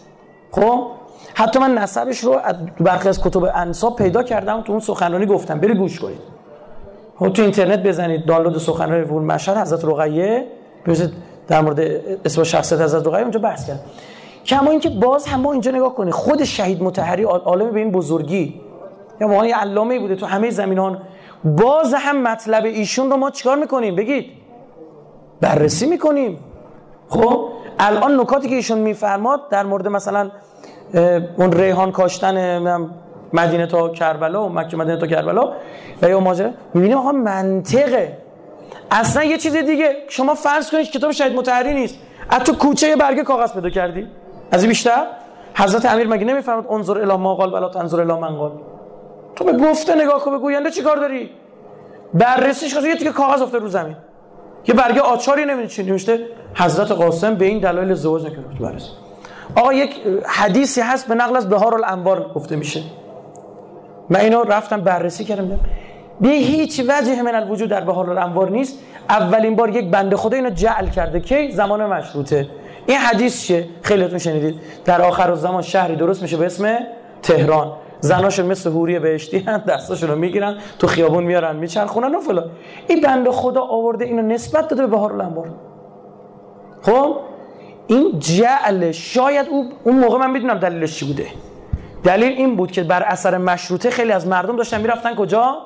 خب؟ 0.52 0.99
حتی 1.40 1.60
من 1.60 1.78
نسبش 1.78 2.20
رو 2.20 2.40
برخی 2.80 3.10
از 3.10 3.22
کتب 3.22 3.44
انصاب 3.54 3.96
پیدا 3.96 4.24
کردم 4.24 4.62
تو 4.62 4.72
اون 4.72 4.82
سخنرانی 4.82 5.26
گفتم. 5.26 5.60
بری 5.60 5.74
گوش 5.74 6.00
کنید. 6.00 6.20
خب 7.20 7.30
تو 7.30 7.42
اینترنت 7.42 7.84
بزنید. 7.84 8.26
دانلود 8.26 8.58
سخنرانی 8.58 9.04
وول 9.04 9.24
مشهد 9.24 9.58
حضرت 9.58 9.86
رقیه. 9.86 10.48
ببینید 10.86 11.14
در 11.48 11.62
مورد 11.62 11.80
اسم 12.26 12.44
شخصیت 12.44 12.82
حضرت 12.82 13.08
رقیه 13.08 13.22
اونجا 13.22 13.40
بحث 13.40 13.68
کرد 13.68 13.80
کما 14.46 14.72
اینکه 14.72 14.90
باز 14.90 15.26
هم 15.26 15.40
ما 15.40 15.52
اینجا 15.52 15.72
نگاه 15.72 15.96
کنید 15.96 16.14
خود 16.14 16.44
شهید 16.44 16.84
متحری 16.84 17.24
عالم 17.24 17.72
به 17.72 17.80
این 17.80 17.92
بزرگی 17.92 18.62
یا 19.22 19.28
واقعا 19.28 19.50
علامه 19.56 20.00
بوده 20.00 20.16
تو 20.16 20.26
همه 20.26 20.50
زمینان 20.50 21.02
باز 21.44 21.94
هم 21.98 22.22
مطلب 22.22 22.66
ایشون 22.66 23.10
رو 23.12 23.18
ما 23.18 23.30
چیکار 23.30 23.58
می‌کنیم؟ 23.58 23.96
بگید. 23.96 24.26
بررسی 25.42 25.86
می‌کنیم. 25.86 26.40
خب 27.10 27.46
الان 27.80 28.20
نکاتی 28.20 28.50
که 28.50 28.56
ایشون 28.56 28.78
میفرماد 28.78 29.50
در 29.50 29.64
مورد 29.64 29.88
مثلا 29.88 30.32
اون 31.38 31.52
ریحان 31.52 31.92
کاشتن 31.92 32.58
مدینه 33.34 33.68
تا 33.68 33.90
کربلا 33.90 34.46
و 34.46 34.50
مکه 34.50 34.78
مدینه 34.78 34.98
تا 34.98 35.08
کربلا. 35.08 35.54
و 36.02 36.10
یا 36.10 36.20
ماجرا 36.20 36.50
می‌بینیم 36.74 36.98
آقا 36.98 37.12
منطقه. 37.12 38.18
اصلا 38.92 39.24
یه 39.24 39.38
چیز 39.38 39.56
دیگه. 39.56 39.96
شما 40.08 40.34
فرض 40.34 40.72
کنید 40.72 40.92
کتاب 40.92 41.12
شهید 41.12 41.34
متحری 41.34 41.74
نیست. 41.74 41.96
از 42.30 42.44
تو 42.44 42.56
کوچه 42.56 42.88
یه 42.88 42.96
برگه 42.96 43.24
کاغذ 43.24 43.54
پیدا 43.54 43.70
کردی. 43.70 44.08
از 44.52 44.66
بیشتر؟ 44.66 45.04
حضرت 45.56 45.86
امیر 45.86 46.08
مگه 46.08 46.26
نمیفرماد 46.26 46.68
انظر 46.72 46.98
الی 46.98 47.18
ما 47.18 47.36
قال 47.36 47.52
بلا 47.52 47.70
تنظر 47.70 48.00
الی 48.02 48.14
من 48.22 48.36
قال؟ 48.36 48.52
تو 49.36 49.44
به 49.44 49.54
گفته 49.54 49.96
نگاه 49.96 50.20
کن 50.20 50.32
به 50.32 50.38
گوینده 50.38 50.72
چیکار 50.72 50.98
داری؟ 50.98 51.30
بررسیش 52.14 52.76
کن 52.76 52.86
یه 52.86 52.96
تیکه 52.96 53.12
کاغذ 53.12 53.42
افتاد 53.42 53.62
رو 53.62 53.68
زمین. 53.68 53.96
یه 54.68 54.76
برگه 54.76 55.02
آچاری 55.02 55.46
نمی‌دونی 55.46 55.68
چی 55.68 55.84
نوشته؟ 55.84 56.20
حضرت 56.56 56.92
قاسم 56.92 57.36
به 57.36 57.46
این 57.46 57.60
دلایل 57.60 57.92
ازدواج 57.92 58.26
نکرد. 58.26 58.60
بررسی. 58.60 58.90
آقا 59.56 59.74
یک 59.74 59.96
حدیثی 60.26 60.82
هست 60.82 61.08
به 61.08 61.16
نقل 61.16 61.36
از 61.36 61.50
بهار 61.50 61.76
الانوار 61.76 62.32
گفته 62.36 62.56
میشه. 62.56 62.82
من 64.10 64.20
اینو 64.20 64.44
رفتم 64.44 64.82
بررسی 64.82 65.24
کردم. 65.24 65.60
به 66.22 66.30
هیچ 66.30 66.80
وجه 66.80 67.22
من 67.22 67.36
الوجود 67.36 67.70
در 67.70 67.82
بهار 67.82 68.10
الانوار 68.10 68.50
نیست. 68.50 68.80
اولین 69.10 69.56
بار 69.56 69.70
یک 69.70 69.92
بنده 69.92 70.16
خدا 70.16 70.38
اینو 70.38 70.50
جعل 70.50 70.88
کرده. 70.88 71.20
که 71.20 71.50
زمان 71.52 71.86
مشروطه. 71.86 72.48
این 72.86 72.98
حدیث 72.98 73.44
چیه؟ 73.44 73.68
خیلیتون 73.82 74.20
شنیدید. 74.20 74.56
در 74.86 75.02
آخر 75.02 75.36
زمان 75.36 75.62
شهری 75.62 75.96
درست 75.96 76.22
میشه 76.22 76.38
به 76.38 76.46
اسم 76.46 76.78
تهران. 77.22 77.72
زناشون 78.02 78.46
مثل 78.46 78.70
حوری 78.70 79.00
بهشتی 79.00 79.40
هن 79.40 79.58
دستاشون 79.58 80.10
رو 80.10 80.16
می‌گیرن 80.16 80.58
تو 80.80 80.88
خیابون 80.88 81.24
میارن 81.24 81.56
میچرخونن 81.56 82.16
و 82.16 82.20
فلان. 82.20 82.50
این 82.88 83.02
بنده 83.02 83.32
خدا 83.32 83.62
آورده 83.62 84.06
اینو 84.06 84.22
نسبت 84.22 84.68
داده 84.68 84.82
به 84.82 84.88
بهار 84.88 85.14
الانوار. 85.14 85.50
خب؟ 86.82 87.16
این 87.90 88.20
جعل 88.20 88.92
شاید 88.92 89.48
او 89.50 89.72
اون 89.84 90.00
موقع 90.00 90.18
من 90.18 90.32
می‌دونم 90.32 90.58
دلیلش 90.58 90.98
چی 91.00 91.06
بوده. 91.06 91.28
دلیل 92.04 92.32
این 92.32 92.56
بود 92.56 92.72
که 92.72 92.84
بر 92.84 93.04
اثر 93.04 93.38
مشروطه 93.38 93.90
خیلی 93.90 94.12
از 94.12 94.28
مردم 94.28 94.56
داشتن 94.56 94.82
می‌رفتن 94.82 95.16
کجا؟ 95.16 95.58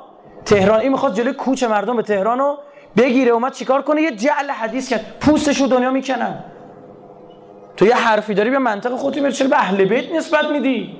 تهران. 0.45 0.79
این 0.79 0.91
می‌خواد 0.91 1.15
جلوی 1.15 1.33
کوچ 1.33 1.63
مردم 1.63 1.95
به 1.95 2.03
تهران 2.03 2.39
رو 2.39 2.57
بگیره. 2.97 3.31
اومد 3.31 3.53
چیکار 3.53 3.81
کنه؟ 3.81 4.01
یه 4.01 4.15
جعل 4.15 4.49
حدیث 4.49 4.89
کرد. 4.89 5.05
پوستش 5.19 5.61
رو 5.61 5.67
دنیا 5.67 5.91
می‌کنن. 5.91 6.43
تو 7.77 7.85
یه 7.85 7.95
حرفی 7.95 8.33
داری 8.33 8.49
به 8.49 8.59
منطق 8.59 8.95
خودت 8.95 9.17
میری 9.17 9.31
چرا 9.31 9.47
به 9.47 9.55
اهل 9.55 9.85
بیت 9.85 10.11
نسبت 10.11 10.45
میدی؟ 10.45 10.97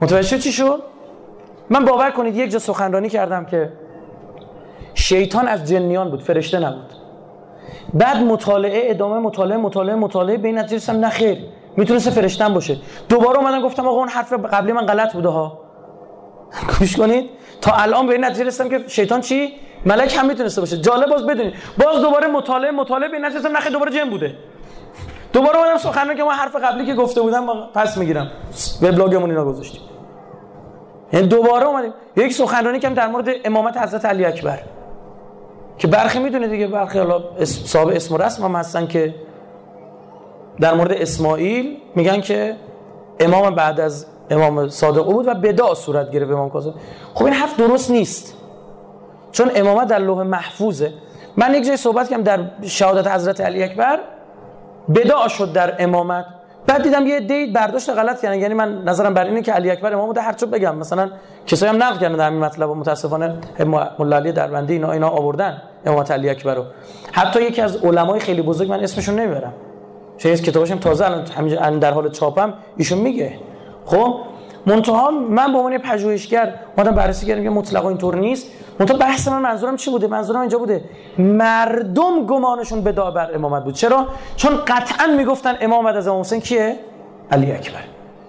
متوجه 0.00 0.38
چی 0.38 0.52
شد؟ 0.52 0.82
من 1.70 1.84
باور 1.84 2.10
کنید 2.10 2.36
یک 2.36 2.50
جا 2.50 2.58
سخنرانی 2.58 3.08
کردم 3.08 3.44
که 3.44 3.72
شیطان 4.94 5.48
از 5.48 5.68
جنیان 5.68 6.10
بود 6.10 6.22
فرشته 6.22 6.58
نبود. 6.58 6.99
بعد 7.94 8.16
مطالعه 8.16 8.90
ادامه 8.90 9.18
مطالعه 9.18 9.56
مطالعه 9.56 9.94
مطالعه 9.96 10.36
به 10.36 10.48
این 10.48 10.58
نتیجه 10.58 10.76
رسیدم 10.76 11.00
نه 11.00 11.08
خیر. 11.08 11.38
می‌تونست 11.76 12.10
فرشتن 12.10 12.54
باشه. 12.54 12.76
دوباره 13.08 13.38
اومدم 13.38 13.62
گفتم 13.62 13.86
آقا 13.86 13.98
اون 13.98 14.08
حرف 14.08 14.32
قبلی 14.32 14.72
من 14.72 14.86
غلط 14.86 15.12
بوده 15.12 15.28
ها. 15.28 15.58
گوش 16.78 16.96
کنید. 16.96 17.30
تا 17.60 17.72
الان 17.72 18.06
به 18.06 18.12
این 18.12 18.24
نتیجه 18.24 18.44
رسیدم 18.44 18.68
که 18.68 18.84
شیطان 18.88 19.20
چی؟ 19.20 19.52
ملک 19.86 20.16
هم 20.16 20.26
می‌تونسته 20.26 20.60
باشه. 20.60 20.76
جالب 20.76 21.10
باز 21.10 21.26
بدونید. 21.26 21.54
باز 21.78 22.02
دوباره 22.02 22.26
مطالعه 22.26 22.70
مطالعه 22.70 23.08
به 23.08 23.16
این 23.16 23.24
نتیجه 23.24 23.38
رسیدم 23.38 23.56
نه 23.56 23.60
خیر 23.60 23.72
دوباره 23.72 23.92
جن 23.92 24.10
بوده. 24.10 24.34
دوباره 25.32 25.58
اومدم 25.58 25.76
سخنرانی 25.78 26.16
که 26.16 26.22
ما 26.22 26.32
حرف 26.32 26.56
قبلی 26.56 26.86
که 26.86 26.94
گفته 26.94 27.20
بودم 27.20 27.46
پس 27.74 27.98
می‌گیرم. 27.98 28.30
وبلاگمون 28.82 29.30
اینا 29.30 29.44
گذاشتیم. 29.44 29.80
یعنی 31.12 31.26
دوباره 31.26 31.66
اومدیم. 31.66 31.92
یک 32.16 32.32
سخنرانی 32.32 32.78
که 32.78 32.88
در 32.88 33.08
مورد 33.08 33.28
امامت 33.44 33.76
حضرت 33.76 34.04
علی 34.04 34.24
اکبر. 34.24 34.58
که 35.80 35.86
برخی 35.86 36.18
می‌دونه 36.18 36.48
دیگه 36.48 36.66
برخی 36.66 36.98
حالا 36.98 37.44
صاحب 37.44 37.88
اسم 37.88 38.14
و 38.14 38.18
رسم 38.18 38.44
هم 38.44 38.54
هستن 38.56 38.86
که 38.86 39.14
در 40.60 40.74
مورد 40.74 40.92
اسماعیل 40.92 41.76
میگن 41.94 42.20
که 42.20 42.56
امام 43.20 43.54
بعد 43.54 43.80
از 43.80 44.06
امام 44.30 44.68
صادق 44.68 45.04
بود 45.04 45.28
و 45.28 45.34
بدع 45.34 45.74
صورت 45.74 46.10
گرفت 46.10 46.32
امام 46.32 46.50
کاظم 46.50 46.74
خب 47.14 47.24
این 47.24 47.34
حرف 47.34 47.56
درست 47.56 47.90
نیست. 47.90 48.34
چون 49.32 49.50
امامت 49.54 49.88
در 49.88 49.98
لوح 49.98 50.22
محفوظه. 50.22 50.92
من 51.36 51.54
یک 51.54 51.66
جای 51.66 51.76
صحبت 51.76 52.08
کردم 52.08 52.22
در 52.22 52.66
شهادت 52.68 53.06
حضرت 53.06 53.40
علی 53.40 53.62
اکبر. 53.62 53.98
بدع 54.94 55.28
شد 55.28 55.52
در 55.52 55.74
امامت. 55.78 56.24
بعد 56.66 56.82
دیدم 56.82 57.06
یه 57.06 57.20
دی 57.20 57.46
برداشت 57.46 57.90
غلط 57.90 58.22
کردن. 58.22 58.38
یعنی 58.38 58.54
من 58.54 58.82
نظرم 58.84 59.14
بر 59.14 59.24
اینه 59.24 59.42
که 59.42 59.52
علی 59.52 59.70
اکبر 59.70 59.92
امام 59.92 60.06
بوده 60.06 60.20
هر 60.20 60.32
چه 60.32 60.46
بگم. 60.46 60.76
مثلا 60.76 61.10
کسایی 61.46 61.72
هم 61.72 61.82
نقل 61.82 61.98
کردن 61.98 62.16
در 62.16 62.26
همین 62.26 62.40
مطلب 62.40 62.70
متاسفانه 62.70 63.34
مولا 63.66 64.16
علی 64.16 64.32
دربندی 64.32 64.72
اینا 64.72 64.92
اینا 64.92 65.08
آوردن. 65.08 65.62
امامت 65.86 66.10
علی 66.10 66.30
اکبر 66.30 66.54
رو. 66.54 66.64
حتی 67.12 67.42
یکی 67.42 67.62
از 67.62 67.76
علمای 67.76 68.20
خیلی 68.20 68.42
بزرگ 68.42 68.70
من 68.70 68.80
اسمشون 68.80 69.14
نمی‌برم. 69.14 69.52
چون 70.18 70.32
از 70.32 70.42
کتابش 70.42 70.70
هم 70.70 70.78
تازه 70.78 71.04
الان 71.04 71.26
همینجا 71.26 71.70
در 71.70 71.92
حال 71.92 72.10
چاپم 72.10 72.54
ایشون 72.76 72.98
میگه. 72.98 73.32
خب 73.86 74.14
منتها 74.66 75.10
من 75.10 75.52
به 75.52 75.58
عنوان 75.58 75.78
پژوهشگر 75.78 76.54
اومدم 76.76 76.90
بررسی 76.90 77.26
کردم 77.26 77.42
که 77.42 77.50
مطلقا 77.50 77.88
اینطور 77.88 78.16
نیست. 78.16 78.46
منتها 78.78 78.98
بحث 78.98 79.28
من 79.28 79.42
منظورم 79.42 79.76
چی 79.76 79.90
بوده؟ 79.90 80.06
منظورم 80.06 80.40
اینجا 80.40 80.58
بوده 80.58 80.84
مردم 81.18 82.26
گمانشون 82.26 82.80
به 82.80 82.92
بر 82.92 83.34
امامت 83.34 83.64
بود. 83.64 83.74
چرا؟ 83.74 84.06
چون 84.36 84.56
قطعا 84.56 85.06
می‌گفتن 85.16 85.56
امام 85.60 85.84
بعد 85.84 85.96
از 85.96 86.08
امام 86.08 86.20
حسین 86.20 86.40
کیه؟ 86.40 86.76
علی 87.30 87.52
اکبر. 87.52 87.80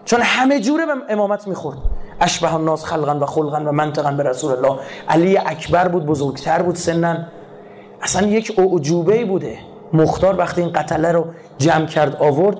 چون 0.05 0.19
همه 0.21 0.59
جوره 0.59 0.85
به 0.85 0.93
امامت 1.09 1.47
می‌خورد. 1.47 1.77
اشبه 2.21 2.53
الناس 2.53 2.85
خلقا 2.85 3.19
و 3.19 3.25
خلقا 3.25 3.57
و 3.65 3.71
منطقا 3.71 4.11
به 4.11 4.23
رسول 4.23 4.51
الله. 4.51 4.79
علی 5.09 5.37
اکبر 5.37 5.87
بود 5.87 6.05
بزرگتر 6.05 6.61
بود 6.61 6.75
سنن 6.75 7.27
اصلا 8.01 8.27
یک 8.27 8.59
اعجوبه 8.59 9.25
بوده. 9.25 9.57
مختار 9.93 10.37
وقتی 10.37 10.61
این 10.61 10.71
قتله 10.71 11.11
رو 11.11 11.25
جمع 11.57 11.85
کرد 11.85 12.15
آورد 12.15 12.57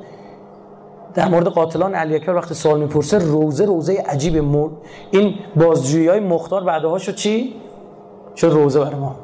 در 1.14 1.28
مورد 1.28 1.48
قاتلان 1.48 1.96
علی 1.96 2.16
اکبر 2.16 2.36
وقتی 2.36 2.54
سوال 2.54 2.80
می‌پرسه 2.80 3.18
روزه 3.18 3.66
روزه 3.66 4.04
عجیب 4.08 4.38
مور 4.38 4.72
این 5.12 5.36
بازجویی 5.56 6.08
های 6.08 6.20
مختار 6.20 6.64
بعدها 6.64 6.98
شد 6.98 7.16
چی؟ 7.16 7.56
شد 8.36 8.48
روزه 8.48 8.80
بر 8.80 8.94
ما؟ 8.94 9.16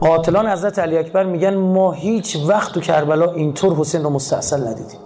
قاتلان 0.00 0.46
حضرت 0.46 0.78
علی 0.78 0.98
اکبر 0.98 1.24
میگن 1.24 1.54
ما 1.54 1.92
هیچ 1.92 2.36
وقت 2.46 2.72
تو 2.72 2.80
کربلا 2.80 3.32
اینطور 3.32 3.74
حسین 3.74 4.02
رو 4.02 4.10
مستحصل 4.10 4.68
ندیدیم 4.68 5.00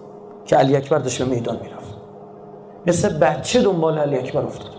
که 0.47 0.57
علی 0.57 0.77
اکبر 0.77 0.99
داشت 0.99 1.23
به 1.23 1.35
میدان 1.35 1.59
می‌رفت. 1.63 1.95
مثل 2.87 3.19
بچه 3.19 3.63
دنبال 3.63 3.99
علی 3.99 4.19
اکبر 4.19 4.43
افتاد. 4.43 4.78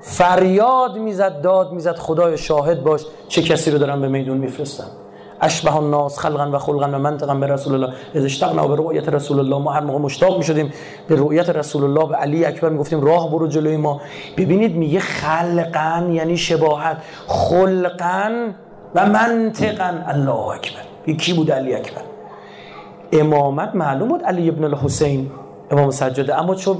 فریاد 0.00 0.98
می‌زد 0.98 1.40
داد 1.40 1.72
می‌زد 1.72 1.96
خدای 1.96 2.38
شاهد 2.38 2.82
باش 2.82 3.04
چه 3.28 3.42
کسی 3.42 3.70
رو 3.70 3.78
دارن 3.78 4.00
به 4.00 4.08
میدون 4.08 4.36
میفرستن 4.36 4.84
اشبه 5.40 5.76
الناس 5.76 6.18
خلقا 6.18 6.50
و 6.52 6.58
خلقا 6.58 6.86
و 6.86 6.98
منطقا 6.98 7.34
به 7.34 7.46
رسول 7.46 7.74
الله. 7.74 7.94
از 8.14 8.24
اشتقنا 8.24 8.68
به 8.68 8.76
رؤیت 8.76 9.08
رسول 9.08 9.38
الله 9.38 9.58
ما 9.58 9.72
هر 9.72 9.80
موقع 9.80 9.98
مشتاق 9.98 10.36
می‌شدیم 10.36 10.72
به 11.08 11.16
رؤیت 11.16 11.50
رسول 11.50 11.84
الله 11.84 12.08
به 12.08 12.16
علی 12.16 12.44
اکبر 12.44 12.68
می‌گفتیم 12.68 13.00
راه 13.00 13.30
برو 13.30 13.46
جلوی 13.46 13.76
ما. 13.76 14.00
ببینید 14.36 14.76
میگه 14.76 15.00
خلقا 15.00 16.08
یعنی 16.12 16.36
شباهت 16.36 16.96
خلقا 17.26 18.48
و 18.94 19.06
منطقا. 19.06 19.92
الله 20.06 20.48
اکبر. 20.48 21.12
کی 21.18 21.32
بود 21.32 21.50
علی 21.50 21.74
اکبر؟ 21.74 22.02
امامت 23.12 23.74
معلوم 23.74 24.08
بود 24.08 24.22
علی 24.22 24.48
ابن 24.48 24.64
الحسین 24.64 25.30
امام 25.70 25.90
سجاده. 25.90 26.38
اما 26.38 26.54
چون 26.54 26.76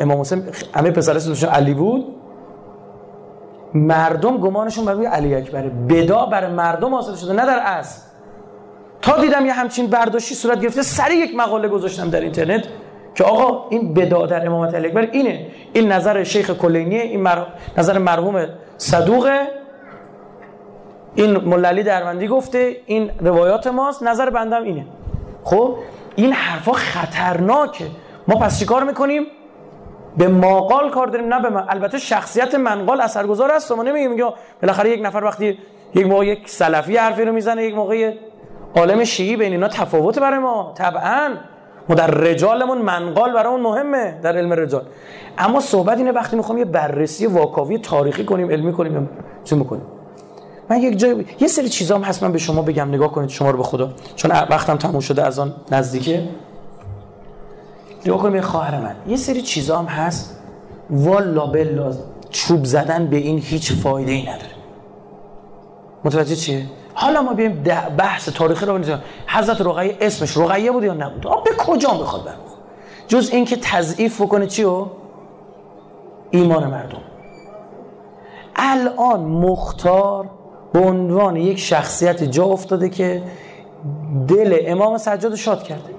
امام 0.00 0.20
حسین 0.20 0.42
همه 0.74 0.90
پسرش 0.90 1.44
علی 1.44 1.74
بود 1.74 2.04
مردم 3.74 4.36
گمانشون 4.36 4.84
بر 4.84 4.92
روی 4.92 5.06
علی 5.06 5.34
اکبره. 5.34 5.70
بدا 5.88 6.26
بر 6.26 6.50
مردم 6.50 6.94
حاصل 6.94 7.14
شده 7.14 7.32
نه 7.32 7.46
در 7.46 7.58
اصل 7.64 8.02
تا 9.02 9.20
دیدم 9.20 9.46
یه 9.46 9.52
همچین 9.52 9.86
برداشتی 9.86 10.34
صورت 10.34 10.60
گرفته 10.60 10.82
سری 10.82 11.14
یک 11.14 11.34
مقاله 11.36 11.68
گذاشتم 11.68 12.10
در 12.10 12.20
اینترنت 12.20 12.64
که 13.14 13.24
آقا 13.24 13.68
این 13.68 13.94
بدا 13.94 14.26
در 14.26 14.46
امامت 14.46 14.74
علی 14.74 14.86
اکبر 14.86 15.08
اینه. 15.12 15.46
این 15.72 15.92
نظر 15.92 16.24
شیخ 16.24 16.50
کلینیه 16.50 17.02
این 17.02 17.22
مر... 17.22 17.38
نظر 17.78 17.98
مرحوم 17.98 18.46
صدوقه. 18.76 19.40
این 21.14 21.36
مللی 21.36 21.82
دروندی 21.82 22.28
گفته 22.28 22.76
این 22.86 23.10
روایات 23.20 23.66
ماست 23.66 24.02
نظر 24.02 24.30
بندم 24.30 24.62
اینه. 24.62 24.86
خب؟ 25.44 25.74
این 26.16 26.32
حرفا 26.32 26.72
خطرناکه. 26.72 27.84
ما 28.28 28.36
پس 28.36 28.58
چیکار 28.58 28.84
می‌کنیم؟ 28.84 29.22
به 30.18 30.28
ماقال 30.28 30.90
کار 30.90 31.06
داریم 31.06 31.34
نه 31.34 31.42
به 31.42 31.50
من. 31.50 31.64
البته 31.68 31.98
شخصیت 31.98 32.54
منقال 32.54 33.00
اثرگذار 33.00 33.52
است. 33.52 33.72
ما 33.72 33.82
نمیگیم 33.82 34.10
میگه 34.10 34.24
بالاخره 34.62 34.90
یک 34.90 35.00
نفر 35.02 35.24
وقتی 35.24 35.58
یک 35.94 36.06
موقع 36.06 36.26
یک 36.26 36.50
سلفی 36.50 36.96
حرفی 36.96 37.24
رو 37.24 37.32
می‌زنه 37.32 37.64
یک 37.64 37.74
موقع 37.74 38.14
عالم 38.76 39.04
شیعی 39.04 39.36
بین 39.36 39.52
اینا 39.52 39.68
تفاوت 39.68 40.18
برای 40.18 40.38
ما. 40.38 40.72
طبعا. 40.76 41.34
ما 41.88 41.94
در 41.94 42.06
رجالمون 42.06 42.78
منقال 42.78 43.32
برامون 43.32 43.60
مهمه 43.60 44.18
در 44.22 44.36
علم 44.36 44.52
رجال. 44.52 44.82
اما 45.38 45.60
صحبت 45.60 45.98
اینه 45.98 46.12
وقتی 46.12 46.36
می‌خوام 46.36 46.58
یه 46.58 46.64
بررسی 46.64 47.26
واکاوی 47.26 47.78
تاریخی 47.78 48.24
کنیم 48.24 48.50
علمی 48.50 48.72
کنیم 48.72 49.08
چی 49.44 49.54
می‌کنیم 49.54 49.82
من 50.70 50.78
یک 50.78 50.98
جای 50.98 51.24
یه 51.40 51.48
سری 51.48 51.68
چیزا 51.68 51.94
هم 51.94 52.02
هست 52.02 52.22
من 52.22 52.32
به 52.32 52.38
شما 52.38 52.62
بگم. 52.62 52.88
نگاه 52.88 53.12
کنید 53.12 53.28
شما 53.30 53.50
رو 53.50 53.56
به 53.56 53.62
خدا. 53.62 53.90
چون 54.16 54.30
وقتم 54.30 54.76
تموم 54.76 55.00
شده 55.00 55.22
از 55.22 55.38
آن 55.38 55.54
نزدیکه 55.72 56.22
نگاه 58.06 58.18
کنیم 58.18 58.40
خواهر 58.40 58.80
من. 58.80 58.96
یه 59.06 59.16
سری 59.16 59.42
چیزا 59.42 59.78
هم 59.78 59.84
هست. 59.84 60.38
والا 60.90 61.46
بلا 61.46 61.92
چوب 62.30 62.64
زدن 62.64 63.06
به 63.06 63.16
این 63.16 63.38
هیچ 63.38 63.72
فایده 63.72 64.12
ای 64.12 64.22
نداره. 64.22 64.58
متوجه 66.04 66.36
چیه 66.36 66.66
حالا 66.94 67.22
ما 67.22 67.32
بیایم 67.32 67.62
بحث 67.98 68.28
تاریخی 68.28 68.66
رو 68.66 68.72
بنویسیم. 68.72 68.98
حضرت 69.26 69.60
رقیه 69.60 69.96
اسمش 70.00 70.36
رقیه 70.36 70.72
بود 70.72 70.84
یا 70.84 70.94
نبود؟ 70.94 71.26
آب 71.26 71.44
به 71.44 71.50
کجا 71.58 71.94
می‌خواد 71.94 72.24
برم؟ 72.24 72.36
جز 73.08 73.30
اینکه 73.30 73.56
تضعیف 73.56 74.20
بکنه 74.20 74.46
چی 74.46 74.64
و 74.64 74.86
ایمان 76.30 76.70
مردم. 76.70 76.98
الان 78.56 79.20
مختار 79.20 80.30
به 80.72 80.78
عنوان 80.80 81.36
یک 81.36 81.58
شخصیت 81.58 82.22
جا 82.22 82.44
افتاده 82.44 82.88
که 82.88 83.22
دل 84.28 84.58
امام 84.66 84.98
سجاد 84.98 85.34
شاد 85.34 85.62
کرده. 85.62 85.97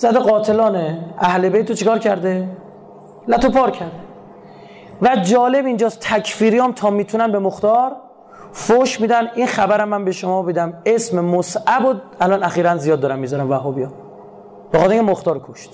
زده 0.00 0.18
قاتلان 0.18 0.98
اهل 1.18 1.48
بیت 1.48 1.70
رو 1.70 1.76
چیکار 1.76 1.98
کرده؟ 1.98 2.48
لتو 3.28 3.50
پار 3.50 3.70
کرده 3.70 3.92
و 5.02 5.16
جالب 5.16 5.66
اینجاست 5.66 6.00
تکفیریام 6.00 6.72
تا 6.72 6.90
می‌تونن 6.90 7.32
به 7.32 7.38
مختار 7.38 7.92
فوش 8.52 9.00
میدن. 9.00 9.28
این 9.34 9.46
خبرم 9.46 9.88
من 9.88 10.04
به 10.04 10.12
شما 10.12 10.42
بدم. 10.42 10.82
اسم 10.86 11.20
مصعب 11.20 11.84
و 11.84 11.94
الان 12.20 12.42
اخیرا 12.42 12.76
زیاد 12.76 13.00
دارم 13.00 13.18
می‌ذارم 13.18 13.50
وهابیا. 13.50 13.92
به 14.72 14.78
خاطر 14.78 14.90
اینکه 14.90 15.10
مختار 15.12 15.40
کشت. 15.48 15.70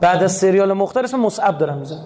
بعد 0.00 0.22
از 0.22 0.32
سریال 0.32 0.72
مختار 0.72 1.04
اسم 1.04 1.20
مصعب 1.20 1.58
دارم 1.58 1.78
می‌ذارم. 1.78 2.04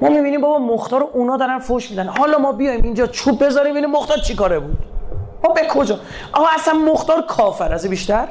ما 0.00 0.08
می‌بینیم 0.08 0.40
بابا 0.40 0.58
مختار 0.58 1.02
اونا 1.12 1.36
دارن 1.36 1.58
فوش 1.58 1.90
میدن. 1.90 2.06
حالا 2.06 2.38
ما 2.38 2.52
بیایم 2.52 2.82
اینجا 2.84 3.06
چوب 3.06 3.44
بذاریم 3.44 3.72
ببینیم 3.72 3.90
مختار 3.90 4.18
چی 4.18 4.34
کاره 4.34 4.58
بود. 4.58 4.78
ما 5.44 5.52
به 5.52 5.60
کجا؟ 5.68 5.98
آقا 6.32 6.46
اصلا 6.54 6.74
مختار 6.74 7.22
کافر. 7.22 7.72
از 7.74 7.86
بیشتر؟ 7.86 8.28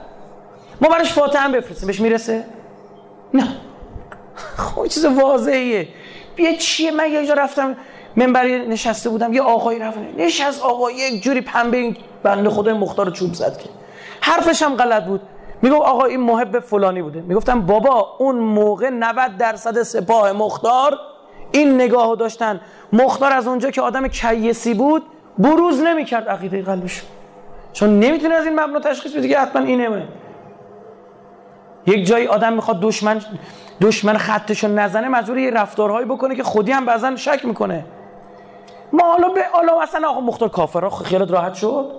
ما 0.81 0.89
براش 0.89 1.13
فاتحه 1.13 1.41
هم 1.41 1.51
بفرستیم. 1.51 1.87
بهش 1.87 1.99
می‌رسه؟ 1.99 2.45
نه. 3.33 3.47
خب 4.35 4.87
چیز 4.87 5.05
واضحیه. 5.05 5.87
بیا 6.35 6.55
چیه؟ 6.55 6.91
من 6.91 7.11
یه 7.11 7.27
جا 7.27 7.33
رفتم 7.33 7.75
منبری 8.15 8.67
نشسته 8.67 9.09
بودم 9.09 9.33
یه 9.33 9.41
آقایی 9.41 9.79
رفت 9.79 9.97
نشست 10.17 10.61
آقا 10.61 10.91
یک 10.91 11.23
جوری 11.23 11.41
پنبه 11.41 11.77
این 11.77 11.97
بنده 12.23 12.49
خدای 12.49 12.73
مختار 12.73 13.09
چوب 13.09 13.33
زد 13.33 13.57
که. 13.57 13.69
حرفش 14.21 14.63
هم 14.63 14.75
غلط 14.75 15.03
بود. 15.03 15.21
می‌گفت 15.61 15.81
آقا 15.81 16.05
این 16.05 16.19
محب 16.19 16.59
فلانی 16.59 17.01
بوده. 17.01 17.21
می‌گفتم 17.21 17.61
بابا 17.61 18.15
اون 18.19 18.35
موقع 18.35 18.89
90 18.89 19.37
درصد 19.37 19.83
سپاه 19.83 20.31
مختار 20.31 20.99
این 21.51 21.75
نگاهو 21.81 22.15
داشتن. 22.15 22.61
مختار 22.93 23.33
از 23.33 23.47
اونجا 23.47 23.71
که 23.71 23.81
آدم 23.81 24.07
کیسی 24.07 24.73
بود 24.73 25.03
بروز 25.37 25.81
نمی‌کرد 25.81 26.29
عقیده 26.29 26.61
قلبش. 26.61 27.01
چون 27.73 27.99
نمی‌تونه 27.99 28.35
از 28.35 28.45
این 28.45 28.59
مبنا 28.59 28.79
تشخیص 28.79 29.13
بده 29.13 29.27
که 29.27 29.39
حتما 29.39 29.61
اینه. 29.61 30.07
یک 31.87 32.05
جایی 32.05 32.27
آدم 32.27 32.53
می‌خواد 32.53 32.79
دشمن 32.79 33.21
دشمن 33.81 34.17
خطشو 34.17 34.67
نزنه 34.67 35.07
مجبور 35.07 35.37
یه 35.37 35.51
رفتارهایی 35.51 36.05
بکنه 36.05 36.35
که 36.35 36.43
خودی 36.43 36.71
هم 36.71 36.85
بعضا 36.85 37.15
شک 37.15 37.45
می‌کنه. 37.45 37.85
ما 38.93 39.11
حالا 39.11 39.29
به 39.29 39.41
حالا 39.53 39.81
اصلا 39.81 40.09
آقا 40.09 40.21
مختار 40.21 40.49
کافر 40.49 40.89
خیالت 40.89 41.31
راحت 41.31 41.53
شد؟ 41.53 41.91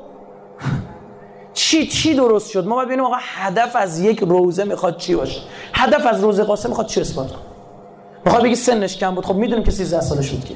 چی 1.52 1.86
چی 1.86 2.14
درست 2.14 2.50
شد؟ 2.50 2.66
ما 2.66 2.74
باید 2.74 2.88
ببینیم 2.88 3.04
آقا 3.04 3.16
هدف 3.18 3.76
از 3.76 4.00
یک 4.00 4.20
روزه 4.20 4.64
می‌خواد 4.64 4.96
چی 4.96 5.14
باشه؟ 5.14 5.40
هدف 5.74 6.06
از 6.06 6.24
روزه 6.24 6.44
قاسم 6.44 6.68
می‌خواد 6.68 6.86
چی 6.86 7.00
اثبات 7.00 7.30
می‌خواد 8.24 8.42
بگی 8.42 8.54
سنش 8.54 8.96
کم 8.98 9.14
بود؟ 9.14 9.26
خب 9.26 9.34
می‌دونیم 9.34 9.64
که 9.64 9.70
13 9.70 10.00
ساله 10.00 10.22
شد 10.22 10.44
که. 10.44 10.54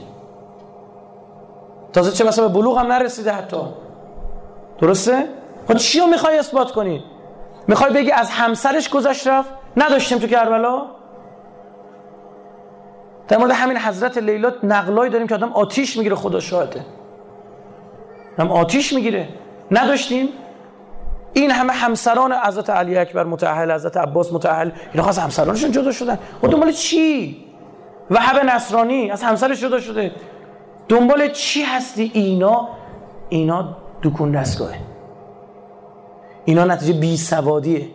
تازه 1.93 2.13
چه 2.13 2.25
مثلا 2.25 2.49
به 2.49 2.55
بلوغ 2.55 2.79
هم 2.79 2.93
نرسیده 2.93 3.33
حتی. 3.33 3.57
درسته؟ 4.81 5.29
خب 5.69 5.77
چی 5.77 6.01
رو 6.01 6.07
می‌خوای 6.07 6.39
اثبات 6.39 6.73
کنی؟ 6.73 7.05
می‌خوای 7.69 7.93
بگی 7.93 8.11
از 8.11 8.31
همسرش 8.31 8.91
گذشت 8.91 9.27
رفت؟ 9.27 9.51
نداشتیم 9.77 10.19
تو 10.19 10.27
کربلا؟ 10.27 10.87
در 13.29 13.37
مورد 13.37 13.51
همین 13.51 13.77
حضرت 13.77 14.19
لیلا 14.19 14.53
نقلایی 14.63 15.11
داریم 15.11 15.27
که 15.27 15.35
آدم 15.35 15.53
آتیش 15.53 15.97
می‌گیره 15.97 16.15
خدا 16.15 16.41
شاهده. 16.41 16.85
هم 18.39 18.51
آتیش 18.53 18.93
می‌گیره. 18.93 19.29
نداشتیم؟ 19.71 20.29
این 21.33 21.51
همه 21.51 21.73
همسران 21.73 22.33
حضرت 22.33 22.71
علی 22.71 22.99
اکبر 22.99 23.25
متأهل 23.25 23.73
حضرت 23.73 23.97
عباس 23.97 24.33
متأهل 24.33 24.71
اینا 24.93 25.09
از 25.09 25.19
همسرانشون 25.19 25.71
جدا 25.71 25.93
شدن. 25.93 26.19
و 26.43 26.47
دنبال 26.47 26.73
چی؟ 26.73 27.45
وهب 28.11 28.45
نصرانی 28.45 29.11
از 29.11 29.23
همسرش 29.23 29.61
جدا 29.61 29.81
شده. 29.81 30.13
دنبال 30.89 31.29
چی 31.29 31.63
هستی؟ 31.63 32.11
اینا 32.15 32.69
اینا 33.29 33.77
دکون 34.03 34.33
دستگاهه. 34.33 34.79
اینا 36.45 36.65
نتیجه 36.65 36.93
بی 36.93 37.17
سوادیه. 37.17 37.87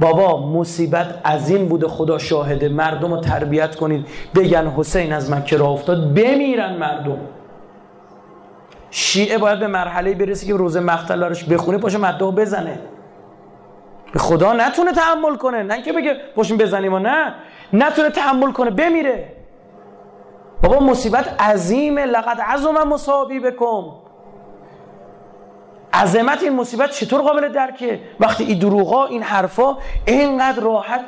بابا 0.00 0.46
مصیبت 0.46 1.26
عظیم 1.26 1.68
بوده 1.68 1.88
خدا 1.88 2.18
شاهده. 2.18 2.68
مردم 2.68 3.14
رو 3.14 3.20
تربیت 3.20 3.76
کنید. 3.76 4.06
بگن 4.34 4.66
حسین 4.76 5.12
از 5.12 5.30
مکه 5.30 5.56
را 5.56 5.66
افتاد 5.66 6.14
بمیرن 6.14 6.76
مردم. 6.76 7.18
شیعه 8.90 9.38
باید 9.38 9.60
به 9.60 9.66
مرحله 9.66 10.14
برسه 10.14 10.46
که 10.46 10.54
روز 10.54 10.76
مقتل 10.76 11.20
براش 11.20 11.44
بخونه 11.44 11.78
پاشه 11.78 11.98
مدعو 11.98 12.32
بزنه. 12.32 12.78
به 14.12 14.18
خدا 14.18 14.52
نتونه 14.52 14.92
تحمل 14.92 15.36
کنه. 15.36 15.62
نه 15.62 15.82
که 15.82 15.92
بگه 15.92 16.16
پاشیم 16.36 16.56
بزنیم 16.56 16.92
و 16.92 16.98
نه. 16.98 17.34
نتونه 17.72 18.10
تحمل 18.10 18.52
کنه 18.52 18.70
بمیره. 18.70 19.32
بابا 20.62 20.80
مصیبت 20.80 21.42
عظیمه. 21.42 22.06
لقد 22.06 22.40
عظم 22.40 22.88
مصابی 22.88 23.40
بکن 23.40 23.92
عظمت 25.92 26.42
این 26.42 26.56
مصیبت 26.56 26.90
چطور 26.90 27.20
قابل 27.20 27.48
درکه؟ 27.48 28.00
وقتی 28.20 28.44
این 28.44 28.58
دروغا 28.58 29.06
این 29.06 29.22
حرفا 29.22 29.76
اینقدر 30.06 30.62
راحت 30.62 31.00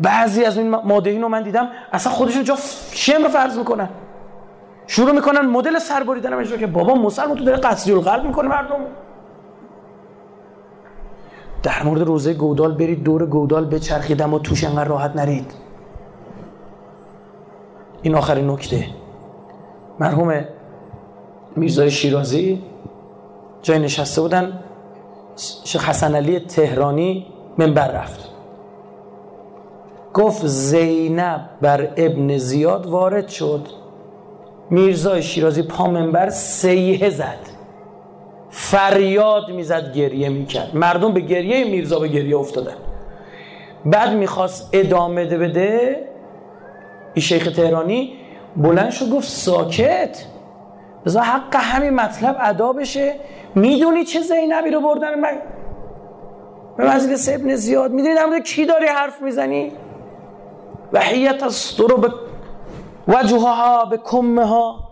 بعضی 0.00 0.44
از 0.44 0.58
این 0.58 0.70
مادهین 0.70 1.22
رو 1.22 1.28
من 1.28 1.42
دیدم 1.42 1.68
اصلا 1.92 2.12
خودشون 2.12 2.44
جا 2.44 2.56
شمر 2.92 3.28
فرض 3.28 3.58
می‌کنن؟ 3.58 3.88
شروع 4.86 5.12
می‌کنن 5.12 5.40
مدل 5.40 5.78
سربریدن 5.78 6.32
اجرا 6.32 6.58
که 6.58 6.66
بابا 6.66 6.94
مسلمان 6.94 7.36
تو 7.36 7.44
داره 7.44 7.58
قصدی 7.58 7.92
القلب 7.92 8.24
می‌کنه 8.24 8.48
مردم. 8.48 8.76
در 11.62 11.82
مورد 11.82 12.00
روزه 12.00 12.34
گودال 12.34 12.74
برید 12.74 13.02
دور 13.02 13.26
گودال 13.26 13.64
بچرخیدم 13.64 14.34
و 14.34 14.38
توش 14.38 14.64
انقدر 14.64 14.84
راحت 14.84 15.16
نرید. 15.16 15.54
این 18.02 18.14
آخرین 18.14 18.50
نکته. 18.50 18.86
مرحوم 20.00 20.44
میرزای 21.56 21.90
شیرازی 21.90 22.62
جای 23.64 23.78
نشسته 23.78 24.20
بودن 24.20 24.60
شیخ 25.64 25.88
حسن 25.88 26.14
علی 26.14 26.40
تهرانی 26.40 27.26
منبر 27.58 27.88
رفت. 27.88 28.28
گفت 30.14 30.46
زینب 30.46 31.40
بر 31.60 31.88
ابن 31.96 32.38
زیاد 32.38 32.86
وارد 32.86 33.28
شد. 33.28 33.66
میرزای 34.70 35.22
شیرازی 35.22 35.62
پا 35.62 35.86
منبر 35.86 36.30
سیه 36.30 37.10
زد. 37.10 37.38
فریاد 38.50 39.50
می‌زد 39.50 39.92
گریه 39.92 40.28
می‌کرد. 40.28 40.76
مردم 40.76 41.12
به 41.12 41.20
گریه 41.20 41.64
میرزا 41.64 41.98
به 41.98 42.08
گریه 42.08 42.36
افتادن. 42.36 42.76
بعد 43.84 44.12
می‌خواست 44.12 44.68
ادامه 44.72 45.24
بده. 45.24 46.04
این 47.14 47.22
شیخ 47.22 47.52
تهرانی 47.52 48.12
بلند 48.56 48.90
شد 48.90 49.10
گفت 49.10 49.28
ساکت. 49.28 50.24
بذار 51.06 51.22
حق 51.22 51.56
همین 51.56 51.90
مطلب 51.90 52.36
ادا 52.40 52.72
بشه. 52.72 53.14
می‌دونی 53.54 54.04
چه 54.04 54.20
زینبی 54.20 54.70
رو 54.70 54.80
بردن 54.80 55.20
من؟ 55.20 55.38
به 56.76 56.94
مجلس 56.94 57.28
ابن 57.28 57.54
زیاد 57.54 57.92
می‌دونی 57.92 58.14
در 58.14 58.40
کی 58.40 58.66
داری 58.66 58.86
حرف 58.86 59.22
می‌زنی؟ 59.22 59.72
وحیت 60.92 61.42
از 61.42 61.80
رو 61.80 61.96
به 61.96 62.12
وجهها 63.08 63.84
به 63.84 63.96
کمه 63.96 64.44
ها 64.44 64.90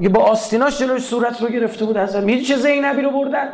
یه 0.00 0.08
با 0.08 0.20
آستیناش 0.20 0.78
جلوش 0.78 1.02
صورت 1.02 1.42
رو 1.42 1.48
گرفته 1.48 1.84
بود 1.84 1.96
از 1.96 2.16
می‌دونی 2.16 2.40
چه 2.40 2.56
زینبی 2.56 3.02
رو 3.02 3.10
بردن؟ 3.10 3.48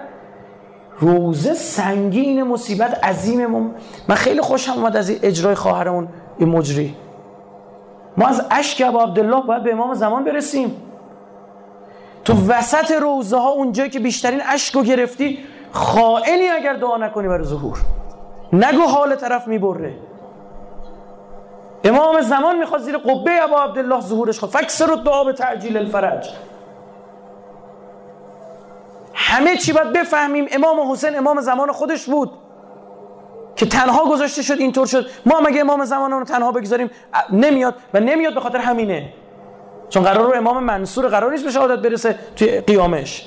روزه 0.99 1.55
سنگین 1.55 2.43
مصیبت 2.43 3.05
عظیم 3.05 3.47
من 4.09 4.15
خیلی 4.15 4.41
خوشم 4.41 4.73
اومد 4.73 4.97
از 4.97 5.11
اجرای 5.23 5.55
خواهرمون 5.55 6.09
این 6.39 6.49
مجری. 6.49 6.97
ما 8.17 8.27
از 8.27 8.43
ابا 8.81 9.03
عبدالله 9.03 9.43
باید 9.47 9.63
به 9.63 9.73
امام 9.73 9.95
زمان 9.95 10.25
برسیم. 10.25 10.77
تو 12.25 12.35
وسط 12.49 12.91
روزه 12.91 13.37
ها 13.37 13.49
اونجایی 13.51 13.91
که 13.91 14.01
بیشترین 14.01 14.41
اشک 14.47 14.79
گرفتی 14.79 15.39
خائنی 15.73 16.49
اگر 16.49 16.75
دعا 16.75 16.97
نکنی 16.97 17.29
برای 17.29 17.45
ظهور. 17.45 17.79
نگو 18.53 18.83
حال 18.83 19.15
طرف 19.15 19.49
می‌بره. 19.49 19.95
امام 21.85 22.21
زمان 22.21 22.59
می‌خواد 22.59 22.81
زیر 22.81 22.99
قبه 22.99 23.43
ابا 23.43 23.63
عبدالله 23.63 24.01
ظهورش 24.01 24.39
خود 24.39 24.51
فکسر 24.51 24.87
رو 24.87 24.97
دعا 24.97 25.25
به 25.25 25.33
تعجیل 25.33 25.77
الفرج. 25.77 26.31
همه 29.15 29.57
چی 29.57 29.73
باید 29.73 29.93
بفهمیم. 29.93 30.47
امام 30.51 30.93
حسین 30.93 31.19
امام 31.19 31.41
زمان 31.41 31.73
خودش 31.73 32.05
بود 32.05 32.31
که 33.57 33.67
تنها 33.67 34.05
گذاشته 34.05 34.43
شد 34.43 34.59
اینطور 34.59 34.87
شد. 34.87 35.07
ما 35.27 35.37
هم 35.39 35.47
اگه 35.47 35.61
امام 35.61 35.85
زمان 35.85 36.11
رو 36.11 36.25
تنها 36.25 36.53
بگذاریم؟ 36.53 36.91
نمیاد. 37.33 37.75
و 37.95 38.01
نمیاد 38.01 38.35
به 38.35 38.41
خاطر 38.41 38.59
همینه. 38.59 39.13
چون 39.93 40.03
قرار 40.03 40.27
رو 40.27 40.37
امام 40.37 40.65
منصور 40.65 41.09
قرار 41.09 41.31
نیست 41.31 41.45
به 41.45 41.51
شهادت 41.51 41.83
برسه 41.83 42.17
توی 42.37 42.61
قیامش. 42.61 43.27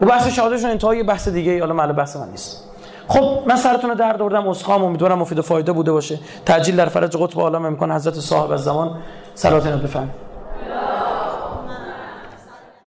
و 0.00 0.06
بحث 0.06 0.28
شهادتشون 0.28 0.70
انتهای 0.70 1.02
بحث 1.02 1.28
دیگه 1.28 1.60
حالا 1.60 1.74
محل 1.74 1.92
بحث 1.92 2.16
من 2.16 2.28
نیست. 2.28 2.68
خب 3.08 3.42
من 3.46 3.56
سرتون 3.56 3.90
رو 3.90 3.96
درد 3.96 4.22
آوردم 4.22 4.48
اسخام 4.48 4.84
امیدوارم 4.84 5.18
مفید 5.18 5.38
و 5.38 5.42
فایده 5.42 5.72
بوده 5.72 5.92
باشه. 5.92 6.18
تعجیل 6.46 6.76
در 6.76 6.86
فرج 6.86 7.16
قطب 7.16 7.40
عالم 7.40 7.64
امکان 7.64 7.92
حضرت 7.92 8.14
صاحب 8.14 8.50
از 8.50 8.64
زمان. 8.64 8.98
صلوات 9.34 9.66
بفرمایید 9.66 10.14